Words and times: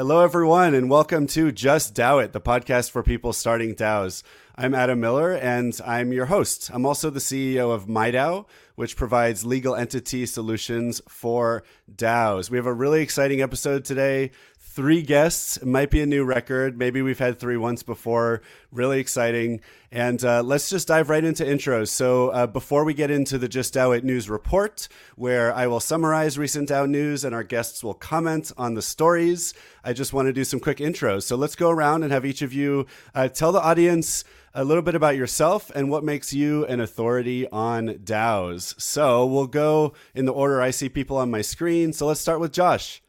Hello, 0.00 0.24
everyone, 0.24 0.72
and 0.72 0.88
welcome 0.88 1.26
to 1.26 1.52
Just 1.52 1.94
DAO 1.94 2.24
It, 2.24 2.32
the 2.32 2.40
podcast 2.40 2.90
for 2.90 3.02
people 3.02 3.34
starting 3.34 3.74
DAOs. 3.74 4.22
I'm 4.56 4.74
Adam 4.74 4.98
Miller, 4.98 5.32
and 5.32 5.78
I'm 5.84 6.10
your 6.10 6.24
host. 6.24 6.70
I'm 6.72 6.86
also 6.86 7.10
the 7.10 7.20
CEO 7.20 7.70
of 7.70 7.86
MIDAO, 7.86 8.46
which 8.76 8.96
provides 8.96 9.44
legal 9.44 9.76
entity 9.76 10.24
solutions 10.24 11.02
for 11.06 11.64
DAOs. 11.94 12.48
We 12.48 12.56
have 12.56 12.64
a 12.64 12.72
really 12.72 13.02
exciting 13.02 13.42
episode 13.42 13.84
today 13.84 14.30
three 14.70 15.02
guests. 15.02 15.56
It 15.56 15.66
might 15.66 15.90
be 15.90 16.00
a 16.00 16.06
new 16.06 16.24
record. 16.24 16.78
Maybe 16.78 17.02
we've 17.02 17.18
had 17.18 17.40
three 17.40 17.56
once 17.56 17.82
before. 17.82 18.40
Really 18.70 19.00
exciting. 19.00 19.60
And 19.90 20.24
uh, 20.24 20.44
let's 20.44 20.70
just 20.70 20.86
dive 20.86 21.10
right 21.10 21.24
into 21.24 21.44
intros. 21.44 21.88
So 21.88 22.28
uh, 22.28 22.46
before 22.46 22.84
we 22.84 22.94
get 22.94 23.10
into 23.10 23.36
the 23.36 23.48
Just 23.48 23.74
DAO 23.74 23.96
It 23.98 24.04
News 24.04 24.30
report, 24.30 24.86
where 25.16 25.52
I 25.52 25.66
will 25.66 25.80
summarize 25.80 26.38
recent 26.38 26.68
DAO 26.68 26.88
news 26.88 27.24
and 27.24 27.34
our 27.34 27.42
guests 27.42 27.82
will 27.82 27.94
comment 27.94 28.52
on 28.56 28.74
the 28.74 28.82
stories, 28.82 29.54
I 29.82 29.92
just 29.92 30.12
want 30.12 30.26
to 30.26 30.32
do 30.32 30.44
some 30.44 30.60
quick 30.60 30.78
intros. 30.78 31.24
So 31.24 31.34
let's 31.34 31.56
go 31.56 31.70
around 31.70 32.04
and 32.04 32.12
have 32.12 32.24
each 32.24 32.40
of 32.40 32.52
you 32.52 32.86
uh, 33.12 33.26
tell 33.26 33.50
the 33.50 33.60
audience 33.60 34.22
a 34.54 34.64
little 34.64 34.84
bit 34.84 34.94
about 34.94 35.16
yourself 35.16 35.72
and 35.74 35.90
what 35.90 36.04
makes 36.04 36.32
you 36.32 36.64
an 36.66 36.78
authority 36.78 37.48
on 37.48 37.88
DAOs. 37.88 38.80
So 38.80 39.26
we'll 39.26 39.48
go 39.48 39.94
in 40.14 40.26
the 40.26 40.32
order 40.32 40.62
I 40.62 40.70
see 40.70 40.88
people 40.88 41.16
on 41.16 41.28
my 41.28 41.40
screen. 41.40 41.92
So 41.92 42.06
let's 42.06 42.20
start 42.20 42.38
with 42.38 42.52
Josh. 42.52 43.02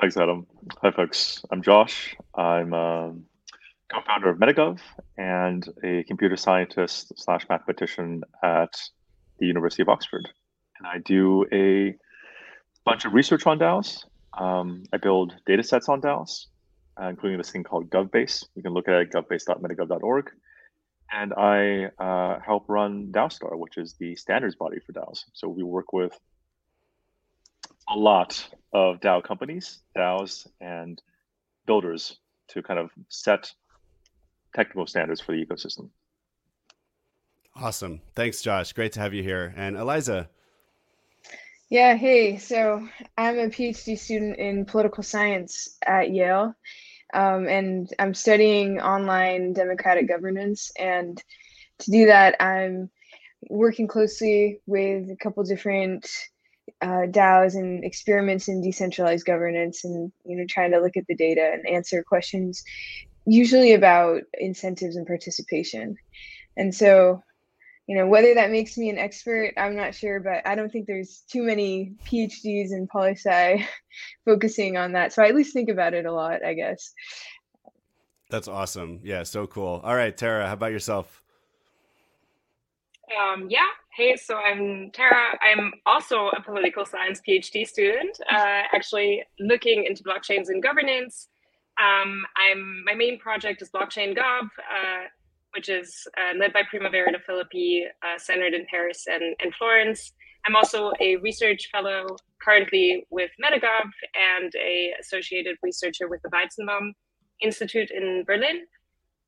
Thanks, 0.00 0.16
Adam. 0.16 0.46
Hi, 0.82 0.90
folks. 0.90 1.44
I'm 1.52 1.62
Josh. 1.62 2.16
I'm 2.34 2.72
a 2.72 3.06
um, 3.06 3.24
co-founder 3.92 4.28
of 4.28 4.38
Metagov 4.38 4.80
and 5.16 5.66
a 5.84 6.02
computer 6.02 6.36
scientist 6.36 7.12
slash 7.16 7.46
mathematician 7.48 8.24
at 8.42 8.74
the 9.38 9.46
University 9.46 9.82
of 9.82 9.88
Oxford. 9.88 10.28
And 10.78 10.88
I 10.88 10.98
do 10.98 11.46
a 11.52 11.94
bunch 12.84 13.04
of 13.04 13.14
research 13.14 13.46
on 13.46 13.60
DAOs. 13.60 14.04
Um, 14.36 14.82
I 14.92 14.96
build 14.96 15.36
data 15.46 15.62
sets 15.62 15.88
on 15.88 16.00
DAOs, 16.00 16.46
uh, 17.00 17.06
including 17.06 17.38
this 17.38 17.52
thing 17.52 17.62
called 17.62 17.88
GovBase. 17.88 18.46
You 18.56 18.64
can 18.64 18.72
look 18.72 18.88
at 18.88 18.94
it 18.94 19.14
at 19.14 19.28
govbase.metagov.org. 19.28 20.30
And 21.12 21.32
I 21.34 21.84
uh, 22.02 22.40
help 22.44 22.64
run 22.68 23.12
DAOstar, 23.12 23.56
which 23.56 23.78
is 23.78 23.94
the 24.00 24.16
standards 24.16 24.56
body 24.56 24.80
for 24.84 24.92
DAOs. 24.92 25.20
So 25.34 25.48
we 25.48 25.62
work 25.62 25.92
with 25.92 26.18
a 27.88 27.96
lot 27.96 28.46
of 28.72 29.00
DAO 29.00 29.22
companies, 29.22 29.80
DAOs, 29.96 30.46
and 30.60 31.00
builders 31.66 32.18
to 32.48 32.62
kind 32.62 32.78
of 32.78 32.90
set 33.08 33.52
technical 34.54 34.86
standards 34.86 35.20
for 35.20 35.32
the 35.32 35.44
ecosystem. 35.44 35.88
Awesome. 37.56 38.00
Thanks, 38.14 38.42
Josh. 38.42 38.72
Great 38.72 38.92
to 38.92 39.00
have 39.00 39.14
you 39.14 39.22
here. 39.22 39.54
And 39.56 39.76
Eliza. 39.76 40.28
Yeah, 41.70 41.96
hey. 41.96 42.36
So 42.38 42.86
I'm 43.16 43.38
a 43.38 43.48
PhD 43.48 43.98
student 43.98 44.38
in 44.38 44.64
political 44.64 45.02
science 45.02 45.76
at 45.86 46.10
Yale, 46.10 46.54
um, 47.14 47.48
and 47.48 47.92
I'm 47.98 48.14
studying 48.14 48.80
online 48.80 49.52
democratic 49.52 50.08
governance. 50.08 50.72
And 50.78 51.22
to 51.78 51.90
do 51.90 52.06
that, 52.06 52.36
I'm 52.40 52.90
working 53.48 53.86
closely 53.86 54.60
with 54.66 55.10
a 55.10 55.16
couple 55.16 55.42
different 55.44 56.08
uh, 56.80 57.06
DAOs 57.10 57.54
and 57.54 57.84
experiments 57.84 58.48
in 58.48 58.62
decentralized 58.62 59.26
governance, 59.26 59.84
and 59.84 60.12
you 60.24 60.36
know, 60.36 60.44
trying 60.48 60.72
to 60.72 60.80
look 60.80 60.96
at 60.96 61.06
the 61.08 61.14
data 61.14 61.50
and 61.52 61.66
answer 61.66 62.02
questions, 62.02 62.62
usually 63.26 63.72
about 63.72 64.22
incentives 64.34 64.96
and 64.96 65.06
participation. 65.06 65.96
And 66.56 66.74
so, 66.74 67.22
you 67.86 67.96
know, 67.96 68.06
whether 68.06 68.34
that 68.34 68.50
makes 68.50 68.78
me 68.78 68.88
an 68.90 68.98
expert, 68.98 69.52
I'm 69.56 69.76
not 69.76 69.94
sure, 69.94 70.20
but 70.20 70.46
I 70.46 70.54
don't 70.54 70.70
think 70.70 70.86
there's 70.86 71.22
too 71.30 71.42
many 71.42 71.94
PhDs 72.06 72.72
in 72.72 72.88
poli 72.90 73.16
sci 73.16 73.66
focusing 74.24 74.76
on 74.76 74.92
that. 74.92 75.12
So 75.12 75.22
I 75.22 75.28
at 75.28 75.34
least 75.34 75.52
think 75.52 75.68
about 75.68 75.94
it 75.94 76.06
a 76.06 76.12
lot, 76.12 76.44
I 76.44 76.54
guess. 76.54 76.94
That's 78.30 78.48
awesome. 78.48 79.00
Yeah, 79.04 79.22
so 79.22 79.46
cool. 79.46 79.80
All 79.84 79.94
right, 79.94 80.16
Tara, 80.16 80.46
how 80.46 80.54
about 80.54 80.72
yourself? 80.72 81.23
Um, 83.14 83.46
yeah. 83.48 83.66
Hey, 83.96 84.16
so 84.16 84.36
I'm 84.36 84.90
Tara. 84.92 85.38
I'm 85.40 85.72
also 85.86 86.28
a 86.28 86.42
political 86.42 86.84
science 86.84 87.20
PhD 87.26 87.66
student, 87.66 88.18
uh, 88.30 88.62
actually 88.72 89.22
looking 89.38 89.84
into 89.84 90.02
blockchains 90.02 90.48
and 90.48 90.62
governance. 90.62 91.28
Um, 91.80 92.24
I'm 92.36 92.84
my 92.84 92.94
main 92.94 93.18
project 93.18 93.62
is 93.62 93.70
Blockchain 93.70 94.16
Gov, 94.16 94.44
uh, 94.44 95.04
which 95.54 95.68
is 95.68 96.06
uh, 96.16 96.36
led 96.38 96.52
by 96.52 96.62
Primavera 96.68 97.12
de 97.12 97.18
Filippi, 97.18 97.82
uh, 98.02 98.18
centered 98.18 98.54
in 98.54 98.66
Paris 98.70 99.04
and, 99.06 99.36
and 99.40 99.54
Florence. 99.54 100.12
I'm 100.46 100.56
also 100.56 100.92
a 101.00 101.16
research 101.16 101.68
fellow 101.72 102.16
currently 102.42 103.06
with 103.10 103.30
MetaGov 103.42 103.88
and 104.40 104.52
a 104.56 104.92
associated 105.00 105.56
researcher 105.62 106.08
with 106.08 106.20
the 106.22 106.30
Weizenbaum 106.30 106.92
Institute 107.42 107.90
in 107.90 108.24
Berlin. 108.26 108.66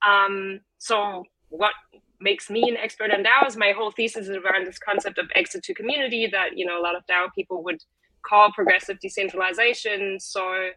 Um, 0.07 0.61
so 0.79 1.25
what 1.49 1.73
makes 2.21 2.51
me 2.51 2.63
an 2.69 2.77
expert 2.77 3.11
on 3.11 3.25
DAOs. 3.25 3.57
My 3.57 3.73
whole 3.73 3.91
thesis 3.91 4.29
is 4.29 4.37
around 4.37 4.67
this 4.67 4.79
concept 4.79 5.19
of 5.19 5.29
exit 5.35 5.63
to 5.65 5.75
community 5.75 6.29
that 6.31 6.57
you 6.57 6.67
know 6.67 6.79
a 6.79 6.83
lot 6.83 6.97
of 6.97 7.03
DAO 7.07 7.29
people 7.35 7.63
would 7.65 7.83
call 8.27 8.51
progressive 8.53 8.99
decentralization. 9.01 10.19
So 10.21 10.71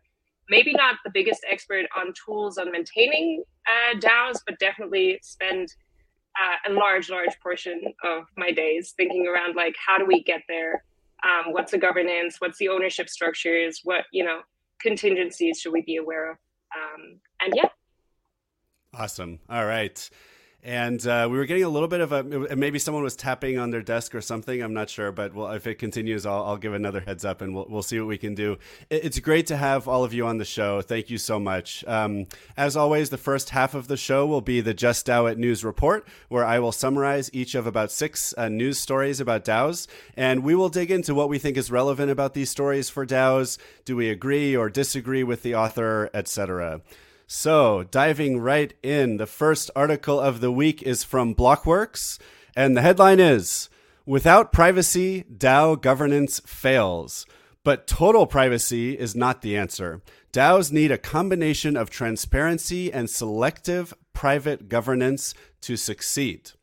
maybe 0.50 0.74
not 0.74 0.98
the 1.04 1.12
biggest 1.14 1.42
expert 1.50 1.86
on 1.98 2.14
tools 2.26 2.58
on 2.58 2.72
maintaining 2.72 3.44
uh, 3.68 3.98
DAOs, 4.00 4.40
but 4.46 4.60
definitely 4.60 5.20
spend 5.22 5.68
uh, 6.40 6.72
a 6.72 6.74
large, 6.74 7.10
large 7.10 7.40
portion 7.42 7.82
of 8.04 8.24
my 8.38 8.52
days 8.52 8.94
thinking 8.96 9.28
around 9.28 9.56
like 9.56 9.76
how 9.86 9.98
do 9.98 10.06
we 10.06 10.24
get 10.24 10.42
there? 10.48 10.84
Um, 11.24 11.54
what's 11.54 11.72
the 11.72 11.78
governance? 11.78 12.38
What's 12.40 12.58
the 12.60 12.70
ownership 12.70 13.10
structures? 13.10 13.82
What 13.84 14.06
you 14.12 14.24
know 14.24 14.42
contingencies 14.82 15.60
should 15.60 15.74
we 15.74 15.82
be 15.82 15.98
aware 15.98 16.32
of? 16.32 16.38
Um, 16.76 17.20
and 17.42 17.54
yeah. 17.56 17.70
Awesome. 18.94 19.40
All 19.50 19.66
right 19.66 20.10
and 20.64 21.06
uh, 21.08 21.28
we 21.32 21.38
were 21.38 21.46
getting 21.46 21.64
a 21.64 21.70
little 21.70 21.88
bit 21.88 22.02
of 22.02 22.12
a 22.12 22.56
maybe 22.56 22.80
someone 22.80 23.04
was 23.04 23.16
tapping 23.16 23.58
on 23.58 23.70
their 23.70 23.82
desk 23.82 24.14
or 24.14 24.22
something. 24.22 24.62
I'm 24.62 24.74
not 24.74 24.90
sure, 24.90 25.12
but 25.12 25.34
well, 25.34 25.52
if 25.52 25.66
it 25.68 25.76
continues, 25.76 26.26
I'll, 26.26 26.44
I'll 26.44 26.58
give 26.58 26.74
another 26.74 27.00
heads 27.00 27.24
up 27.24 27.42
and 27.42 27.56
we'll, 27.56 27.66
we'll 27.70 27.84
see 27.84 27.98
what 28.00 28.08
we 28.08 28.18
can 28.18 28.36
do. 28.36 28.58
It's 28.90 29.20
great 29.20 29.48
to 29.48 29.58
have 29.58 29.88
all 29.88 30.04
of 30.04 30.14
you 30.14 30.26
on 30.28 30.38
the 30.38 30.46
show. 30.46 30.82
Thank 30.82 31.10
you 31.10 31.18
so 31.18 31.40
much. 31.40 31.86
Um, 31.88 32.28
as 32.58 32.76
always, 32.76 33.10
the 33.10 33.18
first 33.18 33.52
half 33.52 33.74
of 33.74 33.88
the 33.88 33.96
show 33.96 34.26
will 34.26 34.42
be 34.42 34.60
the 34.60 34.74
Just 34.74 35.08
DAO 35.08 35.32
It 35.32 35.38
News 35.38 35.64
Report, 35.64 36.06
where 36.28 36.44
I 36.44 36.60
will 36.60 36.74
summarize 36.74 37.30
each 37.34 37.56
of 37.56 37.66
about 37.66 37.92
six 37.92 38.34
uh, 38.38 38.50
news 38.50 38.80
stories 38.80 39.22
about 39.22 39.46
DAOs 39.46 39.88
and 40.18 40.44
we 40.44 40.56
will 40.56 40.70
dig 40.70 40.92
into 40.92 41.16
what 41.16 41.30
we 41.30 41.40
think 41.40 41.56
is 41.56 41.72
relevant 41.72 42.12
about 42.12 42.34
these 42.34 42.50
stories 42.50 42.90
for 42.90 43.06
DAOs 43.06 43.58
Do 43.86 43.96
we 43.96 44.10
agree 44.10 44.56
or 44.56 44.70
disagree 44.70 45.24
with 45.24 45.42
the 45.42 45.56
author, 45.56 46.10
etc. 46.14 46.82
So, 47.32 47.84
diving 47.84 48.40
right 48.40 48.74
in, 48.82 49.18
the 49.18 49.28
first 49.28 49.70
article 49.76 50.20
of 50.20 50.42
the 50.42 50.52
week 50.52 50.82
is 50.82 51.04
from 51.04 51.36
Blockworks, 51.36 52.18
and 52.56 52.76
the 52.76 52.82
headline 52.82 53.20
is 53.20 53.70
Without 54.04 54.52
privacy, 54.52 55.26
DAO 55.32 55.80
governance 55.80 56.42
fails. 56.44 57.28
But 57.64 57.86
total 57.86 58.26
privacy 58.26 58.98
is 58.98 59.16
not 59.16 59.44
the 59.44 59.56
answer. 59.56 60.02
DAOs 60.34 60.72
need 60.72 60.90
a 60.90 60.98
combination 60.98 61.78
of 61.78 61.92
transparency 61.92 62.92
and 62.92 63.08
selective 63.08 63.94
private 64.12 64.68
governance 64.68 65.36
to 65.62 65.78
succeed. 65.78 66.54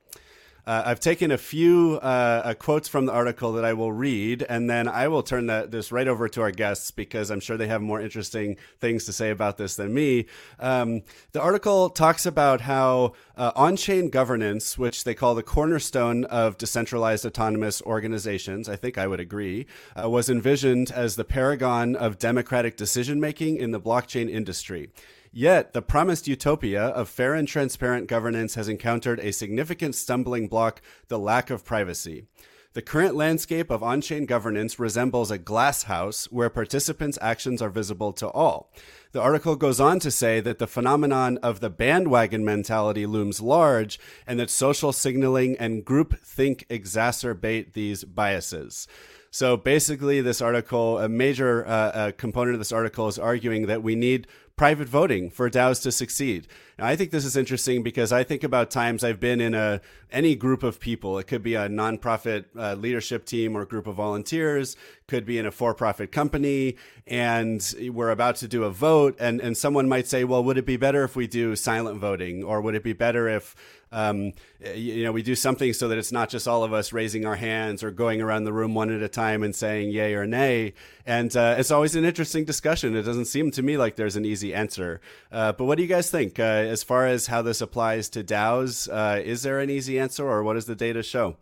Uh, 0.67 0.83
I've 0.87 0.99
taken 0.99 1.31
a 1.31 1.39
few 1.39 2.01
uh, 2.03 2.43
uh, 2.45 2.55
quotes 2.55 2.89
from 2.89 3.07
the 3.07 3.13
article 3.13 3.53
that 3.53 3.65
I 3.65 3.73
will 3.73 3.93
read, 3.93 4.45
and 4.49 4.69
then 4.69 4.89
I 4.89 5.07
will 5.07 5.23
turn 5.23 5.47
that, 5.47 5.71
this 5.71 5.93
right 5.93 6.09
over 6.09 6.29
to 6.29 6.43
our 6.43 6.51
guests 6.51 6.91
because 6.91 7.31
I'm 7.31 7.39
sure 7.39 7.57
they 7.57 7.69
have 7.69 7.83
more 7.83 8.01
interesting 8.01 8.57
things 8.81 9.05
to 9.05 9.13
say 9.13 9.31
about 9.31 9.59
this 9.59 9.77
than 9.77 9.95
me. 9.95 10.27
Um, 10.59 11.03
the 11.31 11.41
article 11.41 11.89
talks 11.89 12.27
about 12.27 12.63
how 12.63 13.13
uh, 13.37 13.53
on 13.55 13.77
chain 13.77 14.11
governance, 14.11 14.77
which 14.77 15.05
they 15.05 15.15
call 15.15 15.37
the 15.37 15.43
cornerstone 15.45 16.25
of 16.25 16.59
decentralized 16.59 17.25
autonomous 17.25 17.81
organizations, 17.83 18.69
I 18.69 18.75
think 18.75 18.99
I 18.99 19.07
would 19.07 19.21
agree, 19.21 19.67
uh, 19.95 20.11
was 20.11 20.29
envisioned 20.29 20.91
as 20.91 21.15
the 21.15 21.25
paragon 21.25 21.95
of 21.95 22.19
democratic 22.19 22.77
decision 22.77 23.21
making 23.21 23.59
in 23.59 23.71
the 23.71 23.81
blockchain 23.81 24.29
industry. 24.29 24.91
Yet, 25.39 25.75
the 25.75 25.83
promised 25.83 26.27
utopia 26.27 26.83
of 26.83 27.11
fair 27.11 27.35
and 27.35 27.47
transparent 27.47 28.07
governance 28.07 28.55
has 28.55 28.71
encountered 28.71 29.21
a 29.21 29.35
significant 29.35 29.95
stumbling 29.95 30.49
block 30.49 30.81
the 31.09 31.19
lack 31.19 31.51
of 31.51 31.63
privacy. 31.63 32.25
The 32.73 32.81
current 32.81 33.15
landscape 33.15 33.69
of 33.69 33.83
on 33.83 34.01
chain 34.01 34.25
governance 34.25 34.79
resembles 34.79 35.31
a 35.31 35.37
glass 35.37 35.83
house 35.83 36.25
where 36.33 36.49
participants' 36.49 37.19
actions 37.21 37.61
are 37.61 37.69
visible 37.69 38.15
to 38.15 38.31
all. 38.31 38.73
The 39.13 39.21
article 39.21 39.57
goes 39.57 39.79
on 39.79 40.01
to 40.01 40.11
say 40.11 40.41
that 40.41 40.59
the 40.59 40.67
phenomenon 40.67 41.37
of 41.43 41.61
the 41.61 41.69
bandwagon 41.69 42.43
mentality 42.43 43.05
looms 43.05 43.43
large 43.43 44.01
and 44.27 44.41
that 44.41 44.49
social 44.49 44.91
signaling 44.91 45.55
and 45.59 45.85
group 45.85 46.19
think 46.21 46.67
exacerbate 46.71 47.75
these 47.75 48.05
biases. 48.05 48.89
So 49.31 49.59
basically, 49.59 50.23
this 50.23 50.41
article, 50.41 50.99
a 50.99 51.11
major 51.11 51.67
uh, 51.67 51.71
uh, 51.71 52.13
component 52.13 52.55
of 52.55 52.61
this 52.61 52.73
article 52.73 53.07
is 53.09 53.19
arguing 53.19 53.67
that 53.67 53.83
we 53.83 53.95
need 53.95 54.27
private 54.57 54.89
voting 54.89 55.29
for 55.31 55.51
DAOs 55.51 55.83
to 55.83 55.93
succeed. 55.93 56.49
Now, 56.79 56.87
I 56.87 56.97
think 56.97 57.11
this 57.11 57.27
is 57.27 57.37
interesting 57.37 57.83
because 57.83 58.11
I 58.11 58.25
think 58.25 58.43
about 58.43 58.71
times 58.71 59.05
I've 59.05 59.21
been 59.21 59.41
in 59.41 59.55
a 59.55 59.83
any 60.11 60.35
group 60.35 60.63
of 60.63 60.81
people. 60.81 61.19
It 61.19 61.25
could 61.25 61.43
be 61.43 61.55
a 61.55 61.69
nonprofit 61.69 62.47
uh, 62.57 62.75
leadership 62.75 63.27
team 63.27 63.55
or 63.55 63.67
group 63.67 63.87
of 63.87 63.97
volunteers, 63.97 64.77
could 65.09 65.27
be 65.27 65.39
in 65.39 65.45
a 65.45 65.51
for-profit 65.51 66.11
company, 66.11 66.77
and 67.07 67.75
we're 67.93 68.11
about 68.11 68.37
to 68.37 68.49
do 68.49 68.65
a 68.65 68.71
vote, 68.71 69.17
and 69.21 69.41
and 69.41 69.57
someone 69.57 69.89
might 69.89 70.07
say, 70.07 70.25
well, 70.25 70.43
would 70.43 70.57
it 70.57 70.67
be 70.67 70.79
better 70.79 71.05
if 71.05 71.17
we 71.17 71.27
do 71.27 71.55
silent 71.55 71.99
voting, 71.99 72.43
or 72.43 72.61
would 72.63 72.75
it 72.75 72.83
be 72.83 72.95
better 72.95 73.29
if 73.29 73.55
um, 73.93 74.33
you 74.75 75.05
know, 75.05 75.13
we 75.13 75.23
do 75.23 75.35
something 75.35 75.73
so 75.73 75.89
that 75.89 75.99
it's 75.99 76.13
not 76.13 76.29
just 76.29 76.49
all 76.49 76.65
of 76.65 76.73
us 76.73 76.93
raising 76.93 77.25
our 77.25 77.37
hands 77.37 77.83
or 77.83 77.91
going 77.91 78.21
around 78.21 78.45
the 78.45 78.53
room 78.53 78.75
one 78.75 78.91
at 78.91 79.01
a 79.01 79.09
time 79.09 79.43
and 79.43 79.55
saying 79.55 79.91
yay 79.91 80.15
or 80.15 80.27
nay. 80.27 80.75
And 81.07 81.35
uh, 81.37 81.55
it's 81.59 81.71
always 81.71 81.95
an 81.95 82.05
interesting 82.05 82.45
discussion. 82.45 82.97
It 82.97 83.03
doesn't 83.03 83.27
seem 83.27 83.51
to 83.53 83.63
me 83.63 83.77
like 83.77 83.97
there's 83.97 84.17
an 84.17 84.25
easy 84.25 84.53
answer. 84.53 85.01
Uh, 85.31 85.53
but 85.53 85.65
what 85.65 85.77
do 85.77 85.83
you 85.83 85.89
guys 85.89 86.11
think 86.11 86.39
uh, 86.39 86.43
as 86.43 86.83
far 86.83 87.07
as 87.07 87.29
how 87.29 87.43
this 87.43 87.61
applies 87.61 88.09
to 88.11 88.25
DAOs? 88.25 88.89
Uh, 88.91 89.21
is 89.21 89.43
there 89.43 89.61
an 89.61 89.71
easy 89.71 89.99
answer, 89.99 90.29
or 90.29 90.43
what 90.43 90.55
does 90.55 90.67
the 90.67 90.77
data 90.77 91.03
show? 91.03 91.37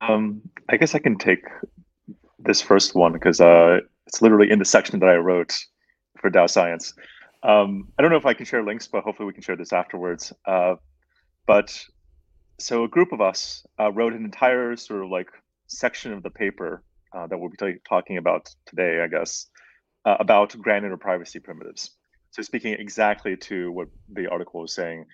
Um, 0.00 0.42
I 0.68 0.76
guess 0.76 0.94
I 0.94 0.98
can 0.98 1.18
take 1.18 1.44
this 2.38 2.60
first 2.60 2.94
one 2.94 3.12
because 3.12 3.40
uh, 3.40 3.80
it's 4.06 4.22
literally 4.22 4.50
in 4.50 4.58
the 4.58 4.64
section 4.64 4.98
that 5.00 5.08
I 5.08 5.16
wrote 5.16 5.58
for 6.20 6.30
DAO 6.30 6.48
Science. 6.48 6.94
Um, 7.42 7.92
I 7.98 8.02
don't 8.02 8.10
know 8.10 8.16
if 8.16 8.26
I 8.26 8.34
can 8.34 8.46
share 8.46 8.64
links, 8.64 8.88
but 8.88 9.04
hopefully 9.04 9.26
we 9.26 9.32
can 9.32 9.42
share 9.42 9.56
this 9.56 9.72
afterwards. 9.72 10.32
Uh, 10.44 10.76
but 11.46 11.84
so 12.58 12.84
a 12.84 12.88
group 12.88 13.12
of 13.12 13.20
us 13.20 13.64
uh, 13.80 13.92
wrote 13.92 14.12
an 14.12 14.24
entire 14.24 14.76
sort 14.76 15.04
of 15.04 15.10
like 15.10 15.30
section 15.68 16.12
of 16.12 16.22
the 16.22 16.30
paper 16.30 16.82
uh, 17.14 17.26
that 17.26 17.38
we'll 17.38 17.50
be 17.50 17.56
t- 17.56 17.80
talking 17.88 18.18
about 18.18 18.54
today, 18.66 19.00
I 19.02 19.06
guess, 19.06 19.46
uh, 20.04 20.16
about 20.18 20.58
granular 20.58 20.96
privacy 20.96 21.38
primitives. 21.38 21.90
So 22.30 22.42
speaking 22.42 22.74
exactly 22.74 23.36
to 23.36 23.72
what 23.72 23.88
the 24.12 24.28
article 24.28 24.60
was 24.60 24.74
saying. 24.74 25.06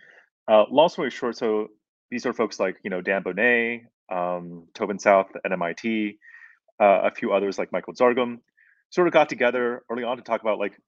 Uh, 0.49 0.65
long 0.71 0.89
story 0.89 1.11
short, 1.11 1.37
so 1.37 1.69
these 2.11 2.27
are 2.27 2.33
folks 2.33 2.59
like 2.59 2.77
you 2.83 2.91
know 2.91 3.01
Dan 3.01 3.23
Boneh, 3.23 3.83
um, 4.11 4.67
Tobin 4.75 4.99
South 4.99 5.29
at 5.45 5.53
MIT, 5.53 6.19
uh, 6.81 7.01
a 7.05 7.11
few 7.11 7.33
others 7.33 7.59
like 7.59 7.73
Michael 7.73 7.95
Zargham, 7.95 8.41
sort 8.91 9.07
of 9.07 9.13
got 9.13 9.29
together 9.29 9.83
early 9.91 10.05
on 10.05 10.17
to 10.17 10.23
talk 10.23 10.43
about 10.43 10.59
like 10.59 10.79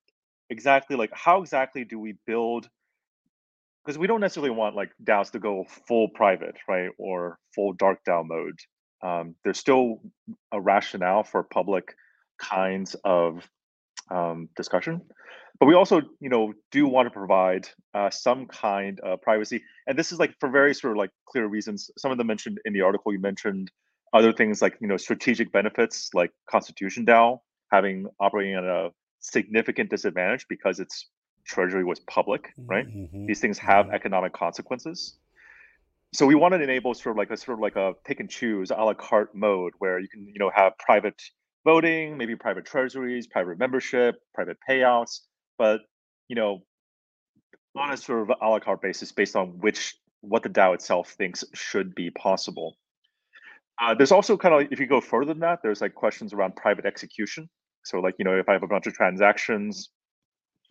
exactly 0.51 0.97
like 0.97 1.11
how 1.13 1.43
exactly 1.43 1.85
do 1.85 1.99
we 1.99 2.15
build 2.27 2.69
because 3.87 3.99
we 3.99 4.09
don't 4.09 4.21
necessarily 4.21 4.51
want 4.51 4.75
like 4.75 4.91
DAOs 5.05 5.31
to 5.31 5.39
go 5.39 5.65
full 5.87 6.09
private, 6.09 6.57
right, 6.69 6.91
or 6.99 7.39
full 7.55 7.73
dark 7.75 8.01
DAO 8.07 8.27
mode. 8.27 8.59
Um, 9.03 9.37
there's 9.45 9.59
still 9.59 10.01
a 10.51 10.61
rationale 10.61 11.23
for 11.23 11.45
public 11.45 11.95
kinds 12.39 12.97
of 13.05 13.49
um, 14.11 14.49
discussion, 14.57 15.03
but 15.61 15.67
we 15.67 15.75
also, 15.75 16.03
you 16.21 16.29
know, 16.29 16.53
do 16.73 16.87
want 16.89 17.07
to 17.07 17.11
provide 17.11 17.69
uh, 17.95 18.11
some 18.11 18.47
kind 18.47 18.99
of 19.01 19.23
privacy, 19.23 19.63
and 19.87 19.97
this 19.97 20.11
is 20.11 20.19
like 20.19 20.35
for 20.41 20.51
very 20.51 20.75
sort 20.75 20.93
of 20.93 20.99
like 20.99 21.11
clear 21.29 21.47
reasons. 21.47 21.91
Some 21.97 22.11
of 22.11 22.19
them 22.19 22.27
mentioned 22.27 22.59
in 22.65 22.73
the 22.73 22.81
article. 22.81 23.13
You 23.13 23.21
mentioned 23.21 23.71
other 24.13 24.33
things 24.33 24.61
like 24.61 24.77
you 24.81 24.89
know 24.89 24.97
strategic 24.97 25.53
benefits, 25.53 26.11
like 26.13 26.33
Constitution 26.51 27.07
DAO 27.07 27.39
having 27.71 28.07
operating 28.21 28.55
at 28.55 28.65
a 28.65 28.91
significant 29.21 29.91
disadvantage 29.91 30.47
because 30.49 30.81
its 30.81 31.09
treasury 31.45 31.85
was 31.85 32.01
public, 32.01 32.53
right? 32.59 32.87
Mm-hmm. 32.87 33.27
These 33.27 33.41
things 33.41 33.59
have 33.59 33.87
mm-hmm. 33.87 33.95
economic 33.95 34.33
consequences. 34.33 35.19
So 36.13 36.27
we 36.27 36.35
wanted 36.35 36.59
to 36.59 36.65
enable 36.65 36.95
sort 36.95 37.15
of 37.15 37.19
like 37.19 37.31
a 37.31 37.37
sort 37.37 37.59
of 37.59 37.63
like 37.63 37.77
a 37.77 37.93
pick 38.05 38.21
and 38.21 38.31
choose 38.31 38.71
a 38.71 38.75
la 38.75 38.95
carte 38.95 39.35
mode 39.35 39.73
where 39.79 39.99
you 39.99 40.09
can, 40.09 40.27
you 40.27 40.39
know, 40.39 40.51
have 40.55 40.73
private 40.79 41.21
voting, 41.65 42.17
maybe 42.17 42.37
private 42.37 42.65
treasuries, 42.65 43.27
private 43.27 43.59
membership, 43.59 44.17
private 44.35 44.57
payouts, 44.69 45.21
but 45.59 45.81
you 46.29 46.37
know, 46.37 46.63
on 47.77 47.93
a 47.93 47.97
sort 47.97 48.23
of 48.23 48.37
a 48.41 48.49
la 48.49 48.59
carte 48.59 48.81
basis 48.81 49.13
based 49.13 49.37
on 49.37 49.59
which 49.59 49.95
what 50.21 50.43
the 50.43 50.49
DAO 50.49 50.75
itself 50.75 51.11
thinks 51.11 51.45
should 51.55 51.95
be 51.95 52.11
possible. 52.11 52.77
Uh, 53.81 53.95
there's 53.95 54.13
also 54.13 54.37
kind 54.37 54.55
of 54.55 54.73
if 54.73 54.81
you 54.81 54.87
go 54.87 55.01
further 55.01 55.35
than 55.35 55.41
that, 55.41 55.61
there's 55.63 55.81
like 55.81 55.95
questions 55.95 56.33
around 56.33 56.57
private 56.57 56.87
execution. 56.87 57.49
So 57.87 58.01
like, 58.01 58.15
you 58.19 58.25
know, 58.25 58.37
if 58.37 58.49
I 58.49 58.53
have 58.53 58.63
a 58.63 58.67
bunch 58.67 58.87
of 58.87 58.95
transactions 58.95 59.91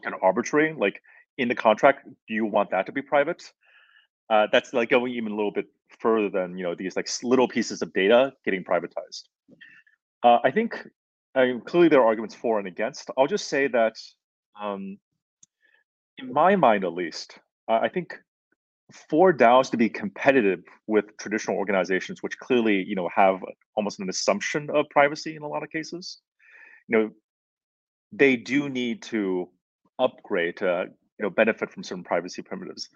kind 0.04 0.14
of 0.14 0.22
arbitrary, 0.22 0.74
like 0.78 1.02
in 1.38 1.48
the 1.48 1.56
contract, 1.56 2.08
do 2.28 2.34
you 2.34 2.46
want 2.46 2.72
that 2.72 2.86
to 2.88 2.92
be 2.92 3.02
private? 3.02 3.44
Uh, 4.30 4.48
that's 4.52 4.74
like 4.74 4.90
going 4.90 5.14
even 5.14 5.32
a 5.32 5.36
little 5.36 5.52
bit 5.52 5.68
further 6.00 6.30
than, 6.30 6.58
you 6.58 6.64
know, 6.64 6.76
these 6.76 6.96
like 6.96 7.08
little 7.24 7.48
pieces 7.48 7.82
of 7.82 7.94
data 7.94 8.34
getting 8.44 8.64
privatized. 8.64 9.24
Uh, 10.24 10.40
I 10.44 10.52
think 10.52 10.88
I 11.36 11.48
mean, 11.48 11.62
clearly 11.62 11.90
there 11.90 12.02
are 12.02 12.08
arguments 12.08 12.34
for 12.34 12.60
and 12.60 12.68
against. 12.68 13.12
I'll 13.18 13.28
just 13.28 13.50
say 13.50 13.68
that 13.68 13.96
um, 14.60 14.98
in 16.18 16.32
my 16.32 16.56
mind, 16.56 16.86
at 16.86 16.94
least, 16.94 17.38
uh, 17.68 17.80
I 17.82 17.90
think 17.90 18.18
for 19.10 19.34
DAOs 19.34 19.70
to 19.72 19.78
be 19.78 19.90
competitive 19.90 20.64
with 20.88 21.18
traditional 21.18 21.58
organizations, 21.58 22.24
which 22.24 22.38
clearly, 22.40 22.84
you 22.84 22.96
know, 22.96 23.10
have 23.14 23.44
almost 23.76 24.00
an 24.00 24.10
assumption 24.10 24.70
of 24.70 24.86
privacy 24.90 25.36
in 25.36 25.42
a 25.42 25.48
lot 25.48 25.64
of 25.64 25.70
cases, 25.70 26.22
you 26.88 26.98
know, 26.98 27.10
they 28.12 28.36
do 28.36 28.70
need 28.70 29.02
to 29.04 29.50
upgrade 30.00 30.58
to 30.58 30.86
you 31.20 31.24
know 31.24 31.30
benefit 31.30 31.72
from 31.72 31.84
certain 31.84 32.04
privacy 32.04 32.42
primitives. 32.42 32.90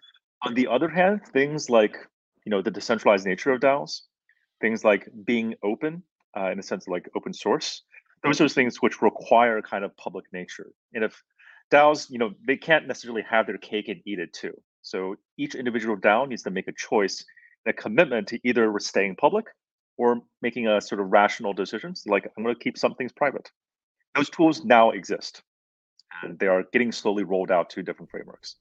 On 0.45 0.53
the 0.53 0.67
other 0.67 0.89
hand, 0.89 1.25
things 1.25 1.69
like 1.69 1.97
you 2.45 2.49
know 2.49 2.61
the 2.61 2.71
decentralized 2.71 3.25
nature 3.25 3.51
of 3.51 3.61
DAOs, 3.61 4.01
things 4.61 4.83
like 4.83 5.07
being 5.25 5.55
open 5.63 6.03
uh, 6.37 6.51
in 6.51 6.59
a 6.59 6.63
sense 6.63 6.87
of 6.87 6.91
like 6.91 7.09
open 7.15 7.33
source, 7.33 7.83
those 8.23 8.41
are 8.41 8.49
things 8.49 8.81
which 8.81 9.01
require 9.01 9.61
kind 9.61 9.83
of 9.83 9.95
public 9.97 10.25
nature. 10.31 10.71
And 10.93 11.03
if 11.03 11.21
DAOs, 11.71 12.09
you 12.09 12.17
know, 12.17 12.31
they 12.45 12.57
can't 12.57 12.87
necessarily 12.87 13.23
have 13.29 13.47
their 13.47 13.57
cake 13.57 13.87
and 13.87 14.01
eat 14.05 14.19
it 14.19 14.33
too. 14.33 14.53
So 14.81 15.15
each 15.37 15.55
individual 15.55 15.97
DAO 15.97 16.27
needs 16.27 16.43
to 16.43 16.51
make 16.51 16.67
a 16.67 16.73
choice 16.73 17.25
and 17.65 17.73
a 17.73 17.81
commitment 17.81 18.27
to 18.29 18.39
either 18.47 18.73
staying 18.79 19.15
public 19.17 19.45
or 19.97 20.21
making 20.41 20.67
a 20.67 20.79
sort 20.79 21.01
of 21.01 21.11
rational 21.11 21.53
decisions 21.53 22.03
like 22.07 22.25
I'm 22.37 22.43
going 22.43 22.55
to 22.55 22.63
keep 22.63 22.77
some 22.77 22.95
things 22.95 23.11
private 23.11 23.51
those 24.15 24.29
tools 24.29 24.63
now 24.63 24.91
exist 24.91 25.43
and 26.23 26.37
they 26.39 26.47
are 26.47 26.63
getting 26.71 26.91
slowly 26.91 27.23
rolled 27.23 27.51
out 27.51 27.69
to 27.71 27.83
different 27.83 28.09
frameworks. 28.09 28.55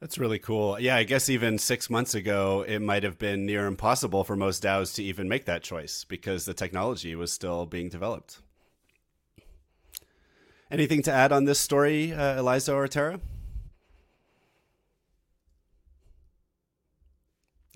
That's 0.00 0.18
really 0.18 0.38
cool. 0.38 0.78
Yeah, 0.78 0.96
I 0.96 1.04
guess 1.04 1.30
even 1.30 1.56
six 1.56 1.88
months 1.88 2.14
ago, 2.14 2.64
it 2.66 2.80
might 2.80 3.04
have 3.04 3.18
been 3.18 3.46
near 3.46 3.66
impossible 3.66 4.22
for 4.22 4.36
most 4.36 4.62
DAOs 4.62 4.94
to 4.96 5.02
even 5.02 5.28
make 5.28 5.46
that 5.46 5.62
choice 5.62 6.04
because 6.04 6.44
the 6.44 6.52
technology 6.52 7.14
was 7.14 7.32
still 7.32 7.64
being 7.64 7.88
developed. 7.88 8.40
Anything 10.70 11.02
to 11.02 11.12
add 11.12 11.32
on 11.32 11.44
this 11.44 11.60
story, 11.60 12.12
uh, 12.12 12.38
Eliza 12.38 12.74
or 12.74 12.86
Tara? 12.88 13.20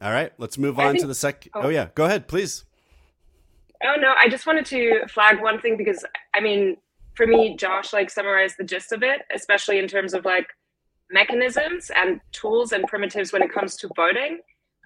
All 0.03 0.13
right, 0.13 0.33
let's 0.39 0.59
move 0.59 0.79
on 0.79 0.93
think, 0.93 1.03
to 1.03 1.07
the 1.07 1.15
second. 1.15 1.51
Oh. 1.55 1.63
oh, 1.63 1.69
yeah, 1.69 1.89
go 1.95 2.05
ahead, 2.05 2.29
please. 2.29 2.65
Oh 3.85 3.95
no, 4.01 4.15
I 4.19 4.29
just 4.29 4.47
wanted 4.47 4.67
to 4.67 5.07
flag 5.09 5.41
one 5.41 5.61
thing 5.61 5.77
because 5.77 6.05
I 6.35 6.41
mean, 6.41 6.77
for 7.15 7.27
me, 7.27 7.57
Josh 7.57 7.93
like 7.93 8.11
summarized 8.11 8.57
the 8.59 8.65
gist 8.65 8.93
of 8.93 9.03
it, 9.03 9.23
especially 9.35 9.79
in 9.79 9.89
terms 9.89 10.15
of 10.15 10.25
like 10.25 10.47
mechanisms 11.11 11.91
and 11.95 12.21
tools 12.33 12.73
and 12.73 12.87
primitives 12.87 13.33
when 13.33 13.43
it 13.43 13.53
comes 13.53 13.77
to 13.77 13.89
voting. 13.97 14.41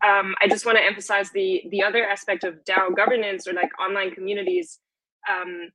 Um, 0.07 0.35
I 0.43 0.49
just 0.49 0.67
want 0.67 0.79
to 0.79 0.85
emphasize 0.85 1.31
the 1.31 1.63
the 1.71 1.83
other 1.83 2.05
aspect 2.05 2.45
of 2.45 2.65
DAO 2.65 2.95
governance 2.95 3.47
or 3.47 3.53
like 3.53 3.71
online 3.81 4.11
communities. 4.11 4.79
Um, 5.31 5.71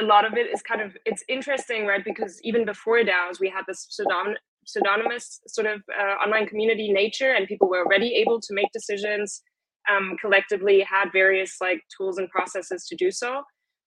a 0.00 0.04
lot 0.04 0.24
of 0.24 0.34
it 0.34 0.46
is 0.52 0.62
kind 0.62 0.80
of 0.80 0.96
it's 1.04 1.24
interesting, 1.28 1.86
right? 1.86 2.04
Because 2.04 2.40
even 2.42 2.64
before 2.64 2.98
DAOs, 2.98 3.40
we 3.40 3.48
had 3.48 3.64
this 3.66 3.86
pseudonymous 3.90 4.38
pseudonymous 4.64 5.40
sort 5.48 5.66
of 5.66 5.82
uh, 5.98 6.14
online 6.24 6.46
community 6.46 6.92
nature, 6.92 7.32
and 7.32 7.48
people 7.48 7.68
were 7.68 7.84
already 7.84 8.14
able 8.14 8.40
to 8.40 8.54
make 8.54 8.70
decisions 8.72 9.42
um, 9.90 10.16
collectively 10.20 10.80
had 10.80 11.12
various 11.12 11.56
like 11.60 11.80
tools 11.96 12.18
and 12.18 12.28
processes 12.30 12.86
to 12.86 12.96
do 12.96 13.10
so. 13.10 13.42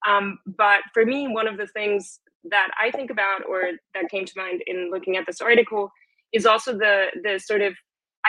Um, 0.07 0.39
but 0.57 0.81
for 0.93 1.05
me, 1.05 1.27
one 1.27 1.47
of 1.47 1.57
the 1.57 1.67
things 1.67 2.19
that 2.49 2.69
I 2.81 2.91
think 2.91 3.09
about 3.09 3.41
or 3.49 3.63
that 3.93 4.09
came 4.09 4.25
to 4.25 4.33
mind 4.35 4.61
in 4.67 4.91
looking 4.91 5.17
at 5.17 5.25
this 5.25 5.41
article 5.41 5.89
is 6.33 6.45
also 6.45 6.73
the 6.73 7.07
the 7.23 7.39
sort 7.39 7.61
of 7.61 7.73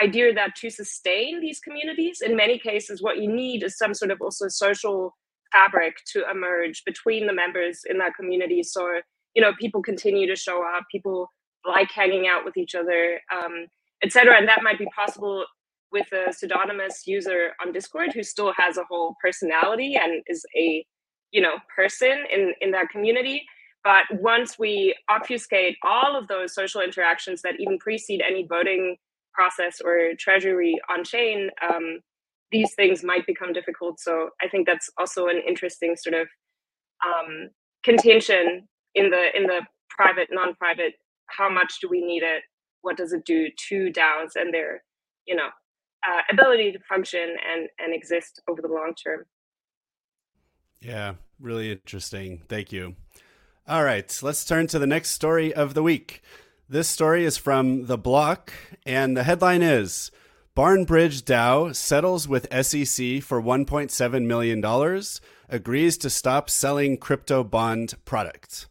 idea 0.01 0.33
that 0.33 0.55
to 0.55 0.69
sustain 0.69 1.41
these 1.41 1.59
communities, 1.59 2.21
in 2.23 2.35
many 2.35 2.59
cases, 2.59 3.01
what 3.01 3.17
you 3.17 3.31
need 3.31 3.63
is 3.63 3.77
some 3.77 3.93
sort 3.93 4.11
of 4.11 4.21
also 4.21 4.47
social 4.47 5.15
fabric 5.51 5.95
to 6.13 6.23
emerge 6.29 6.83
between 6.85 7.25
the 7.25 7.33
members 7.33 7.81
in 7.89 7.97
that 7.97 8.13
community. 8.15 8.63
So 8.63 9.01
you 9.37 9.41
know, 9.41 9.53
people 9.59 9.83
continue 9.83 10.27
to 10.27 10.35
show 10.35 10.63
up, 10.63 10.85
people 10.91 11.29
like 11.63 11.91
hanging 11.91 12.27
out 12.27 12.43
with 12.43 12.57
each 12.57 12.73
other, 12.73 13.19
um, 13.31 13.67
etc. 14.03 14.35
And 14.35 14.47
that 14.47 14.63
might 14.63 14.79
be 14.79 14.87
possible 14.95 15.45
with 15.91 16.07
a 16.11 16.33
pseudonymous 16.33 17.03
user 17.05 17.51
on 17.61 17.71
Discord 17.71 18.11
who 18.13 18.23
still 18.23 18.53
has 18.57 18.77
a 18.77 18.85
whole 18.89 19.15
personality 19.23 19.97
and 20.01 20.23
is 20.27 20.45
a 20.57 20.85
you 21.31 21.41
know 21.41 21.55
person 21.75 22.23
in 22.31 22.53
in 22.61 22.71
that 22.71 22.89
community. 22.89 23.43
But 23.83 24.05
once 24.11 24.59
we 24.59 24.95
obfuscate 25.09 25.77
all 25.83 26.17
of 26.17 26.27
those 26.27 26.53
social 26.53 26.81
interactions 26.81 27.41
that 27.43 27.59
even 27.59 27.77
precede 27.79 28.21
any 28.27 28.45
voting 28.47 28.97
process 29.33 29.79
or 29.83 30.11
treasury 30.19 30.79
on 30.89 31.03
chain 31.03 31.49
um, 31.69 31.99
these 32.51 32.73
things 32.75 33.03
might 33.03 33.27
become 33.27 33.53
difficult. 33.53 33.99
So 33.99 34.29
i 34.41 34.47
think 34.47 34.67
that's 34.67 34.89
also 34.97 35.27
an 35.27 35.41
interesting 35.47 35.95
sort 35.95 36.15
of 36.15 36.27
um, 37.05 37.49
contention 37.83 38.67
in 38.95 39.09
the 39.09 39.35
in 39.35 39.43
the 39.43 39.61
private 39.89 40.29
non-private 40.31 40.93
how 41.27 41.49
much 41.49 41.79
do 41.81 41.87
we 41.89 42.01
need 42.01 42.23
it? 42.23 42.43
What 42.81 42.97
does 42.97 43.13
it 43.13 43.25
do 43.25 43.47
to 43.69 43.91
DAOs 43.91 44.35
and 44.35 44.53
their 44.53 44.83
you 45.25 45.35
know 45.35 45.49
uh, 46.07 46.21
ability 46.31 46.71
to 46.71 46.79
function 46.87 47.35
and 47.51 47.69
and 47.79 47.93
exist 47.93 48.41
over 48.47 48.61
the 48.61 48.67
long 48.67 48.93
term. 49.01 49.25
Yeah, 50.81 51.15
really 51.39 51.71
interesting. 51.71 52.43
Thank 52.47 52.71
you. 52.71 52.95
All 53.67 53.83
right, 53.83 54.17
let's 54.21 54.45
turn 54.45 54.67
to 54.67 54.79
the 54.79 54.87
next 54.87 55.09
story 55.09 55.53
of 55.53 55.73
the 55.73 55.83
week. 55.83 56.21
This 56.69 56.87
story 56.87 57.25
is 57.25 57.37
from 57.37 57.87
The 57.87 57.97
Block, 57.97 58.53
and 58.85 59.15
the 59.15 59.23
headline 59.23 59.61
is 59.61 60.11
BarnBridge 60.55 61.23
DAO 61.23 61.75
settles 61.75 62.27
with 62.27 62.51
SEC 62.51 63.21
for 63.21 63.41
$1.7 63.41 64.25
million, 64.25 65.01
agrees 65.49 65.97
to 65.97 66.09
stop 66.09 66.49
selling 66.49 66.97
crypto 66.97 67.43
bond 67.43 67.93
product. 68.05 68.67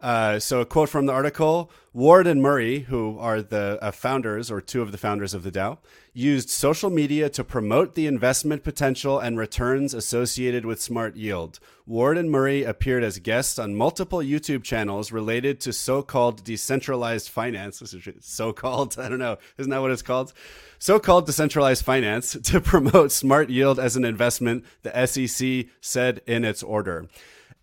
Uh, 0.00 0.38
so, 0.38 0.60
a 0.60 0.66
quote 0.66 0.88
from 0.88 1.06
the 1.06 1.12
article 1.12 1.70
Ward 1.92 2.28
and 2.28 2.40
Murray, 2.40 2.80
who 2.80 3.18
are 3.18 3.42
the 3.42 3.78
uh, 3.82 3.90
founders 3.90 4.48
or 4.50 4.60
two 4.60 4.80
of 4.80 4.92
the 4.92 4.98
founders 4.98 5.34
of 5.34 5.42
the 5.42 5.50
DAO, 5.50 5.78
used 6.12 6.50
social 6.50 6.90
media 6.90 7.28
to 7.30 7.42
promote 7.42 7.96
the 7.96 8.06
investment 8.06 8.62
potential 8.62 9.18
and 9.18 9.36
returns 9.36 9.94
associated 9.94 10.64
with 10.64 10.80
Smart 10.80 11.16
Yield. 11.16 11.58
Ward 11.84 12.16
and 12.16 12.30
Murray 12.30 12.62
appeared 12.62 13.02
as 13.02 13.18
guests 13.18 13.58
on 13.58 13.74
multiple 13.74 14.20
YouTube 14.20 14.62
channels 14.62 15.10
related 15.10 15.58
to 15.60 15.72
so 15.72 16.02
called 16.02 16.44
decentralized 16.44 17.28
finance. 17.28 17.82
So 18.20 18.52
called, 18.52 18.96
I 19.00 19.08
don't 19.08 19.18
know, 19.18 19.38
isn't 19.56 19.70
that 19.70 19.80
what 19.80 19.90
it's 19.90 20.02
called? 20.02 20.32
So 20.78 21.00
called 21.00 21.26
decentralized 21.26 21.84
finance 21.84 22.36
to 22.44 22.60
promote 22.60 23.10
Smart 23.10 23.50
Yield 23.50 23.80
as 23.80 23.96
an 23.96 24.04
investment, 24.04 24.64
the 24.82 25.06
SEC 25.06 25.66
said 25.80 26.20
in 26.26 26.44
its 26.44 26.62
order 26.62 27.08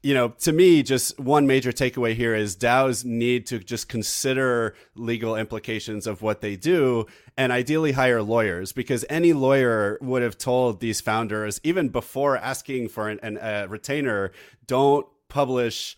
you 0.05 0.13
know, 0.13 0.27
to 0.37 0.51
me, 0.51 0.83
just 0.83 1.19
one 1.19 1.47
major 1.47 1.71
takeaway 1.71 2.13
here 2.13 2.35
is 2.35 2.55
DAOs 2.55 3.03
need 3.03 3.47
to 3.47 3.57
just 3.57 3.89
consider 3.89 4.75
legal 4.93 5.35
implications 5.35 6.05
of 6.05 6.21
what 6.21 6.41
they 6.41 6.55
do 6.55 7.07
and 7.35 7.51
ideally 7.51 7.93
hire 7.93 8.21
lawyers 8.21 8.71
because 8.71 9.03
any 9.09 9.33
lawyer 9.33 9.97
would 10.01 10.21
have 10.21 10.37
told 10.37 10.79
these 10.79 11.01
founders, 11.01 11.59
even 11.63 11.89
before 11.89 12.37
asking 12.37 12.87
for 12.87 13.09
an, 13.09 13.19
an, 13.23 13.39
a 13.41 13.67
retainer, 13.67 14.31
don't 14.67 15.07
publish 15.27 15.97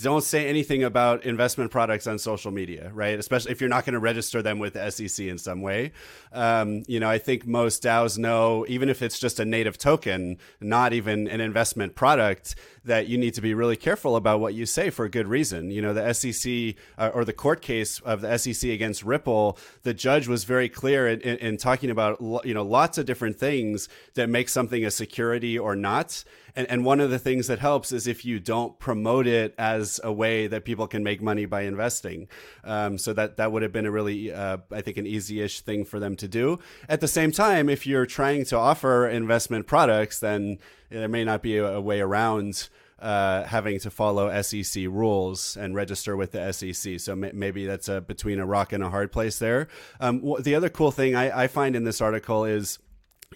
don't 0.00 0.24
say 0.24 0.48
anything 0.48 0.82
about 0.82 1.24
investment 1.24 1.70
products 1.70 2.06
on 2.06 2.18
social 2.18 2.50
media, 2.50 2.90
right? 2.94 3.18
Especially 3.18 3.52
if 3.52 3.60
you're 3.60 3.68
not 3.68 3.84
going 3.84 3.92
to 3.92 4.00
register 4.00 4.40
them 4.40 4.58
with 4.58 4.72
the 4.72 4.90
SEC 4.90 5.26
in 5.26 5.36
some 5.36 5.60
way. 5.60 5.92
Um, 6.32 6.82
you 6.88 6.98
know, 6.98 7.10
I 7.10 7.18
think 7.18 7.46
most 7.46 7.82
DAOs 7.82 8.16
know, 8.16 8.64
even 8.68 8.88
if 8.88 9.02
it's 9.02 9.18
just 9.18 9.38
a 9.38 9.44
native 9.44 9.76
token, 9.76 10.38
not 10.62 10.94
even 10.94 11.28
an 11.28 11.42
investment 11.42 11.94
product, 11.94 12.54
that 12.86 13.06
you 13.06 13.18
need 13.18 13.34
to 13.34 13.42
be 13.42 13.52
really 13.52 13.76
careful 13.76 14.16
about 14.16 14.40
what 14.40 14.54
you 14.54 14.64
say 14.64 14.88
for 14.88 15.04
a 15.04 15.10
good 15.10 15.28
reason. 15.28 15.70
You 15.70 15.82
know, 15.82 15.92
the 15.92 16.12
SEC 16.14 16.74
uh, 16.96 17.10
or 17.12 17.26
the 17.26 17.34
court 17.34 17.60
case 17.60 18.00
of 18.00 18.22
the 18.22 18.38
SEC 18.38 18.70
against 18.70 19.04
Ripple, 19.04 19.58
the 19.82 19.92
judge 19.92 20.26
was 20.26 20.44
very 20.44 20.70
clear 20.70 21.06
in, 21.06 21.20
in, 21.20 21.36
in 21.36 21.56
talking 21.58 21.90
about, 21.90 22.18
you 22.46 22.54
know, 22.54 22.64
lots 22.64 22.96
of 22.96 23.04
different 23.04 23.38
things 23.38 23.90
that 24.14 24.30
make 24.30 24.48
something 24.48 24.86
a 24.86 24.90
security 24.90 25.58
or 25.58 25.76
not 25.76 26.24
and, 26.54 26.68
and 26.70 26.84
one 26.84 27.00
of 27.00 27.10
the 27.10 27.18
things 27.18 27.46
that 27.46 27.58
helps 27.58 27.92
is 27.92 28.06
if 28.06 28.24
you 28.24 28.38
don't 28.38 28.78
promote 28.78 29.26
it 29.26 29.54
as 29.58 30.00
a 30.04 30.12
way 30.12 30.46
that 30.46 30.64
people 30.64 30.86
can 30.86 31.02
make 31.02 31.22
money 31.22 31.46
by 31.46 31.62
investing. 31.62 32.28
Um, 32.64 32.98
so 32.98 33.12
that 33.14 33.36
that 33.38 33.52
would 33.52 33.62
have 33.62 33.72
been 33.72 33.86
a 33.86 33.90
really, 33.90 34.32
uh, 34.32 34.58
I 34.70 34.82
think, 34.82 34.96
an 34.96 35.06
easy-ish 35.06 35.60
thing 35.60 35.84
for 35.84 35.98
them 35.98 36.16
to 36.16 36.28
do. 36.28 36.58
At 36.88 37.00
the 37.00 37.08
same 37.08 37.32
time, 37.32 37.68
if 37.68 37.86
you're 37.86 38.06
trying 38.06 38.44
to 38.46 38.58
offer 38.58 39.08
investment 39.08 39.66
products, 39.66 40.18
then 40.18 40.58
there 40.90 41.08
may 41.08 41.24
not 41.24 41.42
be 41.42 41.56
a, 41.56 41.76
a 41.76 41.80
way 41.80 42.00
around. 42.00 42.68
Uh, 42.98 43.42
having 43.46 43.80
to 43.80 43.90
follow 43.90 44.30
SEC 44.42 44.84
rules 44.84 45.56
and 45.56 45.74
register 45.74 46.16
with 46.16 46.30
the 46.30 46.52
SEC. 46.52 47.00
So 47.00 47.16
maybe 47.16 47.66
that's 47.66 47.88
a, 47.88 48.00
between 48.00 48.38
a 48.38 48.46
rock 48.46 48.72
and 48.72 48.80
a 48.80 48.90
hard 48.90 49.10
place 49.10 49.40
there. 49.40 49.66
Um, 49.98 50.36
the 50.38 50.54
other 50.54 50.68
cool 50.68 50.92
thing 50.92 51.16
I, 51.16 51.42
I, 51.42 51.46
find 51.48 51.74
in 51.74 51.82
this 51.82 52.00
article 52.00 52.44
is 52.44 52.78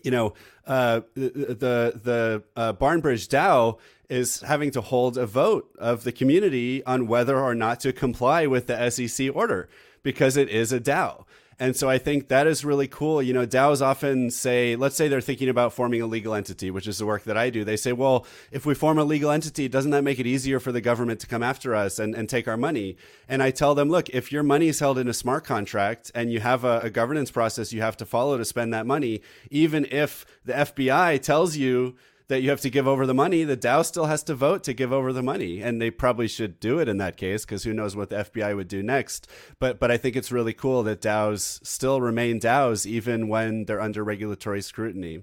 you 0.06 0.12
know, 0.12 0.34
uh, 0.68 1.00
the 1.14 2.00
the 2.00 2.42
uh, 2.54 2.72
BarnBridge 2.75 3.28
DAO 3.28 3.78
is 4.08 4.40
having 4.42 4.70
to 4.70 4.80
hold 4.80 5.18
a 5.18 5.26
vote 5.26 5.68
of 5.78 6.04
the 6.04 6.12
community 6.12 6.82
on 6.84 7.08
whether 7.08 7.38
or 7.40 7.56
not 7.56 7.80
to 7.80 7.92
comply 7.92 8.46
with 8.46 8.68
the 8.68 8.88
SEC 8.88 9.34
order 9.34 9.68
because 10.04 10.36
it 10.36 10.48
is 10.48 10.72
a 10.72 10.78
DAO. 10.78 11.25
And 11.58 11.75
so 11.75 11.88
I 11.88 11.96
think 11.96 12.28
that 12.28 12.46
is 12.46 12.66
really 12.66 12.86
cool. 12.86 13.22
You 13.22 13.32
know, 13.32 13.46
DAOs 13.46 13.80
often 13.80 14.30
say, 14.30 14.76
let's 14.76 14.94
say 14.94 15.08
they're 15.08 15.22
thinking 15.22 15.48
about 15.48 15.72
forming 15.72 16.02
a 16.02 16.06
legal 16.06 16.34
entity, 16.34 16.70
which 16.70 16.86
is 16.86 16.98
the 16.98 17.06
work 17.06 17.25
that 17.25 17.38
I 17.38 17.48
do. 17.48 17.64
They 17.64 17.76
say, 17.76 17.94
well, 17.94 18.26
if 18.50 18.66
we 18.66 18.75
form 18.75 18.98
a 18.98 19.04
legal 19.04 19.30
entity, 19.30 19.66
doesn't 19.66 19.90
that 19.92 20.04
make 20.04 20.18
it 20.18 20.26
easier 20.26 20.60
for 20.60 20.70
the 20.70 20.82
government 20.82 21.20
to 21.20 21.26
come 21.26 21.42
after 21.42 21.75
us 21.75 21.98
and, 21.98 22.14
and 22.14 22.28
take 22.28 22.46
our 22.46 22.58
money? 22.58 22.98
And 23.26 23.42
I 23.42 23.52
tell 23.52 23.75
them, 23.75 23.88
look, 23.88 24.10
if 24.10 24.30
your 24.30 24.42
money 24.42 24.68
is 24.68 24.80
held 24.80 24.98
in 24.98 25.08
a 25.08 25.14
smart 25.14 25.44
contract 25.44 26.12
and 26.14 26.30
you 26.30 26.40
have 26.40 26.62
a, 26.64 26.80
a 26.80 26.90
governance 26.90 27.30
process 27.30 27.72
you 27.72 27.80
have 27.80 27.96
to 27.96 28.04
follow 28.04 28.36
to 28.36 28.44
spend 28.44 28.75
that 28.75 28.86
money, 28.86 29.22
even 29.50 29.86
if 29.90 30.26
the 30.44 30.52
FBI 30.52 31.22
tells 31.22 31.56
you 31.56 31.96
that 32.28 32.42
you 32.42 32.50
have 32.50 32.61
to 32.61 32.71
give 32.71 32.88
over 32.88 33.06
the 33.06 33.14
money, 33.14 33.45
the 33.45 33.56
DAO 33.56 33.85
still 33.85 34.06
has 34.06 34.23
to 34.25 34.35
vote 34.35 34.64
to 34.64 34.75
give 34.75 34.92
over 34.92 35.12
the 35.12 35.23
money, 35.23 35.62
and 35.62 35.80
they 35.80 35.90
probably 35.90 36.26
should 36.26 36.59
do 36.59 36.78
it 36.78 36.88
in 36.88 36.97
that 36.99 37.16
case 37.16 37.45
because 37.45 37.62
who 37.62 37.73
knows 37.73 37.95
what 37.95 38.11
the 38.11 38.16
FBI 38.16 38.56
would 38.56 38.68
do 38.68 38.83
next. 38.83 39.28
But 39.61 39.78
but 39.78 39.90
I 39.90 39.97
think 39.97 40.16
it's 40.16 40.33
really 40.33 40.52
cool 40.52 40.83
that 40.85 41.00
DAOs 41.00 41.64
still 41.64 42.00
remain 42.00 42.40
DAOs 42.40 42.85
even 42.85 43.28
when 43.28 43.64
they're 43.64 43.80
under 43.80 44.02
regulatory 44.02 44.61
scrutiny. 44.61 45.23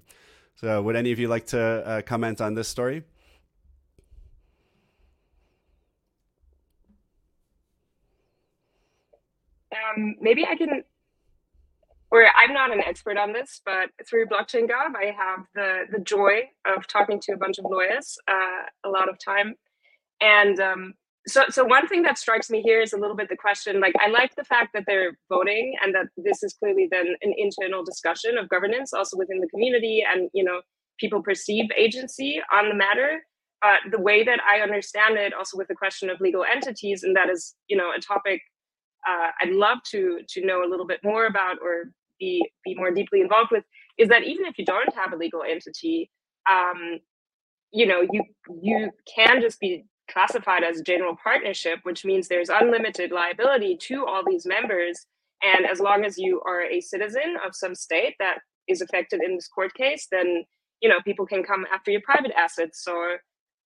So, 0.55 0.81
would 0.81 0.95
any 0.95 1.11
of 1.11 1.19
you 1.19 1.27
like 1.27 1.47
to 1.47 1.59
uh, 1.59 2.01
comment 2.03 2.39
on 2.39 2.53
this 2.53 2.69
story? 2.69 3.03
Um, 9.73 10.15
maybe 10.21 10.45
I 10.45 10.55
can 10.55 10.83
I'm 12.35 12.53
not 12.53 12.71
an 12.71 12.81
expert 12.81 13.17
on 13.17 13.33
this, 13.33 13.61
but 13.65 13.89
through 14.07 14.27
Blockchain 14.27 14.69
Gov, 14.69 14.95
I 14.95 15.15
have 15.17 15.45
the 15.55 15.83
the 15.91 15.99
joy 15.99 16.41
of 16.65 16.87
talking 16.87 17.19
to 17.21 17.33
a 17.33 17.37
bunch 17.37 17.57
of 17.57 17.65
lawyers 17.65 18.17
uh, 18.27 18.63
a 18.85 18.89
lot 18.89 19.09
of 19.09 19.17
time, 19.23 19.55
and 20.21 20.59
um, 20.59 20.93
so 21.27 21.45
so 21.49 21.63
one 21.63 21.87
thing 21.87 22.03
that 22.03 22.17
strikes 22.17 22.49
me 22.49 22.61
here 22.61 22.81
is 22.81 22.93
a 22.93 22.97
little 22.97 23.15
bit 23.15 23.29
the 23.29 23.37
question. 23.37 23.79
Like, 23.79 23.93
I 23.99 24.09
like 24.09 24.35
the 24.35 24.43
fact 24.43 24.73
that 24.73 24.83
they're 24.85 25.17
voting 25.29 25.73
and 25.81 25.95
that 25.95 26.07
this 26.17 26.43
is 26.43 26.53
clearly 26.53 26.87
then 26.91 27.07
an 27.21 27.33
internal 27.37 27.83
discussion 27.83 28.37
of 28.37 28.49
governance, 28.49 28.93
also 28.93 29.17
within 29.17 29.39
the 29.39 29.47
community, 29.47 30.03
and 30.07 30.29
you 30.33 30.43
know 30.43 30.61
people 30.99 31.23
perceive 31.23 31.65
agency 31.75 32.41
on 32.51 32.69
the 32.69 32.75
matter. 32.75 33.23
Uh, 33.65 33.77
the 33.91 33.99
way 33.99 34.23
that 34.23 34.39
I 34.47 34.59
understand 34.59 35.17
it, 35.17 35.33
also 35.33 35.57
with 35.57 35.69
the 35.69 35.75
question 35.75 36.09
of 36.09 36.19
legal 36.19 36.43
entities, 36.43 37.03
and 37.03 37.15
that 37.15 37.29
is 37.29 37.55
you 37.67 37.77
know 37.77 37.91
a 37.95 37.99
topic 37.99 38.41
uh, 39.07 39.29
I'd 39.41 39.51
love 39.51 39.79
to 39.91 40.19
to 40.27 40.45
know 40.45 40.63
a 40.63 40.69
little 40.69 40.87
bit 40.87 40.99
more 41.03 41.25
about 41.25 41.57
or 41.61 41.91
be 42.19 42.47
be 42.65 42.75
more 42.75 42.91
deeply 42.91 43.21
involved 43.21 43.51
with 43.51 43.63
is 43.97 44.09
that 44.09 44.23
even 44.23 44.45
if 44.45 44.57
you 44.57 44.65
don't 44.65 44.93
have 44.95 45.13
a 45.13 45.15
legal 45.17 45.43
entity 45.43 46.09
um, 46.49 46.99
you 47.71 47.85
know 47.85 48.01
you 48.11 48.23
you 48.61 48.91
can 49.13 49.41
just 49.41 49.59
be 49.59 49.85
classified 50.11 50.63
as 50.63 50.79
a 50.79 50.83
general 50.83 51.15
partnership 51.23 51.79
which 51.83 52.05
means 52.05 52.27
there's 52.27 52.49
unlimited 52.49 53.11
liability 53.11 53.77
to 53.77 54.05
all 54.05 54.23
these 54.25 54.45
members. 54.45 55.05
And 55.43 55.65
as 55.65 55.79
long 55.79 56.05
as 56.05 56.17
you 56.17 56.41
are 56.47 56.63
a 56.63 56.79
citizen 56.81 57.35
of 57.45 57.55
some 57.55 57.75
state 57.75 58.15
that 58.19 58.39
is 58.67 58.81
affected 58.81 59.21
in 59.23 59.35
this 59.35 59.47
court 59.47 59.73
case 59.73 60.07
then 60.11 60.43
you 60.81 60.89
know 60.89 60.99
people 61.05 61.25
can 61.25 61.43
come 61.43 61.65
after 61.73 61.91
your 61.91 62.01
private 62.01 62.31
assets. 62.37 62.83
So 62.83 62.93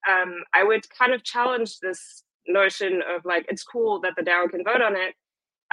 um, 0.09 0.35
i 0.53 0.63
would 0.63 0.85
kind 0.97 1.13
of 1.13 1.23
challenge 1.23 1.79
this 1.79 2.23
notion 2.47 3.01
of 3.13 3.25
like 3.25 3.45
it's 3.49 3.63
cool 3.63 3.99
that 4.01 4.13
the 4.15 4.23
DAO 4.23 4.49
can 4.49 4.63
vote 4.63 4.81
on 4.81 4.95
it 4.95 5.15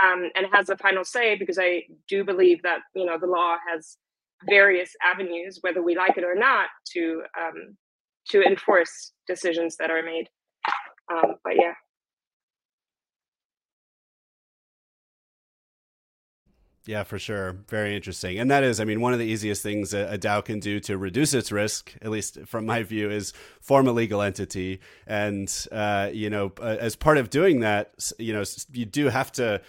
um, 0.02 0.30
and 0.34 0.46
has 0.52 0.66
the 0.66 0.76
final 0.76 1.04
say 1.04 1.36
because 1.36 1.58
I 1.58 1.84
do 2.08 2.24
believe 2.24 2.62
that 2.62 2.80
you 2.94 3.04
know 3.04 3.18
the 3.18 3.26
law 3.26 3.56
has 3.70 3.96
various 4.48 4.90
avenues, 5.02 5.58
whether 5.62 5.82
we 5.82 5.96
like 5.96 6.16
it 6.16 6.24
or 6.24 6.34
not, 6.34 6.68
to 6.92 7.22
um, 7.38 7.76
to 8.28 8.42
enforce 8.42 9.12
decisions 9.26 9.76
that 9.76 9.90
are 9.90 10.02
made. 10.02 10.28
Um, 11.12 11.34
but 11.44 11.54
yeah. 11.56 11.74
Yeah, 16.86 17.02
for 17.02 17.18
sure. 17.18 17.52
Very 17.68 17.96
interesting. 17.96 18.38
And 18.38 18.50
that 18.50 18.62
is, 18.62 18.78
I 18.78 18.84
mean, 18.84 19.00
one 19.00 19.14
of 19.14 19.18
the 19.18 19.24
easiest 19.24 19.62
things 19.62 19.94
a, 19.94 20.12
a, 20.12 20.18
DAO 20.18 20.44
can 20.44 20.60
do 20.60 20.80
to 20.80 20.98
reduce 20.98 21.32
its 21.32 21.50
risk, 21.50 21.94
at 22.02 22.10
least 22.10 22.38
from 22.44 22.66
my 22.66 22.82
view, 22.82 23.10
is 23.10 23.32
form 23.62 23.88
a 23.88 23.92
legal 23.92 24.20
entity. 24.20 24.80
And, 25.06 25.50
uh, 25.72 26.10
you 26.12 26.28
know, 26.28 26.52
as 26.60 26.94
part 26.94 27.16
of 27.16 27.30
doing 27.30 27.60
that, 27.60 27.94
you 28.18 28.34
know, 28.34 28.44
you 28.72 28.84
do 28.84 29.08
have 29.08 29.32
to 29.32 29.62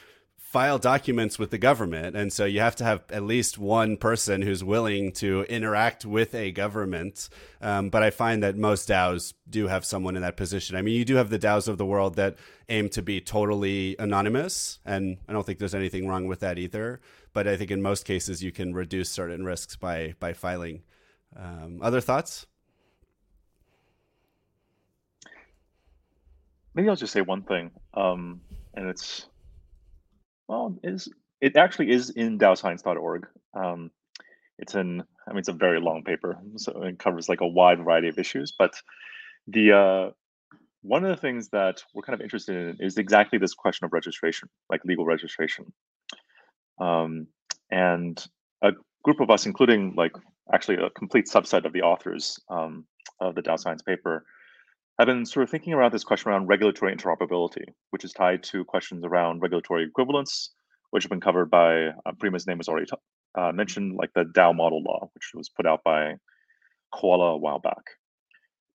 file 0.55 0.79
documents 0.79 1.37
with 1.37 1.51
the 1.51 1.57
government. 1.57 2.15
And 2.15 2.31
so 2.31 2.45
you 2.45 2.61
have 2.61 2.77
to 2.77 2.85
have 2.85 3.03
at 3.09 3.23
least 3.23 3.57
one 3.57 3.97
person 3.97 4.41
who's 4.41 4.63
willing 4.63 5.11
to 5.15 5.41
interact 5.49 6.05
with 6.05 6.33
a 6.33 6.49
government. 6.53 7.27
Um, 7.59 7.89
but 7.89 8.03
I 8.03 8.09
find 8.09 8.41
that 8.41 8.55
most 8.55 8.87
DAOs 8.87 9.33
do 9.49 9.67
have 9.67 9.83
someone 9.83 10.15
in 10.15 10.21
that 10.21 10.37
position. 10.37 10.77
I 10.77 10.81
mean, 10.81 10.95
you 10.95 11.03
do 11.03 11.15
have 11.15 11.29
the 11.29 11.37
DAOs 11.37 11.67
of 11.67 11.77
the 11.77 11.85
world 11.85 12.15
that 12.15 12.37
aim 12.69 12.87
to 12.91 13.01
be 13.01 13.19
totally 13.19 13.97
anonymous. 13.99 14.79
And 14.85 15.17
I 15.27 15.33
don't 15.33 15.45
think 15.45 15.59
there's 15.59 15.75
anything 15.75 16.07
wrong 16.07 16.25
with 16.25 16.39
that 16.39 16.57
either. 16.57 17.01
But 17.33 17.49
I 17.49 17.57
think 17.57 17.69
in 17.69 17.81
most 17.81 18.05
cases, 18.05 18.41
you 18.41 18.53
can 18.53 18.73
reduce 18.73 19.09
certain 19.09 19.43
risks 19.43 19.75
by, 19.75 20.15
by 20.21 20.31
filing. 20.31 20.83
Um, 21.35 21.79
other 21.81 21.99
thoughts? 21.99 22.45
maybe 26.75 26.87
I'll 26.87 26.95
just 26.95 27.13
say 27.13 27.21
one 27.21 27.41
thing, 27.41 27.71
um, 27.93 28.41
and 28.73 28.87
it's 28.87 29.27
well, 30.47 30.77
is 30.83 31.09
it 31.41 31.55
actually 31.55 31.91
is 31.91 32.09
in 32.11 32.39
DAOscience.org. 32.39 33.27
Um, 33.53 33.91
it's 34.57 34.75
in, 34.75 35.03
I 35.27 35.31
mean, 35.31 35.39
it's 35.39 35.49
a 35.49 35.53
very 35.53 35.81
long 35.81 36.03
paper, 36.03 36.37
so 36.55 36.83
it 36.83 36.99
covers 36.99 37.27
like 37.27 37.41
a 37.41 37.47
wide 37.47 37.79
variety 37.79 38.07
of 38.07 38.17
issues. 38.17 38.53
But 38.57 38.73
the 39.47 39.73
uh, 39.73 40.11
one 40.81 41.03
of 41.03 41.09
the 41.09 41.21
things 41.21 41.49
that 41.49 41.83
we're 41.93 42.03
kind 42.03 42.13
of 42.13 42.21
interested 42.21 42.55
in 42.55 42.85
is 42.85 42.97
exactly 42.97 43.37
this 43.37 43.53
question 43.53 43.85
of 43.85 43.93
registration, 43.93 44.49
like 44.69 44.85
legal 44.85 45.05
registration. 45.05 45.73
Um, 46.79 47.27
and 47.71 48.23
a 48.61 48.71
group 49.03 49.19
of 49.19 49.29
us, 49.29 49.45
including 49.45 49.93
like 49.95 50.13
actually 50.53 50.77
a 50.77 50.89
complete 50.91 51.25
subset 51.27 51.65
of 51.65 51.73
the 51.73 51.81
authors 51.81 52.39
um, 52.49 52.85
of 53.19 53.35
the 53.35 53.41
DAOscience 53.41 53.83
paper, 53.85 54.25
have 54.99 55.07
been 55.07 55.25
sort 55.25 55.43
of 55.43 55.49
thinking 55.49 55.73
around 55.73 55.91
this 55.91 56.03
question 56.03 56.31
around 56.31 56.47
regulatory 56.47 56.95
interoperability, 56.95 57.65
which 57.89 58.03
is 58.03 58.13
tied 58.13 58.43
to 58.43 58.63
questions 58.63 59.03
around 59.03 59.41
regulatory 59.41 59.83
equivalence, 59.83 60.51
which 60.91 61.03
have 61.03 61.09
been 61.09 61.21
covered 61.21 61.49
by 61.49 61.87
uh, 61.87 62.11
Prima's 62.17 62.47
name 62.47 62.57
was 62.57 62.69
already 62.69 62.89
uh, 63.37 63.51
mentioned, 63.51 63.95
like 63.95 64.11
the 64.13 64.23
DAO 64.23 64.55
model 64.55 64.81
law, 64.83 65.09
which 65.13 65.31
was 65.33 65.49
put 65.49 65.65
out 65.65 65.83
by 65.83 66.15
COALA 66.93 67.33
a 67.33 67.37
while 67.37 67.59
back. 67.59 67.83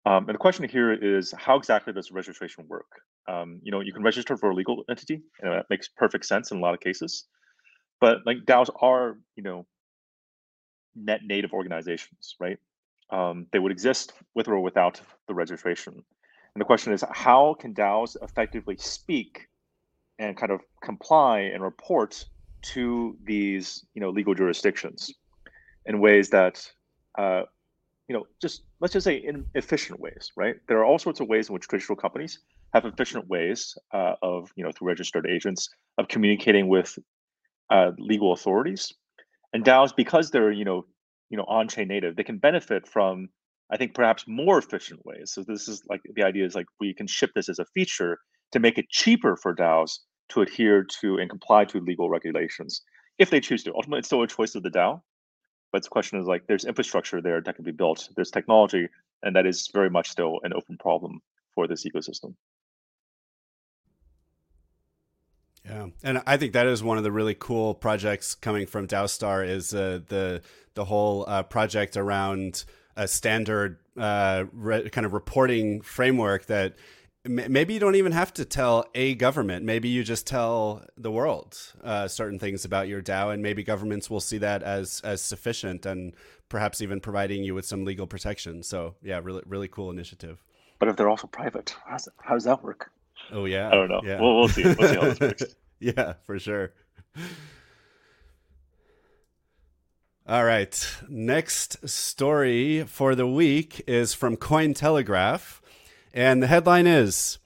Um, 0.07 0.27
and 0.29 0.35
the 0.35 0.39
question 0.39 0.69
here 0.69 0.93
is 0.93 1.33
how 1.37 1.57
exactly 1.57 1.93
does 1.93 2.11
registration 2.11 2.67
work? 2.69 2.87
Um, 3.29 3.61
you 3.63 3.71
know, 3.71 3.81
you 3.81 3.93
can 3.93 4.03
register 4.03 4.37
for 4.37 4.51
a 4.51 4.55
legal 4.55 4.85
entity, 4.91 5.23
and 5.41 5.53
that 5.53 5.67
makes 5.71 5.89
perfect 5.89 6.27
sense 6.27 6.51
in 6.51 6.59
a 6.59 6.61
lot 6.61 6.75
of 6.75 6.81
cases. 6.81 7.27
But 8.01 8.19
like 8.27 8.39
DAOs 8.45 8.71
are, 8.81 9.19
you 9.37 9.43
know, 9.43 9.67
net 10.95 11.21
native 11.25 11.53
organizations, 11.53 12.35
right? 12.41 12.59
Um, 13.13 13.47
they 13.53 13.59
would 13.59 13.73
exist 13.73 14.13
with 14.35 14.49
or 14.49 14.61
without 14.61 15.01
the 15.27 15.35
registration. 15.35 15.95
And 16.55 16.61
the 16.61 16.65
question 16.65 16.93
is, 16.93 17.05
how 17.11 17.55
can 17.55 17.75
DAOs 17.75 18.17
effectively 18.23 18.77
speak 18.77 19.49
and 20.19 20.37
kind 20.37 20.53
of 20.53 20.61
comply 20.83 21.41
and 21.41 21.63
report 21.63 22.25
to 22.63 23.17
these, 23.25 23.85
you 23.95 24.01
know, 24.01 24.11
legal 24.11 24.35
jurisdictions 24.35 25.13
in 25.87 26.01
ways 26.01 26.29
that, 26.31 26.71
uh, 27.19 27.43
you 28.09 28.15
know, 28.15 28.27
just 28.41 28.63
let's 28.81 28.93
just 28.93 29.05
say 29.05 29.17
in 29.17 29.47
efficient 29.55 29.99
ways, 30.01 30.31
right? 30.37 30.57
There 30.69 30.79
are 30.79 30.85
all 30.85 30.99
sorts 30.99 31.21
of 31.21 31.29
ways 31.29 31.49
in 31.49 31.55
which 31.55 31.69
traditional 31.69 31.97
companies 31.97 32.41
have 32.75 32.85
efficient 32.85 33.29
ways 33.29 33.77
uh, 33.93 34.15
of, 34.23 34.51
you 34.57 34.65
know, 34.65 34.73
through 34.73 34.89
registered 34.89 35.27
agents 35.27 35.69
of 35.99 36.09
communicating 36.09 36.69
with 36.69 36.99
uh, 37.71 37.93
legal 37.99 38.33
authorities. 38.33 38.93
And 39.53 39.65
DAOs, 39.65 39.95
because 39.97 40.31
they're, 40.31 40.53
you 40.53 40.65
know, 40.65 40.85
you 41.31 41.37
know, 41.37 41.45
on-chain 41.49 41.89
native, 41.89 42.17
they 42.17 42.25
can 42.25 42.39
benefit 42.39 42.87
from, 42.87 43.29
I 43.71 43.77
think, 43.77 43.95
perhaps 43.95 44.25
more 44.27 44.59
efficient 44.59 45.05
ways. 45.07 45.33
So 45.33 45.43
this 45.43 45.69
is 45.69 45.83
like 45.89 46.03
the 46.15 46.25
idea 46.25 46.45
is 46.45 46.55
like 46.55 46.67
we 46.81 46.93
can 46.93 47.07
ship 47.07 47.31
this 47.35 47.49
as 47.49 47.59
a 47.59 47.65
feature 47.67 48.19
to 48.53 48.59
make 48.59 48.79
it 48.79 48.89
cheaper 48.91 49.37
for 49.37 49.55
DAOs 49.55 50.01
to 50.31 50.43
adhere 50.43 50.85
to 51.01 51.19
and 51.19 51.31
comply 51.31 51.65
to 51.67 51.81
legal 51.81 52.11
regulations 52.11 52.83
if 53.19 53.31
they 53.31 53.41
choose 53.41 53.63
to. 53.65 53.75
Ultimately, 53.75 54.01
it's 54.01 54.09
still 54.09 54.23
a 54.23 54.27
choice 54.27 54.55
of 54.55 54.63
the 54.63 54.71
DAO. 54.71 55.01
But 55.73 55.85
the 55.85 55.89
question 55.89 56.21
is 56.21 56.27
like 56.27 56.47
there's 56.49 56.65
infrastructure 56.65 57.21
there 57.21 57.41
that 57.41 57.55
can 57.55 57.65
be 57.65 57.71
built, 57.71 58.09
there's 58.17 58.31
technology, 58.31 58.89
and 59.23 59.37
that 59.37 59.47
is 59.47 59.69
very 59.73 59.89
much 59.89 60.09
still 60.11 60.41
an 60.43 60.53
open 60.53 60.77
problem 60.79 61.21
for 61.55 61.69
this 61.69 61.87
ecosystem. 61.87 62.35
Yeah, 65.65 65.89
and 66.03 66.23
I 66.27 66.37
think 66.37 66.55
that 66.55 66.67
is 66.67 66.83
one 66.83 66.99
of 66.99 67.05
the 67.05 67.13
really 67.13 67.37
cool 67.39 67.75
projects 67.75 68.35
coming 68.35 68.67
from 68.67 68.87
DAOstar 68.87 69.47
is 69.47 69.75
uh, 69.75 70.01
the 70.09 70.43
the 70.75 70.85
whole 70.85 71.25
uh, 71.29 71.43
project 71.43 71.97
around 71.97 72.65
a 72.97 73.07
standard 73.07 73.79
uh, 73.99 74.45
re- 74.53 74.89
kind 74.89 75.05
of 75.05 75.13
reporting 75.13 75.83
framework 75.83 76.47
that 76.47 76.77
maybe 77.25 77.75
you 77.75 77.81
don't 77.81 77.97
even 77.97 78.13
have 78.13 78.33
to 78.35 78.45
tell 78.45 78.87
a 78.95 79.15
government. 79.15 79.65
Maybe 79.65 79.89
you 79.89 80.03
just 80.03 80.27
tell 80.27 80.85
the 80.97 81.11
world 81.11 81.59
uh, 81.85 82.09
certain 82.09 82.39
things 82.39 82.65
about 82.65 82.89
your 82.89 83.03
DAO, 83.03 83.33
and 83.33 83.43
maybe 83.43 83.63
governments 83.63 84.09
will 84.09 84.21
see 84.21 84.39
that 84.39 84.63
as 84.63 85.01
as 85.05 85.21
sufficient, 85.21 85.85
and 85.85 86.15
perhaps 86.49 86.81
even 86.81 87.01
providing 87.01 87.45
you 87.45 87.55
with 87.55 87.67
some 87.67 87.85
legal 87.85 88.07
protection. 88.07 88.63
So 88.63 88.95
yeah, 89.03 89.21
really 89.23 89.43
really 89.47 89.69
cool 89.69 89.91
initiative. 89.91 90.43
But 90.79 90.89
if 90.89 90.97
they're 90.97 91.11
also 91.11 91.27
private, 91.27 91.77
how 91.87 92.35
does 92.35 92.45
that 92.45 92.65
work? 92.65 92.91
Oh 93.33 93.45
yeah, 93.45 93.69
I 93.69 93.75
don't 93.75 93.89
know. 93.89 94.01
Yeah. 94.05 94.21
We'll, 94.21 94.37
we'll 94.37 94.49
see. 94.49 94.65
We'll 94.65 94.77
see 94.77 94.95
how 94.95 95.01
this 95.01 95.21
works. 95.21 95.45
yeah, 95.81 96.15
for 96.25 96.39
sure. 96.39 96.73
All 100.27 100.45
right. 100.45 100.97
Next 101.09 101.89
story 101.89 102.85
for 102.85 103.15
the 103.15 103.27
week 103.27 103.83
is 103.89 104.15
from 104.15 104.37
Cointelegraph. 104.37 105.61
And 106.13 106.43
the 106.43 106.47
headline 106.47 106.87
is 106.87 107.39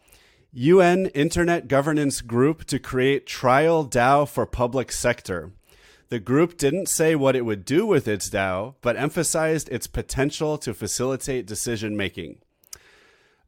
UN 0.53 1.07
Internet 1.07 1.67
Governance 1.67 2.21
Group 2.21 2.65
to 2.67 2.79
create 2.79 3.27
trial 3.27 3.87
DAO 3.87 4.29
for 4.29 4.45
public 4.45 4.93
sector. 4.93 5.53
The 6.11 6.21
group 6.21 6.59
didn't 6.59 6.89
say 6.89 7.15
what 7.15 7.35
it 7.35 7.47
would 7.47 7.65
do 7.65 7.87
with 7.87 8.07
its 8.07 8.29
DAO, 8.29 8.75
but 8.83 8.97
emphasized 8.97 9.69
its 9.71 9.87
potential 9.87 10.59
to 10.59 10.75
facilitate 10.75 11.47
decision 11.47 11.97
making. 11.97 12.39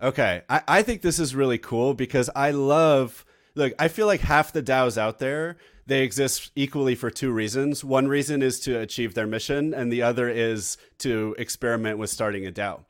Okay, 0.01 0.43
I, 0.49 0.63
I 0.69 0.83
think 0.83 1.03
this 1.03 1.19
is 1.19 1.35
really 1.35 1.59
cool 1.59 1.95
because 1.95 2.29
I 2.37 2.51
love 2.51 3.25
look, 3.57 3.73
I 3.79 3.89
feel 3.89 4.07
like 4.07 4.21
half 4.21 4.53
the 4.53 4.63
DAOs 4.63 4.97
out 4.97 5.19
there, 5.19 5.57
they 5.87 6.03
exist 6.03 6.53
equally 6.55 6.95
for 6.95 7.11
two 7.11 7.33
reasons. 7.33 7.83
One 7.83 8.07
reason 8.07 8.43
is 8.43 8.61
to 8.61 8.79
achieve 8.79 9.15
their 9.15 9.27
mission, 9.27 9.73
and 9.75 9.91
the 9.91 10.03
other 10.03 10.29
is 10.29 10.77
to 10.99 11.35
experiment 11.39 11.99
with 11.99 12.11
starting 12.11 12.47
a 12.47 12.53
DAO. 12.53 12.85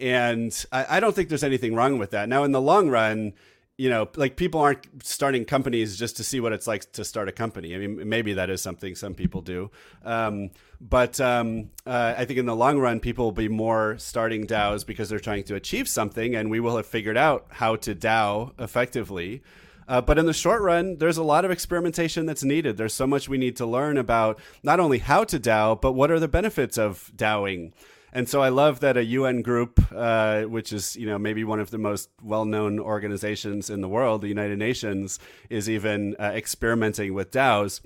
And 0.00 0.64
I, 0.72 0.96
I 0.96 1.00
don't 1.00 1.14
think 1.14 1.28
there's 1.28 1.44
anything 1.44 1.74
wrong 1.74 1.98
with 1.98 2.10
that. 2.10 2.28
Now, 2.28 2.44
in 2.44 2.52
the 2.52 2.60
long 2.60 2.88
run, 2.88 3.32
you 3.76 3.90
know, 3.90 4.08
like 4.14 4.36
people 4.36 4.60
aren't 4.60 4.86
starting 5.04 5.44
companies 5.44 5.96
just 5.96 6.16
to 6.18 6.24
see 6.24 6.38
what 6.38 6.52
it's 6.52 6.66
like 6.66 6.92
to 6.92 7.04
start 7.04 7.28
a 7.28 7.32
company. 7.32 7.74
I 7.74 7.78
mean, 7.78 8.08
maybe 8.08 8.34
that 8.34 8.48
is 8.48 8.62
something 8.62 8.94
some 8.94 9.14
people 9.14 9.40
do. 9.40 9.70
Um, 10.04 10.50
but 10.80 11.20
um, 11.20 11.70
uh, 11.84 12.14
I 12.16 12.24
think 12.24 12.38
in 12.38 12.46
the 12.46 12.54
long 12.54 12.78
run, 12.78 13.00
people 13.00 13.24
will 13.24 13.32
be 13.32 13.48
more 13.48 13.98
starting 13.98 14.46
DAOs 14.46 14.86
because 14.86 15.08
they're 15.08 15.18
trying 15.18 15.44
to 15.44 15.56
achieve 15.56 15.88
something, 15.88 16.36
and 16.36 16.50
we 16.50 16.60
will 16.60 16.76
have 16.76 16.86
figured 16.86 17.16
out 17.16 17.46
how 17.50 17.74
to 17.76 17.94
DAO 17.94 18.52
effectively. 18.60 19.42
Uh, 19.88 20.00
but 20.00 20.18
in 20.18 20.26
the 20.26 20.32
short 20.32 20.62
run, 20.62 20.96
there's 20.98 21.16
a 21.16 21.22
lot 21.22 21.44
of 21.44 21.50
experimentation 21.50 22.26
that's 22.26 22.44
needed. 22.44 22.76
There's 22.76 22.94
so 22.94 23.06
much 23.06 23.28
we 23.28 23.38
need 23.38 23.56
to 23.56 23.66
learn 23.66 23.98
about 23.98 24.38
not 24.62 24.80
only 24.80 24.98
how 24.98 25.24
to 25.24 25.40
DAO, 25.40 25.80
but 25.80 25.92
what 25.92 26.10
are 26.10 26.20
the 26.20 26.28
benefits 26.28 26.78
of 26.78 27.10
DAOing. 27.16 27.72
And 28.16 28.28
so 28.28 28.40
I 28.40 28.48
love 28.48 28.78
that 28.80 28.96
a 28.96 29.04
UN 29.04 29.42
group, 29.42 29.84
uh, 29.92 30.42
which 30.42 30.72
is 30.72 30.94
you 30.94 31.06
know 31.06 31.18
maybe 31.18 31.42
one 31.42 31.58
of 31.58 31.70
the 31.70 31.78
most 31.78 32.10
well-known 32.22 32.78
organizations 32.78 33.68
in 33.68 33.80
the 33.80 33.88
world, 33.88 34.22
the 34.22 34.28
United 34.28 34.58
Nations, 34.58 35.18
is 35.50 35.68
even 35.68 36.14
uh, 36.20 36.30
experimenting 36.34 37.12
with 37.12 37.32
DAOs. 37.32 37.80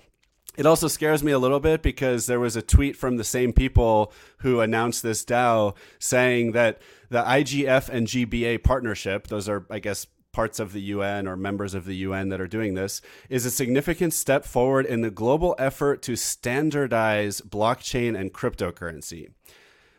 It 0.59 0.67
also 0.67 0.89
scares 0.89 1.23
me 1.23 1.33
a 1.33 1.39
little 1.39 1.61
bit 1.61 1.83
because 1.83 2.27
there 2.27 2.41
was 2.41 2.57
a 2.57 2.63
tweet 2.63 2.97
from 2.97 3.17
the 3.17 3.25
same 3.25 3.53
people 3.53 4.13
who 4.39 4.61
announced 4.61 5.03
this 5.03 5.25
DAO 5.25 5.75
saying 5.99 6.53
that 6.53 6.83
the 7.09 7.23
IGF 7.23 7.89
and 7.89 8.07
GBA 8.07 8.65
partnership, 8.65 9.29
those 9.29 9.49
are, 9.49 9.67
I 9.71 9.79
guess, 9.79 10.07
parts 10.33 10.59
of 10.59 10.73
the 10.73 10.81
UN 10.81 11.27
or 11.27 11.37
members 11.37 11.75
of 11.75 11.85
the 11.85 11.97
UN 11.97 12.29
that 12.29 12.41
are 12.41 12.49
doing 12.49 12.75
this, 12.75 13.01
is 13.31 13.47
a 13.47 13.51
significant 13.51 14.13
step 14.13 14.45
forward 14.45 14.85
in 14.85 15.01
the 15.01 15.11
global 15.11 15.55
effort 15.59 16.03
to 16.03 16.17
standardize 16.17 17.41
blockchain 17.41 18.19
and 18.19 18.33
cryptocurrency. 18.33 19.29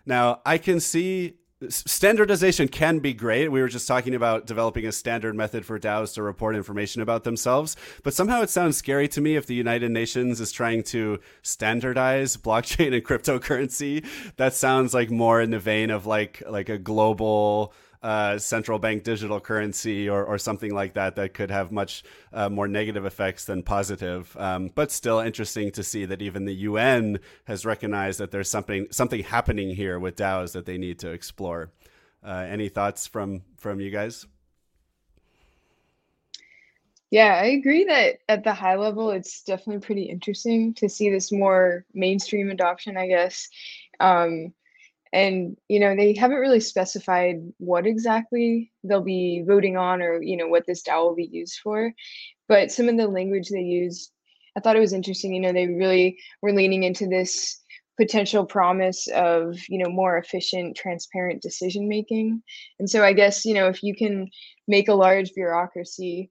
Now, 0.10 0.42
I 0.44 0.58
can 0.58 0.80
see 0.80 1.36
standardization 1.68 2.68
can 2.68 2.98
be 2.98 3.14
great. 3.14 3.52
We 3.52 3.62
were 3.62 3.68
just 3.68 3.88
talking 3.88 4.16
about 4.16 4.48
developing 4.48 4.88
a 4.88 4.92
standard 4.92 5.36
method 5.36 5.68
for 5.68 5.78
DAOs 5.78 6.16
to 6.16 6.24
report 6.24 6.56
information 6.56 7.04
about 7.04 7.26
themselves, 7.26 7.76
but 8.02 8.16
somehow 8.16 8.42
it 8.42 8.50
sounds 8.50 8.76
scary 8.76 9.08
to 9.10 9.22
me 9.22 9.36
if 9.36 9.46
the 9.46 9.54
United 9.54 9.92
Nations 9.92 10.42
is 10.42 10.52
trying 10.52 10.82
to 10.84 11.20
standardize 11.44 12.38
blockchain 12.50 12.96
and 12.96 13.06
cryptocurrency. 13.06 14.04
That 14.38 14.56
sounds 14.56 14.96
like 14.96 15.12
more 15.12 15.42
in 15.42 15.52
the 15.52 15.60
vein 15.60 15.92
of 15.92 16.08
like 16.08 16.42
like 16.50 16.70
a 16.70 16.80
global 16.80 17.72
uh, 18.02 18.38
central 18.38 18.80
bank 18.80 19.04
digital 19.04 19.40
currency 19.40 20.10
or, 20.10 20.24
or 20.24 20.38
something 20.38 20.74
like 20.74 20.94
that 20.94 21.16
that 21.16 21.34
could 21.34 21.52
have 21.52 21.72
much 21.72 22.04
uh, 22.32 22.50
more 22.50 22.68
negative 22.68 23.06
effects 23.06 23.46
than 23.46 23.62
positive. 23.64 24.36
Um, 24.38 24.72
but 24.74 24.92
still 24.92 25.20
interesting 25.20 25.72
to 25.72 25.84
see 25.84 26.06
that 26.06 26.22
even 26.22 26.46
the 26.46 26.54
UN 26.54 27.20
has 27.46 27.66
recognized 27.66 28.20
that 28.20 28.32
there's 28.32 28.50
something 28.50 28.88
something 28.92 29.24
happening 29.24 29.76
here 29.76 30.00
with 30.00 30.16
DAOs 30.16 30.54
that 30.54 30.66
they 30.66 30.78
need 30.78 31.00
to 31.00 31.10
explore. 31.10 31.72
Uh, 32.24 32.46
any 32.50 32.70
thoughts 32.70 33.08
from 33.08 33.42
from 33.58 33.80
you 33.80 33.92
guys? 33.92 34.26
Yeah, 37.12 37.40
I 37.42 37.46
agree 37.46 37.86
that 37.86 38.20
at 38.30 38.44
the 38.44 38.54
high 38.54 38.76
level, 38.76 39.10
it's 39.10 39.42
definitely 39.44 39.82
pretty 39.82 40.04
interesting 40.04 40.76
to 40.76 40.88
see 40.88 41.10
this 41.10 41.32
more 41.32 41.84
mainstream 41.94 42.52
adoption, 42.52 42.98
I 42.98 43.08
guess. 43.08 43.50
Um, 44.00 44.54
and 45.12 45.58
you 45.68 45.80
know 45.80 45.96
they 45.96 46.14
haven't 46.14 46.38
really 46.38 46.60
specified 46.60 47.38
what 47.58 47.86
exactly 47.86 48.72
they'll 48.84 49.02
be 49.02 49.44
voting 49.48 49.78
on 49.78 50.02
or 50.02 50.22
you 50.22 50.38
know 50.38 50.48
what 50.48 50.66
this 50.68 50.84
DAO 50.84 51.06
will 51.06 51.16
be 51.16 51.30
used 51.32 51.60
for. 51.64 51.92
But 52.48 52.72
some 52.72 52.90
of 52.90 52.98
the 52.98 53.08
language 53.08 53.50
they 53.50 53.62
use 53.62 54.12
I 54.58 54.60
thought 54.60 54.76
it 54.76 54.82
was 54.82 54.94
interesting 54.94 55.34
you 55.34 55.42
know 55.42 55.54
they 55.54 55.68
really 55.68 56.18
were 56.42 56.54
leaning 56.54 56.84
into 56.84 57.08
this 57.08 57.62
potential 57.98 58.46
promise 58.46 59.08
of 59.14 59.58
you 59.68 59.84
know 59.84 59.90
more 59.90 60.18
efficient 60.18 60.78
transparent 60.78 61.42
decision 61.42 61.88
making. 61.90 62.42
And 62.80 62.90
so 62.90 63.04
i 63.04 63.14
guess 63.14 63.46
you 63.46 63.54
know 63.54 63.68
if 63.68 63.84
you 63.84 63.96
can 63.96 64.28
make 64.68 64.88
a 64.90 64.94
large 64.94 65.34
bureaucracy 65.34 66.30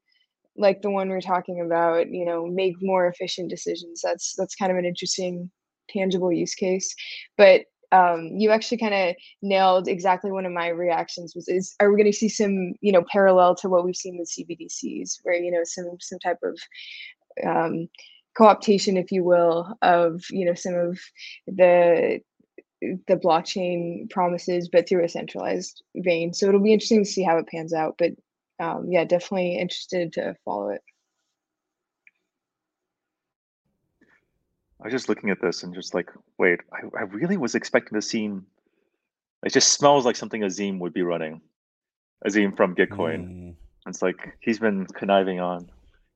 like 0.56 0.82
the 0.82 0.90
one 0.90 1.08
we're 1.08 1.20
talking 1.20 1.60
about 1.60 2.10
you 2.10 2.24
know 2.24 2.46
make 2.46 2.74
more 2.80 3.06
efficient 3.06 3.48
decisions 3.48 4.00
that's 4.02 4.34
that's 4.36 4.56
kind 4.56 4.72
of 4.72 4.78
an 4.78 4.84
interesting 4.84 5.50
tangible 5.88 6.32
use 6.32 6.54
case. 6.54 6.94
But 7.36 7.62
um, 7.92 8.26
you 8.36 8.50
actually 8.50 8.78
kind 8.78 8.94
of 8.94 9.16
nailed 9.42 9.88
exactly 9.88 10.30
one 10.30 10.46
of 10.46 10.52
my 10.52 10.68
reactions 10.68 11.34
was 11.34 11.48
is 11.48 11.74
are 11.80 11.90
we 11.90 11.96
going 11.96 12.10
to 12.10 12.16
see 12.16 12.28
some 12.28 12.74
you 12.80 12.92
know 12.92 13.04
parallel 13.10 13.54
to 13.56 13.68
what 13.68 13.84
we've 13.84 13.96
seen 13.96 14.18
with 14.18 14.30
cbdcs 14.30 15.18
where 15.22 15.34
you 15.34 15.50
know 15.50 15.62
some 15.64 15.96
some 16.00 16.18
type 16.18 16.38
of 16.42 16.58
um, 17.46 17.88
co-optation 18.36 19.00
if 19.00 19.10
you 19.10 19.24
will 19.24 19.74
of 19.82 20.22
you 20.30 20.44
know 20.44 20.54
some 20.54 20.74
of 20.74 20.98
the 21.46 22.20
the 22.80 23.16
blockchain 23.16 24.08
promises 24.10 24.68
but 24.68 24.88
through 24.88 25.04
a 25.04 25.08
centralized 25.08 25.82
vein. 25.96 26.32
So 26.32 26.46
it'll 26.46 26.62
be 26.62 26.72
interesting 26.72 27.02
to 27.02 27.10
see 27.10 27.24
how 27.24 27.36
it 27.38 27.48
pans 27.48 27.72
out 27.72 27.96
but 27.98 28.12
um, 28.60 28.86
yeah 28.90 29.04
definitely 29.04 29.56
interested 29.56 30.12
to 30.14 30.36
follow 30.44 30.68
it 30.70 30.82
I 34.80 34.86
was 34.86 34.92
just 34.92 35.08
looking 35.08 35.30
at 35.30 35.40
this 35.40 35.62
and 35.62 35.74
just 35.74 35.94
like, 35.94 36.10
wait, 36.38 36.60
I, 36.72 36.98
I 36.98 37.02
really 37.02 37.36
was 37.36 37.54
expecting 37.54 37.98
to 37.98 38.02
see. 38.02 38.30
It 39.44 39.52
just 39.52 39.72
smells 39.72 40.04
like 40.04 40.16
something 40.16 40.42
Azim 40.42 40.78
would 40.78 40.92
be 40.92 41.02
running. 41.02 41.40
Azim 42.24 42.54
from 42.54 42.74
Gitcoin. 42.74 43.28
Mm. 43.28 43.54
It's 43.86 44.02
like 44.02 44.36
he's 44.40 44.58
been 44.58 44.86
conniving 44.86 45.40
on 45.40 45.68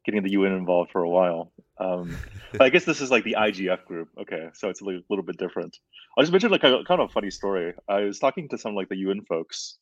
getting 0.04 0.22
the 0.22 0.32
UN 0.32 0.52
involved 0.52 0.90
for 0.90 1.02
a 1.02 1.08
while. 1.08 1.52
Um, 1.78 2.16
but 2.52 2.62
I 2.62 2.68
guess 2.68 2.84
this 2.84 3.00
is 3.00 3.10
like 3.10 3.24
the 3.24 3.36
IGF 3.38 3.84
group. 3.84 4.08
Okay, 4.20 4.48
so 4.54 4.68
it's 4.68 4.80
a 4.80 4.84
little, 4.84 5.02
little 5.10 5.24
bit 5.24 5.38
different. 5.38 5.78
I'll 6.16 6.22
just 6.22 6.32
mention 6.32 6.50
like 6.50 6.64
a 6.64 6.84
kind 6.84 7.00
of 7.00 7.10
a 7.10 7.12
funny 7.12 7.30
story. 7.30 7.74
I 7.88 8.00
was 8.00 8.18
talking 8.18 8.48
to 8.50 8.58
some 8.58 8.74
like 8.74 8.88
the 8.88 8.96
UN 8.98 9.22
folks 9.22 9.78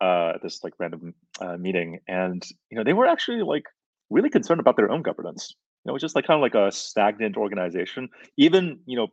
uh, 0.00 0.32
at 0.34 0.42
this 0.42 0.62
like 0.62 0.74
random 0.78 1.14
uh, 1.40 1.56
meeting, 1.56 2.00
and 2.08 2.42
you 2.70 2.78
know 2.78 2.84
they 2.84 2.92
were 2.92 3.06
actually 3.06 3.42
like 3.42 3.64
really 4.10 4.30
concerned 4.30 4.60
about 4.60 4.76
their 4.76 4.90
own 4.90 5.02
governance 5.02 5.54
know, 5.86 5.94
it's 5.94 6.02
just 6.02 6.14
like 6.14 6.26
kind 6.26 6.38
of 6.38 6.42
like 6.42 6.54
a 6.54 6.72
stagnant 6.72 7.36
organization, 7.36 8.08
even 8.36 8.80
you 8.86 8.96
know, 8.96 9.08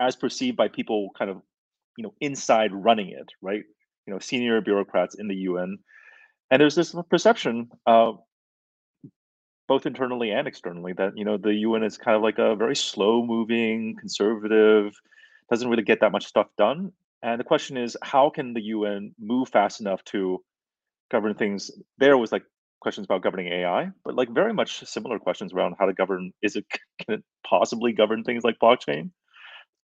as 0.00 0.16
perceived 0.16 0.56
by 0.56 0.68
people 0.68 1.10
kind 1.18 1.30
of 1.30 1.42
you 1.96 2.04
know 2.04 2.14
inside 2.20 2.72
running 2.72 3.08
it, 3.08 3.28
right? 3.42 3.62
You 4.06 4.12
know, 4.14 4.18
senior 4.18 4.60
bureaucrats 4.60 5.16
in 5.16 5.28
the 5.28 5.34
UN, 5.34 5.78
and 6.50 6.60
there's 6.60 6.74
this 6.74 6.94
perception, 7.10 7.70
uh, 7.86 8.12
both 9.68 9.86
internally 9.86 10.30
and 10.30 10.46
externally, 10.46 10.92
that 10.94 11.16
you 11.16 11.24
know 11.24 11.36
the 11.36 11.54
UN 11.54 11.82
is 11.82 11.98
kind 11.98 12.16
of 12.16 12.22
like 12.22 12.38
a 12.38 12.54
very 12.56 12.76
slow-moving, 12.76 13.96
conservative, 13.98 14.92
doesn't 15.50 15.68
really 15.68 15.82
get 15.82 16.00
that 16.00 16.12
much 16.12 16.26
stuff 16.26 16.48
done. 16.56 16.92
And 17.22 17.40
the 17.40 17.44
question 17.44 17.76
is, 17.76 17.96
how 18.02 18.30
can 18.30 18.52
the 18.54 18.62
UN 18.62 19.14
move 19.18 19.48
fast 19.48 19.80
enough 19.80 20.04
to 20.04 20.42
govern 21.10 21.34
things? 21.34 21.70
There 21.98 22.16
was 22.16 22.30
like 22.30 22.44
questions 22.86 23.04
about 23.06 23.22
governing 23.22 23.48
AI, 23.48 23.90
but 24.04 24.14
like 24.14 24.28
very 24.30 24.54
much 24.54 24.84
similar 24.86 25.18
questions 25.18 25.52
around 25.52 25.74
how 25.76 25.86
to 25.86 25.92
govern. 25.92 26.30
Is 26.40 26.54
it 26.54 26.64
can 27.00 27.14
it 27.16 27.24
possibly 27.44 27.92
govern 27.92 28.22
things 28.22 28.44
like 28.44 28.60
blockchain? 28.62 29.10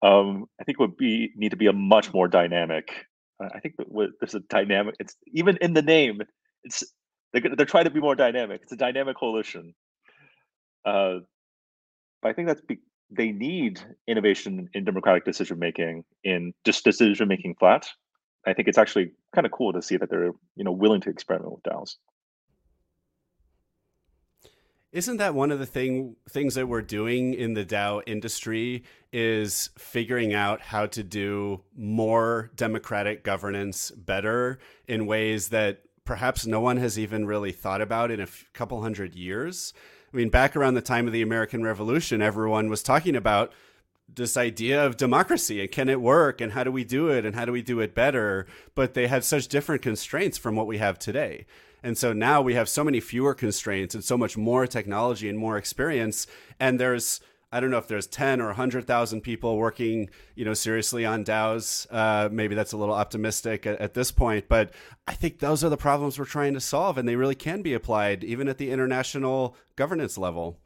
Um, 0.03 0.47
I 0.61 0.65
think 0.65 0.79
would 0.79 0.97
be 0.97 1.33
need 1.35 1.51
to 1.51 1.57
be 1.57 1.67
a 1.67 1.73
much 1.73 2.13
more 2.15 2.29
dynamic. 2.29 3.07
I 3.41 3.59
think 3.59 3.75
there's 4.21 4.37
a 4.37 4.41
dynamic. 4.49 4.95
It's 5.01 5.17
even 5.35 5.59
in 5.61 5.75
the 5.75 5.83
name. 5.83 6.23
It's 6.63 6.85
they're 7.33 7.43
they're 7.57 7.67
trying 7.67 7.87
to 7.87 7.91
be 7.91 7.99
more 7.99 8.15
dynamic. 8.15 8.61
It's 8.63 8.73
a 8.73 8.77
dynamic 8.77 9.17
coalition. 9.17 9.75
Uh, 10.85 11.15
but 12.21 12.29
I 12.29 12.33
think 12.35 12.47
that's 12.47 12.61
be, 12.61 12.79
they 13.11 13.33
need 13.33 13.81
innovation 14.07 14.69
in 14.75 14.85
democratic 14.85 15.25
decision 15.25 15.59
making 15.59 16.05
in 16.23 16.55
just 16.65 16.85
decision 16.85 17.27
making 17.27 17.57
flat. 17.59 17.89
I 18.47 18.53
think 18.53 18.69
it's 18.69 18.79
actually 18.79 19.11
kind 19.35 19.45
of 19.45 19.51
cool 19.51 19.73
to 19.73 19.83
see 19.83 19.97
that 19.97 20.09
they're 20.09 20.31
you 20.55 20.65
know 20.67 20.71
willing 20.71 21.01
to 21.01 21.11
experiment 21.11 21.53
with 21.53 21.65
DAOs. 21.65 21.97
Isn't 24.93 25.17
that 25.17 25.35
one 25.35 25.51
of 25.51 25.59
the 25.59 25.67
thing 25.67 26.17
things 26.29 26.55
that 26.55 26.69
we're 26.69 26.83
doing 26.83 27.33
in 27.33 27.55
the 27.55 27.65
DAO 27.65 28.03
industry 28.07 28.85
is 29.11 29.71
figuring 29.79 30.35
out 30.35 30.61
how 30.61 30.85
to 30.87 31.03
do 31.03 31.63
more 31.75 32.51
democratic 32.57 33.25
governance 33.25 33.91
better 33.91 34.59
in 34.87 35.07
ways 35.07 35.49
that 35.49 35.81
perhaps 36.05 36.47
no 36.47 36.61
one 36.61 36.77
has 36.77 36.99
even 36.99 37.25
really 37.25 37.53
thought 37.53 37.81
about 37.81 38.11
in 38.11 38.21
a 38.21 38.25
f- 38.25 38.45
couple 38.53 38.83
hundred 38.83 39.15
years? 39.15 39.73
I 40.13 40.17
mean, 40.17 40.29
back 40.29 40.55
around 40.55 40.75
the 40.75 40.83
time 40.83 41.07
of 41.07 41.15
the 41.15 41.23
American 41.23 41.63
Revolution, 41.63 42.21
everyone 42.21 42.69
was 42.69 42.83
talking 42.83 43.17
about 43.17 43.51
this 44.15 44.37
idea 44.37 44.85
of 44.85 44.97
democracy 44.97 45.61
and 45.61 45.71
can 45.71 45.89
it 45.89 46.01
work 46.01 46.41
and 46.41 46.53
how 46.53 46.65
do 46.65 46.73
we 46.73 46.85
do 46.85 47.09
it 47.09 47.25
and 47.25 47.35
how 47.35 47.45
do 47.45 47.53
we 47.53 47.63
do 47.63 47.81
it 47.81 47.95
better? 47.95 48.47
But 48.75 48.95
they 48.95 49.07
had 49.07 49.25
such 49.25 49.49
different 49.49 49.83
constraints 49.83 50.39
from 50.39 50.57
what 50.57 50.67
we 50.67 50.79
have 50.79 50.99
today. 50.99 51.47
And 51.83 51.99
so 51.99 52.13
now 52.13 52.41
we 52.41 52.55
have 52.55 52.69
so 52.69 52.85
many 52.85 53.01
fewer 53.01 53.35
constraints 53.35 53.95
and 53.95 54.05
so 54.05 54.17
much 54.17 54.37
more 54.37 54.67
technology 54.67 55.29
and 55.29 55.39
more 55.39 55.57
experience. 55.57 56.27
And 56.61 56.79
there's, 56.79 57.21
I 57.51 57.59
don't 57.59 57.71
know 57.71 57.79
if 57.79 57.89
there's 57.89 58.07
10 58.07 58.41
or 58.41 58.47
100,000 58.47 59.21
people 59.21 59.57
working, 59.57 60.09
you 60.37 60.45
know, 60.45 60.55
seriously 60.55 61.05
on 61.05 61.25
DAOs. 61.25 61.87
Uh, 61.91 62.29
maybe 62.31 62.55
that's 62.55 62.73
a 62.73 62.77
little 62.77 62.95
optimistic 62.95 63.67
at, 63.67 63.81
at, 63.81 63.95
this 63.95 64.13
point, 64.13 64.49
but 64.49 64.73
I 65.09 65.15
think 65.15 65.41
those 65.41 65.65
are 65.65 65.69
the 65.69 65.77
problems 65.77 66.19
we're 66.19 66.25
trying 66.25 66.55
to 66.55 66.61
solve, 66.61 66.99
and 66.99 67.09
they 67.09 67.17
really 67.17 67.35
can 67.35 67.63
be 67.63 67.75
applied 67.75 68.23
even 68.23 68.49
at 68.49 68.59
the 68.59 68.71
international 68.71 69.57
governance 69.75 70.17
level. 70.17 70.61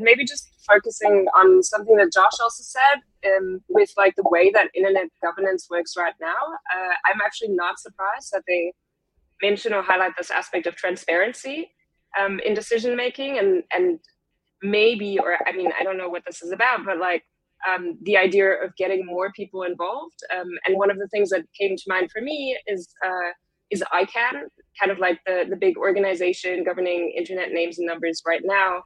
Maybe 0.00 0.24
just 0.24 0.48
focusing 0.66 1.26
on 1.36 1.62
something 1.62 1.96
that 1.96 2.12
Josh 2.12 2.38
also 2.40 2.62
said 2.62 3.00
um, 3.26 3.60
with 3.68 3.90
like 3.96 4.14
the 4.16 4.28
way 4.28 4.50
that 4.50 4.68
internet 4.74 5.06
governance 5.22 5.68
works 5.70 5.94
right 5.96 6.14
now. 6.20 6.36
Uh, 6.74 6.94
I'm 7.06 7.20
actually 7.24 7.50
not 7.50 7.78
surprised 7.78 8.30
that 8.32 8.42
they 8.46 8.72
mention 9.42 9.72
or 9.72 9.82
highlight 9.82 10.12
this 10.16 10.30
aspect 10.30 10.66
of 10.66 10.76
transparency 10.76 11.70
um, 12.18 12.40
in 12.44 12.54
decision 12.54 12.96
making 12.96 13.38
and 13.38 13.62
and 13.72 13.98
maybe 14.62 15.18
or 15.18 15.38
I 15.46 15.52
mean 15.52 15.70
I 15.78 15.84
don't 15.84 15.98
know 15.98 16.08
what 16.08 16.22
this 16.26 16.42
is 16.42 16.52
about, 16.52 16.84
but 16.84 16.98
like 16.98 17.24
um, 17.68 17.98
the 18.02 18.16
idea 18.16 18.52
of 18.52 18.74
getting 18.76 19.04
more 19.04 19.32
people 19.32 19.62
involved. 19.64 20.18
Um, 20.34 20.48
and 20.66 20.78
one 20.78 20.90
of 20.90 20.96
the 20.96 21.08
things 21.08 21.28
that 21.30 21.44
came 21.58 21.76
to 21.76 21.82
mind 21.86 22.10
for 22.10 22.22
me 22.22 22.58
is 22.66 22.88
uh, 23.04 23.30
is 23.70 23.84
ICANN, 23.92 24.42
kind 24.78 24.90
of 24.90 24.98
like 24.98 25.20
the 25.26 25.44
the 25.48 25.56
big 25.56 25.76
organization 25.76 26.64
governing 26.64 27.12
internet 27.16 27.52
names 27.52 27.78
and 27.78 27.86
numbers 27.86 28.22
right 28.26 28.42
now 28.44 28.82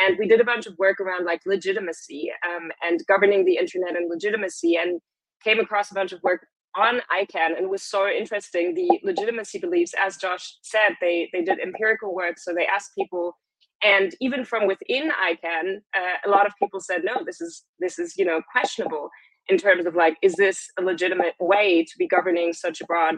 and 0.00 0.16
we 0.18 0.26
did 0.26 0.40
a 0.40 0.44
bunch 0.44 0.66
of 0.66 0.76
work 0.78 1.00
around 1.00 1.24
like 1.24 1.40
legitimacy 1.46 2.30
um, 2.46 2.70
and 2.82 3.00
governing 3.06 3.44
the 3.44 3.56
internet 3.56 3.96
and 3.96 4.10
legitimacy 4.10 4.76
and 4.76 5.00
came 5.42 5.60
across 5.60 5.90
a 5.90 5.94
bunch 5.94 6.12
of 6.12 6.22
work 6.22 6.46
on 6.76 7.00
ICANN 7.10 7.56
and 7.56 7.70
was 7.70 7.82
so 7.82 8.06
interesting. 8.06 8.74
The 8.74 9.00
legitimacy 9.02 9.58
beliefs, 9.58 9.94
as 9.98 10.16
Josh 10.16 10.56
said, 10.62 10.96
they 11.00 11.30
they 11.32 11.42
did 11.42 11.58
empirical 11.60 12.14
work. 12.14 12.38
So 12.38 12.52
they 12.52 12.66
asked 12.66 12.92
people, 12.94 13.36
and 13.82 14.14
even 14.20 14.44
from 14.44 14.66
within 14.66 15.10
ICANN, 15.10 15.76
uh, 15.96 16.26
a 16.26 16.30
lot 16.30 16.46
of 16.46 16.52
people 16.58 16.80
said, 16.80 17.02
no, 17.04 17.24
this 17.24 17.40
is 17.40 17.64
this 17.78 17.98
is 17.98 18.16
you 18.16 18.24
know 18.24 18.42
questionable 18.52 19.08
in 19.48 19.58
terms 19.58 19.86
of 19.86 19.94
like, 19.94 20.16
is 20.22 20.34
this 20.34 20.68
a 20.78 20.82
legitimate 20.82 21.34
way 21.40 21.84
to 21.84 21.92
be 21.98 22.08
governing 22.08 22.52
such 22.52 22.80
a 22.80 22.84
broad 22.84 23.16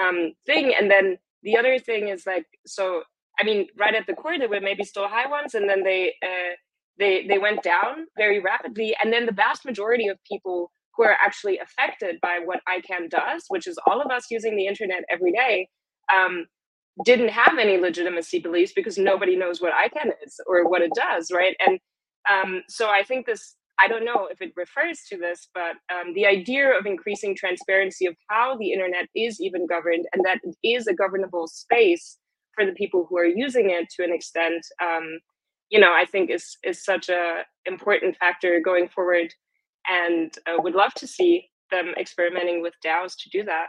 um, 0.00 0.32
thing? 0.46 0.74
And 0.78 0.90
then 0.90 1.16
the 1.42 1.56
other 1.56 1.78
thing 1.78 2.08
is 2.08 2.26
like, 2.26 2.46
so 2.66 3.02
I 3.40 3.44
mean, 3.44 3.66
right 3.78 3.94
at 3.94 4.06
the 4.06 4.14
core, 4.14 4.38
there 4.38 4.48
were 4.48 4.60
maybe 4.60 4.84
still 4.84 5.08
high 5.08 5.28
ones, 5.28 5.54
and 5.54 5.68
then 5.68 5.82
they 5.82 6.14
uh, 6.22 6.54
they 6.98 7.26
they 7.26 7.38
went 7.38 7.62
down 7.62 8.06
very 8.18 8.40
rapidly. 8.40 8.94
And 9.02 9.12
then 9.12 9.26
the 9.26 9.32
vast 9.32 9.64
majority 9.64 10.08
of 10.08 10.18
people 10.30 10.70
who 10.96 11.04
are 11.04 11.16
actually 11.24 11.58
affected 11.58 12.16
by 12.20 12.40
what 12.44 12.60
ICANN 12.68 13.10
does, 13.10 13.44
which 13.48 13.66
is 13.66 13.78
all 13.86 14.02
of 14.02 14.10
us 14.10 14.26
using 14.30 14.56
the 14.56 14.66
internet 14.66 15.04
every 15.10 15.32
day, 15.32 15.68
um, 16.14 16.46
didn't 17.04 17.30
have 17.30 17.56
any 17.58 17.78
legitimacy 17.78 18.40
beliefs 18.40 18.72
because 18.76 18.98
nobody 18.98 19.36
knows 19.36 19.60
what 19.62 19.72
ICANN 19.72 20.10
is 20.26 20.38
or 20.46 20.68
what 20.68 20.82
it 20.82 20.92
does, 20.94 21.30
right? 21.32 21.56
And 21.66 21.78
um, 22.30 22.62
so 22.68 22.90
I 22.90 23.02
think 23.04 23.26
this. 23.26 23.56
I 23.82 23.88
don't 23.88 24.04
know 24.04 24.28
if 24.30 24.42
it 24.42 24.52
refers 24.56 25.00
to 25.08 25.16
this, 25.16 25.48
but 25.54 25.76
um, 25.90 26.12
the 26.14 26.26
idea 26.26 26.78
of 26.78 26.84
increasing 26.84 27.34
transparency 27.34 28.04
of 28.04 28.14
how 28.28 28.58
the 28.58 28.72
internet 28.72 29.06
is 29.16 29.40
even 29.40 29.66
governed 29.66 30.04
and 30.12 30.22
that 30.26 30.38
it 30.44 30.54
is 30.62 30.86
a 30.86 30.92
governable 30.94 31.48
space 31.48 32.18
for 32.54 32.66
the 32.66 32.72
people 32.72 33.06
who 33.08 33.16
are 33.16 33.26
using 33.26 33.70
it 33.70 33.88
to 33.90 34.02
an 34.02 34.12
extent 34.12 34.64
um, 34.82 35.20
you 35.70 35.78
know 35.80 35.92
i 35.92 36.04
think 36.04 36.30
is 36.30 36.56
is 36.64 36.84
such 36.84 37.08
a 37.08 37.42
important 37.66 38.16
factor 38.16 38.60
going 38.60 38.88
forward 38.88 39.32
and 39.88 40.36
uh, 40.46 40.60
would 40.60 40.74
love 40.74 40.94
to 40.94 41.06
see 41.06 41.50
them 41.70 41.94
experimenting 41.98 42.62
with 42.62 42.74
DAOs 42.84 43.16
to 43.18 43.30
do 43.30 43.44
that. 43.44 43.66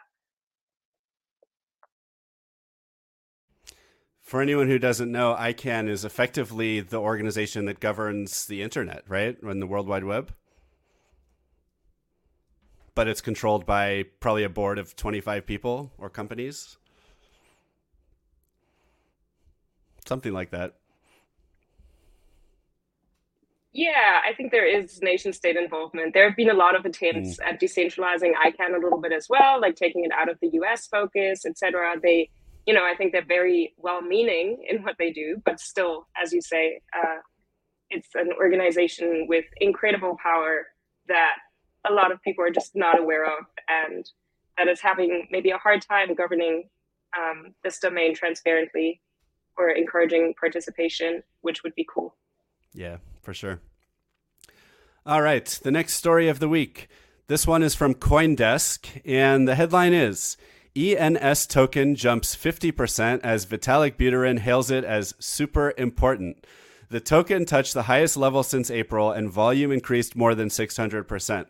For 4.22 4.42
anyone 4.42 4.68
who 4.68 4.80
doesn't 4.80 5.12
know, 5.12 5.36
ICANN 5.38 5.90
is 5.90 6.06
effectively 6.06 6.80
the 6.80 7.00
organization 7.00 7.66
that 7.66 7.80
governs 7.82 8.46
the 8.46 8.62
internet, 8.62 9.04
right? 9.08 9.36
And 9.44 9.62
the 9.62 9.68
World 9.68 9.88
Wide 9.88 10.06
Web. 10.06 10.34
But 12.96 13.08
it's 13.08 13.22
controlled 13.22 13.66
by 13.66 14.06
probably 14.20 14.44
a 14.44 14.50
board 14.50 14.80
of 14.80 14.96
25 14.96 15.46
people 15.46 15.92
or 15.98 16.10
companies. 16.10 16.78
Something 20.12 20.34
like 20.34 20.52
that. 20.52 20.74
Yeah, 23.72 24.20
I 24.30 24.34
think 24.36 24.52
there 24.52 24.68
is 24.68 25.02
nation 25.02 25.32
state 25.32 25.56
involvement. 25.56 26.14
There 26.14 26.28
have 26.28 26.36
been 26.36 26.50
a 26.50 26.60
lot 26.66 26.76
of 26.78 26.84
attempts 26.84 27.38
mm. 27.38 27.48
at 27.48 27.62
decentralizing 27.62 28.34
ICANN 28.48 28.76
a 28.76 28.84
little 28.84 29.00
bit 29.00 29.14
as 29.14 29.28
well, 29.30 29.62
like 29.62 29.78
taking 29.78 30.04
it 30.04 30.12
out 30.12 30.30
of 30.30 30.38
the 30.42 30.50
US 30.60 30.88
focus, 30.88 31.46
etc. 31.46 31.96
They, 32.04 32.30
you 32.66 32.74
know, 32.74 32.84
I 32.84 32.94
think 32.98 33.14
they're 33.14 33.34
very 33.40 33.74
well 33.78 34.02
meaning 34.02 34.48
in 34.70 34.84
what 34.84 34.98
they 35.00 35.12
do, 35.12 35.42
but 35.46 35.62
still, 35.62 36.08
as 36.22 36.34
you 36.34 36.42
say, 36.42 36.82
uh, 36.94 37.20
it's 37.90 38.10
an 38.16 38.32
organization 38.38 39.28
with 39.30 39.46
incredible 39.62 40.18
power 40.22 40.68
that 41.08 41.36
a 41.90 41.94
lot 41.94 42.12
of 42.12 42.22
people 42.22 42.44
are 42.44 42.52
just 42.52 42.72
not 42.76 43.00
aware 43.00 43.26
of 43.26 43.46
and 43.70 44.06
that 44.58 44.68
is 44.68 44.82
having 44.82 45.30
maybe 45.32 45.52
a 45.52 45.58
hard 45.58 45.82
time 45.82 46.14
governing 46.14 46.70
um, 47.18 47.56
this 47.64 47.80
domain 47.80 48.14
transparently 48.14 49.00
or 49.58 49.70
encouraging 49.70 50.34
participation, 50.40 51.24
which 51.42 51.64
would 51.64 51.76
be 51.76 51.86
cool. 51.94 52.16
Yeah, 52.74 52.98
for 53.22 53.34
sure. 53.34 53.60
All 55.06 55.22
right, 55.22 55.46
the 55.64 55.72
next 55.72 55.96
story 55.96 56.28
of 56.28 56.40
the 56.40 56.50
week. 56.50 56.88
This 57.28 57.48
one 57.48 57.64
is 57.64 57.76
from 57.76 57.96
Coindesk, 57.96 59.02
and 59.06 59.48
the 59.48 59.56
headline 59.56 59.94
is 59.94 60.38
ENS 60.76 61.48
token 61.48 61.96
jumps 61.96 62.36
50% 62.36 63.20
as 63.24 63.46
Vitalik 63.46 63.98
Buterin 63.98 64.40
hails 64.40 64.72
it 64.72 64.84
as 64.84 65.14
super 65.20 65.74
important. 65.78 66.46
The 66.90 67.00
token 67.00 67.46
touched 67.46 67.74
the 67.74 67.84
highest 67.84 68.16
level 68.16 68.44
since 68.44 68.70
April, 68.70 69.12
and 69.12 69.30
volume 69.30 69.72
increased 69.72 70.16
more 70.16 70.36
than 70.36 70.50
600%. 70.50 71.46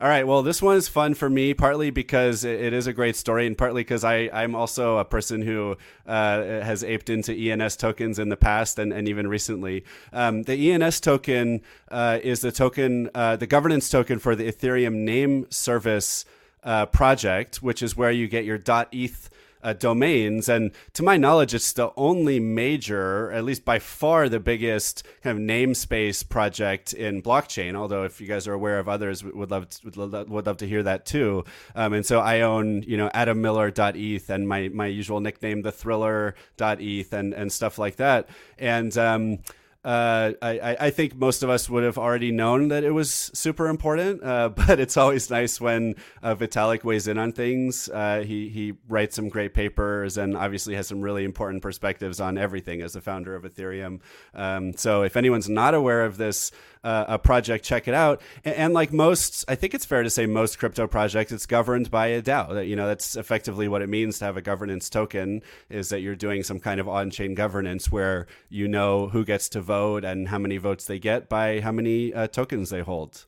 All 0.00 0.08
right. 0.08 0.24
Well, 0.24 0.44
this 0.44 0.62
one 0.62 0.76
is 0.76 0.86
fun 0.86 1.14
for 1.14 1.28
me, 1.28 1.54
partly 1.54 1.90
because 1.90 2.44
it 2.44 2.72
is 2.72 2.86
a 2.86 2.92
great 2.92 3.16
story, 3.16 3.48
and 3.48 3.58
partly 3.58 3.82
because 3.82 4.04
I, 4.04 4.30
I'm 4.32 4.54
also 4.54 4.98
a 4.98 5.04
person 5.04 5.42
who 5.42 5.76
uh, 6.06 6.40
has 6.40 6.84
aped 6.84 7.10
into 7.10 7.32
ENS 7.32 7.76
tokens 7.76 8.20
in 8.20 8.28
the 8.28 8.36
past 8.36 8.78
and, 8.78 8.92
and 8.92 9.08
even 9.08 9.26
recently. 9.26 9.84
Um, 10.12 10.44
the 10.44 10.70
ENS 10.70 11.00
token 11.00 11.62
uh, 11.90 12.20
is 12.22 12.42
the 12.42 12.52
token, 12.52 13.10
uh, 13.12 13.34
the 13.34 13.48
governance 13.48 13.90
token 13.90 14.20
for 14.20 14.36
the 14.36 14.44
Ethereum 14.52 14.98
name 14.98 15.46
service 15.50 16.24
uh, 16.62 16.86
project, 16.86 17.60
which 17.60 17.82
is 17.82 17.96
where 17.96 18.12
you 18.12 18.28
get 18.28 18.44
your 18.44 18.60
.eth 18.92 19.30
uh, 19.62 19.72
domains. 19.72 20.48
And 20.48 20.72
to 20.94 21.02
my 21.02 21.16
knowledge, 21.16 21.54
it's 21.54 21.72
the 21.72 21.90
only 21.96 22.40
major, 22.40 23.30
at 23.32 23.44
least 23.44 23.64
by 23.64 23.78
far 23.78 24.28
the 24.28 24.40
biggest 24.40 25.04
kind 25.22 25.38
of 25.38 25.42
namespace 25.42 26.28
project 26.28 26.92
in 26.92 27.22
blockchain. 27.22 27.74
Although, 27.74 28.04
if 28.04 28.20
you 28.20 28.26
guys 28.26 28.46
are 28.46 28.54
aware 28.54 28.78
of 28.78 28.88
others, 28.88 29.24
would 29.24 29.50
love 29.50 29.68
to, 29.70 29.84
would 29.84 29.96
love, 29.96 30.28
would 30.28 30.46
love 30.46 30.56
to 30.58 30.68
hear 30.68 30.82
that 30.82 31.06
too. 31.06 31.44
Um, 31.74 31.92
and 31.92 32.06
so 32.06 32.20
I 32.20 32.40
own, 32.40 32.82
you 32.82 32.96
know, 32.96 33.10
adammiller.eth 33.14 34.30
and 34.30 34.48
my 34.48 34.68
my 34.68 34.86
usual 34.86 35.20
nickname, 35.20 35.62
the 35.62 35.72
thriller.eth, 35.72 37.12
and 37.12 37.34
and 37.34 37.52
stuff 37.52 37.78
like 37.78 37.96
that. 37.96 38.28
And 38.58 38.96
um, 38.98 39.38
uh, 39.84 40.32
I, 40.42 40.76
I 40.80 40.90
think 40.90 41.14
most 41.14 41.42
of 41.42 41.50
us 41.50 41.70
would 41.70 41.84
have 41.84 41.98
already 41.98 42.32
known 42.32 42.68
that 42.68 42.82
it 42.82 42.90
was 42.90 43.30
super 43.32 43.68
important, 43.68 44.22
uh, 44.24 44.48
but 44.66 44.80
it's 44.80 44.96
always 44.96 45.30
nice 45.30 45.60
when 45.60 45.94
uh, 46.22 46.34
Vitalik 46.34 46.82
weighs 46.82 47.06
in 47.06 47.16
on 47.16 47.32
things. 47.32 47.88
Uh, 47.88 48.24
he 48.26 48.48
he 48.48 48.74
writes 48.88 49.14
some 49.14 49.28
great 49.28 49.54
papers 49.54 50.18
and 50.18 50.36
obviously 50.36 50.74
has 50.74 50.88
some 50.88 51.00
really 51.00 51.24
important 51.24 51.62
perspectives 51.62 52.20
on 52.20 52.36
everything 52.36 52.82
as 52.82 52.94
the 52.94 53.00
founder 53.00 53.36
of 53.36 53.44
Ethereum. 53.44 54.00
Um, 54.34 54.72
so 54.74 55.02
if 55.02 55.16
anyone's 55.16 55.48
not 55.48 55.74
aware 55.74 56.04
of 56.04 56.16
this, 56.16 56.50
uh, 56.84 57.04
a 57.08 57.18
project, 57.18 57.64
check 57.64 57.88
it 57.88 57.94
out. 57.94 58.20
And, 58.44 58.54
and, 58.54 58.74
like 58.74 58.92
most, 58.92 59.44
I 59.48 59.54
think 59.54 59.74
it's 59.74 59.84
fair 59.84 60.02
to 60.02 60.10
say 60.10 60.26
most 60.26 60.58
crypto 60.58 60.86
projects, 60.86 61.32
it's 61.32 61.46
governed 61.46 61.90
by 61.90 62.08
a 62.08 62.22
DAO. 62.22 62.54
That 62.54 62.66
you 62.66 62.76
know 62.76 62.86
that's 62.86 63.16
effectively 63.16 63.68
what 63.68 63.82
it 63.82 63.88
means 63.88 64.18
to 64.18 64.24
have 64.24 64.36
a 64.36 64.42
governance 64.42 64.88
token 64.88 65.42
is 65.68 65.88
that 65.88 66.00
you're 66.00 66.16
doing 66.16 66.42
some 66.42 66.60
kind 66.60 66.80
of 66.80 66.88
on-chain 66.88 67.34
governance 67.34 67.90
where 67.90 68.26
you 68.48 68.68
know 68.68 69.08
who 69.08 69.24
gets 69.24 69.48
to 69.50 69.60
vote 69.60 70.04
and 70.04 70.28
how 70.28 70.38
many 70.38 70.56
votes 70.56 70.86
they 70.86 70.98
get 70.98 71.28
by 71.28 71.60
how 71.60 71.72
many 71.72 72.14
uh, 72.14 72.26
tokens 72.26 72.70
they 72.70 72.80
hold. 72.80 73.26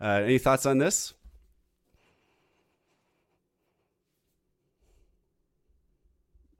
Uh, 0.00 0.22
any 0.24 0.38
thoughts 0.38 0.66
on 0.66 0.78
this? 0.78 1.14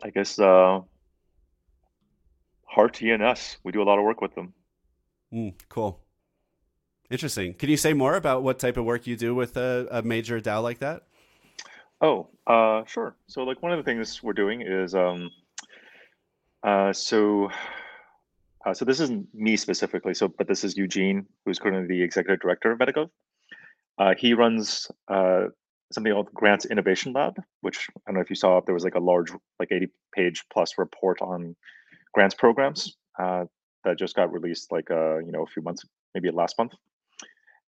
I 0.02 0.10
guess 0.10 0.38
uh, 0.38 0.80
Heart 2.64 3.02
ENS. 3.02 3.58
We 3.64 3.72
do 3.72 3.82
a 3.82 3.84
lot 3.84 3.98
of 3.98 4.04
work 4.04 4.20
with 4.20 4.34
them. 4.34 4.54
Mm, 5.32 5.54
cool. 5.68 6.00
Interesting. 7.10 7.54
Can 7.54 7.70
you 7.70 7.76
say 7.76 7.94
more 7.94 8.16
about 8.16 8.42
what 8.42 8.58
type 8.58 8.76
of 8.76 8.84
work 8.84 9.06
you 9.06 9.16
do 9.16 9.34
with 9.34 9.56
a, 9.56 9.88
a 9.90 10.02
major 10.02 10.40
DAO 10.40 10.62
like 10.62 10.78
that? 10.80 11.04
Oh, 12.00 12.28
uh, 12.46 12.84
sure. 12.84 13.16
So, 13.26 13.42
like, 13.42 13.62
one 13.62 13.72
of 13.72 13.78
the 13.78 13.82
things 13.82 14.22
we're 14.22 14.34
doing 14.34 14.62
is, 14.62 14.94
um, 14.94 15.30
uh, 16.62 16.92
so, 16.92 17.50
uh, 18.64 18.74
so 18.74 18.84
this 18.84 19.00
isn't 19.00 19.26
me 19.34 19.56
specifically. 19.56 20.14
So, 20.14 20.28
but 20.28 20.46
this 20.46 20.64
is 20.64 20.76
Eugene, 20.76 21.26
who's 21.44 21.58
currently 21.58 21.86
the 21.86 22.02
executive 22.02 22.40
director 22.40 22.72
of 22.72 22.78
Metagov. 22.78 23.10
Uh, 23.98 24.14
he 24.16 24.34
runs 24.34 24.88
uh, 25.08 25.46
something 25.92 26.12
called 26.12 26.32
Grants 26.32 26.66
Innovation 26.66 27.12
Lab, 27.14 27.42
which 27.62 27.88
I 27.96 28.00
don't 28.06 28.16
know 28.16 28.20
if 28.20 28.30
you 28.30 28.36
saw. 28.36 28.60
There 28.60 28.74
was 28.74 28.84
like 28.84 28.94
a 28.94 29.00
large, 29.00 29.32
like 29.58 29.72
80 29.72 29.88
page 30.14 30.44
plus 30.52 30.74
report 30.78 31.20
on 31.20 31.56
grants 32.12 32.34
programs 32.34 32.96
uh, 33.18 33.44
that 33.88 33.98
just 33.98 34.14
got 34.14 34.32
released 34.32 34.70
like 34.70 34.90
uh, 34.90 35.18
you 35.18 35.32
know 35.32 35.42
a 35.42 35.46
few 35.46 35.62
months, 35.62 35.84
maybe 36.14 36.30
last 36.30 36.58
month. 36.58 36.72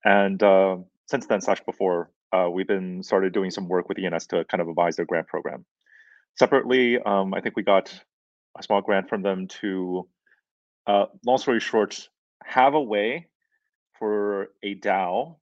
And 0.04 0.42
uh, 0.42 0.78
since 1.06 1.26
then, 1.26 1.40
slash 1.40 1.60
before, 1.64 2.10
uh, 2.32 2.48
we've 2.50 2.66
been 2.66 3.02
started 3.02 3.32
doing 3.32 3.50
some 3.50 3.68
work 3.68 3.88
with 3.88 3.98
ENS 3.98 4.26
to 4.28 4.44
kind 4.44 4.60
of 4.60 4.68
advise 4.68 4.96
their 4.96 5.06
grant 5.06 5.28
program. 5.28 5.64
Separately, 6.36 6.98
um, 6.98 7.34
I 7.34 7.40
think 7.40 7.56
we 7.56 7.62
got 7.62 7.92
a 8.58 8.62
small 8.62 8.80
grant 8.80 9.08
from 9.08 9.22
them 9.22 9.48
to, 9.60 10.08
uh, 10.86 11.06
long 11.26 11.38
story 11.38 11.60
short, 11.60 12.08
have 12.44 12.74
a 12.74 12.80
way 12.80 13.26
for 13.98 14.48
a 14.62 14.74
DAO 14.76 15.36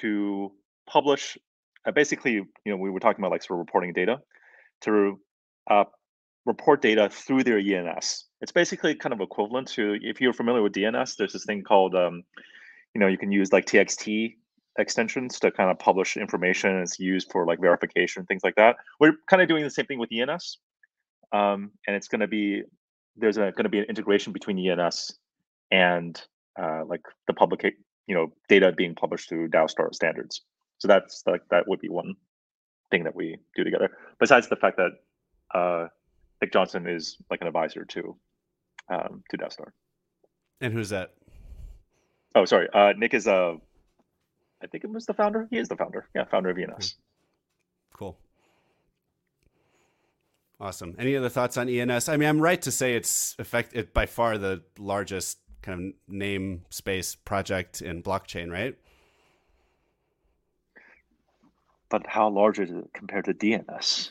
to 0.00 0.52
publish. 0.86 1.38
Uh, 1.86 1.92
basically, 1.92 2.32
you 2.32 2.46
know, 2.66 2.76
we 2.76 2.90
were 2.90 3.00
talking 3.00 3.22
about 3.22 3.30
like 3.30 3.42
sort 3.42 3.58
of 3.58 3.66
reporting 3.66 3.92
data 3.92 4.20
to 4.82 5.18
uh, 5.70 5.84
report 6.44 6.82
data 6.82 7.08
through 7.08 7.44
their 7.44 7.58
ENS. 7.58 8.24
It's 8.44 8.52
basically 8.52 8.94
kind 8.94 9.14
of 9.14 9.22
equivalent 9.22 9.68
to 9.68 9.96
if 10.02 10.20
you're 10.20 10.34
familiar 10.34 10.60
with 10.60 10.74
DNS. 10.74 11.16
There's 11.16 11.32
this 11.32 11.46
thing 11.46 11.62
called, 11.62 11.94
um, 11.94 12.24
you 12.94 13.00
know, 13.00 13.06
you 13.06 13.16
can 13.16 13.32
use 13.32 13.54
like 13.54 13.64
TXT 13.64 14.34
extensions 14.78 15.40
to 15.40 15.50
kind 15.50 15.70
of 15.70 15.78
publish 15.78 16.18
information. 16.18 16.76
It's 16.76 17.00
used 17.00 17.32
for 17.32 17.46
like 17.46 17.58
verification 17.58 18.26
things 18.26 18.44
like 18.44 18.56
that. 18.56 18.76
We're 19.00 19.14
kind 19.30 19.40
of 19.40 19.48
doing 19.48 19.64
the 19.64 19.70
same 19.70 19.86
thing 19.86 19.98
with 19.98 20.10
ENS, 20.12 20.58
um, 21.32 21.70
and 21.86 21.96
it's 21.96 22.06
going 22.06 22.20
to 22.20 22.26
be 22.26 22.64
there's 23.16 23.38
going 23.38 23.54
to 23.54 23.70
be 23.70 23.78
an 23.78 23.86
integration 23.86 24.34
between 24.34 24.58
ENS 24.58 25.14
and 25.70 26.20
uh, 26.60 26.84
like 26.86 27.00
the 27.26 27.32
public, 27.32 27.64
you 28.06 28.14
know, 28.14 28.30
data 28.50 28.72
being 28.72 28.94
published 28.94 29.30
through 29.30 29.48
DAO 29.48 29.70
standards. 29.94 30.42
So 30.76 30.86
that's 30.86 31.22
like 31.26 31.48
that 31.50 31.66
would 31.66 31.80
be 31.80 31.88
one 31.88 32.14
thing 32.90 33.04
that 33.04 33.16
we 33.16 33.38
do 33.56 33.64
together. 33.64 33.96
Besides 34.20 34.50
the 34.50 34.56
fact 34.56 34.76
that 34.76 34.90
uh, 35.58 35.88
Nick 36.42 36.52
Johnson 36.52 36.86
is 36.86 37.16
like 37.30 37.40
an 37.40 37.46
advisor 37.46 37.86
to 37.86 38.14
um, 38.88 39.22
to 39.30 39.38
DAOstar. 39.38 39.68
And 40.60 40.72
who's 40.72 40.90
that? 40.90 41.14
Oh, 42.34 42.44
sorry. 42.44 42.68
Uh, 42.72 42.92
Nick 42.96 43.14
is 43.14 43.26
a. 43.26 43.34
Uh, 43.34 43.56
I 44.62 44.66
think 44.66 44.84
it 44.84 44.90
was 44.90 45.04
the 45.04 45.12
founder. 45.12 45.46
He 45.50 45.58
is 45.58 45.68
the 45.68 45.76
founder. 45.76 46.06
Yeah, 46.14 46.24
founder 46.24 46.48
of 46.48 46.58
ENS. 46.58 46.94
Cool. 47.92 48.16
Awesome. 50.58 50.94
Any 50.98 51.16
other 51.16 51.28
thoughts 51.28 51.56
on 51.58 51.68
ENS? 51.68 52.08
I 52.08 52.16
mean, 52.16 52.28
I'm 52.28 52.40
right 52.40 52.60
to 52.62 52.70
say 52.70 52.94
it's 52.94 53.36
effect 53.38 53.72
it 53.74 53.92
by 53.92 54.06
far 54.06 54.38
the 54.38 54.62
largest 54.78 55.38
kind 55.62 55.92
of 55.92 56.14
name 56.14 56.64
space 56.70 57.14
project 57.14 57.82
in 57.82 58.02
blockchain, 58.02 58.50
right? 58.50 58.76
But 61.90 62.06
how 62.06 62.30
large 62.30 62.58
is 62.58 62.70
it 62.70 62.90
compared 62.94 63.26
to 63.26 63.34
DNS? 63.34 64.10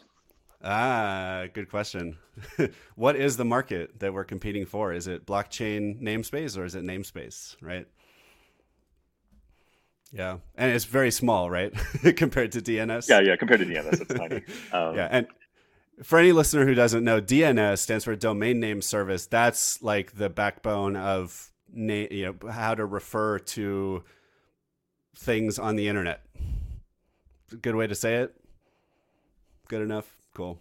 Ah, 0.63 1.45
good 1.53 1.69
question. 1.69 2.17
what 2.95 3.15
is 3.15 3.35
the 3.35 3.45
market 3.45 3.99
that 3.99 4.13
we're 4.13 4.23
competing 4.23 4.65
for? 4.65 4.93
Is 4.93 5.07
it 5.07 5.25
blockchain 5.25 6.01
namespace 6.01 6.57
or 6.57 6.63
is 6.63 6.75
it 6.75 6.83
namespace, 6.83 7.55
right? 7.61 7.87
Yeah, 10.11 10.37
and 10.55 10.71
it's 10.71 10.85
very 10.85 11.11
small, 11.11 11.49
right, 11.49 11.73
compared 12.15 12.51
to 12.53 12.61
DNS. 12.61 13.09
Yeah, 13.09 13.19
yeah, 13.19 13.35
compared 13.35 13.61
to 13.61 13.65
DNS, 13.65 14.01
it's 14.01 14.13
tiny. 14.13 14.43
Um, 14.71 14.95
yeah, 14.95 15.07
and 15.09 15.27
for 16.03 16.19
any 16.19 16.31
listener 16.31 16.65
who 16.65 16.75
doesn't 16.75 17.03
know, 17.03 17.19
DNS 17.19 17.79
stands 17.79 18.05
for 18.05 18.15
Domain 18.15 18.59
Name 18.59 18.81
Service. 18.81 19.25
That's 19.25 19.81
like 19.81 20.15
the 20.15 20.29
backbone 20.29 20.95
of 20.95 21.51
na- 21.73 22.07
you 22.09 22.37
know 22.41 22.51
how 22.51 22.75
to 22.75 22.85
refer 22.85 23.39
to 23.39 24.03
things 25.15 25.59
on 25.59 25.75
the 25.75 25.87
internet. 25.87 26.21
Good 27.61 27.75
way 27.75 27.87
to 27.87 27.95
say 27.95 28.17
it. 28.17 28.35
Good 29.67 29.81
enough. 29.81 30.15
Cool. 30.33 30.59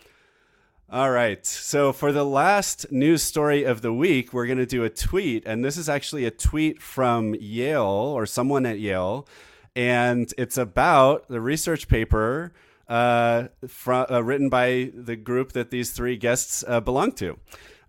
All 0.90 1.10
right. 1.10 1.44
So 1.44 1.92
for 1.92 2.12
the 2.12 2.24
last 2.24 2.90
news 2.90 3.22
story 3.22 3.64
of 3.64 3.82
the 3.82 3.92
week, 3.92 4.32
we're 4.32 4.46
going 4.46 4.58
to 4.58 4.64
do 4.64 4.84
a 4.84 4.88
tweet. 4.88 5.42
And 5.44 5.62
this 5.62 5.76
is 5.76 5.86
actually 5.86 6.24
a 6.24 6.30
tweet 6.30 6.80
from 6.80 7.34
Yale 7.34 7.82
or 7.82 8.24
someone 8.24 8.64
at 8.64 8.78
Yale. 8.78 9.28
And 9.76 10.32
it's 10.38 10.56
about 10.56 11.28
the 11.28 11.42
research 11.42 11.88
paper 11.88 12.54
uh, 12.88 13.48
uh, 13.86 14.24
written 14.24 14.48
by 14.48 14.92
the 14.94 15.14
group 15.14 15.52
that 15.52 15.70
these 15.70 15.90
three 15.90 16.16
guests 16.16 16.64
uh, 16.66 16.80
belong 16.80 17.12
to. 17.12 17.38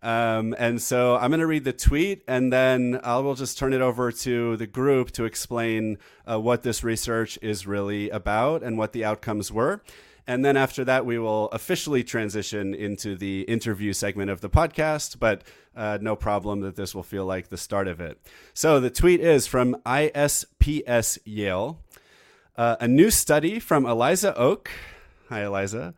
Um, 0.03 0.53
and 0.59 0.81
so 0.81 1.15
I'm 1.15 1.29
going 1.29 1.39
to 1.39 1.47
read 1.47 1.63
the 1.63 1.73
tweet 1.73 2.23
and 2.27 2.51
then 2.51 2.99
I 3.03 3.17
will 3.19 3.35
just 3.35 3.57
turn 3.57 3.71
it 3.71 3.81
over 3.81 4.11
to 4.11 4.57
the 4.57 4.67
group 4.67 5.11
to 5.11 5.23
explain 5.23 5.97
uh, 6.29 6.39
what 6.39 6.63
this 6.63 6.83
research 6.83 7.39
is 7.41 7.65
really 7.65 8.09
about 8.09 8.61
and 8.61 8.77
what 8.77 8.91
the 8.91 9.05
outcomes 9.05 9.53
were. 9.53 9.81
And 10.27 10.43
then 10.45 10.58
after 10.58 10.86
that, 10.86 11.05
we 11.05 11.17
will 11.17 11.47
officially 11.49 12.03
transition 12.03 12.73
into 12.73 13.15
the 13.15 13.41
interview 13.41 13.93
segment 13.93 14.29
of 14.29 14.41
the 14.41 14.49
podcast, 14.49 15.19
but 15.19 15.43
uh, 15.75 15.97
no 16.01 16.15
problem 16.15 16.62
that 16.62 16.75
this 16.75 16.93
will 16.93 17.03
feel 17.03 17.25
like 17.25 17.49
the 17.49 17.58
start 17.58 17.88
of 17.88 17.99
it. 17.99 18.19
So 18.53 18.79
the 18.79 18.89
tweet 18.89 19.21
is 19.21 19.47
from 19.47 19.75
ISPS 19.86 21.19
Yale. 21.25 21.79
Uh, 22.58 22.75
a 22.79 22.88
new 22.88 23.10
study 23.10 23.60
from 23.60 23.86
Eliza 23.86 24.36
Oak. 24.38 24.69
Hi, 25.29 25.43
Eliza 25.43 25.93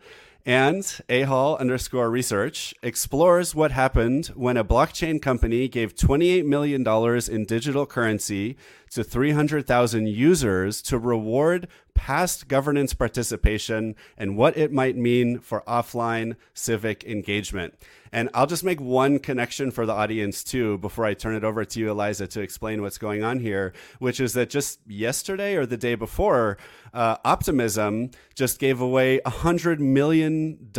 and 0.45 0.83
ahall 1.09 1.59
underscore 1.59 2.09
research 2.09 2.73
explores 2.81 3.53
what 3.53 3.71
happened 3.71 4.27
when 4.27 4.57
a 4.57 4.63
blockchain 4.63 5.21
company 5.21 5.67
gave 5.67 5.95
$28 5.95 6.45
million 6.45 6.85
in 7.31 7.45
digital 7.45 7.85
currency 7.85 8.57
to 8.89 9.03
300,000 9.03 10.07
users 10.07 10.81
to 10.81 10.97
reward 10.97 11.67
past 11.93 12.47
governance 12.47 12.93
participation 12.93 13.95
and 14.17 14.37
what 14.37 14.57
it 14.57 14.71
might 14.71 14.97
mean 14.97 15.39
for 15.39 15.61
offline 15.67 16.35
civic 16.53 17.03
engagement. 17.03 17.73
And 18.13 18.29
I'll 18.33 18.47
just 18.47 18.63
make 18.63 18.81
one 18.81 19.19
connection 19.19 19.71
for 19.71 19.85
the 19.85 19.93
audience 19.93 20.43
too 20.43 20.77
before 20.79 21.05
I 21.05 21.13
turn 21.13 21.35
it 21.35 21.43
over 21.43 21.63
to 21.63 21.79
you, 21.79 21.91
Eliza, 21.91 22.27
to 22.27 22.41
explain 22.41 22.81
what's 22.81 22.97
going 22.97 23.23
on 23.23 23.39
here, 23.39 23.73
which 23.99 24.19
is 24.19 24.33
that 24.33 24.49
just 24.49 24.79
yesterday 24.85 25.55
or 25.55 25.65
the 25.65 25.77
day 25.77 25.95
before, 25.95 26.57
uh, 26.93 27.17
Optimism 27.23 28.11
just 28.35 28.59
gave 28.59 28.81
away 28.81 29.21
$100 29.25 29.79
million 29.79 30.71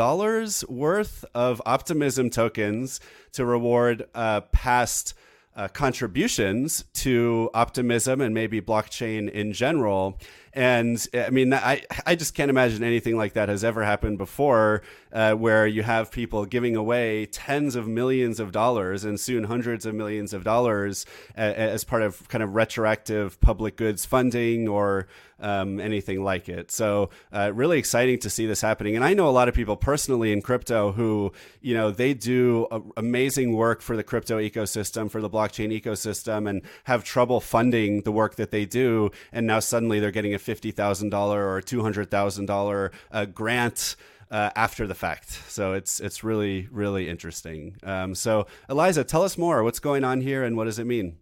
worth 0.69 1.25
of 1.35 1.63
Optimism 1.65 2.31
tokens 2.31 3.01
to 3.33 3.45
reward 3.47 4.07
uh, 4.15 4.43
past 4.53 5.15
uh, 5.55 5.69
contributions 5.69 6.85
to 6.95 7.51
optimism 7.53 8.21
and 8.21 8.35
maybe 8.35 8.61
blockchain 8.61 9.31
in 9.31 9.53
general. 9.53 10.19
And 10.55 11.05
I 11.15 11.31
mean, 11.31 11.55
I, 11.55 11.83
I 12.05 12.15
just 12.15 12.35
can't 12.35 12.51
imagine 12.51 12.85
anything 12.85 13.17
like 13.17 13.33
that 13.35 13.49
has 13.49 13.65
ever 13.65 13.85
happened 13.85 14.19
before, 14.19 14.83
uh, 15.13 15.33
where 15.33 15.67
you 15.67 15.83
have 15.83 16.11
people 16.11 16.45
giving 16.45 16.77
away 16.77 17.27
tens 17.27 17.75
of 17.75 17.89
millions 17.89 18.39
of 18.39 18.53
dollars 18.53 19.05
and 19.05 19.19
soon 19.19 19.45
hundreds 19.45 19.87
of 19.87 19.95
millions 19.95 20.35
of 20.35 20.45
dollars 20.45 21.07
as 21.35 21.85
part 21.85 22.03
of 22.03 22.29
kind 22.29 22.43
of 22.43 22.55
retroactive 22.55 23.41
public 23.41 23.77
goods 23.77 24.05
funding 24.05 24.69
or 24.69 25.07
um, 25.43 25.81
anything 25.81 26.23
like 26.23 26.49
it. 26.49 26.71
So, 26.71 27.11
uh, 27.33 27.51
really 27.53 27.79
exciting 27.79 28.21
to 28.21 28.31
see 28.31 28.47
this 28.47 28.61
happening. 28.61 28.95
And 28.95 29.05
I 29.05 29.13
know 29.13 29.29
a 29.29 29.31
lot 29.31 29.49
of 29.49 29.55
people 29.55 29.77
personally 29.77 30.33
in 30.33 30.41
crypto 30.41 30.93
who, 30.93 31.33
you 31.61 31.75
know, 31.75 31.91
they 31.91 32.15
do 32.15 32.69
amazing 32.97 33.55
work 33.55 33.83
for 33.83 33.97
the 33.97 34.05
crypto 34.05 34.39
ecosystem, 34.39 35.11
for 35.11 35.21
the 35.21 35.29
blockchain 35.29 35.79
ecosystem, 35.79 36.49
and 36.49 36.63
have 36.85 37.03
trouble 37.03 37.41
funding 37.41 38.03
the 38.03 38.13
work 38.13 38.37
that 38.37 38.53
they 38.53 38.65
do. 38.65 39.11
And 39.33 39.47
now 39.47 39.59
suddenly 39.59 39.99
they're 39.99 40.13
getting 40.13 40.35
a 40.35 40.39
$50,000 40.43 41.13
or 41.13 41.61
$200,000 41.61 42.93
uh, 43.11 43.25
grant. 43.27 43.97
Uh, 44.31 44.51
after 44.57 44.87
the 44.87 44.95
fact, 44.95 45.29
so 45.49 45.75
it's 45.75 46.01
it's 46.01 46.25
really 46.25 46.67
really 46.71 47.07
interesting. 47.07 47.77
Um, 47.83 48.15
so 48.15 48.47
Eliza, 48.71 49.05
tell 49.05 49.25
us 49.25 49.37
more. 49.37 49.63
What's 49.63 49.79
going 49.79 50.05
on 50.05 50.23
here, 50.23 50.43
and 50.43 50.57
what 50.57 50.65
does 50.65 50.79
it 50.79 50.87
mean? 50.87 51.19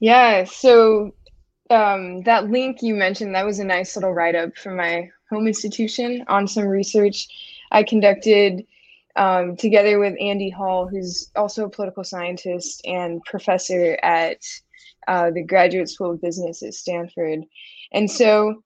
Yeah, 0.00 0.44
so 0.44 1.14
um, 1.68 2.22
that 2.22 2.50
link 2.50 2.80
you 2.80 2.94
mentioned 2.94 3.34
that 3.34 3.44
was 3.44 3.58
a 3.58 3.64
nice 3.64 3.94
little 3.96 4.12
write 4.12 4.34
up 4.34 4.56
from 4.56 4.76
my 4.76 5.10
home 5.30 5.46
institution 5.46 6.24
on 6.28 6.48
some 6.48 6.66
research 6.66 7.28
I 7.70 7.82
conducted 7.82 8.64
um, 9.16 9.56
together 9.56 9.98
with 9.98 10.14
Andy 10.20 10.50
Hall, 10.50 10.86
who's 10.86 11.30
also 11.36 11.66
a 11.66 11.70
political 11.70 12.04
scientist 12.04 12.82
and 12.84 13.22
professor 13.24 13.98
at 14.02 14.38
uh, 15.08 15.30
the 15.30 15.42
Graduate 15.42 15.88
School 15.88 16.12
of 16.12 16.22
Business 16.22 16.62
at 16.62 16.74
Stanford. 16.74 17.40
And 17.92 18.10
so, 18.10 18.62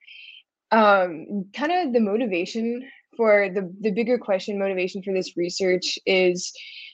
um, 0.70 1.46
kind 1.54 1.72
of 1.72 1.92
the 1.92 2.00
motivation 2.00 2.88
for 3.16 3.48
the, 3.52 3.72
the 3.80 3.90
bigger 3.90 4.18
question, 4.18 4.58
motivation 4.58 5.02
for 5.02 5.12
this 5.12 5.36
research 5.36 5.98
is, 6.06 6.52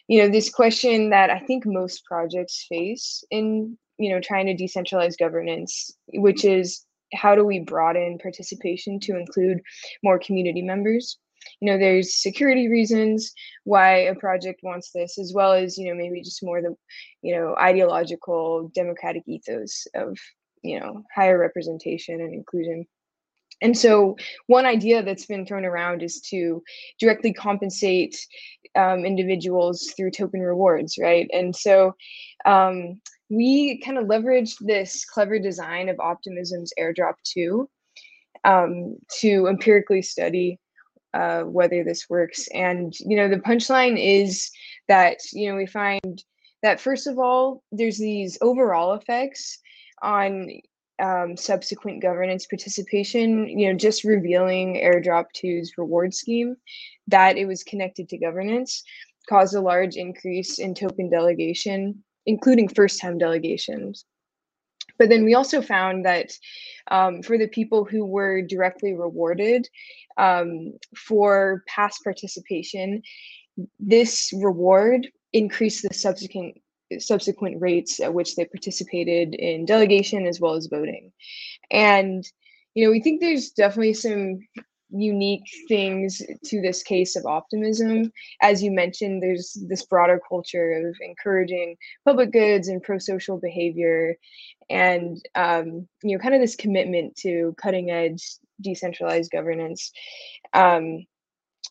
you 0.09 0.23
know, 0.23 0.29
this 0.29 0.51
question 0.51 1.11
that 1.11 1.31
I 1.31 1.39
think 1.41 1.65
most 1.67 2.05
projects 2.05 2.67
face 2.69 3.25
in, 3.31 3.77
you 3.99 4.11
know, 4.11 4.21
trying 4.21 4.47
to 4.47 4.55
decentralize 4.55 5.19
governance, 5.19 5.91
which 6.15 6.45
is 6.45 6.85
how 7.13 7.35
do 7.35 7.45
we 7.45 7.61
broaden 7.61 8.19
participation 8.19 8.99
to 9.01 9.17
include 9.17 9.61
more 10.03 10.19
community 10.19 10.63
members? 10.63 11.19
You 11.61 11.71
know 11.71 11.79
there's 11.79 12.21
security 12.23 12.69
reasons 12.69 13.33
why 13.65 13.97
a 13.97 14.15
project 14.15 14.61
wants 14.63 14.91
this 14.95 15.19
as 15.19 15.33
well 15.35 15.53
as 15.53 15.79
you 15.79 15.89
know 15.89 15.95
maybe 15.95 16.23
just 16.23 16.43
more 16.43 16.61
the 16.61 16.75
you 17.23 17.35
know 17.35 17.55
ideological 17.61 18.71
democratic 18.75 19.23
ethos 19.27 19.87
of 19.95 20.17
you 20.65 20.81
know 20.81 21.05
higher 21.15 21.39
representation 21.39 22.21
and 22.21 22.35
inclusion. 22.35 22.87
And 23.63 23.79
so 23.79 24.17
one 24.49 24.67
idea 24.67 25.03
that's 25.03 25.27
been 25.27 25.47
thrown 25.47 25.65
around 25.65 26.03
is 26.03 26.21
to 26.31 26.63
directly 26.99 27.33
compensate 27.33 28.17
um, 28.75 29.05
individuals 29.05 29.93
through 29.97 30.11
token 30.11 30.41
rewards 30.41 30.99
right? 31.01 31.31
And 31.33 31.55
so 31.55 31.95
um, 32.47 33.01
we 33.31 33.81
kind 33.81 33.97
of 33.97 34.07
leveraged 34.07 34.57
this 34.61 35.05
clever 35.05 35.39
design 35.39 35.89
of 35.89 36.01
optimism's 36.01 36.73
airdrop 36.79 37.15
2 37.33 37.69
um, 38.45 38.97
to 39.21 39.47
empirically 39.47 40.03
study 40.03 40.59
uh, 41.15 41.43
whether 41.43 41.85
this 41.85 42.11
works. 42.11 42.49
And 42.49 42.93
you 42.99 43.17
know, 43.17 43.29
the 43.29 43.37
punchline 43.37 43.97
is 43.99 44.51
that 44.89 45.19
you 45.33 45.49
know 45.49 45.57
we 45.57 45.67
find 45.67 46.23
that 46.63 46.81
first 46.81 47.07
of 47.07 47.19
all, 47.19 47.63
there's 47.73 47.99
these 47.99 48.37
overall 48.41 48.95
effects 48.95 49.59
on 50.03 50.51
um, 51.03 51.37
subsequent 51.37 52.03
governance 52.03 52.47
participation. 52.47 53.49
You 53.49 53.73
know, 53.73 53.79
just 53.79 54.05
revealing 54.05 54.75
Airdrop 54.75 55.27
2's 55.37 55.79
reward 55.79 56.15
scheme 56.15 56.57
that 57.09 57.39
it 57.39 57.47
was 57.47 57.63
connected 57.63 58.09
to 58.09 58.19
governance 58.19 58.83
caused 59.29 59.55
a 59.55 59.61
large 59.61 59.97
increase 59.97 60.59
in 60.59 60.75
token 60.75 61.09
delegation, 61.09 62.03
including 62.27 62.69
first-time 62.69 63.17
delegations. 63.17 64.05
But 64.99 65.09
then 65.09 65.25
we 65.25 65.35
also 65.35 65.61
found 65.61 66.05
that 66.05 66.31
um, 66.91 67.23
for 67.23 67.39
the 67.39 67.49
people 67.49 67.85
who 67.85 68.05
were 68.05 68.43
directly 68.43 68.95
rewarded 68.95 69.69
um, 70.17 70.75
for 70.97 71.63
past 71.67 72.05
participation, 72.05 73.03
this 73.79 74.31
reward 74.35 75.09
increased 75.33 75.83
the 75.87 75.95
subsequent 75.95 76.61
subsequent 76.99 77.61
rates 77.61 77.99
at 77.99 78.13
which 78.13 78.37
they 78.37 78.45
participated 78.45 79.35
in 79.35 79.65
delegation 79.65 80.27
as 80.27 80.39
well 80.39 80.55
as 80.55 80.67
voting. 80.67 81.13
And 81.71 82.25
you 82.75 82.85
know, 82.85 82.91
we 82.91 83.01
think 83.01 83.21
there's 83.21 83.51
definitely 83.51 83.95
some 83.95 84.41
unique 84.95 85.49
things 85.69 86.23
to 86.45 86.61
this 86.61 86.83
case 86.83 87.17
of 87.17 87.27
optimism. 87.27 88.13
As 88.41 88.63
you 88.63 88.71
mentioned, 88.71 89.23
there's 89.23 89.57
this 89.69 89.85
broader 89.85 90.21
culture 90.29 90.89
of 90.89 90.97
encouraging 91.01 91.77
public 92.05 92.33
goods 92.33 92.69
and 92.69 92.83
pro-social 92.83 93.39
behavior, 93.39 94.17
and 94.71 95.21
um, 95.35 95.89
you 96.03 96.17
know, 96.17 96.23
kind 96.23 96.35
of 96.35 96.41
this 96.41 96.57
commitment 96.57 97.17
to 97.17 97.55
cutting 97.59 97.91
edge 97.91 98.23
decentralized 98.61 99.31
governance. 99.31 99.91
Um, 100.53 101.05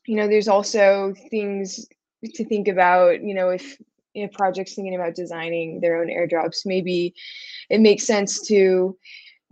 you 0.06 0.18
know, 0.18 0.28
there's 0.28 0.50
also 0.50 1.14
things 1.32 1.88
to 2.36 2.46
think 2.46 2.68
about. 2.68 3.24
You 3.24 3.34
know, 3.34 3.50
if 3.50 3.78
if 4.14 4.32
projects 4.34 4.74
thinking 4.74 4.96
about 4.96 5.16
designing 5.16 5.80
their 5.80 6.02
own 6.02 6.08
airdrops, 6.08 6.66
maybe 6.66 7.14
it 7.70 7.82
makes 7.82 8.04
sense 8.04 8.46
to 8.48 8.98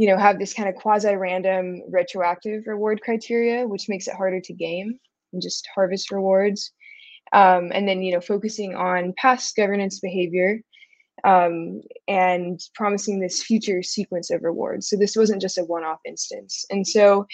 you 0.01 0.07
know, 0.07 0.17
have 0.17 0.39
this 0.39 0.55
kind 0.55 0.67
of 0.67 0.73
quasi-random 0.73 1.83
retroactive 1.91 2.65
reward 2.65 2.99
criteria, 3.03 3.67
which 3.67 3.87
makes 3.87 4.07
it 4.07 4.15
harder 4.15 4.41
to 4.41 4.51
game 4.51 4.97
and 5.31 5.43
just 5.43 5.67
harvest 5.75 6.09
rewards. 6.09 6.71
Um, 7.33 7.71
and 7.71 7.87
then, 7.87 8.01
you 8.01 8.11
know, 8.11 8.19
focusing 8.19 8.73
on 8.75 9.13
past 9.15 9.55
governance 9.55 9.99
behavior 9.99 10.59
um, 11.23 11.81
and 12.07 12.59
promising 12.73 13.19
this 13.19 13.43
future 13.43 13.83
sequence 13.83 14.31
of 14.31 14.41
rewards. 14.41 14.89
So 14.89 14.97
this 14.97 15.15
wasn't 15.15 15.39
just 15.39 15.59
a 15.59 15.65
one-off 15.65 15.99
instance. 16.03 16.65
And 16.71 16.87
so, 16.87 17.27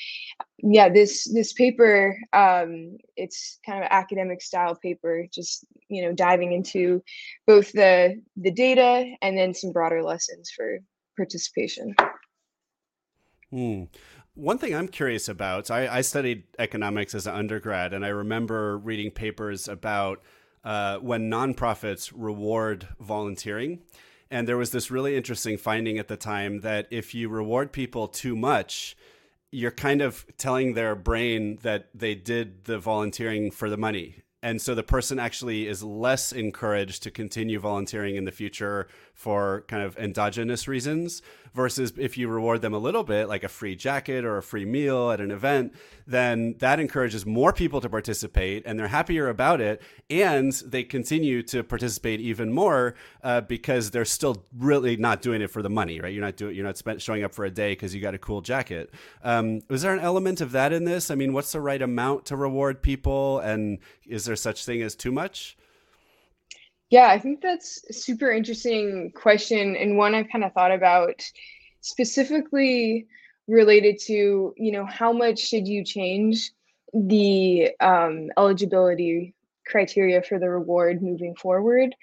yeah, 0.57 0.89
this 0.89 1.23
this 1.33 1.53
paper, 1.53 2.17
um, 2.33 2.97
it's 3.15 3.59
kind 3.65 3.81
of 3.81 3.87
academic 3.91 4.41
style 4.41 4.75
paper, 4.75 5.25
just 5.33 5.65
you 5.87 6.03
know, 6.03 6.11
diving 6.11 6.51
into 6.51 7.01
both 7.45 7.71
the 7.71 8.21
the 8.35 8.51
data 8.51 9.09
and 9.21 9.37
then 9.37 9.53
some 9.53 9.71
broader 9.71 10.03
lessons 10.03 10.51
for 10.53 10.79
participation. 11.15 11.95
Hmm. 13.51 13.83
One 14.33 14.57
thing 14.57 14.75
I'm 14.75 14.87
curious 14.87 15.29
about, 15.29 15.71
I, 15.71 15.87
I, 15.87 16.01
studied 16.01 16.43
economics 16.59 17.15
as 17.15 17.25
an 17.25 17.33
undergrad, 17.33 17.93
and 17.93 18.05
I 18.05 18.09
remember 18.09 18.77
reading 18.77 19.09
papers 19.09 19.67
about 19.67 20.21
uh, 20.63 20.97
when 20.97 21.31
nonprofits 21.31 22.11
reward 22.15 22.87
volunteering. 22.99 23.79
And 24.29 24.47
there 24.47 24.57
was 24.57 24.71
this 24.71 24.91
really 24.91 25.15
interesting 25.15 25.57
finding 25.57 25.97
at 25.97 26.07
the 26.07 26.17
time 26.17 26.59
that 26.61 26.87
if 26.91 27.15
you 27.15 27.29
reward 27.29 27.71
people 27.71 28.07
too 28.07 28.35
much, 28.35 28.95
you're 29.49 29.71
kind 29.71 30.01
of 30.01 30.25
telling 30.37 30.73
their 30.73 30.93
brain 30.93 31.57
that 31.63 31.87
they 31.95 32.13
did 32.13 32.65
the 32.65 32.77
volunteering 32.77 33.49
for 33.49 33.69
the 33.69 33.77
money 33.77 34.23
and 34.43 34.61
so 34.61 34.75
the 34.75 34.83
person 34.83 35.19
actually 35.19 35.67
is 35.67 35.83
less 35.83 36.31
encouraged 36.31 37.03
to 37.03 37.11
continue 37.11 37.59
volunteering 37.59 38.15
in 38.15 38.25
the 38.25 38.31
future 38.31 38.87
for 39.13 39.65
kind 39.67 39.83
of 39.83 39.97
endogenous 39.97 40.67
reasons 40.67 41.21
versus 41.57 41.91
if 41.97 42.17
you 42.17 42.29
reward 42.29 42.61
them 42.61 42.73
a 42.73 42.77
little 42.77 43.03
bit 43.03 43.27
like 43.27 43.43
a 43.43 43.49
free 43.49 43.75
jacket 43.75 44.23
or 44.23 44.37
a 44.37 44.43
free 44.43 44.63
meal 44.63 45.11
at 45.11 45.19
an 45.19 45.31
event 45.31 45.73
then 46.07 46.55
that 46.59 46.79
encourages 46.79 47.25
more 47.25 47.51
people 47.51 47.81
to 47.81 47.89
participate 47.89 48.63
and 48.65 48.79
they're 48.79 48.87
happier 48.87 49.27
about 49.27 49.59
it. 49.59 49.81
And 50.09 50.53
they 50.65 50.83
continue 50.83 51.43
to 51.43 51.63
participate 51.63 52.21
even 52.21 52.53
more 52.53 52.95
uh, 53.21 53.41
because 53.41 53.91
they're 53.91 54.05
still 54.05 54.45
really 54.57 54.95
not 54.95 55.21
doing 55.21 55.41
it 55.41 55.51
for 55.51 55.61
the 55.61 55.69
money 55.69 55.99
right? 55.99 56.13
You're 56.13 56.23
not 56.23 56.37
doing 56.37 56.55
you're 56.55 56.65
not 56.65 56.77
spent, 56.77 57.01
showing 57.01 57.23
up 57.23 57.33
for 57.33 57.43
a 57.43 57.51
day 57.51 57.73
because 57.73 57.93
you 57.93 58.01
got 58.01 58.13
a 58.13 58.17
cool 58.17 58.41
jacket. 58.41 58.93
Um, 59.21 59.61
was 59.69 59.81
there 59.81 59.93
an 59.93 59.99
element 59.99 60.39
of 60.39 60.53
that 60.53 60.71
in 60.71 60.85
this? 60.85 61.11
I 61.11 61.15
mean 61.15 61.33
what's 61.33 61.51
the 61.51 61.61
right 61.61 61.81
amount 61.81 62.25
to 62.27 62.37
reward 62.37 62.81
people? 62.81 63.39
And 63.39 63.79
is 64.05 64.25
there 64.25 64.37
such 64.37 64.65
thing 64.65 64.81
as 64.81 64.95
too 64.95 65.11
much 65.11 65.57
yeah, 66.89 67.07
I 67.09 67.19
think 67.19 67.41
that's 67.41 67.83
a 67.89 67.93
super 67.93 68.31
interesting 68.31 69.11
question 69.13 69.75
and 69.75 69.97
one 69.97 70.15
I've 70.15 70.29
kind 70.29 70.43
of 70.43 70.53
thought 70.53 70.71
about 70.71 71.21
specifically 71.81 73.07
related 73.47 73.99
to, 74.05 74.53
you 74.57 74.71
know, 74.71 74.85
how 74.85 75.11
much 75.11 75.39
should 75.39 75.67
you 75.67 75.83
change 75.83 76.51
the 76.93 77.71
um, 77.79 78.29
eligibility 78.37 79.33
criteria 79.65 80.21
for 80.21 80.39
the 80.39 80.49
reward 80.49 81.01
moving 81.01 81.35
forward? 81.35 81.93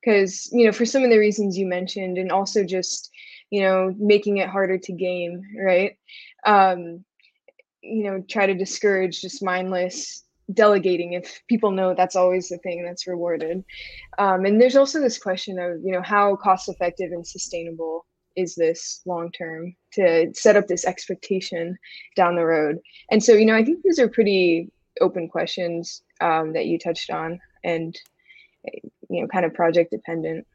Because, 0.00 0.48
you 0.52 0.66
know, 0.66 0.72
for 0.72 0.84
some 0.84 1.04
of 1.04 1.10
the 1.10 1.18
reasons 1.18 1.56
you 1.56 1.66
mentioned, 1.66 2.18
and 2.18 2.32
also 2.32 2.64
just, 2.64 3.10
you 3.50 3.62
know, 3.62 3.94
making 3.98 4.38
it 4.38 4.48
harder 4.48 4.78
to 4.78 4.92
game, 4.92 5.42
right? 5.60 5.96
Um, 6.44 7.04
you 7.82 8.04
know, 8.04 8.24
try 8.28 8.46
to 8.46 8.54
discourage 8.54 9.20
just 9.20 9.42
mindless 9.42 10.24
delegating 10.52 11.14
if 11.14 11.42
people 11.48 11.70
know 11.70 11.94
that's 11.94 12.16
always 12.16 12.48
the 12.48 12.58
thing 12.58 12.84
that's 12.84 13.06
rewarded. 13.06 13.64
Um, 14.18 14.44
and 14.44 14.60
there's 14.60 14.76
also 14.76 15.00
this 15.00 15.18
question 15.18 15.58
of 15.58 15.80
you 15.84 15.92
know 15.92 16.02
how 16.02 16.36
cost 16.36 16.68
effective 16.68 17.12
and 17.12 17.26
sustainable 17.26 18.06
is 18.34 18.54
this 18.54 19.02
long 19.04 19.30
term 19.32 19.74
to 19.92 20.32
set 20.34 20.56
up 20.56 20.66
this 20.66 20.86
expectation 20.86 21.76
down 22.16 22.36
the 22.36 22.44
road? 22.44 22.78
And 23.10 23.22
so 23.22 23.32
you 23.32 23.46
know 23.46 23.56
i 23.56 23.64
think 23.64 23.82
these 23.82 23.98
are 23.98 24.08
pretty 24.08 24.70
open 25.00 25.28
questions 25.28 26.02
um, 26.20 26.52
that 26.52 26.66
you 26.66 26.78
touched 26.78 27.10
on 27.10 27.40
and 27.64 27.98
you 29.08 29.22
know 29.22 29.28
kind 29.28 29.44
of 29.44 29.54
project 29.54 29.90
dependent. 29.90 30.46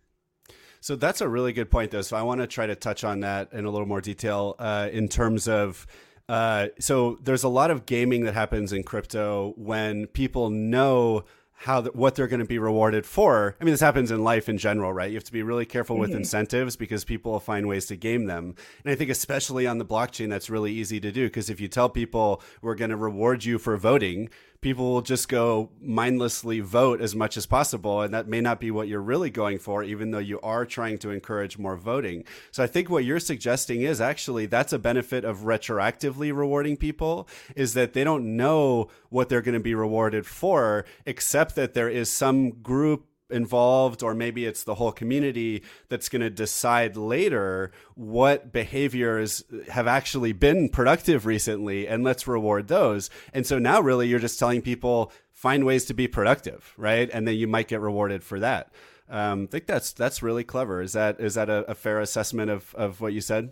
So 0.80 0.96
that's 0.96 1.22
a 1.22 1.28
really 1.28 1.54
good 1.54 1.70
point 1.70 1.92
though. 1.92 2.02
So 2.02 2.18
i 2.18 2.22
want 2.22 2.42
to 2.42 2.48
try 2.48 2.66
to 2.66 2.76
touch 2.76 3.04
on 3.04 3.22
that 3.22 3.52
in 3.54 3.66
a 3.66 3.72
little 3.72 3.88
more 3.88 4.02
detail 4.02 4.56
uh, 4.60 4.90
in 4.92 5.08
terms 5.08 5.48
of 5.48 5.86
uh, 6.30 6.68
so 6.80 7.18
there's 7.24 7.44
a 7.44 7.50
lot 7.50 7.72
of 7.72 7.86
gaming 7.86 8.26
that 8.26 8.34
happens 8.34 8.74
in 8.74 8.84
crypto 8.84 9.54
when 9.56 10.08
people 10.08 10.50
know 10.50 11.24
how 11.60 11.82
the, 11.82 11.90
what 11.92 12.14
they're 12.14 12.28
going 12.28 12.40
to 12.40 12.46
be 12.46 12.60
rewarded 12.60 13.06
for. 13.06 13.56
I 13.60 13.64
mean, 13.64 13.74
this 13.74 13.82
happens 13.82 14.12
in 14.12 14.24
life 14.24 14.48
in 14.48 14.60
general, 14.60 14.94
right? 14.94 15.10
You 15.10 15.16
have 15.16 15.24
to 15.24 15.32
be 15.32 15.42
really 15.42 15.66
careful 15.66 15.96
mm-hmm. 15.96 16.02
with 16.02 16.14
incentives 16.14 16.76
because 16.76 17.04
people 17.04 17.32
will 17.32 17.40
find 17.40 17.68
ways 17.68 17.88
to 17.88 17.96
game 17.96 18.26
them. 18.26 18.54
And 18.84 18.92
I 18.92 18.96
think 18.96 19.10
especially 19.10 19.66
on 19.66 19.80
the 19.80 19.86
blockchain, 19.86 20.30
that's 20.30 20.52
really 20.52 20.72
easy 20.72 21.00
to 21.00 21.12
do 21.12 21.26
because 21.26 21.50
if 21.50 21.60
you 21.60 21.68
tell 21.68 21.90
people 21.90 22.44
we're 22.62 22.76
going 22.76 22.92
to 22.92 22.98
reward 22.98 23.44
you 23.44 23.58
for 23.58 23.76
voting, 23.76 24.30
people 24.62 24.92
will 24.92 25.02
just 25.02 25.30
go 25.30 25.70
mindlessly 25.82 26.60
vote 26.60 27.02
as 27.02 27.16
much 27.16 27.38
as 27.38 27.46
possible. 27.46 28.02
And 28.02 28.14
that 28.14 28.28
may 28.28 28.42
not 28.42 28.60
be 28.60 28.72
what 28.72 28.88
you're 28.88 29.02
really 29.02 29.30
going 29.30 29.60
for, 29.60 29.84
even 29.84 30.12
though 30.12 30.18
you 30.18 30.40
are 30.42 30.66
trying 30.66 30.98
to 31.00 31.12
encourage 31.12 31.58
more 31.58 31.76
voting. 31.76 32.24
So 32.52 32.64
I 32.64 32.68
think 32.68 32.90
what 32.90 33.06
you're 33.06 33.20
suggesting 33.20 33.82
is 33.82 34.02
actually 34.02 34.46
that's 34.46 34.74
a 34.74 34.80
benefit 34.80 35.26
of 35.26 35.40
retroactively 35.40 36.36
rewarding 36.36 36.78
people 36.78 37.28
is 37.56 37.74
that 37.74 37.94
they 37.94 38.04
don't 38.04 38.36
know 38.36 38.90
what 39.10 39.30
they're 39.30 39.42
going 39.42 39.54
to 39.54 39.60
be 39.60 39.76
rewarded 39.76 40.26
for, 40.26 40.86
except 41.06 41.56
that 41.56 41.74
there 41.74 41.90
is 41.90 42.12
some 42.12 42.52
group 42.62 43.06
involved 43.30 44.04
or 44.04 44.14
maybe 44.14 44.46
it's 44.46 44.64
the 44.64 44.76
whole 44.76 44.92
community 44.92 45.64
that's 45.90 46.10
going 46.10 46.22
to 46.22 46.30
decide 46.30 46.96
later 46.96 47.72
what 47.96 48.52
behaviors 48.52 49.44
have 49.70 49.88
actually 49.88 50.34
been 50.34 50.70
productive 50.70 51.26
recently 51.26 51.88
and 51.88 52.04
let's 52.04 52.28
reward 52.28 52.68
those. 52.68 53.10
And 53.34 53.46
so 53.46 53.60
now 53.60 53.82
really 53.82 54.08
you're 54.08 54.20
just 54.20 54.40
telling 54.40 54.62
people 54.62 55.12
find 55.34 55.66
ways 55.66 55.86
to 55.86 55.94
be 55.94 56.08
productive 56.08 56.74
right? 56.78 57.10
And 57.12 57.28
then 57.28 57.36
you 57.36 57.48
might 57.48 57.68
get 57.68 57.82
rewarded 57.82 58.24
for 58.24 58.40
that. 58.40 58.72
Um, 59.10 59.44
i 59.44 59.52
think 59.52 59.68
that's 59.68 59.94
that's 59.94 60.22
really 60.22 60.44
clever. 60.44 60.82
Is 60.82 60.94
that 60.94 61.20
is 61.20 61.36
that 61.36 61.50
a, 61.50 61.70
a 61.72 61.76
fair 61.76 62.02
assessment 62.02 62.52
of 62.52 62.76
of 62.76 63.00
what 63.00 63.14
you 63.14 63.22
said? 63.22 63.52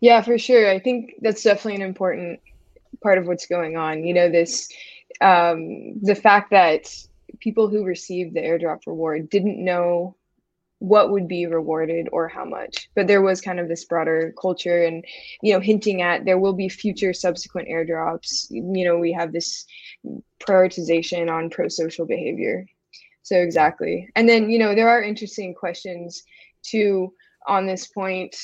Yeah 0.00 0.20
for 0.20 0.36
sure. 0.38 0.68
I 0.68 0.78
think 0.78 1.14
that's 1.20 1.42
definitely 1.42 1.76
an 1.76 1.88
important 1.88 2.40
part 3.02 3.18
of 3.18 3.26
what's 3.26 3.46
going 3.46 3.76
on. 3.76 4.04
You 4.04 4.14
know 4.14 4.28
this 4.28 4.68
um, 5.20 6.00
the 6.02 6.14
fact 6.14 6.50
that 6.50 6.92
people 7.42 7.68
who 7.68 7.84
received 7.84 8.34
the 8.34 8.40
airdrop 8.40 8.86
reward 8.86 9.28
didn't 9.28 9.62
know 9.62 10.16
what 10.78 11.10
would 11.10 11.28
be 11.28 11.46
rewarded 11.46 12.08
or 12.10 12.26
how 12.26 12.44
much 12.44 12.88
but 12.96 13.06
there 13.06 13.22
was 13.22 13.40
kind 13.40 13.60
of 13.60 13.68
this 13.68 13.84
broader 13.84 14.34
culture 14.40 14.82
and 14.84 15.04
you 15.40 15.52
know 15.52 15.60
hinting 15.60 16.02
at 16.02 16.24
there 16.24 16.40
will 16.40 16.52
be 16.52 16.68
future 16.68 17.12
subsequent 17.12 17.68
airdrops. 17.68 18.46
You 18.50 18.84
know 18.84 18.98
we 18.98 19.12
have 19.12 19.32
this 19.32 19.64
prioritization 20.40 21.30
on 21.30 21.50
pro-social 21.50 22.06
behavior. 22.06 22.66
So 23.22 23.36
exactly. 23.36 24.08
And 24.16 24.28
then 24.28 24.50
you 24.50 24.58
know 24.58 24.74
there 24.74 24.88
are 24.88 25.02
interesting 25.02 25.54
questions 25.54 26.24
too 26.62 27.12
on 27.46 27.66
this 27.66 27.86
point 27.86 28.36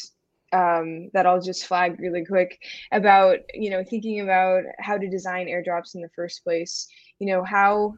um, 0.52 1.10
that 1.12 1.26
I'll 1.26 1.40
just 1.40 1.66
flag 1.66 2.00
really 2.00 2.24
quick 2.24 2.60
about 2.92 3.38
you 3.52 3.70
know 3.70 3.82
thinking 3.82 4.20
about 4.20 4.62
how 4.78 4.96
to 4.96 5.08
design 5.08 5.46
airdrops 5.46 5.94
in 5.94 6.02
the 6.02 6.10
first 6.14 6.44
place. 6.44 6.88
You 7.18 7.26
know 7.26 7.42
how 7.42 7.94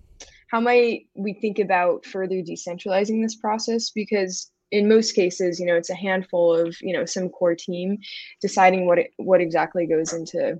how 0.50 0.60
might 0.60 1.06
we 1.14 1.32
think 1.34 1.58
about 1.58 2.04
further 2.04 2.42
decentralizing 2.42 3.22
this 3.22 3.36
process? 3.36 3.90
Because 3.90 4.50
in 4.72 4.88
most 4.88 5.12
cases, 5.12 5.60
you 5.60 5.66
know, 5.66 5.76
it's 5.76 5.90
a 5.90 5.94
handful 5.94 6.54
of, 6.54 6.76
you 6.80 6.92
know, 6.92 7.04
some 7.04 7.28
core 7.28 7.54
team 7.54 7.98
deciding 8.40 8.86
what 8.86 8.98
it, 8.98 9.10
what 9.16 9.40
exactly 9.40 9.86
goes 9.86 10.12
into 10.12 10.58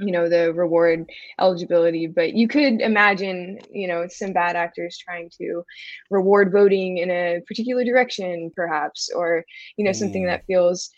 you 0.00 0.12
know 0.12 0.28
the 0.28 0.52
reward 0.52 1.10
eligibility 1.40 2.06
but 2.06 2.32
you 2.32 2.46
could 2.46 2.80
imagine 2.80 3.58
you 3.72 3.88
know 3.88 4.06
some 4.08 4.32
bad 4.32 4.54
actors 4.54 4.96
trying 4.96 5.28
to 5.28 5.62
reward 6.08 6.52
voting 6.52 6.98
in 6.98 7.10
a 7.10 7.40
particular 7.48 7.84
direction 7.84 8.48
perhaps 8.54 9.10
or 9.14 9.44
you 9.76 9.84
know 9.84 9.90
mm. 9.90 9.96
something 9.96 10.24
that 10.24 10.46
feels 10.46 10.90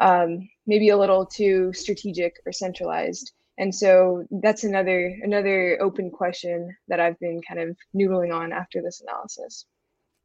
um, 0.00 0.48
maybe 0.66 0.88
a 0.88 0.96
little 0.96 1.24
too 1.24 1.72
strategic 1.72 2.34
or 2.44 2.50
centralized 2.50 3.32
and 3.58 3.74
so 3.74 4.24
that's 4.42 4.64
another 4.64 5.14
another 5.22 5.78
open 5.80 6.10
question 6.10 6.74
that 6.88 7.00
i've 7.00 7.18
been 7.18 7.40
kind 7.46 7.60
of 7.60 7.76
noodling 7.94 8.34
on 8.34 8.52
after 8.52 8.80
this 8.82 9.00
analysis. 9.00 9.66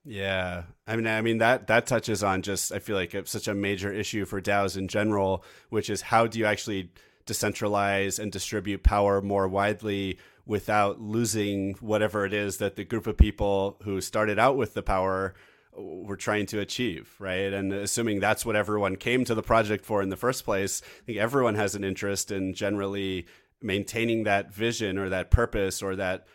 Yeah. 0.10 0.64
I 0.88 0.96
mean 0.96 1.08
i 1.08 1.22
mean 1.22 1.40
that 1.40 1.68
that 1.68 1.86
touches 1.86 2.24
on 2.24 2.42
just 2.42 2.72
i 2.72 2.80
feel 2.80 2.96
like 2.96 3.14
it's 3.14 3.32
such 3.32 3.48
a 3.48 3.54
major 3.54 3.92
issue 3.92 4.26
for 4.26 4.42
daos 4.42 4.78
in 4.78 4.88
general 4.88 5.44
which 5.70 5.90
is 5.90 6.02
how 6.02 6.28
do 6.28 6.40
you 6.40 6.46
actually 6.46 6.92
decentralize 7.26 8.18
and 8.18 8.32
distribute 8.32 8.84
power 8.84 9.22
more 9.22 9.48
widely 9.50 10.18
without 10.46 11.02
losing 11.02 11.74
whatever 11.82 12.26
it 12.26 12.34
is 12.34 12.58
that 12.58 12.78
the 12.78 12.86
group 12.86 13.06
of 13.06 13.18
people 13.18 13.78
who 13.84 14.00
started 14.00 14.40
out 14.40 14.56
with 14.56 14.74
the 14.74 14.82
power 14.82 15.36
we're 15.78 16.16
trying 16.16 16.46
to 16.48 16.60
achieve, 16.60 17.16
right? 17.20 17.54
And 17.54 17.72
assuming 17.72 18.20
that's 18.20 18.46
what 18.46 18.56
everyone 18.56 18.96
came 18.96 19.26
to 19.26 19.36
the 19.36 19.44
project 19.44 19.86
for 19.86 20.02
in 20.02 20.10
the 20.10 20.18
first 20.18 20.44
place, 20.44 20.82
I 21.02 21.06
think 21.06 21.18
everyone 21.18 21.56
has 21.56 21.76
an 21.76 21.84
interest 21.84 22.32
in 22.32 22.54
generally 22.54 23.28
maintaining 23.62 24.24
that 24.24 24.54
vision 24.54 24.98
or 24.98 25.10
that 25.10 25.32
purpose 25.32 25.82
or 25.82 25.96
that 25.96 26.28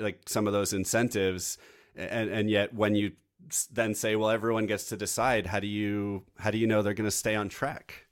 like 0.00 0.20
some 0.26 0.46
of 0.46 0.52
those 0.52 0.72
incentives. 0.72 1.58
And 1.96 2.30
and 2.30 2.50
yet 2.50 2.74
when 2.74 2.94
you 2.94 3.12
then 3.72 3.94
say, 3.94 4.16
well, 4.16 4.30
everyone 4.30 4.66
gets 4.66 4.88
to 4.88 4.96
decide, 4.96 5.46
how 5.46 5.60
do 5.60 5.66
you 5.66 6.24
how 6.38 6.50
do 6.50 6.58
you 6.58 6.66
know 6.66 6.82
they're 6.82 6.94
going 6.94 7.04
to 7.04 7.10
stay 7.10 7.34
on 7.34 7.48
track? 7.48 8.03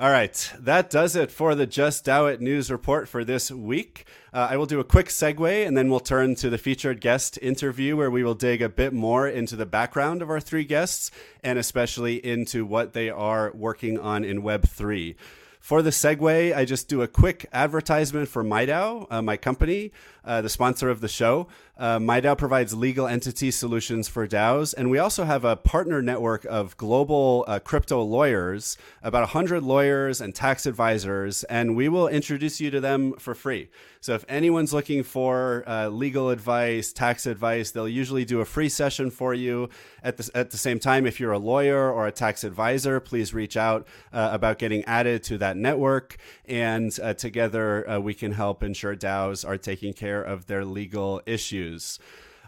All 0.00 0.12
right, 0.12 0.52
that 0.56 0.90
does 0.90 1.16
it 1.16 1.28
for 1.28 1.56
the 1.56 1.66
Just 1.66 2.06
DAO 2.06 2.32
It 2.32 2.40
news 2.40 2.70
report 2.70 3.08
for 3.08 3.24
this 3.24 3.50
week. 3.50 4.06
Uh, 4.32 4.46
I 4.48 4.56
will 4.56 4.64
do 4.64 4.78
a 4.78 4.84
quick 4.84 5.08
segue 5.08 5.66
and 5.66 5.76
then 5.76 5.90
we'll 5.90 5.98
turn 5.98 6.36
to 6.36 6.48
the 6.48 6.56
featured 6.56 7.00
guest 7.00 7.36
interview 7.42 7.96
where 7.96 8.08
we 8.08 8.22
will 8.22 8.36
dig 8.36 8.62
a 8.62 8.68
bit 8.68 8.92
more 8.92 9.26
into 9.26 9.56
the 9.56 9.66
background 9.66 10.22
of 10.22 10.30
our 10.30 10.38
three 10.38 10.62
guests 10.62 11.10
and 11.42 11.58
especially 11.58 12.24
into 12.24 12.64
what 12.64 12.92
they 12.92 13.10
are 13.10 13.50
working 13.56 13.98
on 13.98 14.22
in 14.22 14.40
Web3. 14.40 15.16
For 15.58 15.82
the 15.82 15.90
segue, 15.90 16.56
I 16.56 16.64
just 16.64 16.88
do 16.88 17.02
a 17.02 17.08
quick 17.08 17.46
advertisement 17.52 18.28
for 18.28 18.44
MIDAO, 18.44 19.08
uh, 19.10 19.20
my 19.20 19.36
company, 19.36 19.90
uh, 20.24 20.40
the 20.40 20.48
sponsor 20.48 20.88
of 20.90 21.00
the 21.00 21.08
show. 21.08 21.48
Uh, 21.78 21.98
MIDAO 21.98 22.36
provides 22.36 22.74
legal 22.74 23.06
entity 23.06 23.50
solutions 23.50 24.08
for 24.08 24.26
DAOs, 24.26 24.74
and 24.76 24.90
we 24.90 24.98
also 24.98 25.24
have 25.24 25.44
a 25.44 25.56
partner 25.56 26.00
network 26.00 26.44
of 26.44 26.76
global 26.76 27.44
uh, 27.48 27.58
crypto 27.58 28.02
lawyers, 28.02 28.76
about 29.02 29.22
100 29.22 29.62
lawyers 29.62 30.20
and 30.20 30.34
tax 30.34 30.66
advisors, 30.66 31.42
and 31.44 31.76
we 31.76 31.88
will 31.88 32.06
introduce 32.06 32.60
you 32.60 32.70
to 32.70 32.80
them 32.80 33.14
for 33.14 33.34
free. 33.34 33.68
So 34.00 34.14
if 34.14 34.24
anyone's 34.28 34.72
looking 34.72 35.02
for 35.02 35.64
uh, 35.66 35.88
legal 35.88 36.30
advice, 36.30 36.92
tax 36.92 37.26
advice, 37.26 37.72
they'll 37.72 37.88
usually 37.88 38.24
do 38.24 38.40
a 38.40 38.44
free 38.44 38.68
session 38.68 39.10
for 39.10 39.34
you. 39.34 39.68
At 40.04 40.16
the, 40.16 40.30
at 40.34 40.50
the 40.50 40.56
same 40.56 40.78
time, 40.78 41.04
if 41.04 41.18
you're 41.18 41.32
a 41.32 41.38
lawyer 41.38 41.92
or 41.92 42.06
a 42.06 42.12
tax 42.12 42.44
advisor, 42.44 43.00
please 43.00 43.34
reach 43.34 43.56
out 43.56 43.88
uh, 44.12 44.28
about 44.32 44.58
getting 44.58 44.84
added 44.84 45.24
to 45.24 45.38
that 45.38 45.48
that 45.48 45.56
network. 45.56 46.16
And 46.46 46.96
uh, 47.02 47.14
together 47.14 47.88
uh, 47.88 47.98
we 47.98 48.14
can 48.14 48.32
help 48.32 48.62
ensure 48.62 48.94
DAOs 48.94 49.48
are 49.48 49.58
taking 49.58 49.92
care 49.94 50.22
of 50.22 50.46
their 50.46 50.64
legal 50.64 51.22
issues. 51.26 51.67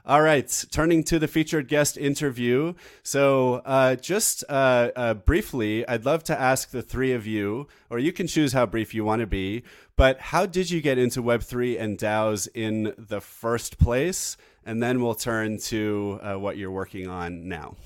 All 0.06 0.22
right, 0.22 0.64
turning 0.70 1.04
to 1.04 1.18
the 1.18 1.28
featured 1.28 1.68
guest 1.68 1.98
interview. 1.98 2.72
So, 3.02 3.56
uh, 3.66 3.96
just 3.96 4.44
uh, 4.48 4.90
uh, 4.96 5.14
briefly, 5.14 5.86
I'd 5.86 6.06
love 6.06 6.24
to 6.24 6.40
ask 6.40 6.70
the 6.70 6.80
three 6.80 7.12
of 7.12 7.26
you, 7.26 7.68
or 7.90 7.98
you 7.98 8.10
can 8.10 8.26
choose 8.26 8.54
how 8.54 8.64
brief 8.64 8.94
you 8.94 9.04
want 9.04 9.20
to 9.20 9.26
be, 9.26 9.62
but 9.96 10.18
how 10.18 10.46
did 10.46 10.70
you 10.70 10.80
get 10.80 10.96
into 10.96 11.22
Web3 11.22 11.78
and 11.78 11.98
DAOs 11.98 12.48
in 12.54 12.94
the 12.96 13.20
first 13.20 13.78
place? 13.78 14.38
And 14.64 14.82
then 14.82 15.02
we'll 15.02 15.14
turn 15.14 15.58
to 15.58 16.18
uh, 16.22 16.34
what 16.36 16.56
you're 16.56 16.70
working 16.70 17.06
on 17.06 17.46
now. 17.46 17.76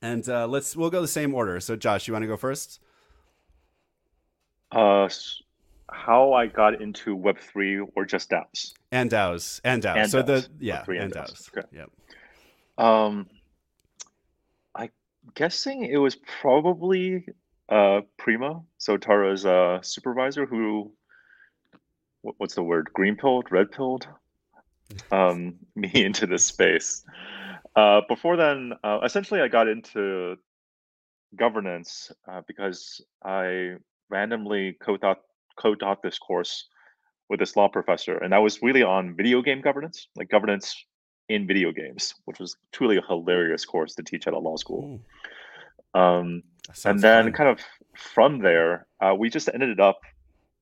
And 0.00 0.26
uh, 0.26 0.46
let's 0.46 0.74
we'll 0.74 0.90
go 0.90 1.02
the 1.02 1.08
same 1.08 1.34
order. 1.34 1.60
So, 1.60 1.76
Josh, 1.76 2.08
you 2.08 2.14
want 2.14 2.22
to 2.22 2.28
go 2.28 2.38
first? 2.38 2.80
Uh, 4.72 5.08
how 5.92 6.32
I 6.32 6.46
got 6.46 6.80
into 6.80 7.14
Web 7.14 7.38
three 7.38 7.78
or 7.78 8.04
just 8.04 8.30
DAOs 8.30 8.74
and 8.92 9.10
DAOs 9.10 9.60
and 9.64 9.82
DAOs. 9.82 9.96
And 9.96 10.10
so 10.10 10.22
DAOs. 10.22 10.26
the 10.26 10.48
yeah 10.60 10.84
Web3 10.84 11.02
and 11.02 11.12
DAOs. 11.12 11.48
Okay. 11.56 11.68
Yep. 11.72 11.90
Um, 12.78 13.26
I'm 14.74 14.90
guessing 15.34 15.84
it 15.84 15.98
was 15.98 16.16
probably 16.40 17.26
uh 17.68 18.00
Prima, 18.18 18.62
so 18.78 18.96
Tara's 18.96 19.44
uh 19.46 19.80
supervisor 19.82 20.46
who 20.46 20.92
what's 22.22 22.54
the 22.54 22.62
word 22.62 22.90
green 22.92 23.16
pilled 23.16 23.50
red 23.50 23.70
pilled 23.70 24.06
um 25.10 25.54
me 25.74 25.90
into 25.94 26.26
this 26.26 26.44
space 26.44 27.04
uh 27.76 28.00
before 28.08 28.36
then 28.36 28.72
uh, 28.84 29.00
essentially 29.04 29.40
i 29.40 29.48
got 29.48 29.68
into 29.68 30.36
governance 31.36 32.10
uh, 32.28 32.42
because 32.46 33.00
i 33.24 33.74
randomly 34.08 34.76
co-taught 34.80 35.20
co-taught 35.56 36.02
this 36.02 36.18
course 36.18 36.68
with 37.28 37.40
this 37.40 37.56
law 37.56 37.68
professor, 37.68 38.18
and 38.18 38.32
that 38.32 38.38
was 38.42 38.60
really 38.62 38.82
on 38.82 39.14
video 39.16 39.40
game 39.42 39.60
governance, 39.60 40.08
like 40.16 40.28
governance 40.28 40.74
in 41.28 41.46
video 41.46 41.70
games, 41.70 42.14
which 42.24 42.40
was 42.40 42.56
truly 42.72 42.96
a 42.96 43.02
hilarious 43.02 43.64
course 43.64 43.94
to 43.94 44.02
teach 44.02 44.26
at 44.26 44.34
a 44.34 44.38
law 44.38 44.56
school. 44.56 45.00
Um, 45.94 46.42
and 46.84 47.00
then, 47.00 47.24
fun. 47.26 47.32
kind 47.32 47.48
of 47.48 47.60
from 47.96 48.40
there, 48.40 48.86
uh, 49.00 49.14
we 49.16 49.30
just 49.30 49.48
ended 49.52 49.80
up, 49.80 50.00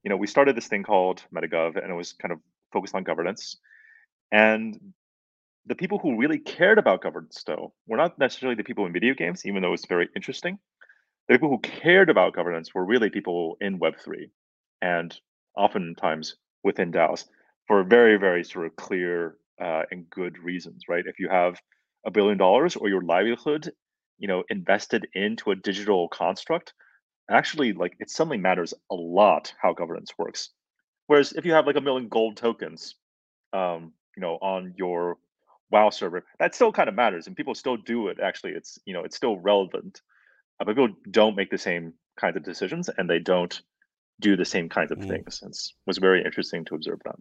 you 0.02 0.10
know, 0.10 0.16
we 0.16 0.26
started 0.26 0.56
this 0.56 0.68
thing 0.68 0.82
called 0.82 1.22
MetaGov, 1.34 1.82
and 1.82 1.90
it 1.90 1.94
was 1.94 2.12
kind 2.12 2.32
of 2.32 2.38
focused 2.72 2.94
on 2.94 3.02
governance. 3.02 3.56
And 4.30 4.78
the 5.66 5.74
people 5.74 5.98
who 5.98 6.16
really 6.16 6.38
cared 6.38 6.78
about 6.78 7.02
governance, 7.02 7.42
though, 7.46 7.72
were 7.86 7.96
not 7.96 8.18
necessarily 8.18 8.56
the 8.56 8.64
people 8.64 8.86
in 8.86 8.92
video 8.92 9.14
games, 9.14 9.44
even 9.46 9.62
though 9.62 9.72
it's 9.72 9.86
very 9.86 10.08
interesting. 10.16 10.58
The 11.28 11.34
people 11.34 11.50
who 11.50 11.58
cared 11.58 12.08
about 12.08 12.34
governance 12.34 12.74
were 12.74 12.84
really 12.84 13.10
people 13.10 13.56
in 13.60 13.78
Web3 13.78 14.30
and 14.82 15.18
oftentimes 15.56 16.36
within 16.64 16.92
DAOs 16.92 17.26
for 17.66 17.82
very, 17.84 18.16
very 18.16 18.44
sort 18.44 18.66
of 18.66 18.76
clear 18.76 19.36
uh, 19.60 19.82
and 19.90 20.08
good 20.10 20.38
reasons, 20.38 20.84
right? 20.88 21.04
If 21.06 21.18
you 21.18 21.28
have 21.28 21.60
a 22.06 22.10
billion 22.10 22.38
dollars 22.38 22.76
or 22.76 22.88
your 22.88 23.02
livelihood, 23.02 23.72
you 24.18 24.28
know, 24.28 24.44
invested 24.48 25.08
into 25.14 25.50
a 25.50 25.56
digital 25.56 26.08
construct, 26.08 26.74
actually, 27.30 27.72
like 27.72 27.94
it 28.00 28.10
suddenly 28.10 28.38
matters 28.38 28.74
a 28.90 28.94
lot 28.94 29.54
how 29.60 29.72
governance 29.72 30.12
works. 30.18 30.50
Whereas 31.06 31.32
if 31.32 31.44
you 31.44 31.52
have 31.52 31.66
like 31.66 31.76
a 31.76 31.80
million 31.80 32.08
gold 32.08 32.36
tokens, 32.36 32.96
um, 33.52 33.92
you 34.16 34.20
know, 34.20 34.34
on 34.42 34.74
your 34.76 35.16
WoW 35.70 35.90
server, 35.90 36.24
that 36.38 36.54
still 36.54 36.72
kind 36.72 36.88
of 36.88 36.94
matters, 36.94 37.26
and 37.26 37.36
people 37.36 37.54
still 37.54 37.76
do 37.76 38.08
it. 38.08 38.18
Actually, 38.20 38.52
it's 38.52 38.78
you 38.84 38.94
know, 38.94 39.04
it's 39.04 39.16
still 39.16 39.38
relevant. 39.38 40.00
Uh, 40.60 40.64
but 40.64 40.76
people 40.76 40.94
don't 41.10 41.36
make 41.36 41.50
the 41.50 41.58
same 41.58 41.94
kinds 42.18 42.36
of 42.36 42.44
decisions, 42.44 42.88
and 42.96 43.08
they 43.08 43.18
don't 43.18 43.60
do 44.20 44.36
the 44.36 44.44
same 44.44 44.68
kinds 44.68 44.90
of 44.90 44.98
mm. 44.98 45.08
things. 45.08 45.42
It 45.42 45.56
was 45.86 45.98
very 45.98 46.24
interesting 46.24 46.64
to 46.66 46.74
observe 46.74 47.00
that. 47.04 47.16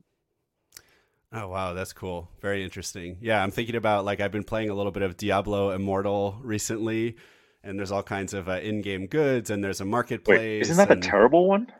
Oh 1.33 1.49
wow, 1.49 1.73
that's 1.73 1.93
cool. 1.93 2.29
Very 2.41 2.63
interesting. 2.63 3.17
Yeah, 3.21 3.43
I'm 3.43 3.51
thinking 3.51 3.75
about 3.75 4.05
like 4.05 4.21
I've 4.21 4.31
been 4.31 4.45
playing 4.45 4.69
a 4.69 4.73
little 4.73 4.91
bit 4.93 5.03
of 5.03 5.17
Diablo 5.17 5.71
Immortal 5.71 6.39
recently, 6.41 7.17
and 7.63 7.77
there's 7.77 7.91
all 7.91 8.03
kinds 8.03 8.33
of 8.33 8.47
uh, 8.47 8.53
in-game 8.53 9.07
goods, 9.07 9.49
and 9.49 9.61
there's 9.63 9.81
a 9.81 9.85
marketplace. 9.85 10.39
Wait, 10.39 10.61
isn't 10.61 10.77
that 10.77 10.91
and... 10.91 11.03
a 11.03 11.07
terrible 11.07 11.47
one? 11.47 11.71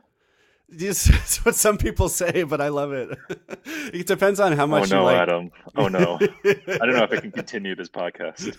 It's 0.70 1.38
what 1.45 1.55
some 1.55 1.78
people 1.78 2.09
say, 2.09 2.43
but 2.43 2.59
I 2.59 2.68
love 2.68 2.91
it. 2.91 3.18
it 3.65 4.05
depends 4.05 4.39
on 4.39 4.53
how 4.53 4.65
oh, 4.65 4.68
much. 4.68 4.91
Oh 4.91 4.97
no, 4.97 5.05
like... 5.05 5.18
Adam! 5.18 5.51
Oh 5.76 5.88
no! 5.88 6.20
I 6.22 6.78
don't 6.80 6.93
know 6.93 7.03
if 7.03 7.11
I 7.11 7.20
can 7.22 7.32
continue 7.43 7.76
this 7.76 7.89
podcast. 7.89 8.53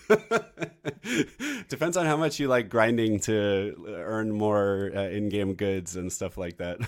depends 1.67 1.97
on 1.97 2.05
how 2.05 2.17
much 2.17 2.39
you 2.39 2.47
like 2.47 2.69
grinding 2.69 3.19
to 3.21 3.75
earn 3.87 4.31
more 4.31 4.91
uh, 4.95 5.01
in-game 5.09 5.53
goods 5.53 5.95
and 5.95 6.11
stuff 6.11 6.37
like 6.37 6.57
that. 6.57 6.79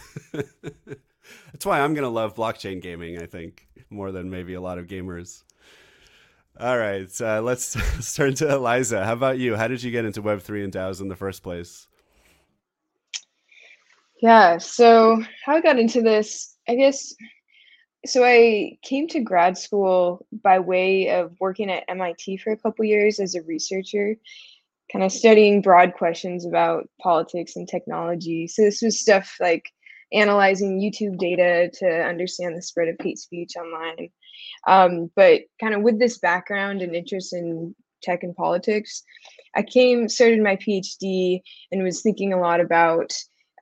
That's 1.51 1.65
why 1.65 1.81
I'm 1.81 1.93
gonna 1.93 2.09
love 2.09 2.33
blockchain 2.33 2.81
gaming. 2.81 3.21
I 3.21 3.27
think 3.27 3.67
more 3.91 4.11
than 4.11 4.31
maybe 4.31 4.55
a 4.55 4.61
lot 4.61 4.79
of 4.79 4.87
gamers. 4.87 5.43
All 6.59 6.77
right, 6.77 7.09
uh, 7.21 7.41
let's, 7.41 7.75
let's 7.75 8.13
turn 8.13 8.33
to 8.35 8.53
Eliza. 8.53 9.05
How 9.05 9.13
about 9.13 9.39
you? 9.39 9.55
How 9.55 9.67
did 9.67 9.81
you 9.81 9.91
get 9.91 10.05
into 10.05 10.21
Web 10.21 10.41
three 10.41 10.63
and 10.63 10.73
DAOs 10.73 10.99
in 10.99 11.07
the 11.07 11.15
first 11.15 11.43
place? 11.43 11.87
Yeah, 14.21 14.57
so 14.59 15.21
how 15.45 15.55
I 15.55 15.61
got 15.61 15.79
into 15.79 16.01
this, 16.01 16.55
I 16.69 16.75
guess, 16.75 17.13
so 18.05 18.23
I 18.23 18.77
came 18.83 19.07
to 19.09 19.19
grad 19.21 19.57
school 19.57 20.25
by 20.43 20.59
way 20.59 21.09
of 21.11 21.35
working 21.39 21.71
at 21.71 21.85
MIT 21.89 22.37
for 22.37 22.51
a 22.51 22.57
couple 22.57 22.85
years 22.85 23.19
as 23.19 23.35
a 23.35 23.43
researcher, 23.43 24.15
kind 24.91 25.03
of 25.03 25.11
studying 25.11 25.61
broad 25.61 25.93
questions 25.95 26.45
about 26.45 26.89
politics 27.01 27.55
and 27.55 27.67
technology. 27.67 28.47
So 28.47 28.63
this 28.63 28.81
was 28.81 28.99
stuff 29.01 29.35
like 29.39 29.65
analyzing 30.13 30.79
YouTube 30.81 31.17
data 31.19 31.71
to 31.79 31.87
understand 31.87 32.57
the 32.57 32.61
spread 32.61 32.89
of 32.89 32.97
hate 33.01 33.19
speech 33.19 33.53
online. 33.57 34.09
Um, 34.67 35.11
but 35.15 35.41
kind 35.61 35.75
of 35.75 35.81
with 35.83 35.99
this 35.99 36.19
background 36.19 36.81
and 36.81 36.95
interest 36.95 37.33
in 37.33 37.75
tech 38.03 38.23
and 38.23 38.35
politics, 38.35 39.03
I 39.55 39.63
came 39.63 40.09
started 40.09 40.41
my 40.43 40.57
PhD 40.57 41.41
and 41.71 41.83
was 41.83 42.01
thinking 42.01 42.33
a 42.33 42.41
lot 42.41 42.61
about 42.61 43.13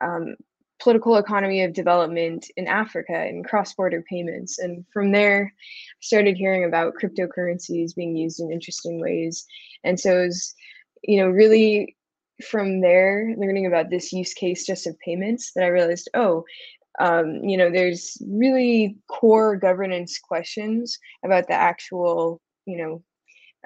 um, 0.01 0.35
political 0.81 1.17
economy 1.17 1.61
of 1.63 1.73
development 1.73 2.45
in 2.55 2.67
Africa 2.67 3.13
and 3.13 3.45
cross-border 3.45 4.03
payments. 4.09 4.59
And 4.59 4.85
from 4.93 5.11
there, 5.11 5.53
I 5.53 6.01
started 6.01 6.37
hearing 6.37 6.63
about 6.63 6.93
cryptocurrencies 7.01 7.95
being 7.95 8.15
used 8.15 8.39
in 8.39 8.51
interesting 8.51 8.99
ways. 8.99 9.45
And 9.83 9.99
so 9.99 10.21
it 10.21 10.27
was, 10.27 10.55
you 11.03 11.17
know, 11.17 11.29
really 11.29 11.95
from 12.49 12.79
there, 12.81 13.33
learning 13.37 13.65
about 13.65 13.89
this 13.89 14.13
use 14.13 14.33
case 14.33 14.65
just 14.65 14.87
of 14.87 14.97
payments 14.99 15.51
that 15.55 15.63
I 15.63 15.67
realized, 15.67 16.09
oh, 16.13 16.45
um, 16.99 17.43
you 17.43 17.57
know, 17.57 17.69
there's 17.69 18.17
really 18.27 18.97
core 19.09 19.55
governance 19.55 20.19
questions 20.19 20.97
about 21.23 21.47
the 21.47 21.53
actual, 21.53 22.41
you 22.65 22.77
know, 22.77 23.03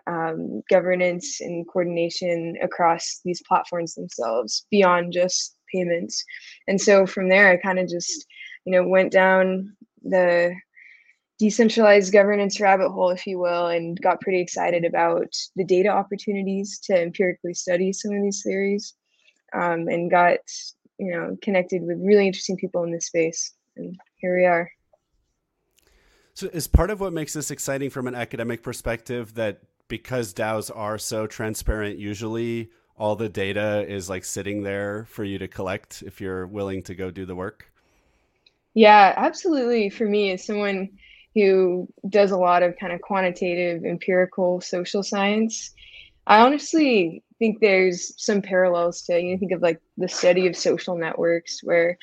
um, 0.08 0.62
governance 0.70 1.40
and 1.40 1.68
coordination 1.68 2.58
across 2.62 3.22
these 3.24 3.42
platforms 3.48 3.96
themselves 3.96 4.66
beyond 4.70 5.14
just 5.14 5.56
payments. 5.74 6.24
And 6.68 6.80
so 6.80 7.06
from 7.06 7.30
there, 7.30 7.50
I 7.50 7.58
kind 7.58 7.80
of 7.80 7.90
just, 7.90 8.26
you 8.66 8.72
know, 8.72 8.88
went 8.88 9.12
down 9.12 9.76
the 10.04 10.56
decentralized 11.40 12.14
governance 12.14 12.60
rabbit 12.60 12.90
hole, 12.90 13.10
if 13.10 13.26
you 13.26 13.40
will, 13.40 13.68
and 13.68 14.00
got 14.02 14.22
pretty 14.22 14.42
excited 14.42 14.86
about 14.86 15.34
the 15.56 15.66
data 15.66 15.90
opportunities 15.90 16.80
to 16.86 17.02
empirically 17.02 17.54
study 17.54 17.92
some 17.92 18.14
of 18.14 18.22
these 18.22 18.42
theories 18.44 18.94
um, 19.54 19.88
and 19.88 20.12
got, 20.12 20.40
you 20.98 21.12
know, 21.12 21.36
connected 21.42 21.82
with 21.82 21.98
really 22.02 22.28
interesting 22.28 22.58
people 22.58 22.84
in 22.84 22.92
this 22.92 23.08
space. 23.08 23.54
And 23.76 23.98
here 24.18 24.38
we 24.38 24.46
are. 24.46 24.70
So, 26.36 26.48
is 26.52 26.68
part 26.68 26.90
of 26.90 27.00
what 27.00 27.14
makes 27.14 27.34
this 27.34 27.52
exciting 27.52 27.90
from 27.90 28.08
an 28.08 28.16
academic 28.16 28.64
perspective 28.64 29.36
that 29.36 29.62
because 29.88 30.34
DAOs 30.34 30.72
are 30.76 30.98
so 30.98 31.28
transparent, 31.28 32.00
usually 32.00 32.70
all 32.98 33.16
the 33.16 33.30
data 33.30 33.86
is 33.88 34.10
like 34.10 34.26
sitting 34.26 34.64
there 34.64 35.06
for 35.06 35.24
you 35.24 35.38
to 35.40 35.48
collect 35.48 36.04
if 36.06 36.22
you're 36.22 36.48
willing 36.48 36.84
to 36.84 36.96
go 36.96 37.12
do 37.12 37.26
the 37.26 37.36
work? 37.36 37.72
Yeah, 38.74 39.14
absolutely. 39.16 39.90
For 39.90 40.06
me, 40.06 40.32
as 40.32 40.46
someone 40.46 40.90
who 41.36 41.88
does 42.10 42.32
a 42.32 42.38
lot 42.38 42.64
of 42.64 42.78
kind 42.80 42.94
of 42.94 43.02
quantitative, 43.02 43.84
empirical 43.86 44.62
social 44.62 45.04
science, 45.04 45.72
I 46.28 46.40
honestly 46.40 47.24
think 47.40 47.60
there's 47.60 48.14
some 48.24 48.42
parallels 48.42 49.02
to 49.04 49.20
you 49.20 49.38
think 49.38 49.52
of 49.52 49.62
like 49.62 49.82
the 49.98 50.08
study 50.08 50.48
of 50.48 50.56
social 50.56 50.98
networks 50.98 51.60
where 51.64 51.98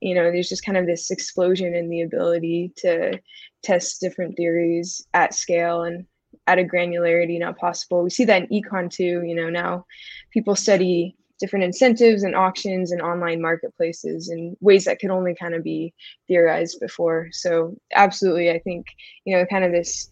you 0.00 0.14
know 0.14 0.30
there's 0.30 0.48
just 0.48 0.64
kind 0.64 0.76
of 0.76 0.84
this 0.84 1.10
explosion 1.10 1.74
in 1.74 1.88
the 1.88 2.02
ability 2.02 2.72
to 2.76 3.18
test 3.62 4.00
different 4.00 4.36
theories 4.36 5.06
at 5.14 5.34
scale 5.34 5.84
and 5.84 6.04
at 6.46 6.58
a 6.58 6.64
granularity 6.64 7.38
not 7.38 7.58
possible. 7.58 8.02
We 8.02 8.10
see 8.10 8.24
that 8.24 8.42
in 8.42 8.62
econ 8.62 8.90
too. 8.90 9.22
You 9.24 9.34
know, 9.34 9.50
now 9.50 9.86
people 10.30 10.56
study 10.56 11.16
different 11.38 11.64
incentives 11.64 12.22
and 12.22 12.34
auctions 12.34 12.92
and 12.92 13.02
online 13.02 13.42
marketplaces 13.42 14.30
in 14.30 14.56
ways 14.60 14.84
that 14.86 14.98
could 14.98 15.10
only 15.10 15.34
kind 15.34 15.54
of 15.54 15.62
be 15.62 15.92
theorized 16.28 16.80
before. 16.80 17.28
So 17.32 17.76
absolutely, 17.94 18.50
I 18.50 18.58
think 18.60 18.86
you 19.24 19.36
know, 19.36 19.46
kind 19.46 19.64
of 19.64 19.72
this 19.72 20.10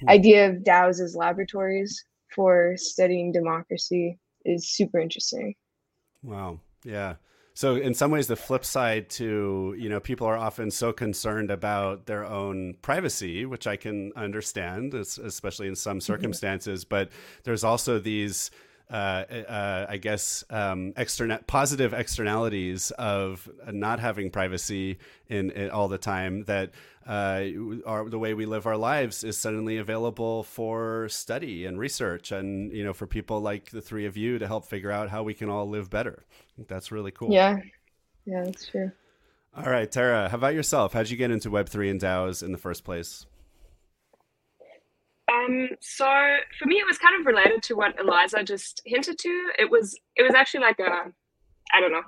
hmm. 0.00 0.08
idea 0.08 0.48
of 0.48 0.56
DAOs 0.56 1.00
as 1.00 1.16
laboratories 1.16 2.04
for 2.34 2.74
studying 2.76 3.32
democracy 3.32 4.18
is 4.44 4.68
super 4.68 4.98
interesting. 4.98 5.54
Wow. 6.22 6.60
Yeah. 6.84 7.14
So 7.56 7.76
in 7.76 7.94
some 7.94 8.10
ways, 8.10 8.26
the 8.26 8.36
flip 8.36 8.66
side 8.66 9.08
to 9.12 9.74
you 9.78 9.88
know 9.88 9.98
people 9.98 10.26
are 10.26 10.36
often 10.36 10.70
so 10.70 10.92
concerned 10.92 11.50
about 11.50 12.04
their 12.04 12.22
own 12.22 12.74
privacy, 12.82 13.46
which 13.46 13.66
I 13.66 13.76
can 13.76 14.12
understand, 14.14 14.92
especially 14.92 15.66
in 15.66 15.74
some 15.74 15.96
mm-hmm. 15.96 16.04
circumstances. 16.04 16.84
But 16.84 17.08
there's 17.44 17.64
also 17.64 17.98
these 17.98 18.50
uh, 18.90 18.94
uh, 18.94 19.86
I 19.88 19.96
guess, 19.96 20.44
um, 20.50 20.92
extern- 20.96 21.44
positive 21.46 21.92
externalities 21.92 22.92
of 22.92 23.48
not 23.72 23.98
having 23.98 24.30
privacy 24.30 24.98
in, 25.28 25.50
in 25.50 25.70
all 25.70 25.88
the 25.88 25.98
time 25.98 26.44
that 26.44 26.70
uh, 27.06 27.44
our, 27.84 28.08
the 28.08 28.18
way 28.18 28.34
we 28.34 28.46
live 28.46 28.66
our 28.66 28.76
lives 28.76 29.24
is 29.24 29.36
suddenly 29.36 29.78
available 29.78 30.42
for 30.42 31.08
study 31.08 31.64
and 31.66 31.78
research 31.78 32.32
and, 32.32 32.72
you 32.72 32.84
know, 32.84 32.92
for 32.92 33.06
people 33.06 33.40
like 33.40 33.70
the 33.70 33.80
three 33.80 34.06
of 34.06 34.16
you 34.16 34.38
to 34.38 34.46
help 34.46 34.64
figure 34.64 34.90
out 34.90 35.10
how 35.10 35.22
we 35.22 35.34
can 35.34 35.48
all 35.48 35.68
live 35.68 35.90
better. 35.90 36.24
that's 36.68 36.92
really 36.92 37.10
cool. 37.10 37.32
Yeah. 37.32 37.58
Yeah, 38.24 38.44
that's 38.44 38.66
true. 38.66 38.90
All 39.56 39.70
right, 39.70 39.90
Tara, 39.90 40.28
how 40.28 40.36
about 40.36 40.54
yourself? 40.54 40.92
How'd 40.92 41.08
you 41.08 41.16
get 41.16 41.30
into 41.30 41.48
Web3 41.48 41.90
and 41.90 42.00
DAOs 42.00 42.42
in 42.42 42.52
the 42.52 42.58
first 42.58 42.84
place? 42.84 43.24
Um, 45.32 45.70
so 45.80 46.06
for 46.58 46.66
me, 46.66 46.76
it 46.76 46.86
was 46.86 46.98
kind 46.98 47.18
of 47.18 47.26
related 47.26 47.62
to 47.64 47.74
what 47.74 47.98
Eliza 47.98 48.42
just 48.44 48.80
hinted 48.84 49.18
to. 49.18 49.50
It 49.58 49.70
was 49.70 49.98
it 50.16 50.22
was 50.22 50.34
actually 50.34 50.60
like 50.60 50.78
a, 50.78 51.12
I 51.74 51.80
don't 51.80 51.92
know, 51.92 52.02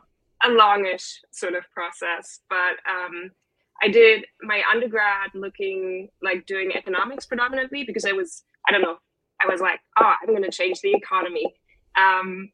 a 0.45 0.51
longish 0.51 1.21
sort 1.31 1.55
of 1.55 1.65
process. 1.73 2.41
But 2.49 2.77
um, 2.89 3.31
I 3.83 3.89
did 3.89 4.25
my 4.43 4.63
undergrad 4.73 5.31
looking 5.35 6.09
like 6.23 6.47
doing 6.47 6.73
economics 6.75 7.27
predominantly 7.27 7.85
because 7.85 8.05
I 8.05 8.13
was 8.13 8.45
I 8.69 8.73
don't 8.73 8.83
know 8.83 8.97
I 9.43 9.51
was 9.51 9.61
like 9.61 9.81
oh 9.99 10.15
I'm 10.21 10.29
going 10.29 10.43
to 10.43 10.51
change 10.51 10.81
the 10.81 10.95
economy. 10.95 11.55
Um, 11.97 12.51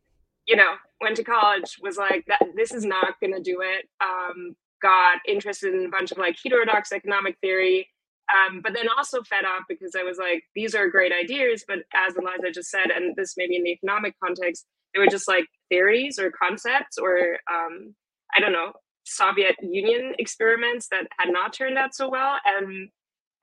you 0.47 0.57
know, 0.57 0.75
went 1.01 1.17
to 1.17 1.25
college 1.25 1.79
was 1.83 1.97
like 1.97 2.25
that. 2.29 2.41
This 2.57 2.73
is 2.73 2.85
not 2.85 3.19
going 3.21 3.35
to 3.35 3.43
do 3.43 3.63
it. 3.63 3.89
Um, 4.03 4.57
got 4.83 5.19
interested 5.27 5.75
in 5.75 5.87
a 5.87 5.89
bunch 5.89 6.13
of 6.13 6.19
like 6.19 6.37
heterodox 6.43 6.93
economic 6.93 7.39
theory 7.41 7.89
um, 8.33 8.61
but 8.63 8.73
then 8.75 8.89
also 8.97 9.23
fed 9.23 9.45
up 9.45 9.65
because 9.69 9.93
I 9.99 10.03
was 10.03 10.19
like, 10.19 10.45
these 10.55 10.75
are 10.75 10.89
great 10.89 11.13
ideas, 11.13 11.65
but 11.67 11.79
as 11.95 12.17
Eliza 12.17 12.51
just 12.53 12.71
said, 12.71 12.91
and 12.95 13.15
this 13.17 13.35
maybe 13.37 13.57
in 13.57 13.65
the 13.65 13.73
economic 13.73 14.15
context, 14.23 14.67
they 14.95 15.01
were 15.01 15.09
just 15.09 15.29
like 15.29 15.45
theories 15.69 16.19
or 16.19 16.31
concepts 16.31 16.97
or 16.99 17.39
um, 17.53 17.95
I 18.37 18.41
don't 18.41 18.53
know, 18.53 18.73
Soviet 19.05 19.57
Union 19.63 20.15
experiments 20.19 20.89
that 20.91 21.07
had 21.19 21.31
not 21.31 21.53
turned 21.53 21.77
out 21.77 21.95
so 21.95 22.09
well. 22.09 22.39
And 22.47 22.89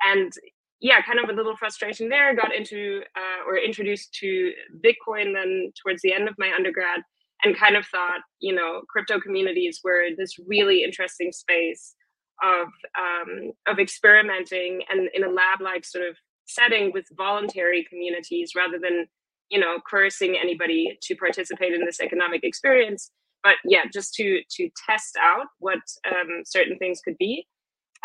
and 0.04 0.32
yeah, 0.80 1.02
kind 1.04 1.20
of 1.20 1.30
a 1.30 1.34
little 1.34 1.56
frustration 1.56 2.10
there. 2.10 2.36
Got 2.36 2.56
into 2.56 3.02
uh, 3.16 3.48
or 3.48 3.58
introduced 3.58 4.14
to 4.16 4.52
Bitcoin 4.84 5.34
then 5.34 5.72
towards 5.84 6.02
the 6.02 6.14
end 6.14 6.28
of 6.28 6.36
my 6.40 6.52
undergrad, 6.56 7.02
and 7.44 7.58
kind 7.58 7.76
of 7.76 7.86
thought, 7.86 8.22
you 8.40 8.54
know, 8.54 8.82
crypto 8.90 9.20
communities 9.20 9.80
were 9.84 10.08
this 10.18 10.34
really 10.48 10.84
interesting 10.84 11.32
space 11.32 11.96
of 12.44 12.68
um, 12.98 13.52
of 13.68 13.80
experimenting 13.80 14.82
and 14.90 15.10
in 15.14 15.24
a 15.24 15.30
lab 15.30 15.62
like 15.62 15.86
sort 15.86 16.08
of 16.08 16.16
setting 16.46 16.92
with 16.94 17.06
voluntary 17.16 17.86
communities 17.90 18.52
rather 18.56 18.78
than 18.80 19.08
you 19.50 19.60
know 19.60 19.78
coercing 19.90 20.38
anybody 20.42 20.98
to 21.02 21.16
participate 21.16 21.74
in 21.74 21.86
this 21.86 22.00
economic 22.00 22.44
experience. 22.44 23.12
But 23.44 23.56
yeah 23.66 23.84
just 23.92 24.14
to 24.16 24.42
to 24.58 24.70
test 24.88 25.18
out 25.22 25.48
what 25.60 25.80
um, 26.08 26.44
certain 26.46 26.78
things 26.78 27.02
could 27.04 27.18
be. 27.18 27.48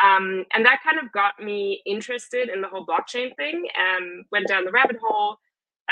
Um, 0.03 0.45
and 0.53 0.67
that 0.67 0.81
kind 0.85 0.99
of 0.99 1.11
got 1.13 1.41
me 1.43 1.81
interested 1.87 2.51
in 2.51 2.61
the 2.61 2.69
whole 2.69 2.85
blockchain 2.85 3.35
thing 3.37 3.67
and 3.79 4.27
went 4.31 4.47
down 4.47 4.67
the 4.67 4.71
rabbit 4.71 4.99
hole 5.03 5.39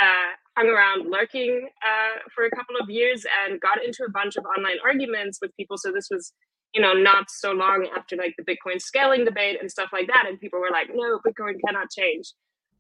uh, 0.01 0.35
hung 0.57 0.69
around 0.69 1.11
lurking 1.11 1.69
uh, 1.83 2.19
for 2.35 2.45
a 2.45 2.51
couple 2.51 2.77
of 2.81 2.91
years 2.91 3.25
and 3.45 3.61
got 3.61 3.85
into 3.85 4.05
a 4.07 4.11
bunch 4.11 4.37
of 4.37 4.45
online 4.45 4.79
arguments 4.85 5.39
with 5.41 5.57
people. 5.57 5.77
So 5.79 5.93
this 5.93 6.09
was 6.11 6.33
you 6.75 6.83
know, 6.83 6.93
not 6.93 7.31
so 7.31 7.53
long 7.53 7.87
after 7.97 8.17
like 8.17 8.35
the 8.37 8.45
Bitcoin 8.45 8.81
scaling 8.81 9.25
debate 9.25 9.59
and 9.61 9.71
stuff 9.71 9.91
like 9.93 10.09
that. 10.09 10.25
And 10.29 10.41
people 10.41 10.59
were 10.59 10.71
like, 10.73 10.89
no, 10.93 11.21
Bitcoin 11.21 11.55
cannot 11.65 11.91
change. 11.91 12.33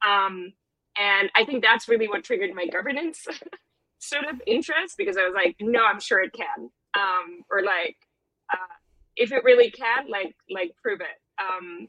Um, 0.06 0.52
and 0.98 1.30
I 1.36 1.44
think 1.44 1.62
that's 1.62 1.88
really 1.88 2.08
what 2.08 2.24
triggered 2.24 2.54
my 2.54 2.66
governance 2.66 3.24
sort 4.00 4.24
of 4.24 4.40
interest 4.46 4.96
because 4.98 5.16
I 5.16 5.24
was 5.24 5.34
like, 5.34 5.56
no, 5.60 5.84
I'm 5.84 6.00
sure 6.00 6.20
it 6.20 6.32
can. 6.32 6.70
Um, 6.96 7.42
or 7.50 7.62
like, 7.62 7.96
uh, 8.52 8.74
if 9.16 9.32
it 9.32 9.44
really 9.44 9.70
can, 9.70 10.10
like, 10.10 10.34
like 10.50 10.72
prove 10.82 11.00
it. 11.00 11.18
Um, 11.40 11.88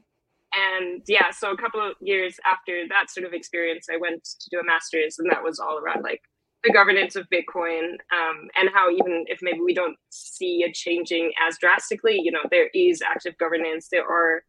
and 0.54 1.02
yeah, 1.06 1.30
so 1.32 1.50
a 1.50 1.56
couple 1.56 1.80
of 1.80 1.94
years 2.00 2.38
after 2.50 2.84
that 2.88 3.10
sort 3.10 3.26
of 3.26 3.32
experience, 3.32 3.88
I 3.92 3.96
went 3.96 4.24
to 4.24 4.48
do 4.50 4.60
a 4.60 4.64
master's, 4.64 5.18
and 5.18 5.30
that 5.30 5.42
was 5.42 5.58
all 5.58 5.78
around 5.78 6.02
like 6.02 6.22
the 6.66 6.72
governance 6.72 7.14
of 7.14 7.26
Bitcoin 7.32 7.92
um, 8.12 8.48
and 8.56 8.68
how 8.74 8.90
even 8.90 9.24
if 9.28 9.38
maybe 9.40 9.60
we 9.60 9.72
don't 9.72 9.96
see 10.10 10.64
it 10.64 10.74
changing 10.74 11.32
as 11.46 11.56
drastically, 11.58 12.18
you 12.20 12.32
know, 12.32 12.42
there 12.50 12.68
is 12.74 13.00
active 13.02 13.38
governance. 13.38 13.88
There 13.90 14.04
are 14.04 14.42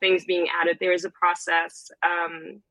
things 0.00 0.24
being 0.24 0.46
added. 0.58 0.78
There 0.80 0.92
is 0.92 1.04
a 1.04 1.10
process, 1.10 1.90
um, 2.02 2.62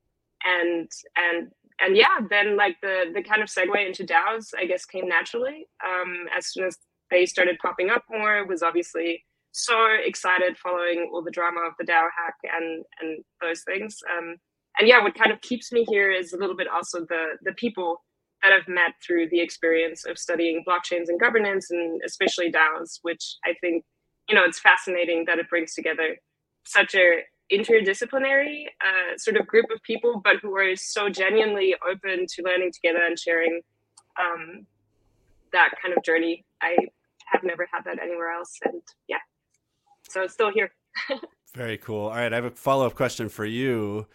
and 0.44 0.90
and 1.16 1.52
and 1.80 1.96
yeah, 1.96 2.18
then 2.28 2.56
like 2.56 2.76
the 2.82 3.04
the 3.14 3.22
kind 3.22 3.42
of 3.42 3.48
segue 3.48 3.86
into 3.86 4.04
DAOs, 4.04 4.48
I 4.58 4.66
guess, 4.66 4.84
came 4.84 5.08
naturally 5.08 5.68
um, 5.86 6.26
as 6.36 6.48
soon 6.48 6.66
as 6.66 6.76
they 7.10 7.26
started 7.26 7.58
popping 7.62 7.90
up 7.90 8.02
more. 8.10 8.44
Was 8.46 8.62
obviously 8.62 9.24
so 9.52 9.86
excited 10.04 10.56
following 10.58 11.10
all 11.12 11.22
the 11.22 11.30
drama 11.30 11.60
of 11.60 11.74
the 11.78 11.84
DAO 11.84 12.08
hack 12.16 12.34
and 12.42 12.84
and 13.00 13.24
those 13.40 13.62
things. 13.62 13.98
Um, 14.16 14.36
and 14.78 14.88
yeah, 14.88 15.02
what 15.02 15.14
kind 15.14 15.30
of 15.30 15.40
keeps 15.42 15.70
me 15.70 15.84
here 15.88 16.10
is 16.10 16.32
a 16.32 16.38
little 16.38 16.56
bit 16.56 16.66
also 16.66 17.00
the 17.08 17.36
the 17.42 17.52
people 17.52 18.02
that 18.42 18.52
I've 18.52 18.68
met 18.68 18.94
through 19.04 19.28
the 19.28 19.40
experience 19.40 20.04
of 20.06 20.18
studying 20.18 20.64
blockchains 20.66 21.08
and 21.08 21.20
governance, 21.20 21.70
and 21.70 22.00
especially 22.04 22.50
DAOs, 22.50 22.98
which 23.02 23.36
I 23.44 23.54
think, 23.60 23.84
you 24.28 24.34
know, 24.34 24.44
it's 24.44 24.58
fascinating 24.58 25.24
that 25.26 25.38
it 25.38 25.48
brings 25.50 25.74
together 25.74 26.16
such 26.64 26.94
a 26.94 27.22
interdisciplinary 27.52 28.66
uh, 28.80 29.18
sort 29.18 29.36
of 29.36 29.46
group 29.46 29.66
of 29.74 29.82
people, 29.82 30.20
but 30.22 30.36
who 30.40 30.56
are 30.56 30.76
so 30.76 31.08
genuinely 31.08 31.74
open 31.88 32.26
to 32.28 32.42
learning 32.42 32.70
together 32.72 33.04
and 33.04 33.18
sharing 33.18 33.60
um, 34.18 34.66
that 35.52 35.70
kind 35.82 35.96
of 35.96 36.02
journey. 36.04 36.44
I 36.62 36.76
have 37.26 37.42
never 37.42 37.68
had 37.72 37.84
that 37.84 38.00
anywhere 38.02 38.32
else, 38.32 38.58
and 38.64 38.82
yeah, 39.08 39.18
so 40.08 40.22
it's 40.22 40.34
still 40.34 40.52
here. 40.52 40.72
Very 41.54 41.78
cool. 41.78 42.06
All 42.06 42.10
right, 42.10 42.32
I 42.32 42.36
have 42.36 42.44
a 42.44 42.50
follow 42.50 42.86
up 42.86 42.94
question 42.94 43.28
for 43.28 43.44
you 43.44 44.06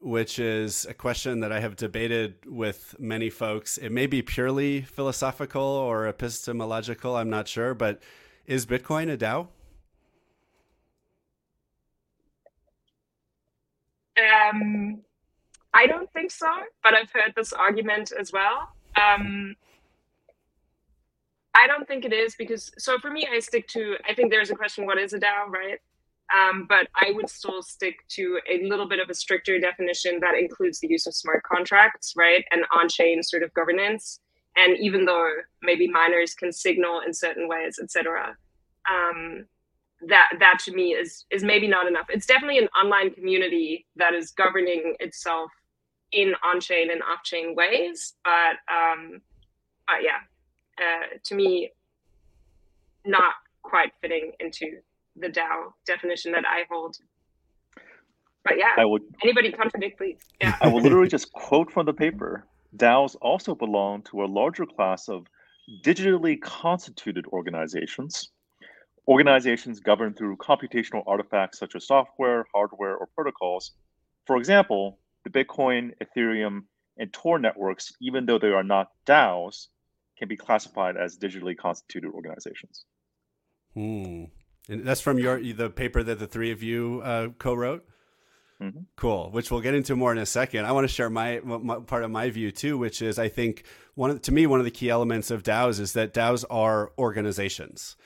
which 0.00 0.38
is 0.38 0.86
a 0.86 0.94
question 0.94 1.40
that 1.40 1.52
I 1.52 1.60
have 1.60 1.76
debated 1.76 2.34
with 2.46 2.96
many 2.98 3.28
folks. 3.28 3.76
It 3.76 3.90
may 3.90 4.06
be 4.06 4.22
purely 4.22 4.80
philosophical 4.80 5.62
or 5.62 6.08
epistemological, 6.08 7.16
I'm 7.16 7.28
not 7.28 7.46
sure, 7.48 7.74
but 7.74 8.00
is 8.46 8.64
Bitcoin 8.64 9.12
a 9.12 9.16
DAO? 9.16 9.48
Um, 14.18 15.02
I 15.74 15.86
don't 15.86 16.10
think 16.12 16.30
so, 16.30 16.48
but 16.82 16.94
I've 16.94 17.10
heard 17.12 17.32
this 17.36 17.52
argument 17.52 18.12
as 18.18 18.32
well. 18.32 18.70
Um, 18.96 19.54
I 21.54 21.66
don't 21.66 21.86
think 21.86 22.04
it 22.04 22.12
is 22.12 22.34
because, 22.36 22.70
so 22.78 22.98
for 22.98 23.10
me, 23.10 23.28
I 23.30 23.38
stick 23.40 23.68
to, 23.68 23.96
I 24.08 24.14
think 24.14 24.30
there's 24.30 24.50
a 24.50 24.54
question 24.54 24.86
what 24.86 24.98
is 24.98 25.12
a 25.12 25.18
DAO, 25.18 25.48
right? 25.48 25.78
Um, 26.36 26.66
but 26.68 26.88
I 26.94 27.12
would 27.12 27.28
still 27.28 27.62
stick 27.62 27.96
to 28.10 28.38
a 28.48 28.62
little 28.62 28.88
bit 28.88 29.00
of 29.00 29.10
a 29.10 29.14
stricter 29.14 29.58
definition 29.58 30.20
that 30.20 30.36
includes 30.38 30.78
the 30.78 30.88
use 30.88 31.06
of 31.06 31.14
smart 31.14 31.42
contracts, 31.42 32.14
right, 32.16 32.44
and 32.50 32.64
on-chain 32.72 33.22
sort 33.22 33.42
of 33.42 33.52
governance. 33.54 34.20
And 34.56 34.76
even 34.78 35.04
though 35.04 35.30
maybe 35.62 35.88
miners 35.88 36.34
can 36.34 36.52
signal 36.52 37.00
in 37.04 37.14
certain 37.14 37.48
ways, 37.48 37.78
etc., 37.82 38.36
um, 38.90 39.46
that 40.08 40.28
that 40.38 40.58
to 40.64 40.72
me 40.72 40.92
is 40.92 41.26
is 41.30 41.44
maybe 41.44 41.68
not 41.68 41.86
enough. 41.86 42.06
It's 42.08 42.26
definitely 42.26 42.58
an 42.58 42.68
online 42.68 43.12
community 43.12 43.86
that 43.96 44.14
is 44.14 44.30
governing 44.30 44.94
itself 44.98 45.50
in 46.12 46.34
on-chain 46.42 46.90
and 46.90 47.02
off-chain 47.02 47.54
ways, 47.54 48.14
but 48.24 48.56
um, 48.72 49.20
but 49.86 50.02
yeah, 50.02 50.20
uh, 50.78 51.18
to 51.24 51.34
me, 51.34 51.70
not 53.04 53.34
quite 53.62 53.92
fitting 54.00 54.32
into 54.40 54.78
the 55.16 55.28
DAO 55.28 55.72
definition 55.86 56.32
that 56.32 56.44
I 56.46 56.64
hold. 56.70 56.96
But 58.44 58.54
yeah, 58.56 58.74
I 58.78 58.84
would, 58.84 59.02
anybody 59.22 59.52
contradict, 59.52 59.98
please. 59.98 60.18
Yeah. 60.40 60.56
I 60.60 60.68
will 60.68 60.80
literally 60.80 61.08
just 61.08 61.32
quote 61.32 61.70
from 61.70 61.86
the 61.86 61.92
paper. 61.92 62.46
DAOs 62.76 63.16
also 63.20 63.54
belong 63.54 64.02
to 64.02 64.24
a 64.24 64.26
larger 64.26 64.64
class 64.64 65.08
of 65.08 65.26
digitally 65.84 66.40
constituted 66.40 67.26
organizations. 67.26 68.30
Organizations 69.08 69.80
governed 69.80 70.16
through 70.16 70.36
computational 70.36 71.02
artifacts 71.06 71.58
such 71.58 71.74
as 71.74 71.86
software, 71.86 72.46
hardware, 72.54 72.96
or 72.96 73.08
protocols. 73.14 73.72
For 74.26 74.36
example, 74.36 74.98
the 75.24 75.30
Bitcoin, 75.30 75.90
Ethereum, 76.02 76.62
and 76.96 77.12
Tor 77.12 77.38
networks, 77.38 77.92
even 78.00 78.26
though 78.26 78.38
they 78.38 78.48
are 78.48 78.62
not 78.62 78.90
DAOs, 79.06 79.68
can 80.18 80.28
be 80.28 80.36
classified 80.36 80.96
as 80.96 81.18
digitally 81.18 81.56
constituted 81.56 82.10
organizations. 82.12 82.84
Hmm. 83.74 84.24
And 84.70 84.86
that's 84.86 85.00
from 85.00 85.18
your 85.18 85.40
the 85.40 85.68
paper 85.68 86.02
that 86.02 86.20
the 86.20 86.28
three 86.28 86.52
of 86.52 86.62
you 86.62 87.02
uh, 87.04 87.28
co-wrote. 87.38 87.84
Mm-hmm. 88.62 88.80
Cool, 88.96 89.30
which 89.30 89.50
we'll 89.50 89.62
get 89.62 89.74
into 89.74 89.96
more 89.96 90.12
in 90.12 90.18
a 90.18 90.26
second. 90.26 90.66
I 90.66 90.72
want 90.72 90.86
to 90.86 90.94
share 90.94 91.08
my, 91.08 91.40
my, 91.42 91.80
part 91.80 92.04
of 92.04 92.10
my 92.10 92.28
view 92.28 92.52
too, 92.52 92.76
which 92.76 93.00
is 93.00 93.18
I 93.18 93.28
think 93.28 93.64
one 93.94 94.10
of, 94.10 94.22
to 94.22 94.32
me 94.32 94.46
one 94.46 94.60
of 94.60 94.66
the 94.66 94.70
key 94.70 94.90
elements 94.90 95.30
of 95.30 95.42
DAOs 95.42 95.80
is 95.80 95.94
that 95.94 96.12
DAOs 96.12 96.44
are 96.50 96.92
organizations, 96.98 97.96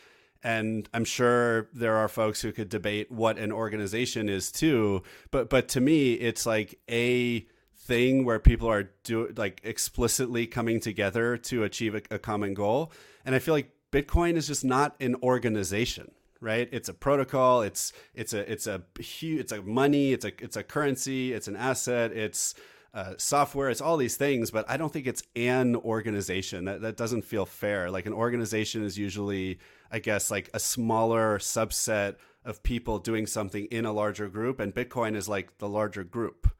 and 0.45 0.89
I'm 0.95 1.05
sure 1.05 1.69
there 1.75 1.97
are 1.97 2.07
folks 2.07 2.41
who 2.41 2.53
could 2.53 2.69
debate 2.69 3.11
what 3.11 3.37
an 3.37 3.51
organization 3.51 4.29
is 4.29 4.53
too. 4.53 5.03
But 5.33 5.51
but 5.51 5.69
to 5.71 5.81
me, 5.81 6.13
it's 6.15 6.47
like 6.47 6.79
a 6.89 7.45
thing 7.77 8.25
where 8.25 8.39
people 8.39 8.69
are 8.69 8.91
do 9.03 9.35
like 9.37 9.61
explicitly 9.65 10.47
coming 10.47 10.79
together 10.79 11.37
to 11.37 11.65
achieve 11.65 11.97
a, 11.97 12.03
a 12.13 12.19
common 12.21 12.55
goal, 12.55 12.93
and 13.25 13.35
I 13.35 13.41
feel 13.41 13.55
like 13.55 13.73
Bitcoin 13.91 14.37
is 14.37 14.47
just 14.47 14.65
not 14.65 14.95
an 15.01 15.17
organization 15.17 16.13
right? 16.41 16.69
It's 16.73 16.89
a 16.89 16.95
protocol. 16.95 17.63
It's 17.63 17.93
it's 18.15 18.33
a 18.33 18.51
it's 18.51 18.67
a 18.67 18.83
huge 18.99 19.41
it's 19.41 19.53
a 19.53 19.63
money. 19.63 20.13
It's 20.13 20.25
a 20.25 20.33
it's 20.43 20.57
a 20.57 20.63
currency. 20.63 21.33
It's 21.33 21.49
an 21.49 21.57
asset. 21.57 22.13
It's 22.13 22.55
uh, 22.95 23.15
software. 23.17 23.71
It's 23.71 23.81
all 23.81 23.97
these 23.97 24.17
things, 24.17 24.51
but 24.51 24.65
I 24.71 24.77
don't 24.77 24.93
think 24.93 25.07
it's 25.07 25.23
an 25.35 25.75
organization. 25.77 26.67
That 26.67 26.83
that 26.83 26.97
doesn't 26.97 27.23
feel 27.23 27.47
fair. 27.47 27.91
Like 27.91 28.07
an 28.07 28.13
organization 28.13 28.85
is 28.85 28.97
usually, 28.97 29.59
I 29.91 29.99
guess, 29.99 30.31
like 30.31 30.49
a 30.55 30.61
smaller 30.61 31.39
subset 31.39 32.17
of 32.45 32.63
people 32.63 32.99
doing 32.99 33.27
something 33.27 33.65
in 33.67 33.85
a 33.85 33.93
larger 33.93 34.29
group, 34.29 34.61
and 34.61 34.75
Bitcoin 34.75 35.17
is 35.17 35.29
like 35.29 35.59
the 35.59 35.69
larger 35.69 36.05
group. 36.05 36.51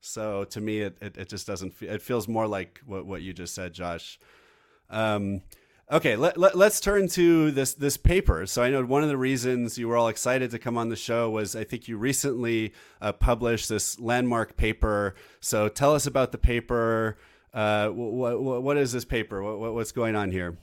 So 0.00 0.44
to 0.44 0.60
me, 0.60 0.80
it, 0.80 0.96
it, 1.00 1.16
it 1.16 1.28
just 1.28 1.46
doesn't 1.46 1.74
feel, 1.74 1.90
it 1.90 2.02
feels 2.02 2.26
more 2.26 2.46
like 2.46 2.80
what, 2.86 3.06
what 3.06 3.22
you 3.22 3.32
just 3.32 3.54
said, 3.54 3.72
Josh. 3.74 4.18
Um, 4.88 5.42
Okay, 5.92 6.14
let, 6.14 6.36
let, 6.36 6.54
us 6.54 6.78
turn 6.78 7.08
to 7.08 7.50
this 7.50 7.74
this 7.74 7.96
paper. 7.96 8.46
So 8.46 8.62
I 8.62 8.70
know 8.70 8.84
one 8.84 9.02
of 9.02 9.08
the 9.08 9.16
reasons 9.16 9.76
you 9.76 9.88
were 9.88 9.96
all 9.96 10.06
excited 10.06 10.52
to 10.52 10.58
come 10.60 10.78
on 10.78 10.88
the 10.88 10.94
show 10.94 11.28
was 11.30 11.56
I 11.56 11.64
think 11.64 11.88
you 11.88 11.96
recently 11.96 12.74
uh, 13.00 13.10
published 13.10 13.68
this 13.68 13.98
landmark 13.98 14.56
paper. 14.56 15.16
So 15.40 15.68
tell 15.68 15.92
us 15.92 16.06
about 16.06 16.30
the 16.30 16.38
paper. 16.38 17.18
Uh, 17.52 17.88
what, 17.88 18.76
is 18.76 18.92
this 18.92 19.04
paper? 19.04 19.42
What, 19.42 19.74
what's 19.74 19.90
going 19.90 20.14
on 20.14 20.30
here? 20.30 20.56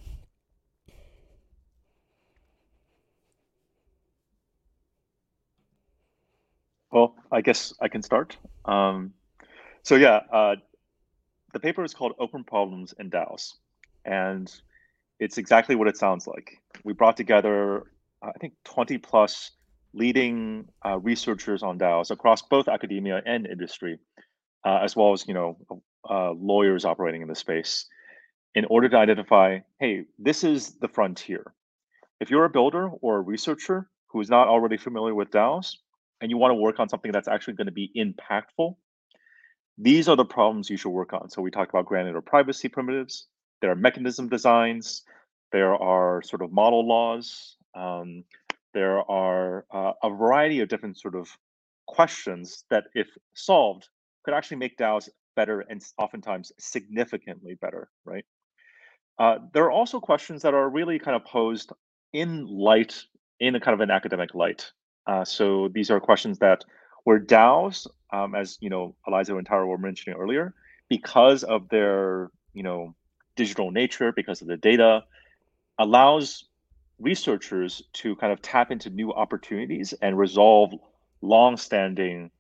Well, 6.89 7.15
I 7.33 7.41
guess 7.41 7.73
I 7.81 7.89
can 7.89 8.01
start. 8.01 8.37
Um, 8.63 9.13
so 9.83 9.95
yeah, 9.95 10.21
uh, 10.31 10.55
the 11.51 11.59
paper 11.59 11.83
is 11.83 11.93
called 11.93 12.13
"Open 12.17 12.45
Problems 12.45 12.93
in 12.97 13.09
DAOs," 13.09 13.55
and 14.05 14.49
it's 15.19 15.37
exactly 15.37 15.75
what 15.75 15.87
it 15.87 15.97
sounds 15.97 16.27
like. 16.27 16.59
We 16.83 16.93
brought 16.93 17.17
together, 17.17 17.83
I 18.21 18.31
think, 18.39 18.53
20 18.65 18.97
plus 18.99 19.51
leading 19.93 20.67
uh, 20.85 20.99
researchers 20.99 21.63
on 21.63 21.79
DAOs 21.79 22.11
across 22.11 22.41
both 22.43 22.67
academia 22.67 23.21
and 23.25 23.47
industry, 23.47 23.99
uh, 24.65 24.79
as 24.83 24.95
well 24.95 25.13
as 25.13 25.27
you 25.27 25.33
know 25.33 25.57
uh, 26.09 26.31
lawyers 26.31 26.85
operating 26.85 27.21
in 27.21 27.27
the 27.27 27.35
space, 27.35 27.87
in 28.55 28.65
order 28.65 28.89
to 28.89 28.97
identify, 28.97 29.59
hey, 29.79 30.05
this 30.19 30.43
is 30.43 30.75
the 30.79 30.87
frontier. 30.87 31.53
If 32.19 32.29
you're 32.29 32.45
a 32.45 32.49
builder 32.49 32.89
or 33.01 33.17
a 33.17 33.21
researcher 33.21 33.89
who 34.07 34.21
is 34.21 34.29
not 34.29 34.47
already 34.47 34.77
familiar 34.77 35.13
with 35.13 35.31
DAOs 35.31 35.75
and 36.21 36.31
you 36.31 36.37
want 36.37 36.51
to 36.51 36.55
work 36.55 36.79
on 36.79 36.89
something 36.89 37.11
that's 37.11 37.27
actually 37.27 37.53
going 37.53 37.67
to 37.67 37.71
be 37.71 37.91
impactful, 37.95 38.75
these 39.77 40.09
are 40.09 40.15
the 40.15 40.25
problems 40.25 40.69
you 40.69 40.77
should 40.77 40.89
work 40.89 41.13
on. 41.13 41.29
So 41.29 41.41
we 41.41 41.51
talked 41.51 41.69
about 41.69 41.85
granular 41.85 42.21
privacy 42.21 42.67
primitives, 42.67 43.27
there 43.61 43.71
are 43.71 43.75
mechanism 43.75 44.29
designs, 44.29 45.03
there 45.51 45.75
are 45.75 46.21
sort 46.21 46.41
of 46.41 46.51
model 46.51 46.87
laws, 46.87 47.55
um, 47.75 48.23
there 48.73 48.99
are 49.09 49.65
uh, 49.71 49.93
a 50.03 50.09
variety 50.09 50.59
of 50.59 50.69
different 50.69 50.97
sort 50.97 51.15
of 51.15 51.29
questions 51.87 52.65
that, 52.69 52.85
if 52.93 53.07
solved, 53.33 53.87
could 54.23 54.33
actually 54.33 54.57
make 54.57 54.77
DAOs 54.77 55.09
better 55.35 55.61
and 55.61 55.83
oftentimes 55.97 56.51
significantly 56.59 57.55
better, 57.61 57.89
right? 58.05 58.25
Uh, 59.19 59.37
there 59.53 59.63
are 59.63 59.71
also 59.71 59.99
questions 59.99 60.41
that 60.41 60.53
are 60.53 60.69
really 60.69 60.99
kind 60.99 61.15
of 61.15 61.25
posed 61.25 61.71
in 62.13 62.45
light, 62.45 63.03
in 63.39 63.55
a 63.55 63.59
kind 63.59 63.73
of 63.73 63.79
an 63.79 63.89
academic 63.91 64.35
light. 64.35 64.71
Uh, 65.07 65.23
so 65.23 65.69
these 65.73 65.89
are 65.89 65.99
questions 65.99 66.37
that 66.39 66.63
where 67.05 67.19
DAOs, 67.19 67.87
um, 68.11 68.35
as 68.35 68.57
you 68.59 68.69
know, 68.69 68.95
Eliza 69.07 69.37
and 69.37 69.47
Tara 69.47 69.65
were 69.65 69.77
mentioning 69.77 70.19
earlier, 70.19 70.53
because 70.89 71.43
of 71.43 71.69
their 71.69 72.29
you 72.53 72.63
know 72.63 72.95
digital 73.37 73.71
nature, 73.71 74.11
because 74.11 74.41
of 74.41 74.47
the 74.47 74.57
data, 74.57 75.03
allows 75.79 76.43
researchers 76.99 77.83
to 77.93 78.15
kind 78.17 78.33
of 78.33 78.41
tap 78.41 78.71
into 78.71 78.89
new 78.89 79.13
opportunities 79.13 79.93
and 80.01 80.17
resolve 80.17 80.73
long-standing, 81.21 82.31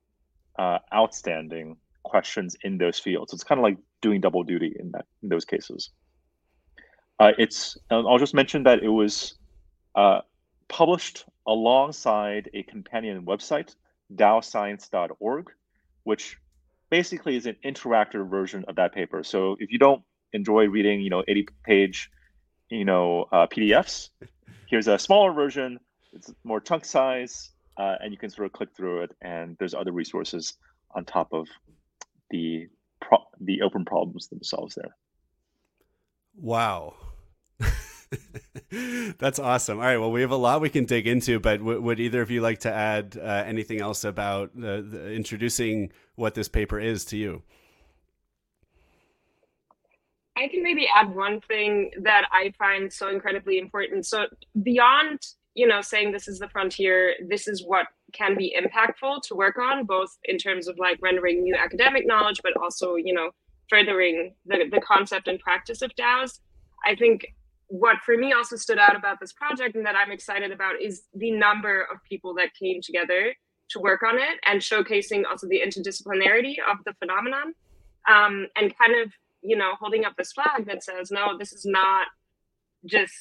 uh, 0.57 0.79
outstanding 0.93 1.77
questions 2.03 2.55
in 2.63 2.77
those 2.77 2.99
fields. 2.99 3.33
It's 3.33 3.43
kind 3.43 3.59
of 3.59 3.63
like 3.63 3.77
doing 4.01 4.21
double 4.21 4.43
duty 4.43 4.75
in 4.77 4.91
that 4.91 5.05
in 5.23 5.29
those 5.29 5.45
cases. 5.45 5.91
Uh, 7.19 7.31
it's 7.37 7.77
I'll 7.89 8.19
just 8.19 8.33
mention 8.33 8.63
that 8.63 8.83
it 8.83 8.89
was 8.89 9.35
uh, 9.95 10.21
published 10.67 11.25
alongside 11.45 12.49
a 12.53 12.63
companion 12.63 13.25
website, 13.25 13.75
DAOscience.org, 14.15 15.51
which 16.03 16.37
basically 16.89 17.35
is 17.35 17.45
an 17.45 17.55
interactive 17.65 18.29
version 18.29 18.65
of 18.67 18.75
that 18.75 18.93
paper. 18.93 19.23
So 19.23 19.57
if 19.59 19.71
you 19.71 19.79
don't 19.79 20.03
enjoy 20.33 20.67
reading, 20.67 21.01
you 21.01 21.09
know, 21.09 21.23
80 21.27 21.47
page, 21.63 22.11
you 22.69 22.85
know, 22.85 23.25
uh, 23.31 23.47
PDFs. 23.47 24.09
Here's 24.67 24.87
a 24.87 24.99
smaller 24.99 25.31
version. 25.31 25.79
It's 26.13 26.33
more 26.43 26.59
chunk 26.59 26.85
size, 26.85 27.51
uh, 27.77 27.95
and 28.01 28.11
you 28.11 28.17
can 28.17 28.29
sort 28.29 28.45
of 28.47 28.53
click 28.53 28.69
through 28.75 29.03
it. 29.03 29.11
And 29.21 29.55
there's 29.59 29.73
other 29.73 29.91
resources 29.91 30.53
on 30.95 31.05
top 31.05 31.33
of 31.33 31.47
the 32.29 32.67
pro- 33.01 33.25
the 33.39 33.61
open 33.61 33.85
problems 33.85 34.27
themselves 34.27 34.75
there. 34.75 34.95
Wow. 36.35 36.95
That's 39.19 39.39
awesome. 39.39 39.79
All 39.79 39.85
right. 39.85 39.97
Well, 39.97 40.11
we 40.11 40.21
have 40.21 40.31
a 40.31 40.35
lot 40.35 40.61
we 40.61 40.69
can 40.69 40.85
dig 40.85 41.07
into, 41.07 41.39
but 41.39 41.59
w- 41.59 41.81
would 41.81 41.99
either 41.99 42.21
of 42.21 42.31
you 42.31 42.41
like 42.41 42.59
to 42.59 42.71
add 42.71 43.17
uh, 43.19 43.43
anything 43.45 43.81
else 43.81 44.03
about 44.03 44.51
the, 44.55 45.11
introducing 45.11 45.91
what 46.15 46.35
this 46.35 46.47
paper 46.47 46.79
is 46.79 47.05
to 47.05 47.17
you? 47.17 47.43
I 50.37 50.47
can 50.47 50.61
maybe 50.61 50.87
add 50.93 51.13
one 51.15 51.41
thing 51.41 51.91
that 52.03 52.27
I 52.31 52.53
find 52.59 52.93
so 52.93 53.09
incredibly 53.09 53.57
important. 53.57 54.05
So 54.05 54.27
beyond, 54.61 55.19
you 55.55 55.67
know, 55.67 55.81
saying 55.81 56.11
this 56.11 56.27
is 56.27 56.37
the 56.37 56.47
frontier, 56.49 57.15
this 57.27 57.47
is 57.47 57.65
what 57.65 57.87
can 58.13 58.37
be 58.37 58.55
impactful 58.55 59.23
to 59.23 59.35
work 59.35 59.57
on, 59.57 59.85
both 59.85 60.15
in 60.25 60.37
terms 60.37 60.67
of 60.67 60.77
like 60.77 60.99
rendering 61.01 61.41
new 61.41 61.55
academic 61.55 62.05
knowledge, 62.05 62.39
but 62.43 62.55
also, 62.55 62.95
you 62.95 63.13
know, 63.13 63.31
furthering 63.67 64.35
the, 64.45 64.69
the 64.71 64.79
concept 64.81 65.27
and 65.27 65.39
practice 65.39 65.81
of 65.81 65.91
DAOs. 65.95 66.39
I 66.85 66.95
think 66.95 67.25
what 67.67 67.97
for 68.05 68.15
me 68.15 68.31
also 68.31 68.55
stood 68.55 68.77
out 68.77 68.95
about 68.95 69.19
this 69.19 69.33
project 69.33 69.75
and 69.75 69.85
that 69.85 69.95
I'm 69.95 70.11
excited 70.11 70.51
about 70.51 70.81
is 70.81 71.03
the 71.15 71.31
number 71.31 71.81
of 71.91 71.97
people 72.07 72.35
that 72.35 72.53
came 72.53 72.79
together 72.81 73.33
to 73.71 73.79
work 73.79 74.03
on 74.03 74.17
it 74.17 74.39
and 74.45 74.61
showcasing 74.61 75.23
also 75.29 75.47
the 75.47 75.61
interdisciplinarity 75.65 76.55
of 76.71 76.77
the 76.85 76.93
phenomenon 76.99 77.53
um, 78.07 78.47
and 78.55 78.73
kind 78.77 78.95
of 79.01 79.11
you 79.41 79.55
know, 79.55 79.73
holding 79.79 80.05
up 80.05 80.13
this 80.17 80.31
flag 80.31 80.67
that 80.67 80.83
says, 80.83 81.11
no, 81.11 81.37
this 81.37 81.53
is 81.53 81.65
not 81.65 82.07
just 82.85 83.13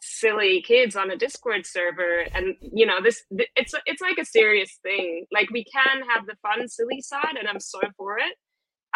silly 0.00 0.62
kids 0.62 0.96
on 0.96 1.10
a 1.10 1.16
Discord 1.16 1.66
server. 1.66 2.26
And, 2.34 2.56
you 2.60 2.86
know, 2.86 3.02
this, 3.02 3.22
it's, 3.56 3.74
it's 3.86 4.02
like 4.02 4.18
a 4.18 4.24
serious 4.24 4.78
thing. 4.82 5.26
Like 5.32 5.50
we 5.50 5.64
can 5.64 6.02
have 6.08 6.26
the 6.26 6.36
fun, 6.42 6.68
silly 6.68 7.00
side, 7.00 7.36
and 7.38 7.48
I'm 7.48 7.60
so 7.60 7.80
for 7.96 8.18
it. 8.18 8.36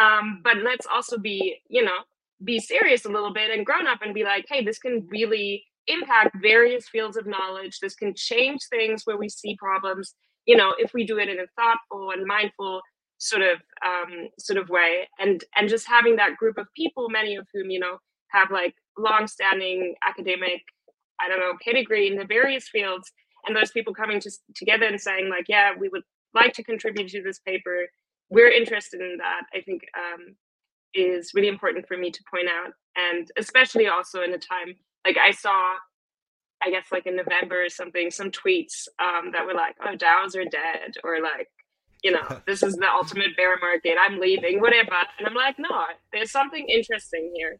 Um, 0.00 0.40
but 0.44 0.58
let's 0.58 0.86
also 0.86 1.18
be, 1.18 1.58
you 1.68 1.82
know, 1.82 1.98
be 2.44 2.60
serious 2.60 3.04
a 3.04 3.08
little 3.08 3.32
bit 3.32 3.50
and 3.50 3.66
grown 3.66 3.86
up 3.86 4.00
and 4.02 4.14
be 4.14 4.22
like, 4.22 4.46
hey, 4.48 4.64
this 4.64 4.78
can 4.78 5.06
really 5.10 5.64
impact 5.88 6.36
various 6.40 6.88
fields 6.88 7.16
of 7.16 7.26
knowledge. 7.26 7.78
This 7.80 7.94
can 7.94 8.14
change 8.14 8.60
things 8.70 9.02
where 9.04 9.16
we 9.16 9.28
see 9.28 9.56
problems, 9.56 10.14
you 10.46 10.56
know, 10.56 10.74
if 10.78 10.92
we 10.94 11.04
do 11.04 11.18
it 11.18 11.28
in 11.28 11.40
a 11.40 11.46
thoughtful 11.56 12.10
and 12.10 12.26
mindful 12.26 12.82
sort 13.18 13.42
of 13.42 13.58
um, 13.84 14.28
sort 14.38 14.58
of 14.58 14.68
way. 14.68 15.08
And 15.18 15.42
and 15.56 15.68
just 15.68 15.86
having 15.86 16.16
that 16.16 16.36
group 16.36 16.58
of 16.58 16.66
people 16.76 17.08
many 17.10 17.36
of 17.36 17.46
whom 17.52 17.70
you 17.70 17.80
know 17.80 17.98
have 18.30 18.50
like 18.50 18.74
long-standing 18.98 19.94
academic 20.06 20.60
i 21.18 21.28
don't 21.28 21.38
know 21.38 21.54
pedigree 21.64 22.08
in 22.08 22.16
the 22.16 22.26
various 22.26 22.68
fields 22.68 23.10
and 23.46 23.56
those 23.56 23.70
people 23.70 23.94
coming 23.94 24.20
to, 24.20 24.30
together 24.54 24.84
and 24.84 25.00
saying 25.00 25.30
like 25.30 25.46
yeah 25.48 25.70
we 25.78 25.88
would 25.88 26.02
like 26.34 26.52
to 26.54 26.62
contribute 26.62 27.08
to 27.08 27.22
this 27.22 27.38
paper. 27.38 27.88
We're 28.30 28.50
interested 28.50 29.00
in 29.00 29.16
that. 29.18 29.42
I 29.54 29.62
think 29.62 29.82
um, 29.96 30.36
is 30.94 31.32
really 31.34 31.48
important 31.48 31.86
for 31.88 31.96
me 31.96 32.10
to 32.10 32.24
point 32.30 32.48
out. 32.48 32.72
And 32.96 33.30
especially 33.38 33.86
also 33.86 34.22
in 34.22 34.34
a 34.34 34.38
time 34.38 34.74
like 35.06 35.16
i 35.16 35.30
saw 35.30 35.74
i 36.62 36.70
guess 36.70 36.86
like 36.90 37.06
in 37.06 37.16
november 37.16 37.64
or 37.64 37.68
something 37.68 38.10
some 38.10 38.30
tweets 38.30 38.88
um, 38.98 39.30
that 39.32 39.46
were 39.46 39.54
like 39.54 39.76
oh 39.82 39.96
DAOs 39.96 40.36
are 40.36 40.44
dead 40.44 40.94
or 41.04 41.20
like 41.22 41.48
you 42.02 42.12
know, 42.12 42.40
this 42.46 42.62
is 42.62 42.76
the 42.76 42.88
ultimate 42.88 43.36
bear 43.36 43.56
market. 43.58 43.96
I'm 44.00 44.18
leaving, 44.18 44.60
whatever. 44.60 44.96
And 45.18 45.26
I'm 45.26 45.34
like, 45.34 45.58
no, 45.58 45.84
there's 46.12 46.30
something 46.30 46.66
interesting 46.68 47.32
here 47.34 47.58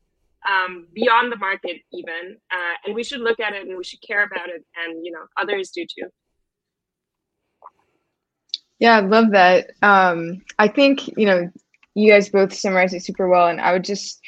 um, 0.48 0.86
beyond 0.92 1.32
the 1.32 1.36
market, 1.36 1.82
even. 1.92 2.36
Uh, 2.50 2.74
and 2.86 2.94
we 2.94 3.04
should 3.04 3.20
look 3.20 3.40
at 3.40 3.54
it 3.54 3.66
and 3.66 3.76
we 3.76 3.84
should 3.84 4.02
care 4.02 4.24
about 4.24 4.48
it. 4.48 4.64
And, 4.76 5.04
you 5.04 5.12
know, 5.12 5.24
others 5.36 5.70
do 5.70 5.84
too. 5.84 6.08
Yeah, 8.78 8.98
I 8.98 9.00
love 9.00 9.32
that. 9.32 9.70
Um, 9.82 10.42
I 10.58 10.68
think, 10.68 11.08
you 11.08 11.26
know, 11.26 11.50
you 11.94 12.12
guys 12.12 12.28
both 12.28 12.54
summarized 12.54 12.94
it 12.94 13.04
super 13.04 13.28
well. 13.28 13.48
And 13.48 13.60
I 13.60 13.72
would 13.72 13.84
just, 13.84 14.20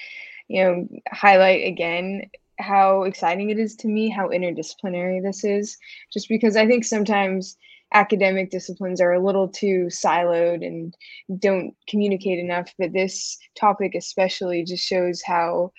you 0.48 0.64
know, 0.64 0.88
highlight 1.12 1.66
again 1.66 2.28
how 2.58 3.04
exciting 3.04 3.50
it 3.50 3.58
is 3.58 3.76
to 3.76 3.88
me 3.88 4.11
how 4.11 4.28
interdisciplinary 4.28 5.22
this 5.22 5.44
is, 5.44 5.78
just 6.12 6.28
because 6.28 6.56
I 6.56 6.66
think 6.66 6.84
sometimes 6.84 7.56
academic 7.93 8.51
disciplines 8.51 9.01
are 9.01 9.12
a 9.12 9.24
little 9.24 9.49
too 9.49 9.88
siloed 9.91 10.64
and 10.66 10.95
don't 11.38 11.74
communicate 11.88 12.38
enough. 12.38 12.72
But 12.78 12.93
this 12.93 13.38
topic, 13.59 13.95
especially, 13.95 14.64
just 14.64 14.84
shows 14.84 15.22
how 15.22 15.72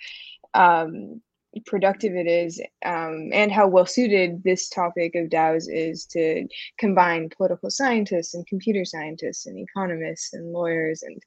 um, 0.54 1.22
productive 1.66 2.14
it 2.14 2.26
is 2.26 2.60
um, 2.84 3.30
and 3.32 3.52
how 3.52 3.66
well 3.66 3.86
suited 3.86 4.42
this 4.42 4.68
topic 4.68 5.14
of 5.14 5.28
DAOs 5.28 5.66
is 5.68 6.06
to 6.06 6.46
combine 6.78 7.28
political 7.36 7.70
scientists 7.70 8.34
and 8.34 8.46
computer 8.46 8.84
scientists 8.84 9.46
and 9.46 9.58
economists 9.58 10.32
and 10.32 10.52
lawyers 10.52 11.02
and 11.02 11.20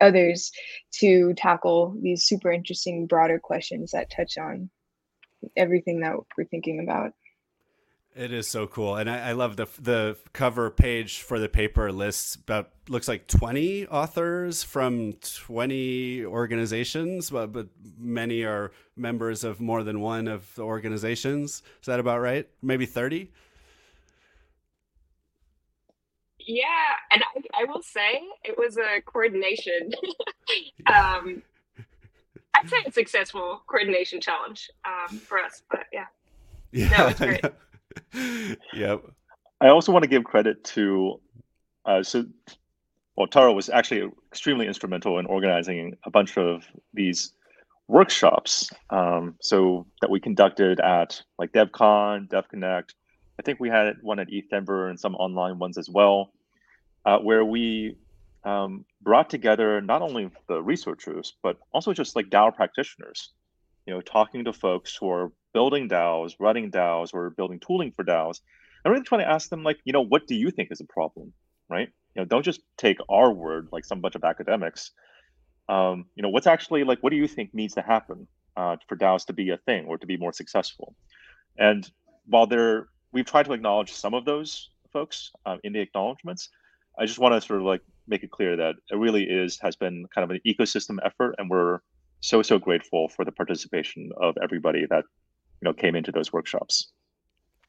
others 0.00 0.50
to 0.90 1.32
tackle 1.34 1.96
these 2.02 2.24
super 2.24 2.50
interesting 2.50 3.06
broader 3.06 3.38
questions 3.38 3.92
that 3.92 4.10
touch 4.10 4.36
on 4.38 4.68
everything 5.56 6.00
that 6.00 6.16
we're 6.36 6.44
thinking 6.44 6.80
about. 6.80 7.12
It 8.14 8.30
is 8.30 8.46
so 8.46 8.66
cool, 8.66 8.96
and 8.96 9.08
I, 9.08 9.30
I, 9.30 9.32
love 9.32 9.56
the 9.56 9.66
the 9.80 10.18
cover 10.34 10.68
page 10.70 11.22
for 11.22 11.38
the 11.38 11.48
paper 11.48 11.90
lists 11.90 12.34
about 12.34 12.68
looks 12.86 13.08
like 13.08 13.26
twenty 13.26 13.86
authors 13.86 14.62
from 14.62 15.14
twenty 15.14 16.22
organizations, 16.22 17.30
but, 17.30 17.52
but 17.52 17.68
many 17.98 18.42
are 18.42 18.70
members 18.96 19.44
of 19.44 19.62
more 19.62 19.82
than 19.82 20.00
one 20.00 20.28
of 20.28 20.54
the 20.56 20.62
organizations. 20.62 21.62
Is 21.80 21.86
that 21.86 22.00
about 22.00 22.20
right? 22.20 22.46
Maybe 22.60 22.84
thirty. 22.84 23.30
Yeah, 26.38 26.66
and 27.10 27.22
I, 27.22 27.62
I, 27.62 27.64
will 27.64 27.82
say 27.82 28.20
it 28.44 28.58
was 28.58 28.76
a 28.76 29.00
coordination. 29.00 29.90
um, 30.86 31.42
I'd 32.54 32.68
say 32.68 32.76
a 32.86 32.92
successful 32.92 33.62
coordination 33.66 34.20
challenge 34.20 34.70
um, 34.84 35.16
for 35.16 35.38
us, 35.38 35.62
but 35.70 35.86
yeah. 35.92 36.06
Yeah. 36.74 36.88
No, 36.96 37.06
it's 37.08 37.20
great. 37.20 37.44
yep. 38.74 39.02
I 39.60 39.68
also 39.68 39.92
want 39.92 40.02
to 40.02 40.08
give 40.08 40.24
credit 40.24 40.64
to, 40.64 41.20
uh, 41.84 42.02
so, 42.02 42.24
well, 43.16 43.26
Tara 43.26 43.52
was 43.52 43.68
actually 43.68 44.10
extremely 44.30 44.66
instrumental 44.66 45.18
in 45.18 45.26
organizing 45.26 45.96
a 46.04 46.10
bunch 46.10 46.36
of 46.36 46.64
these 46.92 47.32
workshops. 47.88 48.70
Um, 48.90 49.36
so 49.40 49.86
that 50.00 50.10
we 50.10 50.18
conducted 50.18 50.80
at 50.80 51.22
like 51.38 51.52
DevCon, 51.52 52.28
DevConnect. 52.28 52.90
I 53.38 53.42
think 53.42 53.60
we 53.60 53.68
had 53.68 53.96
one 54.02 54.18
at 54.18 54.28
ETHDenver 54.28 54.88
and 54.88 54.98
some 54.98 55.14
online 55.16 55.58
ones 55.58 55.78
as 55.78 55.88
well, 55.88 56.32
uh, 57.04 57.18
where 57.18 57.44
we 57.44 57.96
um, 58.44 58.84
brought 59.02 59.30
together 59.30 59.80
not 59.80 60.02
only 60.02 60.30
the 60.48 60.62
researchers 60.62 61.34
but 61.42 61.58
also 61.72 61.92
just 61.92 62.16
like 62.16 62.30
DAO 62.30 62.54
practitioners. 62.54 63.30
You 63.86 63.94
know, 63.94 64.00
talking 64.00 64.44
to 64.44 64.52
folks 64.52 64.96
who 64.96 65.10
are 65.10 65.32
building 65.52 65.88
DAOs, 65.88 66.34
running 66.38 66.70
DAOs, 66.70 67.12
or 67.12 67.30
building 67.30 67.60
tooling 67.60 67.92
for 67.92 68.04
DAOs, 68.04 68.40
I'm 68.84 68.92
really 68.92 69.04
trying 69.04 69.20
to 69.20 69.30
ask 69.30 69.48
them 69.48 69.62
like, 69.62 69.78
you 69.84 69.92
know, 69.92 70.02
what 70.02 70.26
do 70.26 70.34
you 70.34 70.50
think 70.50 70.70
is 70.70 70.80
a 70.80 70.84
problem, 70.84 71.32
right? 71.68 71.88
You 72.14 72.22
know, 72.22 72.24
don't 72.24 72.44
just 72.44 72.60
take 72.76 72.98
our 73.08 73.32
word 73.32 73.68
like 73.72 73.84
some 73.84 74.00
bunch 74.00 74.14
of 74.14 74.24
academics. 74.24 74.90
Um, 75.68 76.06
you 76.14 76.22
know, 76.22 76.28
what's 76.28 76.46
actually 76.46 76.84
like, 76.84 77.02
what 77.02 77.10
do 77.10 77.16
you 77.16 77.28
think 77.28 77.54
needs 77.54 77.74
to 77.74 77.82
happen 77.82 78.26
uh, 78.56 78.76
for 78.88 78.96
DAOs 78.96 79.26
to 79.26 79.32
be 79.32 79.50
a 79.50 79.56
thing 79.58 79.86
or 79.86 79.98
to 79.98 80.06
be 80.06 80.16
more 80.16 80.32
successful? 80.32 80.94
And 81.58 81.88
while 82.26 82.46
there, 82.46 82.88
we've 83.12 83.26
tried 83.26 83.44
to 83.44 83.52
acknowledge 83.52 83.92
some 83.92 84.14
of 84.14 84.24
those 84.24 84.70
folks 84.92 85.30
um, 85.46 85.60
in 85.64 85.72
the 85.72 85.80
acknowledgments, 85.80 86.48
I 86.98 87.06
just 87.06 87.18
want 87.18 87.34
to 87.34 87.46
sort 87.46 87.60
of 87.60 87.66
like 87.66 87.80
make 88.06 88.22
it 88.22 88.30
clear 88.30 88.56
that 88.56 88.74
it 88.90 88.96
really 88.96 89.24
is 89.24 89.58
has 89.60 89.76
been 89.76 90.06
kind 90.14 90.24
of 90.24 90.30
an 90.30 90.40
ecosystem 90.46 90.98
effort, 91.04 91.36
and 91.38 91.48
we're 91.48 91.78
so 92.22 92.40
so 92.40 92.58
grateful 92.58 93.08
for 93.08 93.24
the 93.24 93.32
participation 93.32 94.10
of 94.16 94.36
everybody 94.42 94.86
that 94.88 95.04
you 95.60 95.66
know 95.66 95.74
came 95.74 95.94
into 95.94 96.10
those 96.10 96.32
workshops. 96.32 96.92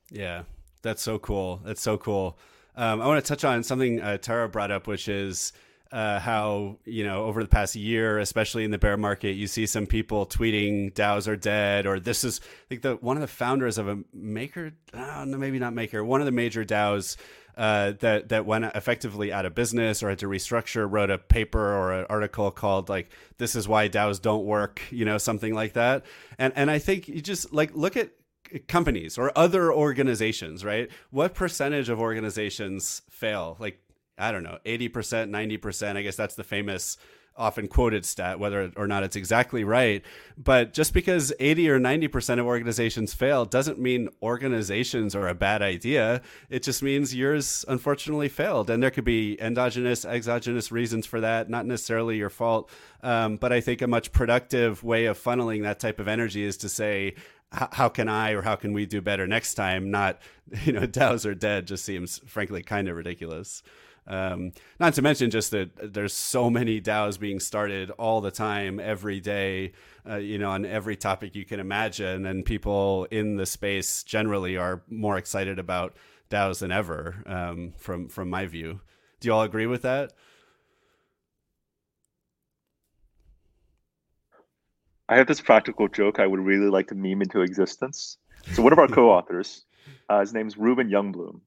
Yeah, 0.09 0.43
that's 0.81 1.01
so 1.01 1.19
cool. 1.19 1.61
That's 1.65 1.81
so 1.81 1.97
cool. 1.97 2.37
Um, 2.75 3.01
I 3.01 3.07
want 3.07 3.23
to 3.23 3.27
touch 3.27 3.43
on 3.43 3.63
something 3.63 3.99
uh, 3.99 4.17
Tara 4.17 4.47
brought 4.47 4.71
up, 4.71 4.87
which 4.87 5.07
is 5.07 5.53
uh, 5.93 6.19
how 6.19 6.79
you 6.85 7.03
know 7.03 7.25
over 7.25 7.43
the 7.43 7.47
past 7.47 7.75
year, 7.75 8.17
especially 8.17 8.63
in 8.63 8.71
the 8.71 8.79
bear 8.79 8.97
market, 8.97 9.33
you 9.33 9.45
see 9.45 9.67
some 9.67 9.85
people 9.85 10.25
tweeting 10.25 10.91
"DAOs 10.93 11.27
are 11.27 11.35
dead," 11.35 11.85
or 11.85 11.99
this 11.99 12.23
is 12.23 12.41
I 12.43 12.65
think 12.67 12.81
the 12.81 12.95
one 12.95 13.15
of 13.15 13.21
the 13.21 13.27
founders 13.27 13.77
of 13.77 13.87
a 13.87 13.99
maker, 14.11 14.73
uh, 14.91 15.23
maybe 15.27 15.59
not 15.59 15.73
maker, 15.73 16.03
one 16.03 16.19
of 16.19 16.25
the 16.25 16.31
major 16.31 16.65
DAOs 16.65 17.15
uh, 17.55 17.91
that 17.99 18.29
that 18.29 18.47
went 18.47 18.65
effectively 18.73 19.31
out 19.31 19.45
of 19.45 19.53
business 19.53 20.01
or 20.01 20.09
had 20.09 20.17
to 20.19 20.25
restructure, 20.25 20.91
wrote 20.91 21.11
a 21.11 21.19
paper 21.19 21.61
or 21.61 21.93
an 21.93 22.07
article 22.09 22.49
called 22.49 22.89
like 22.89 23.11
"This 23.37 23.55
is 23.55 23.67
why 23.67 23.87
DAOs 23.87 24.19
don't 24.19 24.45
work," 24.45 24.81
you 24.89 25.05
know, 25.05 25.19
something 25.19 25.53
like 25.53 25.73
that. 25.73 26.03
And 26.39 26.53
and 26.55 26.71
I 26.71 26.79
think 26.79 27.07
you 27.07 27.21
just 27.21 27.53
like 27.53 27.69
look 27.75 27.95
at 27.95 28.09
companies 28.67 29.17
or 29.17 29.31
other 29.35 29.71
organizations, 29.71 30.65
right? 30.65 30.89
What 31.11 31.35
percentage 31.35 31.89
of 31.89 31.99
organizations 31.99 33.03
fail? 33.09 33.57
Like 33.59 33.79
I 34.17 34.31
don't 34.31 34.43
know, 34.43 34.59
eighty 34.65 34.89
percent, 34.89 35.31
ninety 35.31 35.57
percent. 35.57 35.97
I 35.97 36.01
guess 36.01 36.15
that's 36.15 36.35
the 36.35 36.43
famous 36.43 36.97
often 37.35 37.67
quoted 37.67 38.05
stat, 38.05 38.39
whether 38.39 38.71
or 38.75 38.87
not 38.87 39.03
it's 39.03 39.15
exactly 39.15 39.63
right. 39.63 40.03
But 40.37 40.73
just 40.73 40.93
because 40.93 41.33
80 41.39 41.69
or 41.69 41.79
90% 41.79 42.39
of 42.39 42.45
organizations 42.45 43.13
fail 43.13 43.45
doesn't 43.45 43.79
mean 43.79 44.09
organizations 44.21 45.15
are 45.15 45.27
a 45.27 45.33
bad 45.33 45.61
idea. 45.61 46.21
It 46.49 46.63
just 46.63 46.83
means 46.83 47.15
yours 47.15 47.65
unfortunately 47.67 48.29
failed. 48.29 48.69
And 48.69 48.81
there 48.81 48.91
could 48.91 49.05
be 49.05 49.39
endogenous, 49.41 50.05
exogenous 50.05 50.71
reasons 50.71 51.05
for 51.05 51.21
that, 51.21 51.49
not 51.49 51.65
necessarily 51.65 52.17
your 52.17 52.29
fault. 52.29 52.69
Um, 53.01 53.37
but 53.37 53.51
I 53.51 53.61
think 53.61 53.81
a 53.81 53.87
much 53.87 54.11
productive 54.11 54.83
way 54.83 55.05
of 55.05 55.21
funneling 55.21 55.63
that 55.63 55.79
type 55.79 55.99
of 55.99 56.07
energy 56.07 56.43
is 56.43 56.57
to 56.57 56.69
say, 56.69 57.15
how 57.51 57.87
can 57.87 58.09
I 58.09 58.31
or 58.31 58.41
how 58.41 58.55
can 58.55 58.73
we 58.73 58.87
do 58.87 58.99
better 58.99 59.27
next 59.27 59.53
time? 59.53 59.91
Not, 59.91 60.19
you 60.63 60.73
know, 60.73 60.81
DAOs 60.87 61.25
are 61.25 61.35
dead 61.35 61.67
just 61.67 61.85
seems 61.85 62.19
frankly 62.25 62.63
kind 62.63 62.87
of 62.87 62.95
ridiculous. 62.95 63.63
Um, 64.07 64.51
not 64.79 64.93
to 64.95 65.01
mention 65.01 65.29
just 65.29 65.51
that 65.51 65.93
there's 65.93 66.13
so 66.13 66.49
many 66.49 66.81
DAOs 66.81 67.19
being 67.19 67.39
started 67.39 67.89
all 67.91 68.21
the 68.21 68.31
time, 68.31 68.79
every 68.79 69.19
day, 69.19 69.73
uh, 70.07 70.17
you 70.17 70.37
know, 70.37 70.51
on 70.51 70.65
every 70.65 70.95
topic 70.95 71.35
you 71.35 71.45
can 71.45 71.59
imagine, 71.59 72.25
and 72.25 72.45
people 72.45 73.05
in 73.11 73.37
the 73.37 73.45
space 73.45 74.03
generally 74.03 74.57
are 74.57 74.83
more 74.89 75.17
excited 75.17 75.59
about 75.59 75.95
DAOs 76.29 76.59
than 76.59 76.71
ever. 76.71 77.23
Um, 77.25 77.73
from 77.77 78.09
from 78.09 78.29
my 78.29 78.45
view, 78.45 78.81
do 79.19 79.27
you 79.27 79.33
all 79.33 79.43
agree 79.43 79.67
with 79.67 79.83
that? 79.83 80.13
I 85.09 85.17
have 85.17 85.27
this 85.27 85.41
practical 85.41 85.87
joke 85.87 86.19
I 86.19 86.27
would 86.27 86.39
really 86.39 86.69
like 86.69 86.87
to 86.87 86.95
meme 86.95 87.21
into 87.21 87.41
existence. 87.41 88.17
So 88.53 88.63
one 88.63 88.73
of 88.73 88.79
our 88.79 88.87
co-authors, 88.87 89.65
uh, 90.09 90.21
his 90.21 90.33
name's 90.33 90.57
Reuben 90.57 90.89
Youngbloom. 90.89 91.41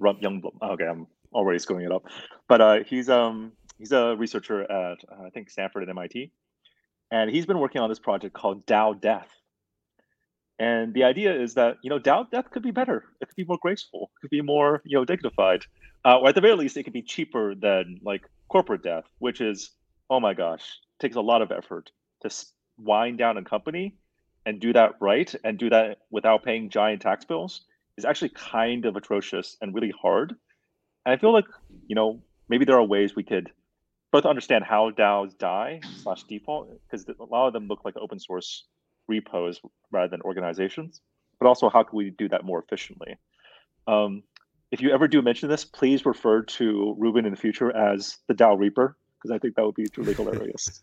Youngbloom. 0.00 0.60
Okay, 0.62 0.84
I'm 0.84 1.06
already 1.32 1.58
screwing 1.58 1.84
it 1.84 1.92
up. 1.92 2.04
But 2.48 2.60
uh, 2.60 2.84
he's 2.84 3.08
um 3.08 3.52
he's 3.78 3.92
a 3.92 4.16
researcher 4.16 4.62
at 4.62 4.98
uh, 5.10 5.26
I 5.26 5.30
think 5.30 5.50
Stanford 5.50 5.82
and 5.82 5.90
MIT, 5.90 6.30
and 7.10 7.30
he's 7.30 7.46
been 7.46 7.58
working 7.58 7.80
on 7.80 7.88
this 7.88 7.98
project 7.98 8.34
called 8.34 8.66
DAO 8.66 9.00
Death. 9.00 9.28
And 10.60 10.92
the 10.92 11.04
idea 11.04 11.40
is 11.40 11.54
that 11.54 11.76
you 11.82 11.90
know 11.90 11.98
DAO 11.98 12.30
Death 12.30 12.50
could 12.50 12.62
be 12.62 12.70
better. 12.70 13.04
It 13.20 13.28
could 13.28 13.36
be 13.36 13.44
more 13.44 13.58
graceful. 13.60 14.10
It 14.16 14.20
could 14.22 14.30
be 14.30 14.42
more 14.42 14.82
you 14.84 14.98
know 14.98 15.04
dignified. 15.04 15.64
Uh, 16.04 16.18
or 16.18 16.28
at 16.28 16.34
the 16.34 16.40
very 16.40 16.54
least, 16.54 16.76
it 16.76 16.84
could 16.84 16.92
be 16.92 17.02
cheaper 17.02 17.54
than 17.54 18.00
like 18.02 18.22
corporate 18.48 18.82
death, 18.82 19.04
which 19.18 19.40
is 19.40 19.70
oh 20.10 20.20
my 20.20 20.34
gosh, 20.34 20.78
takes 21.00 21.16
a 21.16 21.20
lot 21.20 21.42
of 21.42 21.52
effort 21.52 21.90
to 22.22 22.30
wind 22.78 23.18
down 23.18 23.36
a 23.36 23.42
company 23.42 23.94
and 24.46 24.60
do 24.60 24.72
that 24.72 24.94
right 25.00 25.34
and 25.44 25.58
do 25.58 25.68
that 25.68 25.98
without 26.10 26.42
paying 26.42 26.70
giant 26.70 27.02
tax 27.02 27.24
bills 27.24 27.62
is 27.96 28.04
actually 28.04 28.30
kind 28.30 28.86
of 28.86 28.96
atrocious 28.96 29.56
and 29.60 29.74
really 29.74 29.92
hard. 30.00 30.34
And 31.08 31.14
I 31.14 31.18
feel 31.18 31.32
like, 31.32 31.46
you 31.86 31.94
know, 31.94 32.20
maybe 32.50 32.66
there 32.66 32.76
are 32.76 32.84
ways 32.84 33.16
we 33.16 33.22
could 33.22 33.50
both 34.12 34.26
understand 34.26 34.64
how 34.64 34.90
DAOs 34.90 35.38
die 35.38 35.80
slash 36.02 36.24
default, 36.24 36.68
because 36.82 37.08
a 37.08 37.24
lot 37.24 37.46
of 37.46 37.54
them 37.54 37.66
look 37.66 37.82
like 37.82 37.96
open 37.96 38.18
source 38.18 38.64
repos 39.06 39.58
rather 39.90 40.08
than 40.08 40.20
organizations, 40.20 41.00
but 41.40 41.46
also 41.46 41.70
how 41.70 41.82
can 41.82 41.96
we 41.96 42.10
do 42.10 42.28
that 42.28 42.44
more 42.44 42.62
efficiently? 42.62 43.16
Um, 43.86 44.22
if 44.70 44.82
you 44.82 44.90
ever 44.90 45.08
do 45.08 45.22
mention 45.22 45.48
this, 45.48 45.64
please 45.64 46.04
refer 46.04 46.42
to 46.42 46.94
Reuben 46.98 47.24
in 47.24 47.30
the 47.30 47.40
future 47.40 47.74
as 47.74 48.18
the 48.26 48.34
DAO 48.34 48.58
Reaper, 48.58 48.94
because 49.16 49.34
I 49.34 49.38
think 49.38 49.54
that 49.54 49.64
would 49.64 49.76
be 49.76 49.88
truly 49.88 50.12
hilarious. 50.12 50.82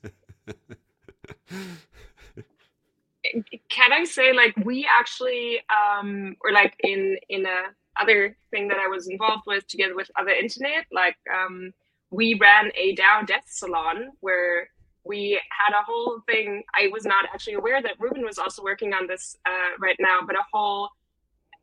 Can 3.69 3.93
I 3.93 4.05
say 4.05 4.33
like 4.33 4.55
we 4.65 4.87
actually 4.91 5.59
um 5.69 6.35
or 6.43 6.51
like 6.51 6.73
in 6.79 7.17
in 7.29 7.45
a 7.45 7.61
other 7.99 8.37
thing 8.51 8.67
that 8.67 8.77
I 8.77 8.87
was 8.87 9.07
involved 9.07 9.43
with 9.47 9.67
together 9.67 9.95
with 9.95 10.09
other 10.19 10.31
internet, 10.31 10.85
like 10.91 11.15
um, 11.33 11.71
we 12.11 12.37
ran 12.39 12.71
a 12.77 12.95
DAO 12.95 13.25
death 13.25 13.45
salon 13.47 14.11
where 14.21 14.69
we 15.03 15.39
had 15.49 15.77
a 15.77 15.83
whole 15.83 16.21
thing. 16.27 16.63
I 16.75 16.87
was 16.87 17.05
not 17.05 17.25
actually 17.33 17.53
aware 17.53 17.81
that 17.81 17.93
Reuben 17.99 18.23
was 18.23 18.37
also 18.37 18.63
working 18.63 18.93
on 18.93 19.07
this 19.07 19.37
uh, 19.45 19.77
right 19.79 19.97
now, 19.99 20.19
but 20.25 20.35
a 20.35 20.43
whole 20.51 20.89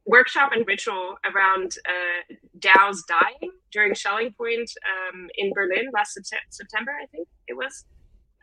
workshop 0.06 0.50
and 0.52 0.66
ritual 0.66 1.16
around 1.24 1.76
uh, 1.86 2.34
DAOs 2.58 2.98
dying 3.08 3.52
during 3.70 3.94
Schelling 3.94 4.32
Point 4.32 4.70
um, 5.12 5.28
in 5.36 5.52
Berlin 5.54 5.90
last 5.92 6.18
September, 6.50 6.92
I 7.00 7.06
think 7.06 7.28
it 7.48 7.56
was. 7.56 7.84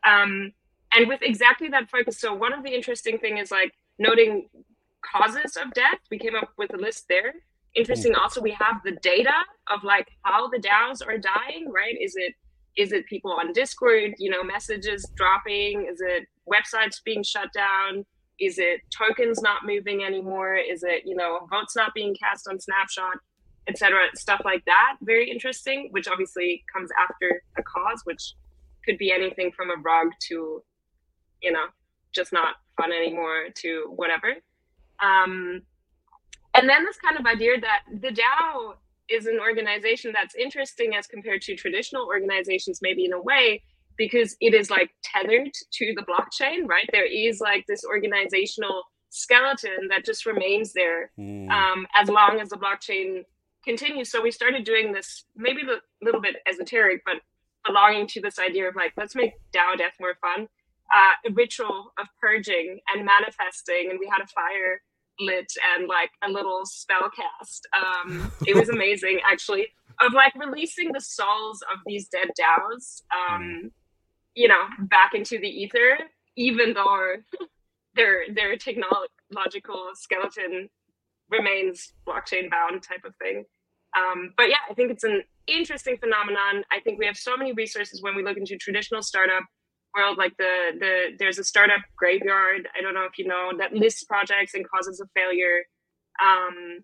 Um, 0.06 0.54
and 0.96 1.08
with 1.08 1.22
exactly 1.22 1.68
that 1.70 1.90
focus. 1.90 2.20
So 2.20 2.34
one 2.34 2.54
of 2.54 2.64
the 2.64 2.74
interesting 2.74 3.18
thing 3.18 3.38
is 3.38 3.52
like 3.52 3.74
noting 3.98 4.50
causes 5.02 5.58
of 5.58 5.74
death. 5.74 6.00
We 6.10 6.18
came 6.18 6.36
up 6.36 6.52
with 6.58 6.74
a 6.74 6.78
list 6.78 7.06
there. 7.08 7.34
Interesting. 7.76 8.16
Also, 8.16 8.42
we 8.42 8.52
have 8.52 8.82
the 8.84 8.94
data 9.02 9.34
of 9.72 9.84
like 9.84 10.08
how 10.24 10.48
the 10.50 10.58
DAOs 10.58 11.06
are 11.06 11.18
dying. 11.18 11.72
Right? 11.72 11.96
Is 12.00 12.14
it 12.16 12.34
is 12.78 12.92
it 12.92 13.06
people 13.06 13.32
on 13.32 13.54
Discord? 13.54 14.14
You 14.18 14.32
know, 14.32 14.44
messages 14.44 15.06
dropping? 15.16 15.88
Is 15.92 16.02
it 16.02 16.28
websites 16.52 17.04
being 17.04 17.24
shut 17.24 17.52
down? 17.54 18.06
Is 18.40 18.58
it 18.58 18.82
tokens 18.96 19.42
not 19.42 19.66
moving 19.66 20.04
anymore? 20.04 20.56
Is 20.56 20.84
it 20.84 21.04
you 21.06 21.16
know 21.16 21.48
votes 21.50 21.76
not 21.76 21.94
being 21.94 22.16
cast 22.16 22.48
on 22.48 22.60
Snapshot, 22.60 23.18
etc. 23.68 24.08
Stuff 24.16 24.42
like 24.44 24.66
that. 24.66 24.98
Very 25.02 25.30
interesting. 25.30 25.90
Which 25.92 26.08
obviously 26.08 26.64
comes 26.74 26.90
after 27.00 27.44
a 27.58 27.64
cause, 27.64 28.02
which 28.06 28.34
could 28.86 28.98
be 28.98 29.12
anything 29.12 29.52
from 29.52 29.70
a 29.70 29.76
rug 29.76 30.08
to, 30.28 30.64
you 31.42 31.52
know, 31.52 31.66
just 32.14 32.34
not 32.34 32.56
fun 32.78 32.92
anymore 32.92 33.50
to 33.56 33.94
whatever. 33.96 34.36
Um, 35.02 35.62
and 36.60 36.70
then 36.70 36.84
this 36.86 36.98
kind 36.98 37.18
of 37.18 37.26
idea 37.26 37.60
that 37.60 37.84
the 38.02 38.10
DAO 38.10 38.76
is 39.10 39.26
an 39.26 39.40
organization 39.40 40.12
that's 40.14 40.36
interesting 40.36 40.96
as 40.96 41.08
compared 41.08 41.42
to 41.44 41.56
traditional 41.56 42.06
organizations, 42.06 42.80
maybe 42.82 43.06
in 43.06 43.14
a 43.14 43.22
way, 43.22 43.64
because 43.98 44.36
it 44.40 44.54
is 44.54 44.70
like 44.70 44.92
tethered 45.04 45.52
to 45.74 45.94
the 45.96 46.04
blockchain, 46.04 46.68
right? 46.68 46.88
There 46.92 47.06
is 47.06 47.40
like 47.40 47.66
this 47.68 47.84
organizational 47.84 48.84
skeleton 49.10 49.88
that 49.90 50.06
just 50.06 50.26
remains 50.26 50.74
there 50.74 51.12
mm. 51.18 51.50
um, 51.50 51.88
as 51.96 52.10
long 52.10 52.40
as 52.42 52.50
the 52.50 52.58
blockchain 52.58 53.24
continues. 53.64 54.12
So 54.12 54.22
we 54.22 54.32
started 54.32 54.64
doing 54.64 54.94
this 54.94 55.26
maybe 55.36 55.62
a 55.64 56.06
little 56.06 56.22
bit 56.22 56.38
esoteric, 56.48 57.02
but 57.06 57.16
belonging 57.66 58.08
to 58.08 58.22
this 58.22 58.40
idea 58.40 58.68
of 58.68 58.76
like, 58.76 58.94
let's 58.98 59.16
make 59.16 59.34
DAO 59.54 59.78
death 59.78 59.94
more 60.00 60.16
fun. 60.22 60.48
Uh, 60.96 61.30
a 61.30 61.34
ritual 61.34 61.94
of 62.00 62.08
purging 62.20 62.80
and 62.94 63.06
manifesting, 63.06 63.90
and 63.92 64.00
we 64.00 64.08
had 64.08 64.24
a 64.24 64.28
fire 64.28 64.82
lit 65.20 65.52
and 65.76 65.88
like 65.88 66.12
a 66.24 66.32
little 66.32 66.66
spell 66.66 67.10
cast. 67.16 67.68
Um, 67.76 68.32
it 68.48 68.56
was 68.56 68.70
amazing, 68.70 69.20
actually, 69.30 69.68
of 70.02 70.14
like 70.14 70.34
releasing 70.36 70.92
the 70.92 71.02
souls 71.02 71.62
of 71.74 71.80
these 71.86 72.08
dead 72.08 72.30
DAOs, 72.40 73.02
um, 73.14 73.44
mm. 73.44 73.72
you 74.36 74.48
know, 74.48 74.64
back 74.82 75.14
into 75.14 75.40
the 75.40 75.48
ether, 75.48 75.98
even 76.36 76.74
though 76.74 77.16
their 77.96 78.24
their 78.34 78.56
technological 78.58 79.90
skeleton 79.94 80.70
remains 81.30 81.94
blockchain 82.08 82.50
bound 82.50 82.82
type 82.82 83.04
of 83.06 83.16
thing. 83.18 83.46
Um, 83.98 84.34
but 84.38 84.50
yeah, 84.50 84.64
I 84.70 84.74
think 84.74 84.92
it's 84.92 85.04
an 85.04 85.24
interesting 85.48 85.98
phenomenon. 85.98 86.64
I 86.72 86.80
think 86.84 87.00
we 87.00 87.06
have 87.06 87.18
so 87.18 87.36
many 87.36 87.54
resources 87.54 88.02
when 88.02 88.16
we 88.16 88.24
look 88.24 88.38
into 88.38 88.58
traditional 88.58 89.02
startup 89.02 89.44
world 89.96 90.18
like 90.18 90.36
the 90.38 90.72
the 90.80 91.16
there's 91.18 91.40
a 91.40 91.44
startup 91.44 91.82
graveyard 91.98 92.68
i 92.78 92.82
don't 92.82 92.94
know 92.94 93.06
if 93.06 93.18
you 93.18 93.28
know 93.28 93.52
that 93.58 93.74
lists 93.74 94.04
projects 94.04 94.54
and 94.54 94.70
causes 94.70 95.00
of 95.00 95.10
failure. 95.16 95.64
Um, 96.22 96.80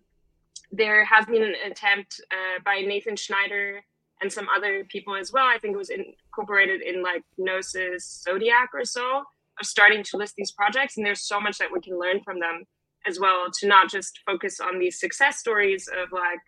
there 0.72 1.04
has 1.04 1.26
been 1.26 1.42
an 1.42 1.54
attempt 1.70 2.20
uh, 2.32 2.60
by 2.64 2.80
nathan 2.80 3.16
schneider 3.16 3.82
and 4.20 4.32
some 4.32 4.46
other 4.56 4.84
people 4.88 5.14
as 5.14 5.30
well. 5.30 5.44
I 5.46 5.58
think 5.58 5.74
it 5.74 5.78
was 5.78 5.90
incorporated 5.90 6.80
in 6.80 7.02
like 7.02 7.22
gnosis 7.38 8.22
zodiac 8.24 8.70
or 8.72 8.84
so 8.84 9.24
of 9.60 9.66
starting 9.66 10.02
to 10.04 10.16
list 10.16 10.34
these 10.36 10.52
projects 10.52 10.96
and 10.96 11.06
there's 11.06 11.26
so 11.26 11.40
much 11.40 11.58
that 11.58 11.72
we 11.72 11.80
can 11.80 11.98
learn 11.98 12.20
from 12.24 12.40
them 12.40 12.64
as 13.06 13.18
well 13.20 13.46
to 13.60 13.66
not 13.66 13.90
just 13.90 14.20
focus 14.26 14.60
on 14.60 14.78
these 14.78 15.00
success 15.00 15.38
stories 15.38 15.88
of 16.02 16.10
like 16.12 16.40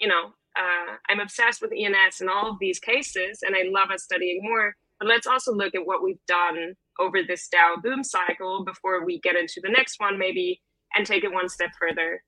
you 0.00 0.08
know 0.08 0.32
uh, 0.58 0.96
i'm 1.08 1.20
obsessed 1.20 1.62
with 1.62 1.72
ens 1.76 2.20
and 2.20 2.28
all 2.28 2.50
of 2.50 2.58
these 2.58 2.78
cases 2.78 3.40
and 3.42 3.54
i 3.54 3.62
love 3.70 3.90
us 3.90 4.04
studying 4.04 4.40
more 4.42 4.74
but 4.98 5.08
let's 5.08 5.26
also 5.26 5.52
look 5.52 5.74
at 5.74 5.86
what 5.86 6.02
we've 6.02 6.24
done 6.26 6.74
over 6.98 7.18
this 7.22 7.48
DAO 7.52 7.82
boom 7.82 8.02
cycle 8.02 8.64
before 8.64 9.04
we 9.04 9.20
get 9.20 9.36
into 9.36 9.60
the 9.62 9.70
next 9.70 10.00
one, 10.00 10.18
maybe, 10.18 10.60
and 10.94 11.06
take 11.06 11.24
it 11.24 11.32
one 11.32 11.48
step 11.48 11.70
further 11.78 12.22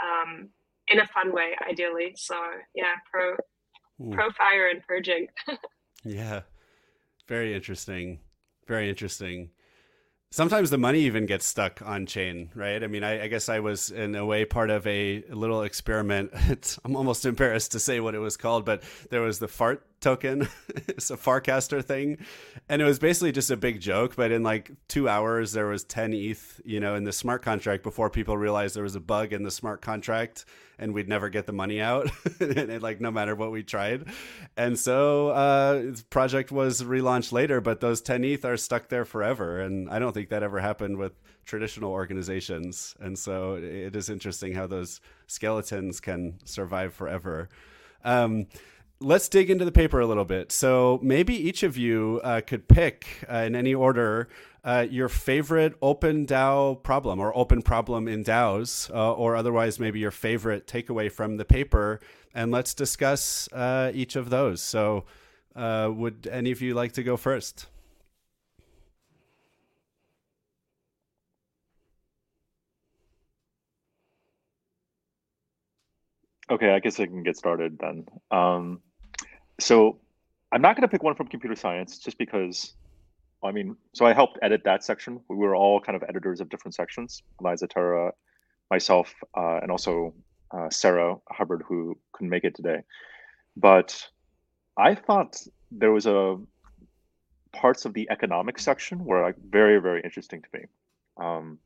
um, 0.00 0.48
in 0.88 1.00
a 1.00 1.06
fun 1.08 1.32
way, 1.32 1.52
ideally. 1.68 2.14
So 2.16 2.36
yeah, 2.74 2.94
pro 3.10 3.36
hmm. 3.98 4.12
pro 4.12 4.30
fire 4.30 4.68
and 4.68 4.82
purging. 4.82 5.28
yeah, 6.04 6.42
very 7.28 7.54
interesting. 7.54 8.20
Very 8.66 8.88
interesting 8.88 9.50
sometimes 10.32 10.70
the 10.70 10.78
money 10.78 11.00
even 11.00 11.26
gets 11.26 11.46
stuck 11.46 11.80
on 11.82 12.06
chain, 12.06 12.50
right? 12.54 12.82
I 12.82 12.88
mean, 12.88 13.04
I, 13.04 13.24
I, 13.24 13.28
guess 13.28 13.48
I 13.48 13.60
was 13.60 13.90
in 13.90 14.14
a 14.16 14.26
way 14.26 14.44
part 14.44 14.70
of 14.70 14.84
a 14.86 15.22
little 15.28 15.62
experiment. 15.62 16.30
It's, 16.48 16.80
I'm 16.84 16.96
almost 16.96 17.24
embarrassed 17.24 17.72
to 17.72 17.80
say 17.80 18.00
what 18.00 18.16
it 18.16 18.18
was 18.18 18.36
called, 18.36 18.64
but 18.64 18.82
there 19.10 19.20
was 19.20 19.38
the 19.38 19.48
fart 19.48 19.86
token. 20.02 20.48
it's 20.88 21.10
a 21.10 21.16
Farcaster 21.16 21.82
thing, 21.82 22.18
and 22.68 22.82
it 22.82 22.84
was 22.84 22.98
basically 22.98 23.32
just 23.32 23.50
a 23.50 23.56
big 23.56 23.80
joke. 23.80 24.16
But 24.16 24.32
in 24.32 24.42
like 24.42 24.70
two 24.88 25.08
hours, 25.08 25.52
there 25.52 25.66
was 25.66 25.84
10 25.84 26.12
ETH, 26.12 26.60
you 26.64 26.80
know, 26.80 26.94
in 26.94 27.04
the 27.04 27.12
smart 27.12 27.42
contract 27.42 27.82
before 27.82 28.10
people 28.10 28.36
realized 28.36 28.76
there 28.76 28.82
was 28.82 28.96
a 28.96 29.00
bug 29.00 29.32
in 29.32 29.42
the 29.42 29.50
smart 29.50 29.80
contract 29.80 30.44
and 30.78 30.94
we'd 30.94 31.08
never 31.08 31.28
get 31.28 31.46
the 31.46 31.52
money 31.52 31.80
out, 31.80 32.10
and 32.40 32.82
like 32.82 33.00
no 33.00 33.10
matter 33.10 33.36
what 33.36 33.52
we 33.52 33.62
tried. 33.62 34.04
And 34.56 34.76
so 34.76 35.28
uh, 35.28 35.92
project 36.10 36.50
was 36.50 36.82
relaunched 36.82 37.30
later, 37.30 37.60
but 37.60 37.80
those 37.80 38.00
10 38.00 38.24
ETH 38.24 38.44
are 38.44 38.56
stuck 38.56 38.88
there 38.88 39.04
forever. 39.04 39.60
And 39.60 39.88
I 39.88 40.00
don't 40.00 40.12
think 40.12 40.30
that 40.30 40.42
ever 40.42 40.58
happened 40.58 40.96
with 40.96 41.12
traditional 41.44 41.92
organizations. 41.92 42.96
And 42.98 43.16
so 43.16 43.54
it 43.54 43.94
is 43.94 44.10
interesting 44.10 44.54
how 44.54 44.66
those 44.66 45.00
skeletons 45.28 46.00
can 46.00 46.40
survive 46.44 46.94
forever. 46.94 47.48
Um, 48.04 48.46
let's 49.02 49.28
dig 49.28 49.50
into 49.50 49.64
the 49.64 49.72
paper 49.72 50.00
a 50.00 50.06
little 50.06 50.24
bit. 50.24 50.52
So 50.52 50.98
maybe 51.02 51.34
each 51.34 51.62
of 51.62 51.76
you 51.76 52.20
uh, 52.24 52.40
could 52.46 52.68
pick 52.68 53.24
uh, 53.30 53.38
in 53.38 53.54
any 53.54 53.74
order 53.74 54.28
uh, 54.64 54.86
your 54.88 55.08
favorite 55.08 55.74
open 55.82 56.24
DAO 56.24 56.80
problem 56.82 57.18
or 57.18 57.36
open 57.36 57.62
problem 57.62 58.06
in 58.06 58.22
DAOs, 58.22 58.90
uh, 58.94 59.12
or 59.12 59.34
otherwise 59.34 59.80
maybe 59.80 59.98
your 59.98 60.12
favorite 60.12 60.66
takeaway 60.66 61.10
from 61.10 61.36
the 61.36 61.44
paper, 61.44 62.00
and 62.32 62.52
let's 62.52 62.72
discuss 62.72 63.48
uh, 63.52 63.90
each 63.92 64.14
of 64.14 64.30
those. 64.30 64.62
So, 64.62 65.04
uh, 65.56 65.90
would 65.92 66.28
any 66.30 66.52
of 66.52 66.62
you 66.62 66.74
like 66.74 66.92
to 66.92 67.02
go 67.02 67.16
first? 67.16 67.66
Okay, 76.50 76.70
I 76.70 76.80
guess 76.80 77.00
I 77.00 77.06
can 77.06 77.22
get 77.22 77.36
started 77.36 77.78
then. 77.80 78.06
Um, 78.30 78.80
so 79.62 79.98
I'm 80.52 80.60
not 80.60 80.76
going 80.76 80.82
to 80.82 80.88
pick 80.88 81.02
one 81.02 81.14
from 81.14 81.28
computer 81.28 81.56
science 81.56 81.98
just 81.98 82.18
because 82.18 82.74
I 83.44 83.50
mean, 83.50 83.76
so 83.92 84.06
I 84.06 84.12
helped 84.12 84.38
edit 84.40 84.62
that 84.64 84.84
section. 84.84 85.20
We 85.28 85.36
were 85.36 85.56
all 85.56 85.80
kind 85.80 85.96
of 85.96 86.04
editors 86.08 86.40
of 86.40 86.48
different 86.48 86.74
sections. 86.74 87.22
Eliza 87.40 87.66
Tara, 87.66 88.12
myself, 88.70 89.12
uh, 89.36 89.58
and 89.62 89.70
also 89.70 90.14
uh, 90.52 90.70
Sarah 90.70 91.16
Hubbard, 91.28 91.64
who 91.66 91.98
couldn't 92.12 92.30
make 92.30 92.44
it 92.44 92.54
today. 92.54 92.82
But 93.56 94.08
I 94.76 94.94
thought 94.94 95.42
there 95.70 95.92
was 95.92 96.06
a 96.06 96.38
parts 97.52 97.84
of 97.84 97.92
the 97.92 98.08
economic 98.10 98.58
section 98.58 99.04
were 99.04 99.22
like 99.22 99.36
very, 99.50 99.78
very 99.78 100.00
interesting 100.02 100.42
to 100.42 100.48
me. 100.58 100.64
Um, 101.18 101.58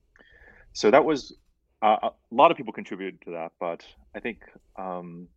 so 0.72 0.90
that 0.90 1.04
was 1.04 1.36
uh, 1.82 1.96
a 2.02 2.10
lot 2.30 2.50
of 2.50 2.56
people 2.56 2.72
contributed 2.72 3.20
to 3.22 3.30
that, 3.32 3.52
but 3.60 3.84
I 4.14 4.20
think 4.20 4.40
um, 4.76 5.28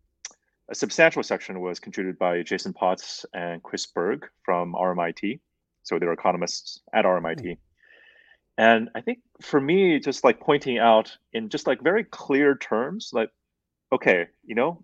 a 0.69 0.75
substantial 0.75 1.23
section 1.23 1.59
was 1.59 1.79
contributed 1.79 2.19
by 2.19 2.43
Jason 2.43 2.73
Potts 2.73 3.25
and 3.33 3.61
Chris 3.63 3.87
Berg 3.87 4.27
from 4.43 4.73
RMIT. 4.73 5.39
So 5.83 5.97
they're 5.97 6.13
economists 6.13 6.81
at 6.93 7.05
RMIT. 7.05 7.39
Mm-hmm. 7.39 7.53
And 8.59 8.89
I 8.93 9.01
think 9.01 9.19
for 9.41 9.59
me, 9.59 9.99
just 9.99 10.23
like 10.23 10.39
pointing 10.39 10.77
out 10.77 11.17
in 11.33 11.49
just 11.49 11.65
like 11.65 11.81
very 11.81 12.03
clear 12.03 12.55
terms, 12.55 13.11
like, 13.13 13.29
okay, 13.91 14.27
you 14.45 14.53
know, 14.53 14.83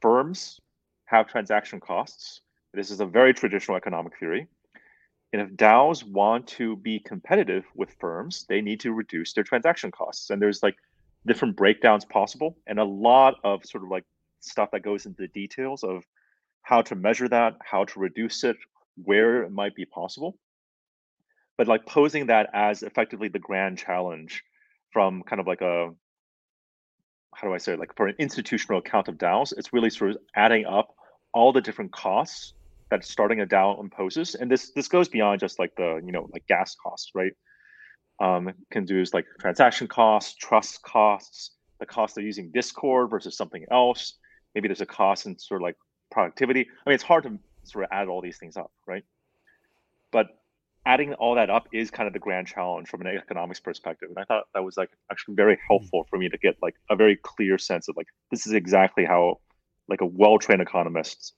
firms 0.00 0.60
have 1.06 1.26
transaction 1.26 1.80
costs. 1.80 2.40
This 2.72 2.90
is 2.90 3.00
a 3.00 3.06
very 3.06 3.34
traditional 3.34 3.76
economic 3.76 4.18
theory. 4.18 4.46
And 5.32 5.42
if 5.42 5.50
DAOs 5.56 6.04
want 6.04 6.46
to 6.48 6.76
be 6.76 7.00
competitive 7.00 7.64
with 7.74 7.94
firms, 7.98 8.46
they 8.48 8.60
need 8.60 8.80
to 8.80 8.92
reduce 8.92 9.32
their 9.32 9.44
transaction 9.44 9.90
costs. 9.90 10.30
And 10.30 10.40
there's 10.40 10.62
like 10.62 10.76
different 11.26 11.56
breakdowns 11.56 12.04
possible 12.04 12.56
and 12.66 12.78
a 12.78 12.84
lot 12.84 13.34
of 13.44 13.66
sort 13.66 13.84
of 13.84 13.90
like 13.90 14.04
stuff 14.40 14.70
that 14.72 14.82
goes 14.82 15.06
into 15.06 15.22
the 15.22 15.28
details 15.28 15.84
of 15.84 16.04
how 16.62 16.82
to 16.82 16.94
measure 16.94 17.28
that, 17.28 17.56
how 17.62 17.84
to 17.84 18.00
reduce 18.00 18.44
it, 18.44 18.56
where 19.02 19.42
it 19.42 19.52
might 19.52 19.74
be 19.74 19.84
possible 19.84 20.36
but 21.60 21.68
like 21.68 21.84
posing 21.84 22.28
that 22.28 22.48
as 22.54 22.82
effectively 22.82 23.28
the 23.28 23.38
grand 23.38 23.76
challenge 23.76 24.42
from 24.94 25.22
kind 25.22 25.40
of 25.40 25.46
like 25.46 25.60
a 25.60 25.90
how 27.34 27.46
do 27.46 27.52
I 27.52 27.58
say 27.58 27.74
it? 27.74 27.78
like 27.78 27.94
for 27.96 28.06
an 28.06 28.14
institutional 28.18 28.78
account 28.78 29.08
of 29.08 29.18
DAOs, 29.18 29.52
it's 29.54 29.70
really 29.70 29.90
sort 29.90 30.12
of 30.12 30.16
adding 30.34 30.64
up 30.64 30.94
all 31.34 31.52
the 31.52 31.60
different 31.60 31.92
costs 31.92 32.54
that 32.90 33.04
starting 33.04 33.42
a 33.42 33.46
DAO 33.46 33.78
imposes, 33.78 34.36
and 34.36 34.50
this 34.50 34.70
this 34.70 34.88
goes 34.88 35.10
beyond 35.10 35.40
just 35.40 35.58
like 35.58 35.72
the 35.76 36.00
you 36.02 36.12
know 36.12 36.30
like 36.32 36.46
gas 36.46 36.74
costs, 36.82 37.10
right? 37.14 37.32
Um, 38.22 38.54
can 38.70 38.86
do 38.86 38.98
is 38.98 39.12
like 39.12 39.26
transaction 39.38 39.86
costs, 39.86 40.34
trust 40.36 40.80
costs, 40.80 41.50
the 41.78 41.84
cost 41.84 42.16
of 42.16 42.24
using 42.24 42.50
Discord 42.52 43.10
versus 43.10 43.36
something 43.36 43.66
else. 43.70 44.14
Maybe 44.54 44.68
there's 44.68 44.80
a 44.80 44.86
cost 44.86 45.26
in 45.26 45.38
sort 45.38 45.60
of 45.60 45.62
like 45.62 45.76
productivity. 46.10 46.60
I 46.60 46.90
mean, 46.90 46.94
it's 46.94 47.04
hard 47.04 47.24
to 47.24 47.38
sort 47.64 47.84
of 47.84 47.90
add 47.92 48.08
all 48.08 48.20
these 48.20 48.38
things 48.38 48.56
up, 48.56 48.72
right? 48.86 49.04
But 50.10 50.26
adding 50.86 51.14
all 51.14 51.34
that 51.34 51.50
up 51.50 51.68
is 51.72 51.90
kind 51.90 52.06
of 52.06 52.12
the 52.12 52.18
grand 52.18 52.46
challenge 52.46 52.88
from 52.88 53.02
an 53.02 53.08
economics 53.08 53.60
perspective. 53.60 54.08
And 54.08 54.18
I 54.18 54.24
thought 54.24 54.44
that 54.54 54.64
was 54.64 54.76
like 54.76 54.90
actually 55.10 55.34
very 55.34 55.56
hmm. 55.56 55.60
helpful 55.68 56.06
for 56.08 56.18
me 56.18 56.28
to 56.28 56.38
get 56.38 56.56
like 56.62 56.74
a 56.90 56.96
very 56.96 57.16
clear 57.16 57.58
sense 57.58 57.88
of 57.88 57.96
like 57.96 58.08
this 58.30 58.46
is 58.46 58.52
exactly 58.52 59.04
how 59.04 59.40
like 59.88 60.00
a 60.00 60.06
well-trained 60.06 60.62
economist 60.62 61.34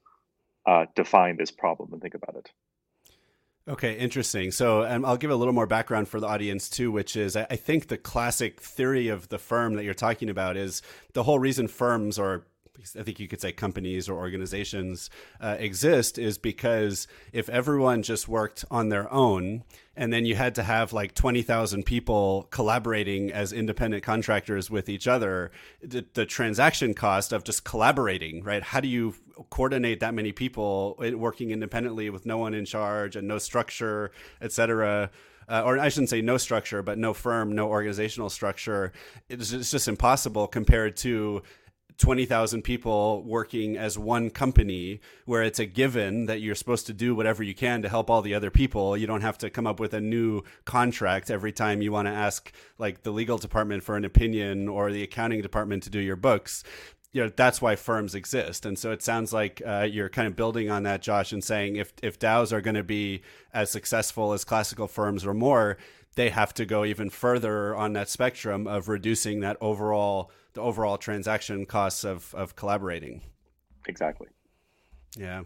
uh, 0.66 0.84
define 0.94 1.36
this 1.36 1.50
problem 1.50 1.92
and 1.92 2.02
think 2.02 2.14
about 2.14 2.36
it. 2.36 2.50
Okay, 3.68 3.96
interesting. 3.96 4.50
So, 4.50 4.84
um, 4.84 5.04
I'll 5.04 5.16
give 5.16 5.30
a 5.30 5.36
little 5.36 5.54
more 5.54 5.68
background 5.68 6.08
for 6.08 6.18
the 6.18 6.26
audience 6.26 6.68
too, 6.68 6.90
which 6.90 7.14
is 7.16 7.36
I 7.36 7.44
think 7.44 7.86
the 7.86 7.96
classic 7.96 8.60
theory 8.60 9.06
of 9.06 9.28
the 9.28 9.38
firm 9.38 9.74
that 9.74 9.84
you're 9.84 9.94
talking 9.94 10.28
about 10.28 10.56
is 10.56 10.82
the 11.14 11.22
whole 11.22 11.38
reason 11.38 11.68
firms 11.68 12.18
or 12.18 12.44
I 12.80 13.02
think 13.02 13.20
you 13.20 13.28
could 13.28 13.40
say 13.40 13.52
companies 13.52 14.08
or 14.08 14.16
organizations 14.16 15.10
uh, 15.40 15.56
exist 15.58 16.18
is 16.18 16.38
because 16.38 17.06
if 17.32 17.50
everyone 17.50 18.02
just 18.02 18.28
worked 18.28 18.64
on 18.70 18.88
their 18.88 19.12
own 19.12 19.62
and 19.94 20.10
then 20.10 20.24
you 20.24 20.34
had 20.36 20.54
to 20.54 20.62
have 20.62 20.92
like 20.92 21.14
20,000 21.14 21.84
people 21.84 22.48
collaborating 22.50 23.30
as 23.30 23.52
independent 23.52 24.02
contractors 24.02 24.70
with 24.70 24.88
each 24.88 25.06
other, 25.06 25.50
the, 25.82 26.06
the, 26.14 26.24
transaction 26.24 26.94
cost 26.94 27.32
of 27.32 27.44
just 27.44 27.62
collaborating, 27.62 28.42
right? 28.42 28.62
How 28.62 28.80
do 28.80 28.88
you 28.88 29.14
coordinate 29.50 30.00
that 30.00 30.14
many 30.14 30.32
people 30.32 30.96
working 31.14 31.50
independently 31.50 32.08
with 32.08 32.24
no 32.24 32.38
one 32.38 32.54
in 32.54 32.64
charge 32.64 33.16
and 33.16 33.28
no 33.28 33.36
structure, 33.36 34.12
et 34.40 34.50
cetera? 34.50 35.10
Uh, 35.46 35.62
or 35.66 35.78
I 35.78 35.90
shouldn't 35.90 36.08
say 36.08 36.22
no 36.22 36.38
structure, 36.38 36.82
but 36.82 36.96
no 36.96 37.12
firm, 37.12 37.52
no 37.52 37.68
organizational 37.68 38.30
structure. 38.30 38.92
It's, 39.28 39.52
it's 39.52 39.70
just 39.70 39.88
impossible 39.88 40.46
compared 40.46 40.96
to 40.98 41.42
20,000 42.02 42.62
people 42.62 43.22
working 43.22 43.76
as 43.76 43.96
one 43.96 44.28
company 44.28 45.00
where 45.24 45.44
it's 45.44 45.60
a 45.60 45.64
given 45.64 46.26
that 46.26 46.40
you're 46.40 46.56
supposed 46.56 46.84
to 46.84 46.92
do 46.92 47.14
whatever 47.14 47.44
you 47.44 47.54
can 47.54 47.80
to 47.80 47.88
help 47.88 48.10
all 48.10 48.22
the 48.22 48.34
other 48.34 48.50
people. 48.50 48.96
You 48.96 49.06
don't 49.06 49.20
have 49.20 49.38
to 49.38 49.48
come 49.50 49.68
up 49.68 49.78
with 49.78 49.94
a 49.94 50.00
new 50.00 50.42
contract 50.64 51.30
every 51.30 51.52
time 51.52 51.80
you 51.80 51.92
want 51.92 52.08
to 52.08 52.12
ask 52.12 52.50
like 52.76 53.04
the 53.04 53.12
legal 53.12 53.38
department 53.38 53.84
for 53.84 53.96
an 53.96 54.04
opinion 54.04 54.68
or 54.68 54.90
the 54.90 55.04
accounting 55.04 55.42
department 55.42 55.84
to 55.84 55.90
do 55.90 56.00
your 56.00 56.16
books. 56.16 56.64
You 57.12 57.22
know, 57.22 57.30
that's 57.36 57.62
why 57.62 57.76
firms 57.76 58.16
exist. 58.16 58.66
And 58.66 58.76
so 58.76 58.90
it 58.90 59.00
sounds 59.00 59.32
like 59.32 59.62
uh, 59.64 59.86
you're 59.88 60.08
kind 60.08 60.26
of 60.26 60.34
building 60.34 60.70
on 60.70 60.82
that, 60.82 61.02
Josh, 61.02 61.32
and 61.32 61.44
saying 61.44 61.76
if, 61.76 61.92
if 62.02 62.18
DAOs 62.18 62.50
are 62.50 62.60
going 62.60 62.74
to 62.74 62.82
be 62.82 63.22
as 63.54 63.70
successful 63.70 64.32
as 64.32 64.42
classical 64.42 64.88
firms 64.88 65.24
or 65.24 65.34
more, 65.34 65.78
they 66.16 66.30
have 66.30 66.52
to 66.54 66.66
go 66.66 66.84
even 66.84 67.10
further 67.10 67.76
on 67.76 67.92
that 67.92 68.08
spectrum 68.08 68.66
of 68.66 68.88
reducing 68.88 69.38
that 69.38 69.56
overall 69.60 70.32
the 70.54 70.60
overall 70.60 70.98
transaction 70.98 71.66
costs 71.66 72.04
of 72.04 72.34
of 72.34 72.56
collaborating. 72.56 73.22
Exactly. 73.86 74.28
Yeah. 75.16 75.42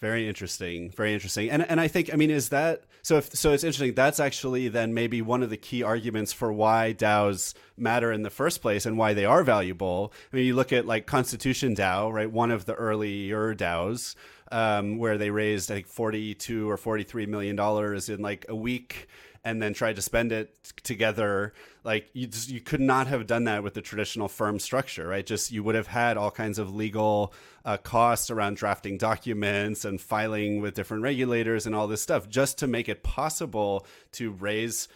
Very 0.00 0.26
interesting. 0.26 0.90
Very 0.90 1.12
interesting. 1.12 1.50
And 1.50 1.68
and 1.68 1.78
I 1.78 1.86
think 1.86 2.12
I 2.12 2.16
mean 2.16 2.30
is 2.30 2.48
that 2.48 2.84
so 3.02 3.18
if 3.18 3.34
so 3.34 3.52
it's 3.52 3.64
interesting 3.64 3.94
that's 3.94 4.18
actually 4.18 4.68
then 4.68 4.94
maybe 4.94 5.20
one 5.20 5.42
of 5.42 5.50
the 5.50 5.58
key 5.58 5.82
arguments 5.82 6.32
for 6.32 6.50
why 6.50 6.94
DAOs 6.96 7.52
matter 7.76 8.10
in 8.10 8.22
the 8.22 8.30
first 8.30 8.62
place 8.62 8.86
and 8.86 8.96
why 8.96 9.12
they 9.12 9.26
are 9.26 9.44
valuable. 9.44 10.14
I 10.32 10.36
mean 10.36 10.46
you 10.46 10.54
look 10.54 10.72
at 10.72 10.86
like 10.86 11.06
Constitution 11.06 11.76
DAO, 11.76 12.10
right? 12.10 12.30
One 12.30 12.50
of 12.50 12.64
the 12.64 12.74
earlier 12.74 13.54
DAOs 13.54 14.14
um, 14.50 14.96
where 14.96 15.18
they 15.18 15.30
raised 15.30 15.70
I 15.70 15.74
think 15.74 15.88
42 15.88 16.68
or 16.68 16.78
43 16.78 17.26
million 17.26 17.54
dollars 17.54 18.08
in 18.08 18.22
like 18.22 18.46
a 18.48 18.56
week 18.56 19.06
and 19.44 19.62
then 19.62 19.72
tried 19.72 19.96
to 19.96 20.02
spend 20.02 20.32
it 20.32 20.54
together 20.82 21.52
like 21.82 22.10
you 22.12 22.26
just, 22.26 22.50
you 22.50 22.60
could 22.60 22.80
not 22.80 23.06
have 23.06 23.26
done 23.26 23.44
that 23.44 23.62
with 23.62 23.74
the 23.74 23.80
traditional 23.80 24.28
firm 24.28 24.58
structure 24.58 25.08
right 25.08 25.26
just 25.26 25.50
you 25.50 25.62
would 25.62 25.74
have 25.74 25.86
had 25.86 26.16
all 26.16 26.30
kinds 26.30 26.58
of 26.58 26.74
legal 26.74 27.32
uh, 27.64 27.76
costs 27.76 28.30
around 28.30 28.56
drafting 28.56 28.98
documents 28.98 29.84
and 29.84 30.00
filing 30.00 30.60
with 30.60 30.74
different 30.74 31.02
regulators 31.02 31.66
and 31.66 31.74
all 31.74 31.86
this 31.86 32.02
stuff 32.02 32.28
just 32.28 32.58
to 32.58 32.66
make 32.66 32.88
it 32.88 33.02
possible 33.02 33.86
to 34.12 34.30
raise 34.30 34.88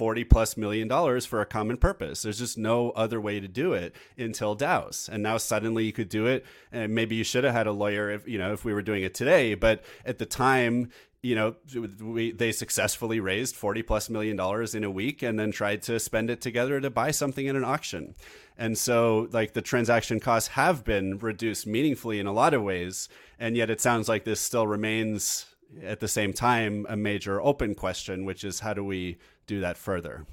40 0.00 0.24
plus 0.24 0.56
million 0.56 0.88
dollars 0.88 1.26
for 1.26 1.42
a 1.42 1.46
common 1.46 1.76
purpose. 1.76 2.22
There's 2.22 2.38
just 2.38 2.56
no 2.56 2.90
other 2.92 3.20
way 3.20 3.38
to 3.38 3.46
do 3.46 3.74
it 3.74 3.94
until 4.16 4.56
DAOs. 4.56 5.10
And 5.10 5.22
now 5.22 5.36
suddenly 5.36 5.84
you 5.84 5.92
could 5.92 6.08
do 6.08 6.24
it. 6.24 6.46
And 6.72 6.94
maybe 6.94 7.16
you 7.16 7.24
should 7.24 7.44
have 7.44 7.52
had 7.52 7.66
a 7.66 7.72
lawyer 7.72 8.08
if, 8.08 8.26
you 8.26 8.38
know, 8.38 8.54
if 8.54 8.64
we 8.64 8.72
were 8.72 8.80
doing 8.80 9.02
it 9.02 9.12
today. 9.12 9.54
But 9.54 9.84
at 10.06 10.16
the 10.16 10.24
time, 10.24 10.90
you 11.22 11.34
know, 11.34 11.54
we, 12.00 12.32
they 12.32 12.50
successfully 12.50 13.20
raised 13.20 13.54
40 13.54 13.82
plus 13.82 14.08
million 14.08 14.36
dollars 14.36 14.74
in 14.74 14.84
a 14.84 14.90
week 14.90 15.22
and 15.22 15.38
then 15.38 15.52
tried 15.52 15.82
to 15.82 16.00
spend 16.00 16.30
it 16.30 16.40
together 16.40 16.80
to 16.80 16.88
buy 16.88 17.10
something 17.10 17.46
in 17.46 17.56
an 17.56 17.64
auction. 17.64 18.14
And 18.56 18.76
so, 18.76 19.28
like, 19.30 19.52
the 19.52 19.62
transaction 19.62 20.20
costs 20.20 20.50
have 20.50 20.84
been 20.84 21.18
reduced 21.18 21.66
meaningfully 21.66 22.20
in 22.20 22.26
a 22.26 22.32
lot 22.32 22.54
of 22.54 22.62
ways. 22.62 23.08
And 23.38 23.56
yet, 23.56 23.70
it 23.70 23.80
sounds 23.80 24.08
like 24.08 24.24
this 24.24 24.40
still 24.40 24.66
remains 24.66 25.46
at 25.82 26.00
the 26.00 26.08
same 26.08 26.32
time 26.32 26.86
a 26.88 26.96
major 26.96 27.40
open 27.40 27.74
question, 27.74 28.24
which 28.24 28.42
is 28.42 28.60
how 28.60 28.72
do 28.72 28.84
we 28.84 29.18
do 29.46 29.60
that 29.60 29.76
further? 29.76 30.26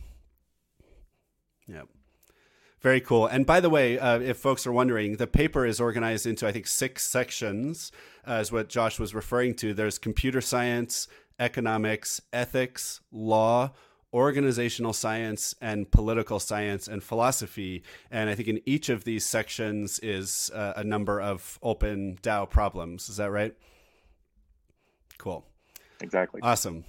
Yeah. 1.68 1.84
Very 2.82 3.02
cool. 3.02 3.26
And 3.26 3.46
by 3.46 3.60
the 3.60 3.70
way, 3.70 3.98
uh, 3.98 4.20
if 4.20 4.38
folks 4.38 4.68
are 4.68 4.72
wondering, 4.72 5.18
the 5.18 5.28
paper 5.28 5.66
is 5.66 5.82
organized 5.82 6.28
into, 6.28 6.48
I 6.48 6.52
think, 6.52 6.68
six 6.68 7.04
sections, 7.04 7.92
uh, 8.28 8.34
is 8.34 8.52
what 8.52 8.70
Josh 8.70 9.00
was 9.00 9.16
referring 9.16 9.56
to. 9.56 9.74
There's 9.74 9.98
computer 9.98 10.42
science, 10.42 11.08
economics, 11.40 12.22
ethics, 12.32 13.02
law, 13.12 13.72
organizational 14.14 14.94
science, 14.94 15.56
and 15.60 15.90
political 15.92 16.40
science 16.40 16.88
and 16.88 17.04
philosophy. 17.04 17.84
And 18.12 18.30
I 18.30 18.36
think 18.36 18.48
in 18.48 18.62
each 18.66 18.90
of 18.90 19.04
these 19.04 19.26
sections 19.26 20.00
is 20.00 20.52
uh, 20.54 20.74
a 20.76 20.84
number 20.84 21.20
of 21.20 21.58
open 21.64 22.20
DAO 22.22 22.50
problems. 22.50 23.10
Is 23.10 23.18
that 23.18 23.32
right? 23.32 23.56
Cool. 25.18 25.46
Exactly. 26.00 26.42
Awesome. 26.44 26.86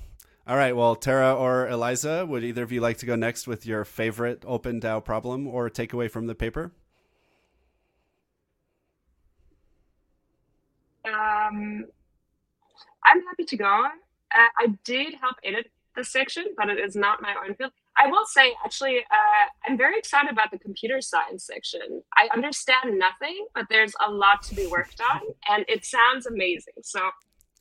All 0.48 0.56
right. 0.56 0.74
Well, 0.74 0.96
Tara 0.96 1.34
or 1.34 1.68
Eliza, 1.68 2.24
would 2.24 2.42
either 2.42 2.62
of 2.62 2.72
you 2.72 2.80
like 2.80 2.96
to 2.98 3.06
go 3.06 3.14
next 3.16 3.46
with 3.46 3.66
your 3.66 3.84
favorite 3.84 4.44
open 4.46 4.80
DAO 4.80 5.04
problem 5.04 5.46
or 5.46 5.68
takeaway 5.68 6.10
from 6.10 6.26
the 6.26 6.34
paper? 6.34 6.72
Um, 11.04 11.84
I'm 13.04 13.22
happy 13.26 13.44
to 13.44 13.56
go. 13.58 13.66
Uh, 13.66 14.48
I 14.58 14.68
did 14.84 15.16
help 15.20 15.36
edit 15.44 15.70
the 15.94 16.02
section, 16.02 16.46
but 16.56 16.70
it 16.70 16.78
is 16.78 16.96
not 16.96 17.20
my 17.20 17.34
own 17.46 17.54
field. 17.54 17.72
I 17.98 18.06
will 18.06 18.24
say, 18.24 18.54
actually, 18.64 19.00
uh, 19.00 19.46
I'm 19.68 19.76
very 19.76 19.98
excited 19.98 20.30
about 20.30 20.50
the 20.50 20.58
computer 20.58 21.02
science 21.02 21.44
section. 21.44 22.02
I 22.16 22.30
understand 22.32 22.98
nothing, 22.98 23.48
but 23.54 23.66
there's 23.68 23.92
a 24.06 24.10
lot 24.10 24.42
to 24.44 24.54
be 24.54 24.66
worked 24.66 25.02
on, 25.02 25.20
and 25.50 25.66
it 25.68 25.84
sounds 25.84 26.24
amazing. 26.24 26.74
So 26.82 27.00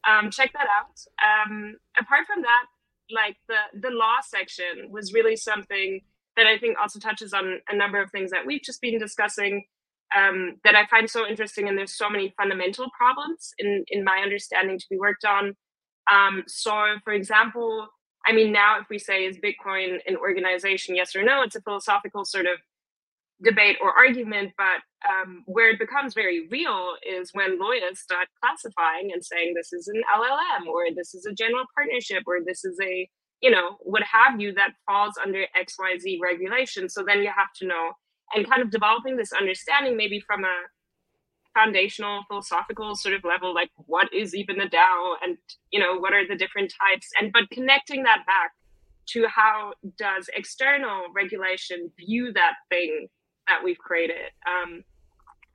um, 0.07 0.31
check 0.31 0.53
that 0.53 0.67
out. 0.71 1.01
Um, 1.19 1.75
apart 1.99 2.27
from 2.27 2.43
that, 2.43 2.65
like 3.11 3.37
the 3.47 3.79
the 3.79 3.93
law 3.93 4.17
section 4.21 4.89
was 4.89 5.13
really 5.13 5.35
something 5.35 6.01
that 6.35 6.47
I 6.47 6.57
think 6.57 6.77
also 6.79 6.99
touches 6.99 7.33
on 7.33 7.59
a 7.69 7.75
number 7.75 8.01
of 8.01 8.11
things 8.11 8.31
that 8.31 8.45
we've 8.45 8.61
just 8.61 8.81
been 8.81 8.99
discussing 8.99 9.65
um, 10.15 10.57
that 10.63 10.75
I 10.75 10.85
find 10.85 11.09
so 11.09 11.27
interesting. 11.27 11.67
And 11.67 11.77
there's 11.77 11.97
so 11.97 12.09
many 12.09 12.33
fundamental 12.37 12.87
problems 12.97 13.51
in 13.57 13.83
in 13.89 14.03
my 14.03 14.19
understanding 14.23 14.77
to 14.79 14.85
be 14.89 14.97
worked 14.97 15.25
on. 15.25 15.55
Um, 16.11 16.43
so, 16.47 16.71
for 17.03 17.13
example, 17.13 17.87
I 18.25 18.33
mean, 18.33 18.51
now 18.51 18.79
if 18.79 18.87
we 18.89 18.99
say 18.99 19.25
is 19.25 19.37
Bitcoin 19.37 19.99
an 20.07 20.17
organization, 20.17 20.95
yes 20.95 21.15
or 21.15 21.23
no, 21.23 21.41
it's 21.43 21.55
a 21.55 21.61
philosophical 21.61 22.25
sort 22.25 22.45
of 22.45 22.59
debate 23.43 23.77
or 23.81 23.91
argument, 23.91 24.53
but 24.57 24.81
um, 25.07 25.43
where 25.45 25.69
it 25.69 25.79
becomes 25.79 26.13
very 26.13 26.47
real 26.49 26.95
is 27.07 27.29
when 27.33 27.59
lawyers 27.59 27.99
start 27.99 28.27
classifying 28.41 29.11
and 29.13 29.23
saying 29.23 29.53
this 29.55 29.73
is 29.73 29.87
an 29.87 30.01
LLM 30.15 30.67
or 30.67 30.85
this 30.95 31.13
is 31.13 31.25
a 31.25 31.33
general 31.33 31.65
partnership 31.75 32.23
or 32.25 32.39
this 32.45 32.65
is 32.65 32.77
a, 32.83 33.09
you 33.41 33.51
know, 33.51 33.77
what 33.81 34.03
have 34.03 34.41
you 34.41 34.53
that 34.53 34.71
falls 34.87 35.13
under 35.23 35.45
XYZ 35.55 36.19
regulation. 36.21 36.89
So 36.89 37.03
then 37.05 37.19
you 37.19 37.29
have 37.35 37.53
to 37.59 37.67
know 37.67 37.91
and 38.33 38.49
kind 38.49 38.61
of 38.61 38.71
developing 38.71 39.17
this 39.17 39.31
understanding 39.33 39.95
maybe 39.95 40.19
from 40.19 40.43
a 40.43 40.55
foundational 41.53 42.23
philosophical 42.27 42.95
sort 42.95 43.15
of 43.15 43.23
level 43.23 43.51
like 43.53 43.71
what 43.87 44.13
is 44.13 44.35
even 44.35 44.61
a 44.61 44.69
dao 44.69 45.15
and 45.23 45.37
you 45.71 45.79
know 45.79 45.97
what 45.97 46.13
are 46.13 46.27
the 46.27 46.35
different 46.35 46.71
types 46.79 47.07
and 47.19 47.33
but 47.33 47.49
connecting 47.49 48.03
that 48.03 48.23
back 48.27 48.51
to 49.07 49.25
how 49.27 49.73
does 49.97 50.29
external 50.35 51.05
regulation 51.15 51.91
view 51.97 52.31
that 52.31 52.53
thing 52.69 53.07
that 53.47 53.63
we've 53.63 53.77
created. 53.77 54.31
Um, 54.47 54.83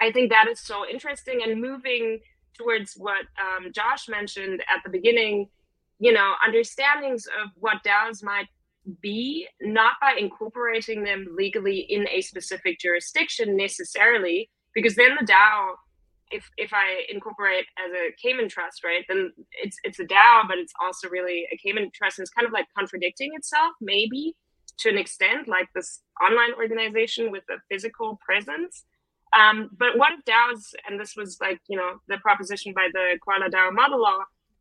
I 0.00 0.10
think 0.10 0.30
that 0.30 0.48
is 0.48 0.60
so 0.60 0.84
interesting 0.88 1.40
and 1.46 1.60
moving 1.60 2.20
towards 2.58 2.94
what 2.96 3.24
um, 3.40 3.72
Josh 3.72 4.08
mentioned 4.08 4.60
at 4.62 4.82
the 4.84 4.90
beginning, 4.90 5.48
you 5.98 6.12
know, 6.12 6.34
understandings 6.44 7.26
of 7.26 7.50
what 7.56 7.84
DAOs 7.84 8.22
might 8.22 8.48
be, 9.00 9.46
not 9.60 9.92
by 10.00 10.16
incorporating 10.18 11.04
them 11.04 11.26
legally 11.36 11.78
in 11.78 12.08
a 12.08 12.20
specific 12.20 12.78
jurisdiction 12.80 13.56
necessarily, 13.56 14.50
because 14.74 14.96
then 14.96 15.16
the 15.18 15.26
DAO, 15.26 15.74
if 16.30 16.48
if 16.56 16.72
I 16.72 17.04
incorporate 17.08 17.66
as 17.78 17.92
a 17.92 18.10
Cayman 18.20 18.48
trust, 18.48 18.82
right, 18.84 19.04
then 19.08 19.32
it's 19.62 19.76
it's 19.84 20.00
a 20.00 20.04
DAO, 20.04 20.48
but 20.48 20.58
it's 20.58 20.72
also 20.82 21.08
really 21.08 21.46
a 21.52 21.56
Cayman 21.56 21.90
trust, 21.94 22.18
and 22.18 22.24
it's 22.24 22.32
kind 22.32 22.46
of 22.46 22.52
like 22.52 22.66
contradicting 22.76 23.30
itself, 23.34 23.72
maybe. 23.80 24.34
To 24.80 24.88
an 24.88 24.98
extent 24.98 25.48
like 25.48 25.68
this 25.74 26.00
online 26.20 26.54
organization 26.54 27.30
with 27.30 27.44
a 27.50 27.58
physical 27.70 28.18
presence. 28.24 28.84
Um, 29.38 29.70
but 29.78 29.96
what 29.96 30.12
if 30.12 30.24
DAOs, 30.24 30.74
and 30.88 31.00
this 31.00 31.14
was 31.16 31.38
like, 31.40 31.60
you 31.68 31.76
know, 31.76 32.00
the 32.08 32.18
proposition 32.18 32.72
by 32.74 32.88
the 32.92 33.18
COALA 33.26 33.50
DAO 33.50 33.72
model 33.72 34.02
law, 34.02 34.18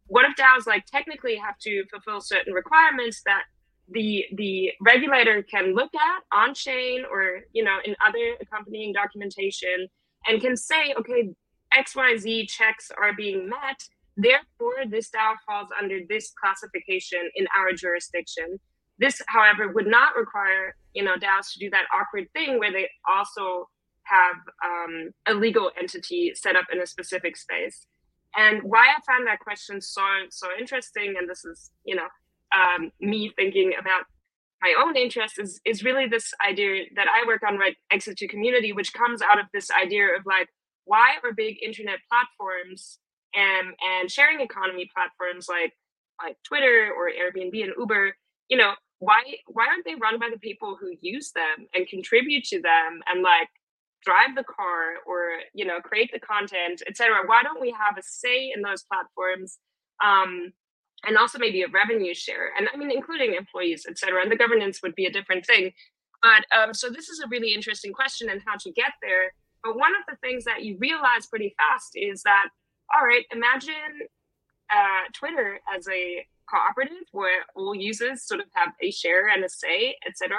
what 0.08 0.26
if 0.26 0.36
DAOs 0.36 0.68
like 0.68 0.86
technically 0.86 1.36
have 1.36 1.58
to 1.60 1.84
fulfill 1.90 2.22
certain 2.22 2.54
requirements 2.54 3.22
that 3.26 3.44
the 3.90 4.26
the 4.36 4.72
regulator 4.80 5.44
can 5.44 5.74
look 5.74 5.92
at 5.96 6.38
on 6.38 6.54
chain 6.54 7.04
or 7.12 7.42
you 7.52 7.64
know 7.64 7.80
in 7.84 7.96
other 8.06 8.36
accompanying 8.40 8.94
documentation 8.94 9.88
and 10.28 10.42
can 10.42 10.56
say, 10.56 10.94
okay, 10.98 11.34
XYZ 11.78 12.48
checks 12.48 12.92
are 12.96 13.14
being 13.14 13.50
met. 13.50 13.82
Therefore, 14.18 14.86
this 14.90 15.10
DAO 15.10 15.36
falls 15.48 15.70
under 15.80 16.00
this 16.08 16.32
classification 16.40 17.30
in 17.36 17.48
our 17.58 17.74
jurisdiction. 17.74 18.60
This, 19.02 19.22
however, 19.28 19.74
would 19.74 19.88
not 19.88 20.16
require 20.16 20.76
you 20.94 21.04
know 21.04 21.16
DAOs 21.16 21.52
to 21.54 21.60
do 21.60 21.70
that 21.72 21.86
awkward 21.94 22.28
thing 22.34 22.60
where 22.60 22.72
they 22.72 22.88
also 23.10 23.68
have 24.04 24.36
um, 24.64 25.12
a 25.28 25.34
legal 25.34 25.72
entity 25.80 26.34
set 26.36 26.56
up 26.56 26.66
in 26.72 26.80
a 26.80 26.86
specific 26.86 27.38
space. 27.38 27.86
And 28.36 28.64
why 28.64 28.88
I 28.88 29.02
found 29.06 29.28
that 29.28 29.40
question 29.40 29.82
so 29.82 30.02
so 30.30 30.48
interesting, 30.58 31.16
and 31.20 31.30
this 31.30 31.44
is 31.44 31.72
you 31.84 31.96
know 31.96 32.08
um, 32.56 32.92
me 33.00 33.32
thinking 33.36 33.74
about 33.80 34.04
my 34.62 34.74
own 34.82 34.96
interest 34.96 35.40
is 35.40 35.60
is 35.66 35.84
really 35.84 36.08
this 36.08 36.34
idea 36.48 36.86
that 36.96 37.08
I 37.08 37.26
work 37.26 37.42
on 37.44 37.58
right 37.58 37.76
exit 37.92 38.18
to 38.18 38.28
community, 38.28 38.72
which 38.72 38.94
comes 38.94 39.22
out 39.22 39.40
of 39.40 39.48
this 39.54 39.70
idea 39.72 40.06
of 40.18 40.26
like 40.26 40.50
why 40.86 41.16
are 41.24 41.34
big 41.34 41.58
internet 41.64 42.00
platforms 42.10 43.00
and 43.34 43.74
and 43.82 44.12
sharing 44.12 44.42
economy 44.42 44.90
platforms 44.94 45.48
like 45.50 45.74
like 46.24 46.38
Twitter 46.44 46.92
or 46.96 47.10
Airbnb 47.10 47.64
and 47.64 47.74
Uber, 47.78 48.16
you 48.48 48.58
know, 48.58 48.74
why 49.02 49.24
why 49.48 49.66
aren't 49.66 49.84
they 49.84 49.96
run 49.96 50.20
by 50.20 50.30
the 50.32 50.40
people 50.40 50.78
who 50.80 50.94
use 51.02 51.32
them 51.32 51.68
and 51.74 51.88
contribute 51.88 52.44
to 52.44 52.62
them 52.62 53.02
and 53.08 53.24
like 53.24 53.50
drive 54.06 54.36
the 54.36 54.44
car 54.44 55.02
or 55.08 55.42
you 55.56 55.66
know 55.66 55.80
create 55.82 56.12
the 56.14 56.20
content 56.20 56.82
etc 56.88 57.18
why 57.26 57.42
don't 57.42 57.60
we 57.60 57.72
have 57.72 57.98
a 57.98 58.04
say 58.04 58.52
in 58.56 58.62
those 58.62 58.84
platforms 58.84 59.58
um, 60.06 60.54
and 61.04 61.18
also 61.18 61.40
maybe 61.40 61.64
a 61.64 61.68
revenue 61.68 62.14
share? 62.14 62.52
And 62.56 62.70
i 62.72 62.78
mean 62.78 62.92
including 62.92 63.34
employees 63.34 63.88
etc 63.90 64.22
and 64.22 64.32
the 64.32 64.36
governance 64.36 64.80
would 64.84 64.96
be 64.96 65.06
a 65.06 65.12
different 65.12 65.46
thing. 65.46 65.74
But 66.22 66.46
um, 66.56 66.72
so 66.76 66.92
this 66.92 67.10
is 67.10 67.20
a 67.20 67.28
really 67.30 67.56
interesting 67.56 67.94
question 67.94 68.30
and 68.30 68.44
how 68.46 68.56
to 68.56 68.72
get 68.74 68.94
there. 69.02 69.34
But 69.64 69.76
one 69.76 69.94
of 69.96 70.04
the 70.08 70.18
things 70.22 70.44
that 70.44 70.64
you 70.64 70.78
realize 70.80 71.26
pretty 71.26 71.56
fast 71.58 71.94
is 71.96 72.22
that 72.24 72.50
all 72.94 73.06
right 73.06 73.26
imagine 73.32 73.94
uh, 74.72 75.04
twitter 75.14 75.60
as 75.76 75.88
a 75.88 76.26
cooperative 76.52 77.08
where 77.12 77.42
all 77.56 77.74
users 77.74 78.28
sort 78.28 78.42
of 78.42 78.48
have 78.54 78.74
a 78.82 78.92
share 78.92 79.28
and 79.28 79.44
a 79.44 79.50
say 79.50 79.96
etc 80.08 80.36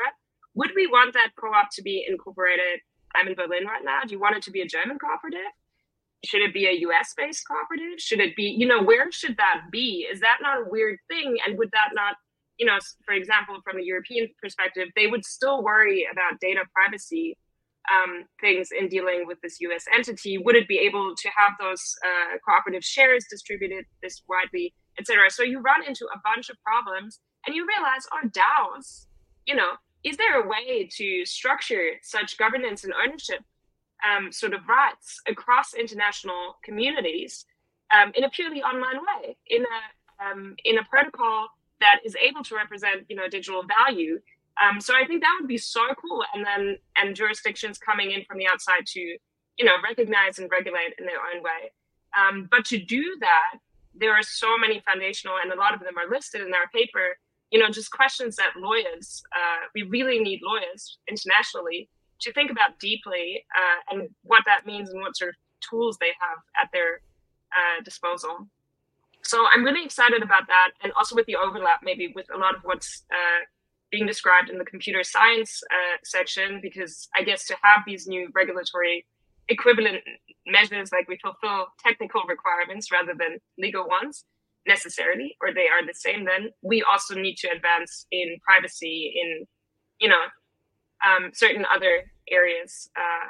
would 0.55 0.73
we 0.77 0.87
want 0.87 1.15
that 1.15 1.31
co-op 1.41 1.69
to 1.73 1.83
be 1.83 2.05
incorporated 2.07 2.81
i'm 3.15 3.27
in 3.27 3.35
berlin 3.35 3.65
right 3.67 3.85
now 3.85 4.01
do 4.07 4.13
you 4.15 4.21
want 4.21 4.37
it 4.37 4.43
to 4.43 4.51
be 4.51 4.61
a 4.61 4.67
german 4.67 4.99
cooperative 4.99 5.53
should 6.25 6.43
it 6.43 6.55
be 6.55 6.67
a 6.67 6.87
US 6.89 7.15
based 7.17 7.45
cooperative? 7.47 7.99
Should 7.99 8.21
it 8.21 8.37
be, 8.37 8.45
you 8.45 8.67
know, 8.67 8.83
where 8.83 9.11
should 9.11 9.37
that 9.39 9.63
be? 9.71 10.07
Is 10.11 10.21
that 10.21 10.39
not 10.41 10.59
a 10.59 10.71
weird 10.71 10.99
thing? 11.09 11.37
And 11.45 11.59
would 11.59 11.71
that 11.73 11.91
not, 11.95 12.17
you 12.59 12.67
know, 12.67 12.79
for 13.05 13.15
example, 13.15 13.59
from 13.65 13.79
a 13.79 13.83
European 13.83 14.29
perspective, 14.41 14.89
they 14.95 15.09
would 15.09 15.25
still 15.25 15.63
worry 15.63 16.07
about 16.11 16.41
data 16.41 16.61
privacy 16.75 17.37
um, 17.93 18.25
things 18.41 18.69
in 18.71 18.89
dealing 18.89 19.25
with 19.27 19.39
this 19.43 19.61
US 19.61 19.85
entity? 19.93 20.39
Would 20.39 20.55
it 20.55 20.69
be 20.69 20.79
able 20.79 21.15
to 21.17 21.29
have 21.37 21.53
those 21.59 21.83
uh, 22.05 22.39
cooperative 22.47 22.85
shares 22.85 23.27
distributed 23.29 23.85
this 24.03 24.23
widely, 24.29 24.75
etc.? 24.99 25.31
So 25.31 25.43
you 25.43 25.61
run 25.61 25.87
into 25.87 26.07
a 26.07 26.21
bunch 26.25 26.51
of 26.51 26.57
problems 26.63 27.21
and 27.47 27.55
you 27.55 27.67
realize, 27.67 28.07
oh, 28.13 28.29
DAOs, 28.29 29.07
you 29.47 29.55
know, 29.55 29.73
is 30.05 30.17
there 30.17 30.43
a 30.43 30.49
way 30.49 30.89
to 30.97 31.25
structure 31.25 31.93
such 32.03 32.37
governance 32.37 32.85
and 32.85 32.93
ownership 33.05 33.41
um, 34.03 34.33
sort 34.33 34.53
of 34.53 34.69
rights 34.69 35.21
across 35.29 35.75
international 35.75 36.57
communities 36.65 37.45
um, 37.95 38.13
in 38.15 38.25
a 38.25 38.31
purely 38.31 38.63
online 38.63 38.99
way, 38.99 39.37
in 39.47 39.63
a 39.63 40.25
um, 40.25 40.55
in 40.65 40.79
a 40.79 40.85
protocol 40.85 41.49
that 41.81 42.01
is 42.05 42.17
able 42.17 42.43
to 42.45 42.55
represent 42.55 43.05
you 43.09 43.17
know 43.17 43.29
digital 43.29 43.63
value. 43.63 44.21
Um, 44.63 44.81
so 44.81 44.95
I 44.95 45.07
think 45.07 45.23
that 45.23 45.37
would 45.41 45.49
be 45.49 45.59
so 45.59 45.81
cool, 46.01 46.25
and 46.35 46.45
then 46.45 46.79
and 46.97 47.15
jurisdictions 47.15 47.79
coming 47.79 48.11
in 48.11 48.25
from 48.25 48.39
the 48.39 48.47
outside 48.47 48.87
to 48.87 49.01
you 49.01 49.65
know 49.65 49.77
recognize 49.85 50.39
and 50.39 50.51
regulate 50.51 50.95
in 50.99 51.07
their 51.07 51.21
own 51.35 51.43
way. 51.43 51.71
Um, 52.19 52.49
but 52.51 52.65
to 52.67 52.79
do 52.79 53.17
that, 53.21 53.59
there 53.95 54.13
are 54.13 54.23
so 54.23 54.57
many 54.57 54.81
foundational, 54.81 55.37
and 55.43 55.53
a 55.53 55.57
lot 55.57 55.75
of 55.75 55.81
them 55.81 55.99
are 55.99 56.11
listed 56.11 56.41
in 56.41 56.55
our 56.55 56.69
paper. 56.73 57.17
You 57.51 57.61
know, 57.61 57.69
just 57.69 57.91
questions 57.91 58.37
that 58.37 58.53
lawyers, 58.57 59.23
uh, 59.35 59.67
we 59.75 59.83
really 59.83 60.19
need 60.19 60.41
lawyers 60.43 60.99
internationally 61.09 61.89
to 62.21 62.33
think 62.33 62.51
about 62.51 62.79
deeply 62.79 63.45
uh, 63.55 63.95
and 63.95 64.09
what 64.23 64.43
that 64.47 64.65
means 64.65 64.91
and 64.91 65.01
what 65.01 65.17
sort 65.17 65.31
of 65.31 65.35
tools 65.69 65.99
they 66.01 66.13
have 66.19 66.39
at 66.61 66.71
their 66.73 67.01
uh, 67.53 67.83
disposal. 67.85 68.49
So 69.23 69.47
I'm 69.53 69.65
really 69.65 69.85
excited 69.85 70.23
about 70.23 70.47
that, 70.49 70.71
and 70.83 70.93
also 70.95 71.15
with 71.15 71.27
the 71.27 71.37
overlap 71.37 71.81
maybe 71.85 72.13
with 72.15 72.27
a 72.35 72.39
lot 72.39 72.55
of 72.57 72.63
what's 72.65 73.05
uh, 73.13 73.45
being 73.91 74.07
described 74.07 74.49
in 74.49 74.59
the 74.59 74.65
computer 74.65 75.05
science 75.05 75.63
uh, 75.71 75.99
section, 76.03 76.61
because 76.63 77.09
I 77.15 77.23
guess 77.23 77.47
to 77.47 77.57
have 77.63 77.83
these 77.87 78.07
new 78.07 78.31
regulatory 78.35 79.05
equivalent 79.49 80.03
measures, 80.47 80.91
like 80.93 81.09
we 81.09 81.19
fulfill 81.23 81.67
technical 81.85 82.23
requirements 82.29 82.91
rather 82.91 83.13
than 83.17 83.39
legal 83.59 83.87
ones 83.87 84.25
necessarily, 84.67 85.37
or 85.41 85.53
they 85.53 85.69
are 85.69 85.85
the 85.87 85.95
same, 85.95 86.25
then 86.25 86.51
we 86.63 86.83
also 86.83 87.15
need 87.15 87.37
to 87.37 87.49
advance 87.49 88.07
in 88.11 88.37
privacy, 88.45 89.13
in 89.21 89.47
you 90.01 90.09
know 90.09 90.25
um, 91.05 91.31
certain 91.35 91.65
other 91.75 92.05
areas 92.31 92.89
uh, 92.97 93.29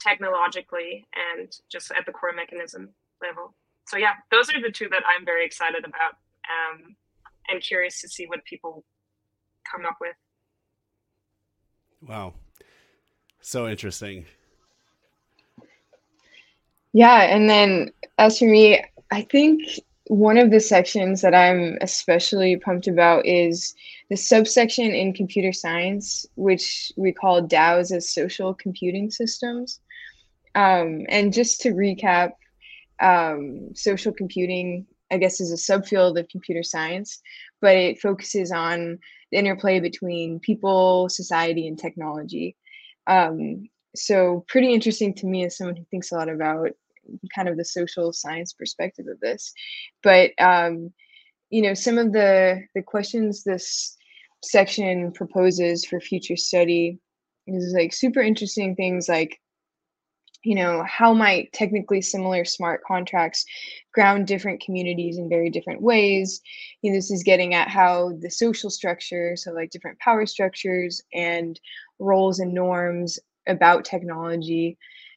technologically 0.00 1.06
and 1.36 1.52
just 1.70 1.90
at 1.92 2.04
the 2.06 2.12
core 2.12 2.32
mechanism 2.32 2.90
level. 3.22 3.54
So 3.86 3.96
yeah, 3.96 4.14
those 4.30 4.50
are 4.50 4.60
the 4.60 4.72
two 4.72 4.88
that 4.90 5.02
I'm 5.06 5.24
very 5.24 5.46
excited 5.46 5.84
about 5.84 6.14
um, 6.50 6.96
and 7.48 7.62
curious 7.62 8.00
to 8.00 8.08
see 8.08 8.26
what 8.26 8.44
people 8.44 8.84
come 9.70 9.86
up 9.86 9.96
with. 10.00 10.16
Wow, 12.02 12.34
so 13.40 13.68
interesting. 13.68 14.26
Yeah, 16.96 17.24
and 17.24 17.50
then 17.50 17.92
as 18.16 18.38
for 18.38 18.46
me, 18.46 18.82
I 19.10 19.20
think 19.20 19.60
one 20.06 20.38
of 20.38 20.50
the 20.50 20.60
sections 20.60 21.20
that 21.20 21.34
I'm 21.34 21.76
especially 21.82 22.56
pumped 22.56 22.88
about 22.88 23.26
is 23.26 23.74
the 24.08 24.16
subsection 24.16 24.94
in 24.94 25.12
computer 25.12 25.52
science, 25.52 26.24
which 26.36 26.90
we 26.96 27.12
call 27.12 27.46
DAOs 27.46 27.94
as 27.94 28.14
social 28.14 28.54
computing 28.54 29.10
systems. 29.10 29.78
Um, 30.54 31.04
and 31.10 31.34
just 31.34 31.60
to 31.60 31.72
recap, 31.72 32.30
um, 33.02 33.74
social 33.74 34.14
computing, 34.14 34.86
I 35.10 35.18
guess, 35.18 35.38
is 35.38 35.52
a 35.52 35.72
subfield 35.72 36.18
of 36.18 36.30
computer 36.30 36.62
science, 36.62 37.20
but 37.60 37.76
it 37.76 38.00
focuses 38.00 38.50
on 38.50 38.98
the 39.30 39.36
interplay 39.36 39.80
between 39.80 40.40
people, 40.40 41.10
society, 41.10 41.68
and 41.68 41.78
technology. 41.78 42.56
Um, 43.06 43.68
so, 43.94 44.46
pretty 44.48 44.72
interesting 44.72 45.12
to 45.16 45.26
me 45.26 45.44
as 45.44 45.58
someone 45.58 45.76
who 45.76 45.84
thinks 45.90 46.10
a 46.10 46.14
lot 46.14 46.30
about 46.30 46.70
kind 47.34 47.48
of 47.48 47.56
the 47.56 47.64
social 47.64 48.12
science 48.12 48.52
perspective 48.52 49.06
of 49.10 49.20
this. 49.20 49.52
But 50.02 50.30
um, 50.38 50.92
you 51.50 51.62
know, 51.62 51.74
some 51.74 51.98
of 51.98 52.12
the 52.12 52.62
the 52.74 52.82
questions 52.82 53.44
this 53.44 53.96
section 54.42 55.12
proposes 55.12 55.84
for 55.84 56.00
future 56.00 56.36
study 56.36 56.98
is 57.46 57.74
like 57.76 57.92
super 57.92 58.20
interesting 58.20 58.74
things 58.74 59.08
like 59.08 59.40
you 60.42 60.54
know 60.54 60.84
how 60.84 61.12
might 61.12 61.52
technically 61.52 62.00
similar 62.00 62.44
smart 62.44 62.80
contracts 62.86 63.44
ground 63.92 64.26
different 64.26 64.60
communities 64.60 65.18
in 65.18 65.28
very 65.28 65.50
different 65.50 65.82
ways 65.82 66.40
you 66.82 66.90
know, 66.90 66.96
this 66.96 67.10
is 67.10 67.22
getting 67.22 67.54
at 67.54 67.68
how 67.68 68.12
the 68.20 68.30
social 68.30 68.70
structure 68.70 69.34
so 69.36 69.50
like 69.52 69.70
different 69.70 69.98
power 69.98 70.26
structures 70.26 71.02
and 71.12 71.58
roles 71.98 72.38
and 72.38 72.54
norms 72.54 73.18
about 73.48 73.84
technology 73.84 74.76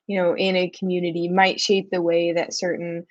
you 0.09 0.17
know 0.17 0.35
in 0.35 0.55
a 0.55 0.69
community 0.69 1.29
might 1.29 1.59
shape 1.59 1.89
the 1.91 2.01
way 2.01 2.33
that 2.33 2.53
certain 2.53 3.05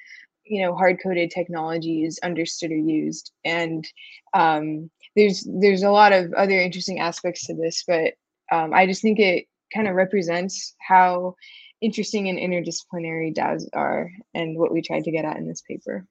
you 0.45 0.61
know 0.63 0.75
hard 0.75 0.99
coded 1.03 1.31
technology 1.31 2.05
is 2.05 2.19
understood 2.23 2.73
or 2.73 2.77
used 2.77 3.33
and 3.45 3.87
um, 4.35 4.91
there's 5.17 5.47
there's 5.61 5.85
a 5.85 5.91
lot 5.91 6.13
of 6.13 6.33
other 6.35 6.61
interesting 6.61 6.99
aspects 6.99 7.47
to 7.47 7.55
this 7.55 7.85
but 7.87 8.15
um, 8.51 8.75
i 8.75 8.85
just 8.85 9.01
think 9.01 9.19
it 9.19 9.47
kind 9.73 9.87
of 9.87 9.95
represents 9.95 10.75
how 10.81 11.35
interesting 11.81 12.29
and 12.29 12.39
interdisciplinary 12.39 13.33
DAOs 13.35 13.65
are 13.73 14.11
and 14.35 14.59
what 14.59 14.73
we 14.73 14.83
tried 14.83 15.05
to 15.05 15.13
get 15.13 15.25
at 15.25 15.37
in 15.37 15.47
this 15.47 15.63
paper. 15.63 16.07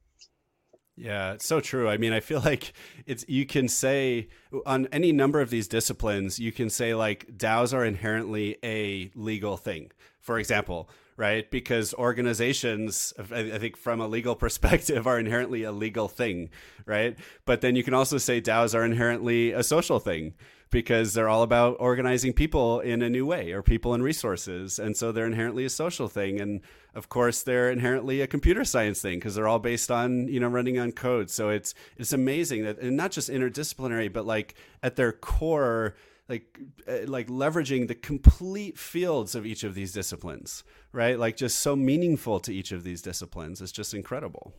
Yeah, 0.96 1.34
it's 1.34 1.46
so 1.46 1.60
true. 1.60 1.88
I 1.88 1.98
mean, 1.98 2.12
I 2.12 2.20
feel 2.20 2.40
like 2.40 2.74
it's 3.06 3.24
you 3.28 3.46
can 3.46 3.68
say 3.68 4.30
on 4.66 4.88
any 4.92 5.12
number 5.12 5.42
of 5.42 5.52
these 5.52 5.68
disciplines, 5.68 6.40
you 6.40 6.52
can 6.52 6.70
say 6.70 6.96
like 6.96 7.28
DAOs 7.38 7.74
are 7.74 7.86
inherently 7.86 8.58
a 8.64 9.12
legal 9.14 9.58
thing. 9.58 9.92
For 10.28 10.38
example, 10.40 10.90
right? 11.16 11.50
Because 11.50 11.94
organizations, 11.94 13.14
I 13.18 13.58
think 13.58 13.78
from 13.78 14.02
a 14.02 14.08
legal 14.10 14.36
perspective, 14.46 15.08
are 15.08 15.18
inherently 15.18 15.64
a 15.64 15.72
legal 15.72 16.10
thing, 16.10 16.50
right? 16.86 17.18
But 17.46 17.62
then 17.62 17.78
you 17.78 17.84
can 17.84 17.94
also 17.94 18.18
say 18.18 18.42
DAOs 18.42 18.76
are 18.76 18.84
inherently 18.84 19.54
a 19.54 19.64
social 19.64 20.00
thing. 20.02 20.34
because 20.70 21.14
they're 21.14 21.30
all 21.30 21.44
about 21.44 21.78
organizing 21.80 22.34
people 22.34 22.80
in 22.82 23.02
a 23.02 23.10
new 23.10 23.26
way 23.26 23.52
or 23.52 23.62
people 23.62 23.94
and 23.94 24.04
resources. 24.04 24.80
And 24.80 24.98
so 24.98 25.12
they're 25.12 25.26
inherently 25.26 25.66
a 25.66 25.70
social 25.70 26.08
thing. 26.08 26.42
And 26.42 26.62
of 26.94 27.10
course, 27.10 27.42
they're 27.44 27.72
inherently 27.72 28.22
a 28.22 28.28
computer 28.28 28.66
science 28.66 29.02
thing 29.02 29.20
because 29.20 29.36
they're 29.36 29.48
all 29.48 29.60
based 29.60 29.90
on, 29.90 30.28
you 30.28 30.40
know, 30.40 30.48
running 30.50 30.78
on 30.78 30.92
code. 30.92 31.30
So 31.30 31.50
it's, 31.50 31.74
it's 31.96 32.14
amazing 32.14 32.64
that, 32.64 32.80
and 32.80 32.98
not 32.98 33.12
just 33.12 33.30
interdisciplinary, 33.30 34.12
but 34.12 34.26
like 34.26 34.56
at 34.84 34.96
their 34.96 35.14
core, 35.14 35.96
like 36.30 36.60
uh, 36.88 37.06
like 37.06 37.28
leveraging 37.28 37.88
the 37.88 37.96
complete 37.96 38.78
fields 38.78 39.36
of 39.36 39.46
each 39.46 39.64
of 39.64 39.76
these 39.76 39.92
disciplines 39.92 40.64
right 40.92 41.18
like 41.20 41.38
just 41.38 41.60
so 41.60 41.76
meaningful 41.76 42.40
to 42.40 42.54
each 42.54 42.72
of 42.72 42.84
these 42.84 43.02
disciplines 43.02 43.62
it's 43.62 43.72
just 43.72 43.94
incredible 43.94 44.54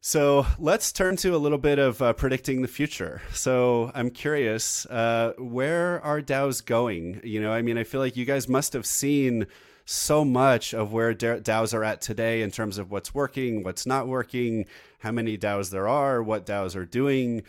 So 0.00 0.46
let's 0.58 0.92
turn 0.92 1.16
to 1.16 1.34
a 1.34 1.38
little 1.38 1.58
bit 1.58 1.80
of 1.80 2.00
uh, 2.00 2.12
predicting 2.12 2.62
the 2.62 2.68
future. 2.68 3.20
So 3.32 3.90
I'm 3.94 4.10
curious, 4.10 4.86
uh, 4.86 5.32
where 5.38 6.00
are 6.02 6.22
DAOs 6.22 6.64
going? 6.64 7.20
You 7.24 7.42
know, 7.42 7.52
I 7.52 7.62
mean, 7.62 7.76
I 7.76 7.84
feel 7.84 8.00
like 8.00 8.16
you 8.16 8.24
guys 8.24 8.48
must 8.48 8.72
have 8.74 8.86
seen 8.86 9.48
so 9.84 10.24
much 10.24 10.72
of 10.72 10.92
where 10.92 11.14
DAOs 11.14 11.74
are 11.74 11.82
at 11.82 12.00
today 12.00 12.42
in 12.42 12.50
terms 12.52 12.78
of 12.78 12.92
what's 12.92 13.12
working, 13.12 13.64
what's 13.64 13.86
not 13.86 14.06
working, 14.06 14.66
how 15.00 15.10
many 15.10 15.36
DAOs 15.36 15.70
there 15.70 15.88
are, 15.88 16.22
what 16.22 16.46
DAOs 16.46 16.76
are 16.76 16.86
doing. 16.86 17.42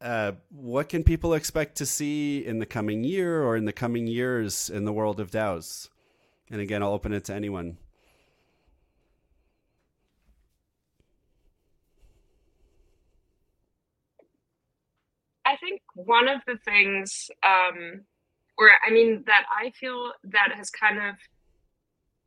Uh, 0.00 0.32
what 0.50 0.88
can 0.88 1.02
people 1.02 1.32
expect 1.32 1.76
to 1.76 1.86
see 1.86 2.44
in 2.44 2.58
the 2.58 2.66
coming 2.66 3.02
year 3.02 3.42
or 3.42 3.56
in 3.56 3.64
the 3.64 3.72
coming 3.72 4.06
years 4.06 4.68
in 4.68 4.84
the 4.84 4.92
world 4.92 5.18
of 5.20 5.30
DAOs? 5.30 5.88
And 6.50 6.60
again, 6.60 6.82
I'll 6.82 6.92
open 6.92 7.12
it 7.12 7.24
to 7.24 7.34
anyone. 7.34 7.78
I 15.46 15.56
think 15.56 15.80
one 15.94 16.28
of 16.28 16.40
the 16.46 16.58
things, 16.64 17.30
um, 17.42 18.02
or 18.58 18.70
I 18.86 18.90
mean, 18.90 19.22
that 19.26 19.44
I 19.50 19.70
feel 19.70 20.12
that 20.24 20.52
has 20.54 20.70
kind 20.70 20.98
of 20.98 21.14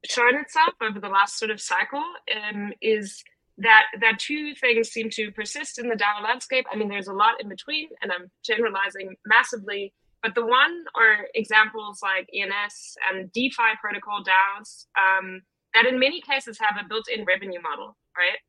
shown 0.06 0.36
itself 0.36 0.74
over 0.82 1.00
the 1.00 1.10
last 1.10 1.38
sort 1.38 1.52
of 1.52 1.60
cycle 1.60 2.04
um, 2.36 2.72
is 2.82 3.24
that 3.60 3.86
that 4.00 4.20
two 4.20 4.54
things 4.56 4.90
seem 4.90 5.10
to 5.12 5.32
persist 5.32 5.80
in 5.80 5.90
the 5.90 5.96
DAO 5.96 6.24
landscape. 6.24 6.66
I 6.72 6.76
mean, 6.76 6.90
there's 6.90 7.08
a 7.08 7.14
lot 7.14 7.42
in 7.42 7.50
between, 7.50 7.90
and 8.02 8.12
I'm 8.12 8.32
generalizing 8.44 9.16
massively. 9.26 9.94
But 10.24 10.36
the 10.36 10.46
one 10.46 10.84
are 10.96 11.28
examples 11.34 12.00
like 12.02 12.30
ENS 12.34 12.98
and 13.10 13.32
DeFi 13.32 13.78
protocol 13.80 14.22
DAOs 14.24 14.86
um, 14.98 15.42
that, 15.74 15.86
in 15.86 16.00
many 16.00 16.20
cases, 16.22 16.58
have 16.60 16.84
a 16.84 16.88
built-in 16.88 17.24
revenue 17.26 17.62
model, 17.62 17.96
right? 18.18 18.40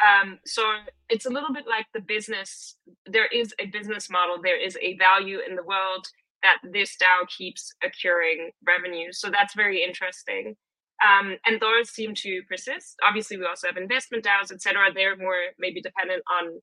Um, 0.00 0.38
so 0.46 0.62
it's 1.10 1.26
a 1.26 1.30
little 1.30 1.52
bit 1.52 1.66
like 1.68 1.86
the 1.92 2.00
business. 2.00 2.76
There 3.06 3.26
is 3.26 3.52
a 3.58 3.66
business 3.66 4.08
model. 4.08 4.40
There 4.42 4.58
is 4.58 4.78
a 4.80 4.96
value 4.96 5.40
in 5.46 5.56
the 5.56 5.62
world 5.62 6.06
that 6.42 6.58
this 6.72 6.96
DAO 6.96 7.28
keeps 7.28 7.72
accruing 7.84 8.50
revenue. 8.66 9.12
So 9.12 9.30
that's 9.30 9.54
very 9.54 9.84
interesting. 9.84 10.56
Um, 11.06 11.36
and 11.46 11.60
those 11.60 11.90
seem 11.90 12.14
to 12.16 12.42
persist. 12.48 12.96
Obviously, 13.06 13.38
we 13.38 13.46
also 13.46 13.68
have 13.68 13.76
investment 13.76 14.24
DAOs, 14.24 14.52
etc. 14.52 14.92
They're 14.94 15.16
more 15.16 15.36
maybe 15.58 15.80
dependent 15.80 16.22
on 16.30 16.60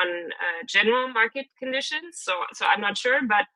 on 0.00 0.08
uh, 0.08 0.64
general 0.66 1.08
market 1.08 1.46
conditions. 1.58 2.20
So 2.20 2.32
so 2.54 2.66
I'm 2.66 2.80
not 2.80 2.96
sure, 2.96 3.20
but 3.26 3.46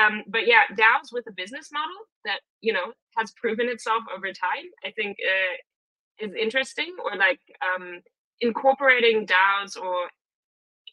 um, 0.00 0.22
but 0.28 0.46
yeah, 0.46 0.62
DAOs 0.72 1.12
with 1.12 1.24
a 1.28 1.32
business 1.32 1.70
model 1.72 1.96
that 2.24 2.40
you 2.60 2.72
know 2.72 2.92
has 3.16 3.32
proven 3.32 3.68
itself 3.68 4.02
over 4.14 4.28
time, 4.28 4.66
I 4.84 4.90
think 4.92 5.16
uh, 5.22 6.24
is 6.26 6.32
interesting. 6.40 6.94
Or 7.04 7.16
like 7.16 7.40
um, 7.62 8.00
incorporating 8.40 9.26
DAOs 9.26 9.76
or 9.76 10.08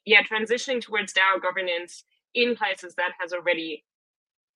yeah, 0.05 0.23
transitioning 0.23 0.81
towards 0.81 1.13
DAO 1.13 1.41
governance 1.41 2.03
in 2.33 2.55
places 2.55 2.95
that 2.95 3.11
has 3.19 3.33
already 3.33 3.83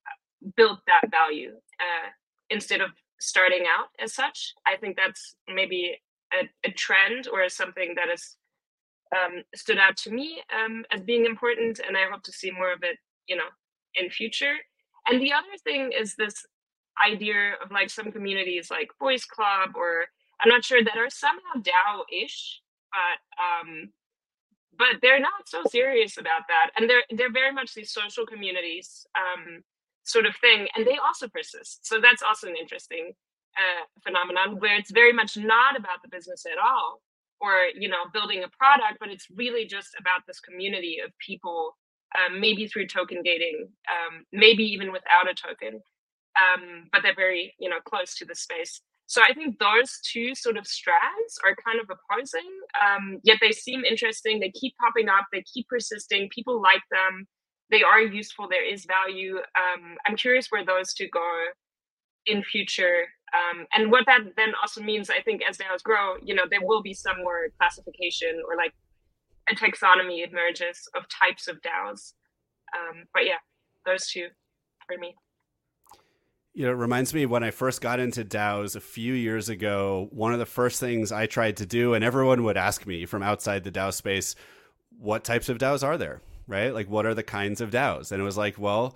uh, 0.07 0.49
built 0.55 0.79
that 0.87 1.11
value 1.11 1.51
uh, 1.79 2.09
instead 2.49 2.81
of 2.81 2.89
starting 3.19 3.63
out 3.63 3.87
as 3.99 4.13
such. 4.13 4.53
I 4.65 4.77
think 4.77 4.97
that's 4.97 5.35
maybe 5.53 5.99
a, 6.33 6.49
a 6.67 6.71
trend 6.71 7.27
or 7.27 7.47
something 7.49 7.93
that 7.95 8.09
has 8.09 8.35
um, 9.15 9.43
stood 9.55 9.77
out 9.77 9.97
to 9.97 10.11
me 10.11 10.41
um, 10.53 10.83
as 10.91 11.01
being 11.01 11.25
important, 11.25 11.79
and 11.85 11.95
I 11.95 12.09
hope 12.11 12.23
to 12.23 12.31
see 12.31 12.51
more 12.51 12.71
of 12.73 12.83
it, 12.83 12.97
you 13.27 13.35
know, 13.35 13.49
in 13.95 14.09
future. 14.09 14.55
And 15.07 15.21
the 15.21 15.33
other 15.33 15.55
thing 15.63 15.91
is 15.97 16.15
this 16.15 16.45
idea 17.03 17.53
of 17.63 17.71
like 17.71 17.89
some 17.89 18.11
communities 18.11 18.71
like 18.71 18.89
Boys 18.99 19.25
Club 19.25 19.71
or 19.75 20.05
I'm 20.41 20.49
not 20.49 20.65
sure 20.65 20.83
that 20.83 20.97
are 20.97 21.09
somehow 21.09 21.53
DAO-ish, 21.59 22.61
but 22.91 23.69
um, 23.69 23.91
but 24.77 25.01
they're 25.01 25.19
not 25.19 25.47
so 25.47 25.63
serious 25.69 26.17
about 26.17 26.41
that, 26.49 26.71
and 26.77 26.89
they're 26.89 27.03
they're 27.11 27.31
very 27.31 27.53
much 27.53 27.73
these 27.73 27.91
social 27.91 28.25
communities 28.25 29.07
um, 29.15 29.63
sort 30.05 30.25
of 30.25 30.35
thing, 30.37 30.67
and 30.75 30.85
they 30.87 30.97
also 30.97 31.27
persist. 31.27 31.85
So 31.85 31.99
that's 32.01 32.23
also 32.23 32.47
an 32.47 32.55
interesting 32.59 33.13
uh, 33.57 33.83
phenomenon 34.03 34.59
where 34.59 34.77
it's 34.77 34.91
very 34.91 35.13
much 35.13 35.37
not 35.37 35.77
about 35.77 36.01
the 36.03 36.09
business 36.09 36.45
at 36.45 36.57
all, 36.57 37.01
or 37.41 37.67
you 37.77 37.89
know, 37.89 38.05
building 38.13 38.43
a 38.43 38.49
product, 38.57 38.99
but 38.99 39.09
it's 39.09 39.27
really 39.35 39.65
just 39.65 39.89
about 39.99 40.21
this 40.27 40.39
community 40.39 40.99
of 41.05 41.11
people, 41.25 41.75
um, 42.17 42.39
maybe 42.39 42.67
through 42.67 42.87
token 42.87 43.21
gating, 43.23 43.67
um, 43.89 44.25
maybe 44.31 44.63
even 44.63 44.91
without 44.91 45.29
a 45.29 45.33
token, 45.33 45.81
um, 46.39 46.87
but 46.91 47.01
they're 47.03 47.15
very 47.15 47.53
you 47.59 47.69
know 47.69 47.79
close 47.85 48.15
to 48.15 48.25
the 48.25 48.35
space. 48.35 48.81
So 49.07 49.21
I 49.21 49.33
think 49.33 49.59
those 49.59 49.99
two 50.11 50.33
sort 50.33 50.57
of 50.57 50.65
strands 50.65 51.37
are 51.45 51.55
kind 51.63 51.79
of 51.79 51.89
opposing, 51.89 52.49
um, 52.83 53.19
yet 53.23 53.37
they 53.39 53.51
seem 53.51 53.85
interesting. 53.85 54.39
They 54.39 54.51
keep 54.51 54.73
popping 54.81 55.09
up, 55.09 55.25
they 55.31 55.43
keep 55.43 55.67
persisting. 55.67 56.29
People 56.33 56.61
like 56.61 56.81
them. 56.91 57.27
They 57.71 57.81
are 57.83 58.01
useful. 58.01 58.47
There 58.49 58.65
is 58.65 58.85
value. 58.85 59.37
Um, 59.37 59.95
I'm 60.05 60.15
curious 60.15 60.47
where 60.49 60.65
those 60.65 60.93
two 60.93 61.07
go 61.11 61.27
in 62.27 62.43
future, 62.43 63.05
um, 63.33 63.65
and 63.73 63.91
what 63.91 64.05
that 64.07 64.21
then 64.35 64.53
also 64.61 64.81
means. 64.81 65.09
I 65.09 65.21
think 65.21 65.41
as 65.47 65.57
DAOs 65.57 65.83
grow, 65.83 66.15
you 66.23 66.35
know, 66.35 66.43
there 66.49 66.65
will 66.65 66.81
be 66.81 66.93
some 66.93 67.17
more 67.17 67.47
classification 67.59 68.41
or 68.47 68.55
like 68.55 68.73
a 69.49 69.55
taxonomy 69.55 70.27
emerges 70.27 70.87
of 70.95 71.03
types 71.09 71.47
of 71.47 71.57
DAOs. 71.61 72.13
Um, 72.75 73.05
but 73.13 73.25
yeah, 73.25 73.41
those 73.85 74.07
two 74.07 74.27
for 74.87 74.97
me. 74.97 75.15
You 76.53 76.65
know, 76.65 76.71
it 76.71 76.75
reminds 76.75 77.13
me 77.13 77.25
when 77.25 77.43
I 77.43 77.51
first 77.51 77.81
got 77.81 77.99
into 77.99 78.23
DAOs 78.23 78.75
a 78.75 78.79
few 78.81 79.13
years 79.13 79.49
ago, 79.49 80.07
one 80.11 80.31
of 80.31 80.39
the 80.39 80.45
first 80.45 80.79
things 80.79 81.11
I 81.11 81.25
tried 81.25 81.57
to 81.57 81.65
do, 81.65 81.93
and 81.93 82.03
everyone 82.03 82.43
would 82.43 82.55
ask 82.55 82.87
me 82.87 83.05
from 83.05 83.21
outside 83.21 83.63
the 83.65 83.71
DAO 83.71 83.93
space, 83.93 84.35
what 84.97 85.25
types 85.25 85.49
of 85.49 85.57
DAOs 85.57 85.83
are 85.83 85.97
there? 85.97 86.21
Right? 86.47 86.73
Like, 86.73 86.89
what 86.89 87.05
are 87.05 87.13
the 87.13 87.23
kinds 87.23 87.61
of 87.61 87.71
DAOs? 87.71 88.11
And 88.11 88.21
it 88.21 88.23
was 88.23 88.37
like, 88.37 88.59
well, 88.59 88.95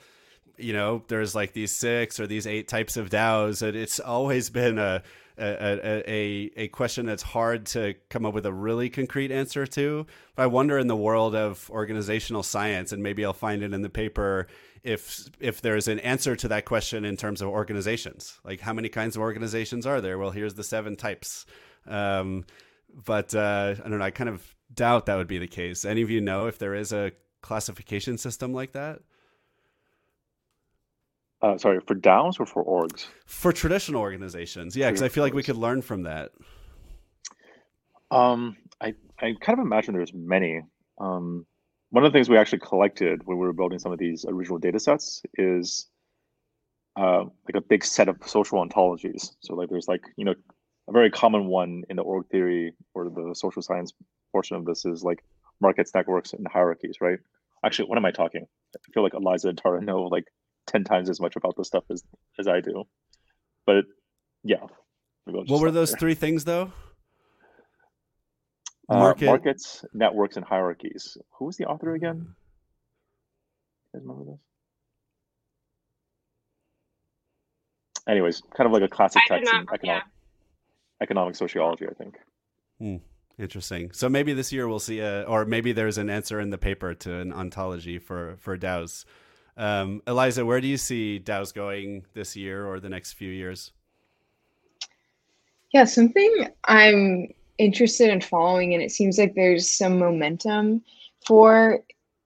you 0.58 0.74
know, 0.74 1.04
there's 1.08 1.34
like 1.34 1.54
these 1.54 1.72
six 1.72 2.20
or 2.20 2.28
these 2.28 2.46
eight 2.46 2.68
types 2.68 2.98
of 2.98 3.10
DAOs. 3.10 3.62
And 3.62 3.76
it's 3.76 4.00
always 4.00 4.50
been 4.50 4.78
a, 4.78 5.02
a, 5.38 6.02
a, 6.08 6.52
a 6.56 6.68
question 6.68 7.06
that's 7.06 7.24
hard 7.24 7.66
to 7.68 7.96
come 8.10 8.26
up 8.26 8.34
with 8.34 8.46
a 8.46 8.54
really 8.54 8.90
concrete 8.90 9.32
answer 9.32 9.66
to. 9.66 10.06
But 10.36 10.44
I 10.44 10.48
wonder 10.48 10.78
in 10.78 10.88
the 10.88 10.98
world 10.98 11.36
of 11.36 11.70
organizational 11.72 12.44
science, 12.44 12.92
and 12.92 13.02
maybe 13.02 13.26
I'll 13.26 13.34
find 13.34 13.64
it 13.64 13.74
in 13.74 13.82
the 13.82 13.90
paper 13.90 14.48
if 14.84 15.30
if 15.40 15.62
there's 15.62 15.88
an 15.88 16.00
answer 16.00 16.36
to 16.36 16.48
that 16.48 16.66
question 16.66 17.06
in 17.06 17.18
terms 17.18 17.42
of 17.42 17.50
organizations 17.50 18.40
like 18.44 18.60
how 18.60 18.74
many 18.74 18.90
kinds 18.90 19.16
of 19.16 19.22
organizations 19.22 19.86
are 19.86 20.02
there 20.02 20.18
well 20.18 20.32
here's 20.32 20.54
the 20.54 20.64
seven 20.64 20.96
types 20.96 21.46
um, 21.88 22.46
but 23.06 23.34
uh, 23.36 23.76
i 23.78 23.90
don't 23.90 24.00
know 24.00 24.06
i 24.06 24.12
kind 24.12 24.30
of 24.30 24.56
doubt 24.74 25.06
that 25.06 25.16
would 25.16 25.28
be 25.28 25.38
the 25.38 25.48
case 25.48 25.86
any 25.86 26.02
of 26.02 26.10
you 26.10 26.22
know 26.22 26.48
if 26.48 26.58
there 26.60 26.76
is 26.76 26.94
a 26.94 27.12
classification 27.42 28.18
system 28.18 28.54
like 28.54 28.74
that? 28.74 29.00
Uh, 31.42 31.58
sorry 31.58 31.80
for 31.88 31.96
DAOs 31.96 32.40
or 32.40 32.46
for 32.46 32.66
orgs? 32.66 33.08
For 33.26 33.54
traditional 33.54 34.02
organizations 34.02 34.76
yeah 34.76 34.90
because 34.90 35.02
i 35.02 35.08
feel 35.08 35.24
like 35.24 35.34
we 35.34 35.44
could 35.44 35.56
learn 35.56 35.82
from 35.82 36.04
that. 36.04 36.32
Um 38.12 38.58
i 38.82 38.94
i 39.20 39.34
kind 39.40 39.60
of 39.60 39.66
imagine 39.66 39.94
there's 39.94 40.14
many. 40.14 40.62
Um 41.00 41.46
one 41.92 42.06
of 42.06 42.12
the 42.12 42.16
things 42.18 42.30
we 42.30 42.38
actually 42.38 42.60
collected 42.60 43.22
when 43.26 43.38
we 43.38 43.46
were 43.46 43.54
building 43.54 43.80
some 43.80 43.92
of 43.92 44.00
these 44.00 44.26
original 44.28 44.60
data 44.60 44.80
sets 44.80 45.24
is 45.36 45.88
uh, 46.96 47.24
like 47.46 47.56
a 47.56 47.62
big 47.62 47.84
set 47.84 48.08
of 48.10 48.18
social 48.26 48.64
ontologies. 48.64 49.32
So 49.40 49.56
like 49.56 49.70
there's 49.70 49.88
like, 49.88 50.02
you 50.16 50.26
know, 50.26 50.36
a 50.88 50.92
very 50.92 51.10
common 51.10 51.46
one 51.48 51.84
in 51.90 51.96
the 51.96 52.04
org 52.04 52.28
theory 52.30 52.74
or 52.94 53.10
the 53.10 53.34
social 53.34 53.62
science 53.62 53.94
portion 54.32 54.58
of 54.58 54.66
this 54.66 54.86
is 54.86 55.04
like 55.04 55.24
markets, 55.62 55.92
networks, 55.94 56.34
and 56.34 56.48
hierarchies, 56.48 56.98
right? 57.02 57.20
Actually, 57.66 57.90
what 57.90 57.98
am 57.98 58.06
I 58.06 58.12
talking? 58.12 58.46
I 58.76 58.92
feel 58.94 59.04
like 59.04 59.14
Eliza 59.14 59.50
and 59.50 59.58
Tara 59.58 59.82
know 59.82 60.04
like 60.04 60.26
10 60.68 60.84
times 60.84 61.10
as 61.10 61.20
much 61.20 61.36
about 61.36 61.56
this 61.58 61.68
stuff 61.68 61.84
as, 61.90 62.04
as 62.40 62.48
I 62.48 62.62
do. 62.62 62.86
But 63.66 63.86
yeah. 64.44 64.66
What 65.26 65.62
were 65.62 65.72
those 65.72 65.92
there. 65.92 66.00
three 66.00 66.16
things 66.16 66.46
though? 66.46 66.72
Uh, 68.90 68.98
Market. 68.98 69.28
Uh, 69.28 69.32
markets, 69.32 69.86
networks, 69.94 70.36
and 70.38 70.46
hierarchies. 70.46 71.18
Who 71.38 71.46
was 71.46 71.58
the 71.58 71.66
author 71.66 71.94
again? 71.94 72.36
You 73.94 74.00
guys 74.00 74.08
remember 74.08 74.32
this? 74.32 74.40
Anyways, 78.08 78.42
kind 78.56 78.66
of 78.66 78.74
like 78.74 78.82
a 78.82 78.88
classic 78.88 79.22
text 79.28 79.54
in 79.54 79.60
economic, 79.60 79.82
yeah. 79.84 80.02
economic 81.00 81.36
sociology, 81.36 81.86
I 81.88 81.94
think. 81.94 82.16
Hmm. 82.80 82.96
Interesting. 83.40 83.92
So 83.94 84.10
maybe 84.10 84.34
this 84.34 84.52
year 84.52 84.68
we'll 84.68 84.80
see 84.80 85.00
a, 85.00 85.24
or 85.24 85.46
maybe 85.46 85.72
there's 85.72 85.98
an 85.98 86.10
answer 86.10 86.42
in 86.42 86.50
the 86.50 86.58
paper 86.58 86.94
to 86.94 87.16
an 87.20 87.32
ontology 87.32 87.98
for 87.98 88.36
for 88.38 88.58
DAOs. 88.58 89.06
Um, 89.56 90.02
Eliza, 90.06 90.46
where 90.46 90.60
do 90.60 90.68
you 90.68 90.78
see 90.78 91.22
DAOs 91.24 91.54
going 91.54 92.06
this 92.14 92.36
year 92.36 92.66
or 92.66 92.82
the 92.82 92.90
next 92.90 93.14
few 93.14 93.32
years? 93.32 93.72
Yeah, 95.72 95.86
something 95.86 96.48
I'm 96.66 97.28
interested 97.58 98.10
in 98.10 98.20
following, 98.20 98.74
and 98.74 98.84
it 98.84 98.92
seems 98.92 99.18
like 99.18 99.36
there's 99.36 99.70
some 99.70 100.00
momentum 100.00 100.82
for 101.26 101.80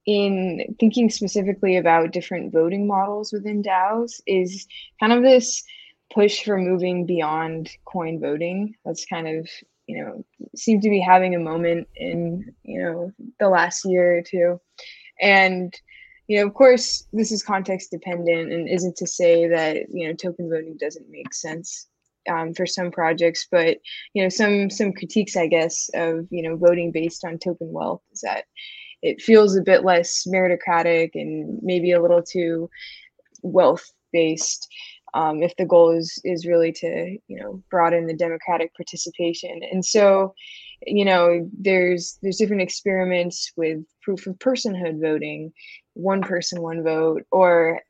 in 0.08 0.76
thinking 0.80 1.10
specifically 1.12 1.78
about 1.78 2.12
different 2.12 2.52
voting 2.52 2.88
models 2.88 3.32
within 3.32 3.62
DAOs 3.62 4.20
is 4.26 4.68
kind 5.00 5.14
of 5.14 5.22
this 5.22 5.64
push 6.12 6.44
for 6.44 6.58
moving 6.58 7.06
beyond 7.06 7.70
coin 7.86 8.20
voting. 8.20 8.76
That's 8.84 9.06
kind 9.06 9.28
of 9.28 9.48
you 9.94 10.04
know 10.04 10.26
seemed 10.56 10.82
to 10.82 10.90
be 10.90 11.00
having 11.00 11.36
a 11.36 11.40
moment 11.40 11.88
in 11.96 12.54
you 12.64 12.82
know 12.82 13.12
the 13.40 13.50
last 13.50 13.86
year 13.86 14.18
or 14.18 14.22
two, 14.22 14.60
and 15.22 15.74
you 16.28 16.40
know 16.40 16.48
of 16.48 16.54
course 16.54 17.08
this 17.14 17.32
is 17.32 17.44
context 17.44 17.92
dependent 17.92 18.52
and 18.52 18.68
isn't 18.68 18.96
to 18.96 19.06
say 19.06 19.48
that 19.48 19.78
you 19.90 20.08
know 20.08 20.14
token 20.14 20.50
voting 20.50 20.78
doesn't 20.80 21.12
make 21.12 21.34
sense 21.34 21.88
um, 22.30 22.54
for 22.54 22.66
some 22.66 22.90
projects, 22.90 23.48
but 23.52 23.78
you 24.14 24.24
know 24.24 24.30
some 24.30 24.70
some 24.70 24.94
critiques 24.94 25.38
I 25.38 25.48
guess 25.48 25.90
of 25.94 26.28
you 26.32 26.42
know 26.42 26.56
voting 26.56 26.92
based 26.92 27.24
on 27.24 27.38
token 27.38 27.72
wealth 27.72 28.02
is 28.12 28.22
that 28.22 28.46
it 29.04 29.22
feels 29.22 29.56
a 29.56 29.62
bit 29.62 29.84
less 29.84 30.26
meritocratic 30.28 31.12
and 31.14 31.60
maybe 31.62 31.92
a 31.92 32.02
little 32.02 32.24
too 32.24 32.70
wealth 33.44 33.92
based 34.12 34.68
um, 35.14 35.44
if 35.44 35.56
the 35.58 35.66
goal 35.66 35.92
is 35.92 36.20
is 36.24 36.46
really 36.46 36.72
to 36.72 37.18
you 37.28 37.40
know 37.40 37.64
broaden 37.70 38.08
the 38.08 38.16
democratic 38.16 38.74
participation. 38.76 39.62
And 39.72 39.84
so 39.86 40.34
you 40.86 41.06
know 41.06 41.50
there's 41.58 42.18
there's 42.22 42.38
different 42.38 42.62
experiments 42.62 43.52
with 43.56 43.80
proof 44.02 44.28
of 44.28 44.38
personhood 44.40 45.00
voting 45.02 45.54
one 45.94 46.22
person 46.22 46.62
one 46.62 46.84
vote 46.84 47.24
or 47.32 47.82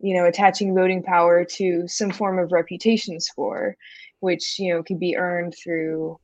you 0.00 0.14
know 0.14 0.26
attaching 0.26 0.74
voting 0.74 1.02
power 1.02 1.44
to 1.44 1.86
some 1.88 2.10
form 2.10 2.38
of 2.38 2.52
reputation 2.52 3.20
score 3.20 3.76
which 4.20 4.58
you 4.58 4.72
know 4.72 4.82
could 4.82 5.00
be 5.00 5.16
earned 5.16 5.54
through 5.54 6.18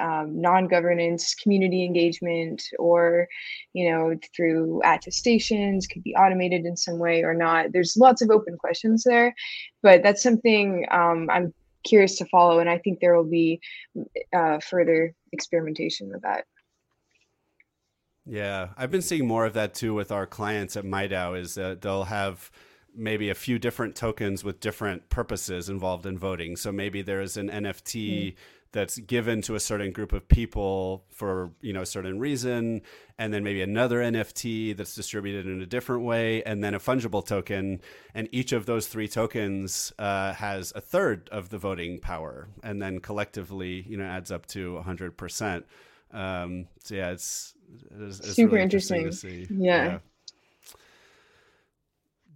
um, 0.00 0.40
non-governance 0.40 1.34
community 1.34 1.84
engagement 1.84 2.62
or 2.78 3.28
you 3.72 3.90
know 3.90 4.14
through 4.34 4.80
attestations 4.84 5.86
could 5.86 6.02
be 6.02 6.14
automated 6.14 6.64
in 6.64 6.76
some 6.76 6.98
way 6.98 7.22
or 7.22 7.34
not. 7.34 7.72
There's 7.72 7.96
lots 7.96 8.22
of 8.22 8.30
open 8.30 8.56
questions 8.56 9.04
there 9.04 9.34
but 9.82 10.02
that's 10.02 10.22
something 10.22 10.86
um, 10.90 11.28
i'm 11.30 11.52
curious 11.84 12.16
to 12.16 12.24
follow 12.26 12.60
and 12.60 12.70
i 12.70 12.78
think 12.78 13.00
there 13.00 13.16
will 13.16 13.28
be 13.28 13.60
uh, 14.32 14.58
further 14.60 15.14
experimentation 15.32 16.08
with 16.08 16.22
that. 16.22 16.44
Yeah 18.24 18.68
i've 18.76 18.90
been 18.90 19.02
seeing 19.02 19.26
more 19.26 19.44
of 19.44 19.54
that 19.54 19.74
too 19.74 19.94
with 19.94 20.12
our 20.12 20.26
clients 20.26 20.76
at 20.76 20.84
MIDAO 20.84 21.38
is 21.38 21.54
that 21.56 21.82
they'll 21.82 22.04
have 22.04 22.50
maybe 22.94 23.30
a 23.30 23.34
few 23.34 23.58
different 23.58 23.96
tokens 23.96 24.44
with 24.44 24.60
different 24.60 25.08
purposes 25.08 25.70
involved 25.70 26.04
in 26.04 26.18
voting. 26.18 26.56
So 26.56 26.70
maybe 26.70 27.00
there's 27.00 27.38
an 27.38 27.48
nft 27.48 28.34
mm 28.34 28.34
that's 28.72 28.98
given 28.98 29.42
to 29.42 29.54
a 29.54 29.60
certain 29.60 29.92
group 29.92 30.12
of 30.12 30.26
people 30.28 31.04
for 31.10 31.52
you 31.60 31.72
know 31.72 31.82
a 31.82 31.86
certain 31.86 32.18
reason 32.18 32.80
and 33.18 33.32
then 33.32 33.44
maybe 33.44 33.62
another 33.62 34.00
nft 34.00 34.76
that's 34.76 34.94
distributed 34.94 35.46
in 35.46 35.60
a 35.60 35.66
different 35.66 36.02
way 36.02 36.42
and 36.44 36.64
then 36.64 36.74
a 36.74 36.80
fungible 36.80 37.24
token 37.24 37.80
and 38.14 38.28
each 38.32 38.52
of 38.52 38.66
those 38.66 38.88
three 38.88 39.06
tokens 39.06 39.92
uh, 39.98 40.32
has 40.32 40.72
a 40.74 40.80
third 40.80 41.28
of 41.30 41.50
the 41.50 41.58
voting 41.58 42.00
power 42.00 42.48
and 42.62 42.80
then 42.82 42.98
collectively 42.98 43.84
you 43.86 43.96
know 43.96 44.04
adds 44.04 44.32
up 44.32 44.46
to 44.46 44.82
100% 44.84 45.62
um, 46.12 46.66
so 46.82 46.94
yeah 46.94 47.10
it's, 47.10 47.54
it's, 48.00 48.18
it's 48.20 48.34
super 48.34 48.54
really 48.54 48.64
interesting, 48.64 48.98
interesting. 49.02 49.46
yeah. 49.50 49.84
yeah. 49.84 49.98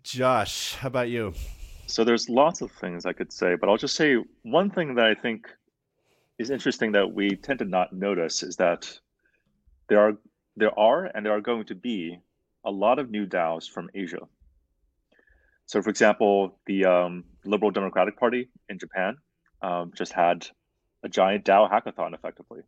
Josh 0.02 0.76
how 0.76 0.86
about 0.88 1.08
you? 1.08 1.34
So 1.88 2.04
there's 2.04 2.28
lots 2.28 2.60
of 2.60 2.70
things 2.72 3.06
i 3.06 3.12
could 3.12 3.32
say 3.32 3.54
but 3.54 3.68
i'll 3.68 3.76
just 3.76 3.94
say 3.94 4.16
one 4.42 4.70
thing 4.70 4.94
that 4.96 5.06
i 5.06 5.14
think 5.14 5.48
is 6.38 6.50
interesting 6.50 6.92
that 6.92 7.12
we 7.12 7.30
tend 7.30 7.58
to 7.60 7.64
not 7.64 7.92
notice 7.92 8.42
is 8.42 8.56
that 8.56 8.98
there 9.88 10.00
are 10.00 10.12
there 10.56 10.78
are 10.78 11.04
and 11.04 11.24
there 11.24 11.32
are 11.32 11.40
going 11.40 11.64
to 11.64 11.74
be 11.74 12.18
a 12.64 12.70
lot 12.70 12.98
of 12.98 13.10
new 13.10 13.26
DAOs 13.26 13.70
from 13.70 13.88
Asia. 13.94 14.26
So, 15.66 15.82
for 15.82 15.90
example, 15.90 16.58
the 16.66 16.84
um, 16.84 17.24
Liberal 17.44 17.70
Democratic 17.70 18.18
Party 18.18 18.48
in 18.68 18.78
Japan 18.78 19.16
um, 19.62 19.92
just 19.96 20.12
had 20.12 20.46
a 21.02 21.08
giant 21.08 21.44
DAO 21.44 21.70
hackathon, 21.70 22.14
effectively. 22.14 22.62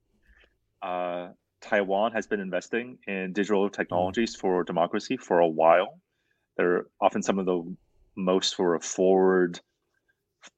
Uh, 0.83 1.29
Taiwan 1.61 2.13
has 2.13 2.27
been 2.27 2.41
investing 2.41 2.99
in 3.07 3.33
digital 3.33 3.69
technologies 3.69 4.37
for 4.37 4.63
democracy 4.65 5.17
for 5.17 5.41
a 5.41 5.49
while. 5.49 6.01
They're 6.57 6.87
often 7.01 7.23
some 7.23 7.39
of 7.39 7.47
the 7.47 7.77
most 8.17 8.57
sort 8.57 8.77
of 8.77 8.85
forward 8.85 9.61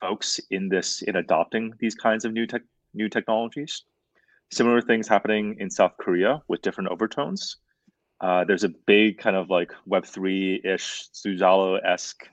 folks 0.00 0.40
in 0.50 0.68
this 0.68 1.02
in 1.02 1.16
adopting 1.16 1.72
these 1.78 1.94
kinds 1.94 2.24
of 2.24 2.32
new 2.32 2.46
tech 2.46 2.62
new 2.94 3.08
technologies. 3.08 3.84
Similar 4.50 4.82
things 4.82 5.06
happening 5.06 5.56
in 5.58 5.70
South 5.70 5.92
Korea 5.98 6.42
with 6.48 6.62
different 6.62 6.90
overtones. 6.90 7.56
Uh, 8.20 8.44
there's 8.44 8.64
a 8.64 8.74
big 8.86 9.18
kind 9.18 9.36
of 9.36 9.48
like 9.48 9.72
Web3 9.88 10.64
ish, 10.64 11.08
Zuzalu 11.14 11.78
esque 11.84 12.28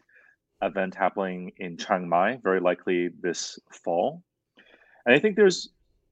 event 0.62 0.96
happening 0.96 1.52
in 1.58 1.78
Chiang 1.78 2.10
Mai, 2.10 2.40
very 2.44 2.60
likely 2.60 3.10
this 3.22 3.60
fall. 3.72 4.24
And 5.06 5.16
I 5.16 5.20
think 5.20 5.36
there's 5.36 5.70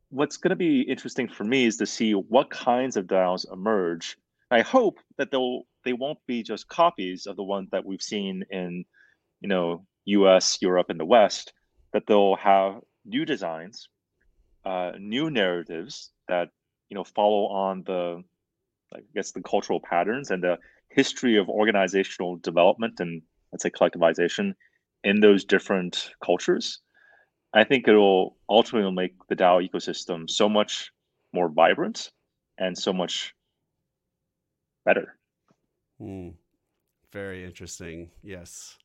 what's 0.09 0.37
going 0.37 0.51
to 0.51 0.55
be 0.55 0.81
interesting 0.81 1.27
for 1.27 1.43
me 1.43 1.65
is 1.65 1.77
to 1.77 1.85
see 1.85 2.13
what 2.13 2.49
kinds 2.49 2.95
of 2.95 3.07
DAOs 3.07 3.51
emerge. 3.51 4.17
I 4.51 4.61
hope 4.61 4.99
that 5.17 5.31
they'll 5.31 5.63
they 5.83 5.93
won't 5.93 6.19
be 6.27 6.43
just 6.43 6.67
copies 6.67 7.25
of 7.25 7.35
the 7.35 7.43
ones 7.43 7.69
that 7.71 7.85
we've 7.85 8.01
seen 8.01 8.43
in, 8.49 8.85
you 9.41 9.49
know, 9.49 9.85
U.S., 10.05 10.59
Europe, 10.61 10.89
and 10.89 10.99
the 10.99 11.05
West. 11.05 11.53
That 11.93 12.07
they'll 12.07 12.35
have 12.35 12.81
new 13.05 13.25
designs 13.25 13.87
uh, 14.65 14.91
new 14.99 15.29
narratives 15.29 16.11
that 16.27 16.49
you 16.89 16.95
know 16.95 17.03
follow 17.03 17.47
on 17.47 17.83
the 17.85 18.23
I 18.93 18.99
guess 19.13 19.31
the 19.31 19.41
cultural 19.41 19.79
patterns 19.79 20.31
and 20.31 20.43
the 20.43 20.57
history 20.89 21.37
of 21.37 21.49
organizational 21.49 22.37
development 22.37 22.99
and 22.99 23.21
let's 23.51 23.63
say 23.63 23.69
collectivization 23.69 24.53
in 25.03 25.19
those 25.19 25.45
different 25.45 26.11
cultures. 26.23 26.81
I 27.53 27.63
think 27.63 27.87
it 27.87 27.95
will 27.95 28.37
ultimately 28.49 28.91
make 28.91 29.13
the 29.29 29.35
DAO 29.35 29.61
ecosystem 29.67 30.29
so 30.29 30.49
much 30.49 30.91
more 31.33 31.49
vibrant 31.49 32.11
and 32.57 32.77
so 32.77 32.91
much 32.91 33.33
better. 34.83 35.17
Mm, 36.01 36.33
very 37.11 37.45
interesting. 37.45 38.09
Yes. 38.23 38.77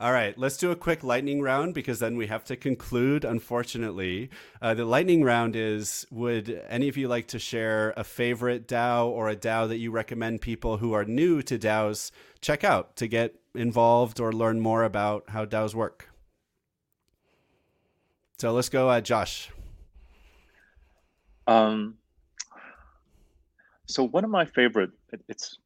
All 0.00 0.12
right, 0.12 0.38
let's 0.38 0.56
do 0.56 0.70
a 0.70 0.76
quick 0.76 1.02
lightning 1.02 1.42
round 1.42 1.74
because 1.74 1.98
then 1.98 2.16
we 2.16 2.28
have 2.28 2.44
to 2.44 2.54
conclude, 2.54 3.24
unfortunately. 3.24 4.30
Uh, 4.62 4.72
the 4.72 4.84
lightning 4.84 5.24
round 5.24 5.56
is 5.56 6.06
Would 6.12 6.62
any 6.68 6.86
of 6.86 6.96
you 6.96 7.08
like 7.08 7.26
to 7.28 7.40
share 7.40 7.94
a 7.96 8.04
favorite 8.04 8.68
DAO 8.68 9.08
or 9.08 9.28
a 9.28 9.34
DAO 9.34 9.66
that 9.66 9.78
you 9.78 9.90
recommend 9.90 10.40
people 10.40 10.76
who 10.76 10.92
are 10.92 11.04
new 11.04 11.42
to 11.42 11.58
DAOs 11.58 12.12
check 12.40 12.62
out 12.62 12.94
to 12.94 13.08
get 13.08 13.34
involved 13.56 14.20
or 14.20 14.32
learn 14.32 14.60
more 14.60 14.84
about 14.84 15.24
how 15.30 15.44
DAOs 15.44 15.74
work? 15.74 16.08
So 18.38 18.52
let's 18.52 18.68
go, 18.68 18.88
uh, 18.88 19.00
Josh. 19.00 19.50
Um, 21.48 21.96
so 23.86 24.06
one 24.06 24.22
of 24.22 24.30
my 24.30 24.44
favorite, 24.44 24.92
it's 25.28 25.58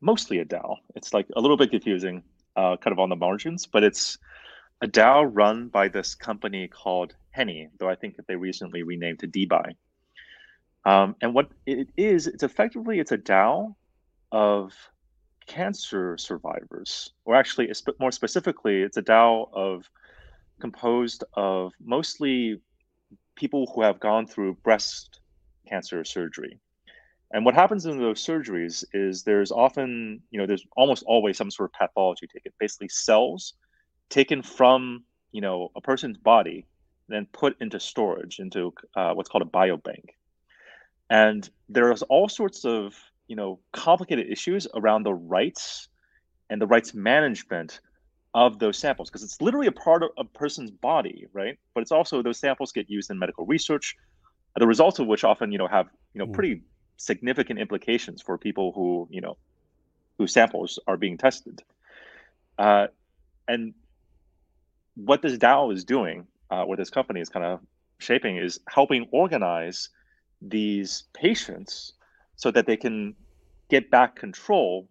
mostly 0.00 0.38
a 0.38 0.44
DAO. 0.44 0.76
It's 0.94 1.12
like 1.12 1.26
a 1.34 1.40
little 1.40 1.56
bit 1.56 1.72
confusing 1.72 2.22
uh, 2.56 2.76
kind 2.76 2.92
of 2.92 2.98
on 2.98 3.08
the 3.08 3.16
margins, 3.16 3.66
but 3.66 3.84
it's 3.84 4.18
a 4.80 4.86
DAO 4.86 5.28
run 5.30 5.68
by 5.68 5.88
this 5.88 6.14
company 6.14 6.68
called 6.68 7.14
Henny, 7.30 7.68
though 7.78 7.88
I 7.88 7.94
think 7.94 8.16
that 8.16 8.26
they 8.26 8.36
recently 8.36 8.82
renamed 8.82 9.20
to 9.20 9.28
DeBuy. 9.28 9.74
Um, 10.84 11.14
and 11.20 11.34
what 11.34 11.50
it 11.66 11.88
is, 11.96 12.26
it's 12.26 12.42
effectively 12.42 12.98
it's 12.98 13.12
a 13.12 13.18
DAO 13.18 13.74
of 14.32 14.74
cancer 15.46 16.16
survivors, 16.18 17.12
or 17.24 17.36
actually, 17.36 17.72
more 18.00 18.12
specifically, 18.12 18.82
it's 18.82 18.96
a 18.96 19.02
DAO 19.02 19.48
of 19.52 19.88
composed 20.60 21.24
of 21.34 21.72
mostly 21.84 22.60
people 23.34 23.70
who 23.74 23.82
have 23.82 24.00
gone 24.00 24.26
through 24.26 24.54
breast 24.54 25.20
cancer 25.68 26.04
surgery. 26.04 26.58
And 27.32 27.44
what 27.44 27.54
happens 27.54 27.86
in 27.86 27.98
those 27.98 28.24
surgeries 28.24 28.84
is 28.92 29.22
there's 29.24 29.50
often, 29.52 30.22
you 30.30 30.38
know, 30.38 30.46
there's 30.46 30.66
almost 30.76 31.02
always 31.06 31.36
some 31.38 31.50
sort 31.50 31.70
of 31.70 31.78
pathology 31.78 32.26
taken, 32.26 32.52
basically 32.60 32.88
cells 32.88 33.54
taken 34.10 34.42
from, 34.42 35.04
you 35.32 35.40
know, 35.40 35.70
a 35.76 35.80
person's 35.80 36.18
body, 36.18 36.66
then 37.08 37.26
put 37.32 37.56
into 37.60 37.80
storage 37.80 38.38
into 38.38 38.72
uh, 38.96 39.14
what's 39.14 39.28
called 39.28 39.42
a 39.42 39.46
biobank. 39.50 40.04
And 41.10 41.48
there's 41.68 42.02
all 42.02 42.28
sorts 42.28 42.64
of, 42.64 42.94
you 43.28 43.36
know, 43.36 43.60
complicated 43.72 44.26
issues 44.30 44.66
around 44.74 45.04
the 45.04 45.14
rights 45.14 45.88
and 46.50 46.60
the 46.60 46.66
rights 46.66 46.94
management 46.94 47.80
of 48.34 48.58
those 48.58 48.78
samples 48.78 49.10
because 49.10 49.22
it's 49.22 49.40
literally 49.40 49.66
a 49.68 49.72
part 49.72 50.02
of 50.02 50.10
a 50.18 50.24
person's 50.24 50.70
body, 50.70 51.26
right? 51.32 51.58
But 51.74 51.82
it's 51.82 51.92
also 51.92 52.22
those 52.22 52.40
samples 52.40 52.72
get 52.72 52.90
used 52.90 53.10
in 53.10 53.18
medical 53.18 53.46
research 53.46 53.96
the 54.58 54.66
results 54.66 54.98
of 54.98 55.06
which 55.06 55.24
often 55.24 55.52
you 55.52 55.58
know 55.58 55.68
have 55.68 55.86
you 56.14 56.18
know 56.18 56.26
Mm. 56.26 56.32
pretty 56.32 56.62
significant 57.02 57.58
implications 57.58 58.22
for 58.22 58.38
people 58.38 58.72
who 58.72 59.08
you 59.10 59.20
know 59.20 59.36
whose 60.18 60.32
samples 60.32 60.78
are 60.86 60.96
being 60.96 61.18
tested. 61.18 61.62
Uh, 62.58 62.86
and 63.48 63.74
what 64.94 65.22
this 65.22 65.36
DAO 65.38 65.72
is 65.72 65.84
doing, 65.84 66.26
uh, 66.50 66.64
what 66.64 66.78
this 66.78 66.90
company 66.90 67.20
is 67.20 67.28
kind 67.28 67.44
of 67.44 67.60
shaping, 67.98 68.36
is 68.36 68.60
helping 68.68 69.08
organize 69.10 69.88
these 70.40 71.04
patients 71.14 71.94
so 72.36 72.50
that 72.50 72.66
they 72.66 72.76
can 72.76 73.14
get 73.68 73.90
back 73.90 74.14
control 74.16 74.88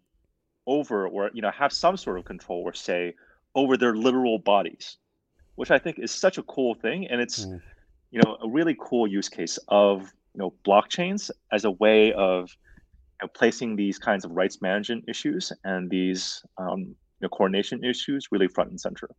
over, 0.66 1.08
or 1.08 1.30
you 1.34 1.42
know, 1.42 1.52
have 1.52 1.72
some 1.72 1.96
sort 1.98 2.18
of 2.18 2.26
control, 2.26 2.62
or 2.62 2.74
say, 2.74 3.14
over 3.56 3.78
their 3.78 3.96
literal 3.96 4.38
bodies, 4.38 4.98
which 5.56 5.72
I 5.72 5.80
think 5.80 6.00
is 6.00 6.12
such 6.12 6.38
a 6.38 6.44
cool 6.44 6.74
thing, 6.76 7.08
and 7.08 7.22
it's 7.22 7.46
Mm. 7.46 7.62
you 8.12 8.20
know 8.22 8.38
a 8.42 8.50
really 8.50 8.76
cool 8.78 9.08
use 9.08 9.30
case 9.30 9.60
of 9.68 10.12
you 10.34 10.40
know 10.40 10.54
blockchains 10.66 11.32
as 11.52 11.66
a 11.66 11.72
way 11.72 12.14
of 12.14 12.50
you 13.22 13.28
know, 13.28 13.32
placing 13.34 13.76
these 13.76 14.00
kinds 14.00 14.26
of 14.26 14.32
rights 14.32 14.62
management 14.62 15.06
issues 15.08 15.52
and 15.64 15.90
these 15.90 16.44
um, 16.58 16.80
you 16.80 16.96
know, 17.22 17.30
coordination 17.30 17.84
issues 17.84 18.28
really 18.32 18.48
front 18.48 18.70
and 18.70 18.80
center. 18.80 19.10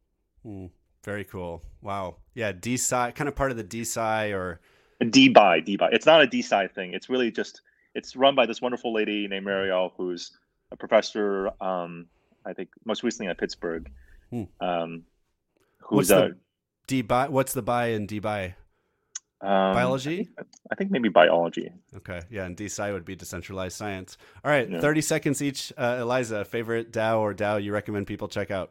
Hmm. 0.42 0.66
Very 1.04 1.24
cool. 1.24 1.62
Wow. 1.80 2.16
Yeah, 2.34 2.52
DeSci, 2.52 3.14
kind 3.14 3.28
of 3.28 3.34
part 3.34 3.50
of 3.50 3.56
the 3.56 3.64
DeSci 3.64 4.32
or 4.32 4.60
DBuy, 5.00 5.66
DBuy. 5.66 5.88
It's 5.92 6.06
not 6.06 6.22
a 6.22 6.26
DeSci 6.26 6.70
thing. 6.72 6.94
It's 6.94 7.08
really 7.08 7.30
just 7.30 7.60
it's 7.94 8.16
run 8.16 8.34
by 8.34 8.46
this 8.46 8.62
wonderful 8.62 8.92
lady 8.92 9.26
named 9.28 9.46
Marielle, 9.46 9.92
who's 9.96 10.36
a 10.70 10.76
professor. 10.76 11.50
Um, 11.60 12.06
I 12.46 12.52
think 12.52 12.70
most 12.84 13.02
recently 13.02 13.30
at 13.30 13.38
Pittsburgh. 13.38 13.90
Hmm. 14.30 14.44
Um, 14.60 15.02
What's 15.88 16.08
who's 16.08 16.10
a 16.10 16.34
the 16.86 17.02
DeBuy. 17.02 17.28
What's 17.30 17.52
the 17.52 17.62
buy 17.62 17.88
in 17.88 18.06
DeBuy? 18.06 18.54
Um, 19.42 19.74
Biology? 19.74 20.28
I 20.70 20.74
think 20.76 20.90
maybe 20.90 21.08
biology. 21.08 21.70
Okay. 21.96 22.20
Yeah, 22.30 22.44
and 22.44 22.56
DeSci 22.56 22.92
would 22.92 23.04
be 23.04 23.16
decentralized 23.16 23.76
science. 23.76 24.16
All 24.44 24.50
right, 24.50 24.70
Yeah. 24.70 24.80
30 24.80 25.00
seconds 25.00 25.42
each. 25.42 25.72
Uh, 25.76 25.98
Eliza, 26.00 26.44
favorite 26.44 26.92
DAO 26.92 27.18
or 27.18 27.34
DAO 27.34 27.62
you 27.62 27.72
recommend 27.72 28.06
people 28.06 28.28
check 28.28 28.50
out? 28.50 28.70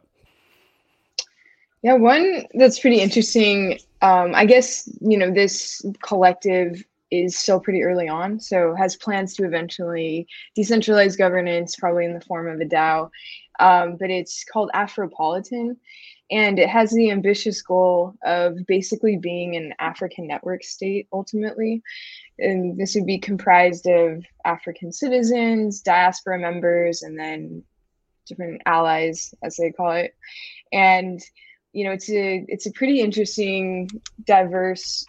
Yeah, 1.82 1.94
one 1.94 2.46
that's 2.54 2.78
pretty 2.78 3.00
interesting. 3.00 3.78
Um, 4.00 4.34
I 4.34 4.46
guess, 4.46 4.88
you 5.00 5.18
know, 5.18 5.30
this 5.30 5.84
collective 6.02 6.84
is 7.10 7.36
still 7.36 7.60
pretty 7.60 7.82
early 7.82 8.08
on, 8.08 8.40
so 8.40 8.74
has 8.74 8.96
plans 8.96 9.34
to 9.34 9.44
eventually 9.44 10.26
decentralize 10.56 11.18
governance, 11.18 11.76
probably 11.76 12.06
in 12.06 12.14
the 12.14 12.20
form 12.22 12.48
of 12.48 12.60
a 12.60 12.64
DAO. 12.64 13.10
Um, 13.60 13.96
but 13.96 14.10
it's 14.10 14.44
called 14.44 14.70
Afropolitan, 14.74 15.76
and 16.30 16.58
it 16.58 16.68
has 16.68 16.90
the 16.90 17.10
ambitious 17.10 17.60
goal 17.62 18.14
of 18.24 18.56
basically 18.66 19.16
being 19.16 19.56
an 19.56 19.74
African 19.78 20.26
network 20.26 20.64
state 20.64 21.08
ultimately. 21.12 21.82
And 22.38 22.78
this 22.78 22.94
would 22.94 23.06
be 23.06 23.18
comprised 23.18 23.86
of 23.86 24.24
African 24.44 24.92
citizens, 24.92 25.82
diaspora 25.82 26.38
members, 26.38 27.02
and 27.02 27.18
then 27.18 27.64
different 28.26 28.62
allies, 28.64 29.34
as 29.42 29.56
they 29.56 29.72
call 29.72 29.92
it. 29.92 30.14
And 30.72 31.20
you 31.72 31.84
know 31.84 31.92
it's 31.92 32.10
a 32.10 32.44
it's 32.48 32.66
a 32.66 32.72
pretty 32.72 33.00
interesting 33.00 33.88
diverse 34.24 35.04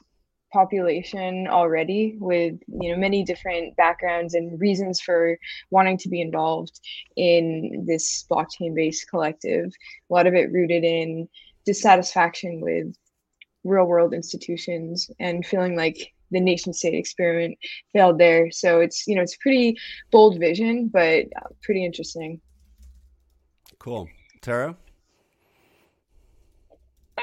population 0.54 1.48
already 1.48 2.16
with 2.20 2.54
you 2.68 2.92
know 2.92 2.98
many 2.98 3.24
different 3.24 3.76
backgrounds 3.76 4.36
and 4.36 4.60
reasons 4.62 5.02
for 5.02 5.38
wanting 5.72 5.98
to 5.98 6.08
be 6.08 6.22
involved 6.22 6.80
in 7.18 7.84
this 7.88 8.26
blockchain 8.32 8.74
based 8.76 9.10
collective 9.10 9.66
a 10.10 10.14
lot 10.14 10.28
of 10.28 10.36
it 10.36 10.52
rooted 10.52 10.84
in 10.84 11.28
dissatisfaction 11.66 12.62
with 12.62 12.96
real 13.64 13.86
world 13.86 14.14
institutions 14.14 15.10
and 15.20 15.46
feeling 15.46 15.76
like 15.76 16.14
the 16.32 16.40
nation 16.40 16.72
state 16.72 16.94
experiment 16.94 17.58
failed 17.92 18.20
there 18.20 18.52
so 18.52 18.80
it's 18.80 19.08
you 19.08 19.16
know 19.16 19.22
it's 19.22 19.36
a 19.36 19.40
pretty 19.40 19.76
bold 20.12 20.40
vision 20.40 20.88
but 20.88 21.26
uh, 21.42 21.50
pretty 21.64 21.84
interesting 21.84 22.40
Cool. 23.84 24.08
Tara? 24.40 24.78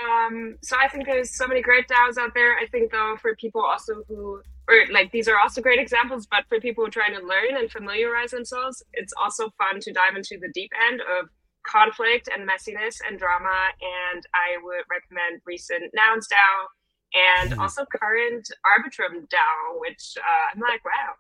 Um, 0.09 0.57
so 0.63 0.77
I 0.81 0.89
think 0.89 1.07
there's 1.07 1.31
so 1.37 1.47
many 1.47 1.63
great 1.63 1.89
DAOs 1.89 2.17
out 2.19 2.33
there. 2.35 2.57
I 2.59 2.67
think 2.67 2.91
though 2.93 3.17
for 3.21 3.35
people 3.37 3.63
also 3.63 4.03
who 4.09 4.43
or 4.69 4.77
like 4.93 5.11
these 5.11 5.27
are 5.29 5.39
also 5.39 5.61
great 5.61 5.81
examples, 5.81 6.27
but 6.27 6.45
for 6.49 6.61
people 6.61 6.85
who 6.85 6.89
are 6.89 6.91
trying 6.93 7.15
to 7.19 7.27
learn 7.27 7.57
and 7.59 7.71
familiarize 7.71 8.31
themselves, 8.31 8.83
it's 8.93 9.13
also 9.21 9.51
fun 9.59 9.81
to 9.81 9.93
dive 9.93 10.15
into 10.17 10.39
the 10.41 10.49
deep 10.55 10.71
end 10.89 11.01
of 11.01 11.29
conflict 11.67 12.29
and 12.33 12.49
messiness 12.49 12.97
and 13.07 13.19
drama. 13.19 13.69
And 14.13 14.23
I 14.35 14.63
would 14.63 14.85
recommend 14.91 15.43
recent 15.45 15.93
Nouns 15.93 16.29
DAO 16.29 16.67
and 17.13 17.53
Mhm. 17.53 17.59
also 17.59 17.85
current 17.87 18.49
Arbitrum 18.65 19.29
DAO, 19.29 19.81
which 19.81 20.15
uh, 20.19 20.47
I'm 20.55 20.61
like, 20.61 20.85
wow, 20.85 21.15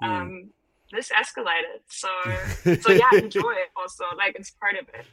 Hmm. 0.00 0.08
um, 0.10 0.50
this 0.92 1.10
escalated. 1.10 1.80
So 1.88 2.08
so 2.80 2.92
yeah, 2.92 3.10
enjoy 3.14 3.52
it 3.52 3.70
also. 3.76 4.04
Like 4.16 4.36
it's 4.36 4.50
part 4.52 4.76
of 4.80 4.88
it. 4.90 5.04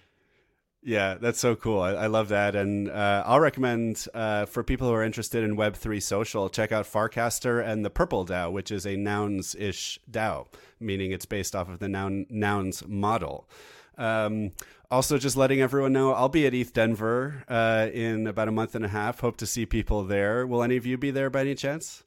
Yeah, 0.87 1.15
that's 1.19 1.39
so 1.39 1.55
cool. 1.55 1.81
I, 1.81 1.93
I 1.93 2.07
love 2.07 2.29
that. 2.29 2.55
And 2.55 2.91
uh, 2.91 3.23
I'll 3.25 3.39
recommend 3.39 4.05
uh, 4.13 4.45
for 4.45 4.63
people 4.63 4.87
who 4.87 4.93
are 4.93 5.03
interested 5.03 5.43
in 5.43 5.57
Web3 5.57 6.01
social, 6.01 6.47
check 6.47 6.71
out 6.71 6.85
Farcaster 6.85 7.65
and 7.65 7.83
the 7.83 7.89
Purple 7.89 8.23
DAO, 8.23 8.51
which 8.51 8.69
is 8.69 8.85
a 8.85 8.95
nouns 8.95 9.55
ish 9.55 9.99
DAO, 10.09 10.45
meaning 10.79 11.11
it's 11.11 11.25
based 11.25 11.55
off 11.55 11.69
of 11.69 11.79
the 11.79 11.89
noun, 11.89 12.27
nouns 12.29 12.83
model. 12.87 13.49
Um, 13.97 14.51
also, 14.91 15.17
just 15.17 15.35
letting 15.35 15.59
everyone 15.59 15.91
know, 15.91 16.13
I'll 16.13 16.29
be 16.29 16.45
at 16.45 16.53
ETH 16.53 16.71
Denver 16.71 17.43
uh, 17.49 17.87
in 17.91 18.27
about 18.27 18.47
a 18.47 18.51
month 18.51 18.75
and 18.75 18.85
a 18.85 18.89
half. 18.89 19.21
Hope 19.21 19.37
to 19.37 19.47
see 19.47 19.65
people 19.65 20.03
there. 20.03 20.45
Will 20.45 20.61
any 20.61 20.77
of 20.77 20.85
you 20.85 20.99
be 20.99 21.09
there 21.09 21.31
by 21.31 21.41
any 21.41 21.55
chance? 21.55 22.03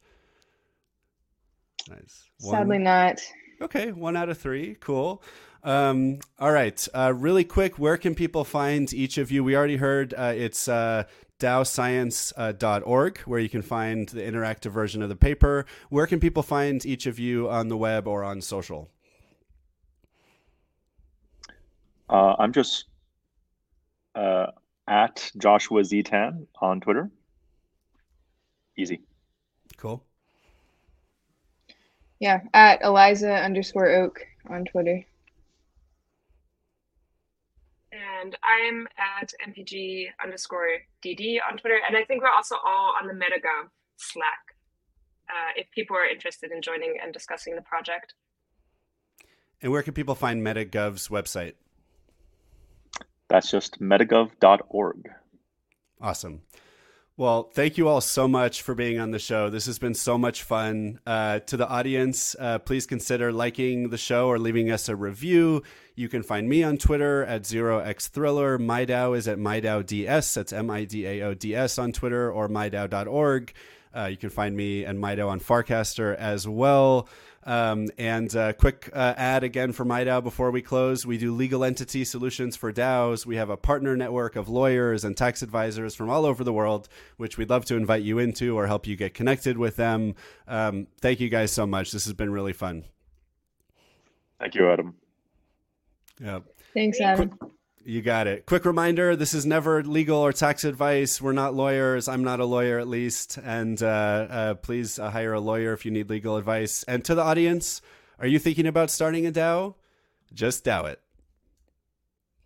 Nice. 1.91 2.31
One- 2.43 2.55
sadly 2.55 2.79
not 2.79 3.21
Okay, 3.61 3.91
one 3.91 4.17
out 4.17 4.29
of 4.29 4.39
three. 4.39 4.77
Cool. 4.79 5.21
Um, 5.65 6.21
all 6.39 6.53
right. 6.53 6.87
Uh, 6.95 7.13
really 7.15 7.45
quick, 7.45 7.79
where 7.79 7.97
can 7.97 8.15
people 8.15 8.45
find 8.45 8.93
each 8.93 9.19
of 9.19 9.31
you? 9.31 9.43
We 9.43 9.57
already 9.57 9.77
heard 9.77 10.15
uh, 10.15 10.33
it's 10.37 10.69
uh, 10.69 11.05
daoscience.org, 11.41 13.19
where 13.21 13.41
you 13.41 13.49
can 13.49 13.63
find 13.63 14.09
the 14.09 14.23
interactive 14.23 14.71
version 14.71 15.03
of 15.03 15.09
the 15.09 15.17
paper. 15.17 15.67
Where 15.89 16.07
can 16.07 16.21
people 16.21 16.43
find 16.43 16.85
each 16.85 17.07
of 17.07 17.19
you 17.19 17.49
on 17.49 17.69
the 17.69 17.77
web 17.77 18.07
or 18.07 18.25
on 18.25 18.41
social? 18.41 18.91
Uh, 22.09 22.35
I'm 22.39 22.53
just 22.53 22.87
uh, 24.15 24.47
at 24.89 25.31
Joshua 25.37 25.85
Ztan 25.85 26.47
on 26.61 26.81
Twitter. 26.81 27.11
Easy. 28.77 29.03
Cool. 29.77 30.03
Yeah, 32.21 32.41
at 32.53 32.83
Eliza 32.83 33.33
underscore 33.33 33.91
Oak 33.91 34.21
on 34.49 34.65
Twitter. 34.65 35.05
And 38.21 38.37
I'm 38.43 38.87
at 39.21 39.33
mpg 39.49 40.07
underscore 40.23 40.79
dd 41.05 41.39
on 41.49 41.59
Twitter. 41.59 41.79
And 41.87 41.97
I 41.97 42.05
think 42.05 42.23
we're 42.23 42.31
also 42.35 42.57
all 42.57 42.95
on 43.01 43.07
the 43.07 43.15
MetaGov 43.15 43.69
Slack 43.97 44.55
uh, 45.29 45.53
if 45.57 45.71
people 45.71 45.97
are 45.97 46.07
interested 46.07 46.51
in 46.51 46.63
joining 46.63 46.97
and 47.03 47.13
discussing 47.13 47.55
the 47.55 47.63
project. 47.63 48.15
And 49.61 49.73
where 49.73 49.83
can 49.83 49.95
people 49.95 50.15
find 50.15 50.45
MetaGov's 50.45 51.09
website? 51.09 51.55
That's 53.29 53.51
just 53.51 53.81
metagov.org. 53.81 55.11
Awesome. 56.01 56.43
Well, 57.19 57.51
thank 57.53 57.77
you 57.77 57.89
all 57.89 58.01
so 58.01 58.29
much 58.29 58.63
for 58.63 58.77
being 58.77 59.01
on 59.01 59.11
the 59.11 59.19
show. 59.19 59.51
This 59.51 59.67
has 59.67 59.81
been 59.81 59.95
so 59.95 60.17
much 60.17 60.45
fun. 60.45 61.01
Uh, 61.05 61.41
to 61.41 61.57
the 61.57 61.69
audience, 61.69 62.37
uh, 62.39 62.61
please 62.61 62.87
consider 62.87 63.33
liking 63.33 63.89
the 63.89 63.99
show 63.99 64.29
or 64.29 64.39
leaving 64.39 64.71
us 64.71 64.89
a 64.89 64.95
review. 64.95 65.65
You 65.97 66.09
can 66.09 66.23
find 66.23 66.49
me 66.49 66.63
on 66.63 66.79
Twitter 66.79 67.25
at 67.25 67.43
0xthriller. 67.43 68.61
MIDAO 68.61 69.17
is 69.17 69.27
at 69.27 69.37
MIDAODS. 69.37 70.33
That's 70.33 70.53
M 70.53 70.71
I 70.71 70.85
D 70.85 71.07
A 71.07 71.23
O 71.23 71.35
D 71.35 71.57
S 71.57 71.77
on 71.77 71.91
Twitter 71.91 72.31
or 72.31 72.49
MIDAO.org. 72.49 73.53
Uh, 73.93 74.05
you 74.05 74.17
can 74.17 74.31
find 74.31 74.57
me 74.57 74.85
and 74.85 75.01
MIDAO 75.01 75.29
on 75.29 75.41
Farcaster 75.41 76.15
as 76.15 76.47
well. 76.47 77.09
Um, 77.49 77.89
and 77.97 78.37
uh, 78.37 78.53
quick 78.53 78.91
uh, 78.93 79.15
ad 79.17 79.43
again 79.43 79.73
for 79.73 79.83
MIDAO 79.83 80.23
before 80.23 80.51
we 80.51 80.61
close. 80.61 81.07
We 81.07 81.17
do 81.17 81.35
legal 81.35 81.65
entity 81.65 82.05
solutions 82.05 82.57
for 82.57 82.71
DAOs. 82.71 83.25
We 83.25 83.37
have 83.37 83.49
a 83.49 83.57
partner 83.57 83.97
network 83.97 84.37
of 84.37 84.51
lawyers 84.51 85.03
and 85.03 85.17
tax 85.17 85.41
advisors 85.41 85.95
from 85.95 86.11
all 86.11 86.27
over 86.27 86.45
the 86.45 86.53
world, 86.53 86.91
which 87.17 87.39
we'd 87.39 87.49
love 87.49 87.65
to 87.65 87.77
invite 87.77 88.03
you 88.03 88.19
into 88.19 88.59
or 88.59 88.67
help 88.67 88.87
you 88.87 88.97
get 88.97 89.15
connected 89.15 89.57
with 89.57 89.77
them. 89.77 90.15
Um, 90.47 90.89
thank 91.01 91.21
you 91.21 91.31
guys 91.31 91.51
so 91.51 91.67
much. 91.67 91.91
This 91.91 92.05
has 92.05 92.13
been 92.13 92.31
really 92.31 92.53
fun. 92.53 92.85
Thank 94.39 94.55
you, 94.55 94.71
Adam. 94.71 94.95
Yeah. 96.21 96.41
Thanks, 96.75 97.01
Adam. 97.01 97.33
You 97.89 98.03
got 98.03 98.27
it. 98.27 98.45
Quick 98.45 98.67
reminder 98.67 99.17
this 99.17 99.33
is 99.33 99.47
never 99.47 99.83
legal 99.83 100.19
or 100.19 100.31
tax 100.31 100.65
advice. 100.65 101.23
We're 101.23 101.33
not 101.33 101.55
lawyers. 101.55 102.07
I'm 102.07 102.23
not 102.23 102.39
a 102.39 102.45
lawyer, 102.45 102.79
at 102.79 102.87
least. 102.87 103.39
And 103.43 103.83
uh, 103.83 103.87
uh, 103.87 104.55
please 104.57 104.99
uh, 104.99 105.11
hire 105.11 105.33
a 105.33 105.41
lawyer 105.41 105.73
if 105.73 105.87
you 105.87 105.91
need 105.91 106.11
legal 106.11 106.37
advice. 106.37 106.83
And 106.83 107.03
to 107.07 107.15
the 107.15 107.23
audience, 107.23 107.81
are 108.19 108.27
you 108.27 108.39
thinking 108.39 108.67
about 108.67 108.91
starting 108.91 109.27
a 109.27 109.33
DAO? 109.33 109.77
Just 110.35 110.67
DAO 110.67 110.85
it. 110.85 111.01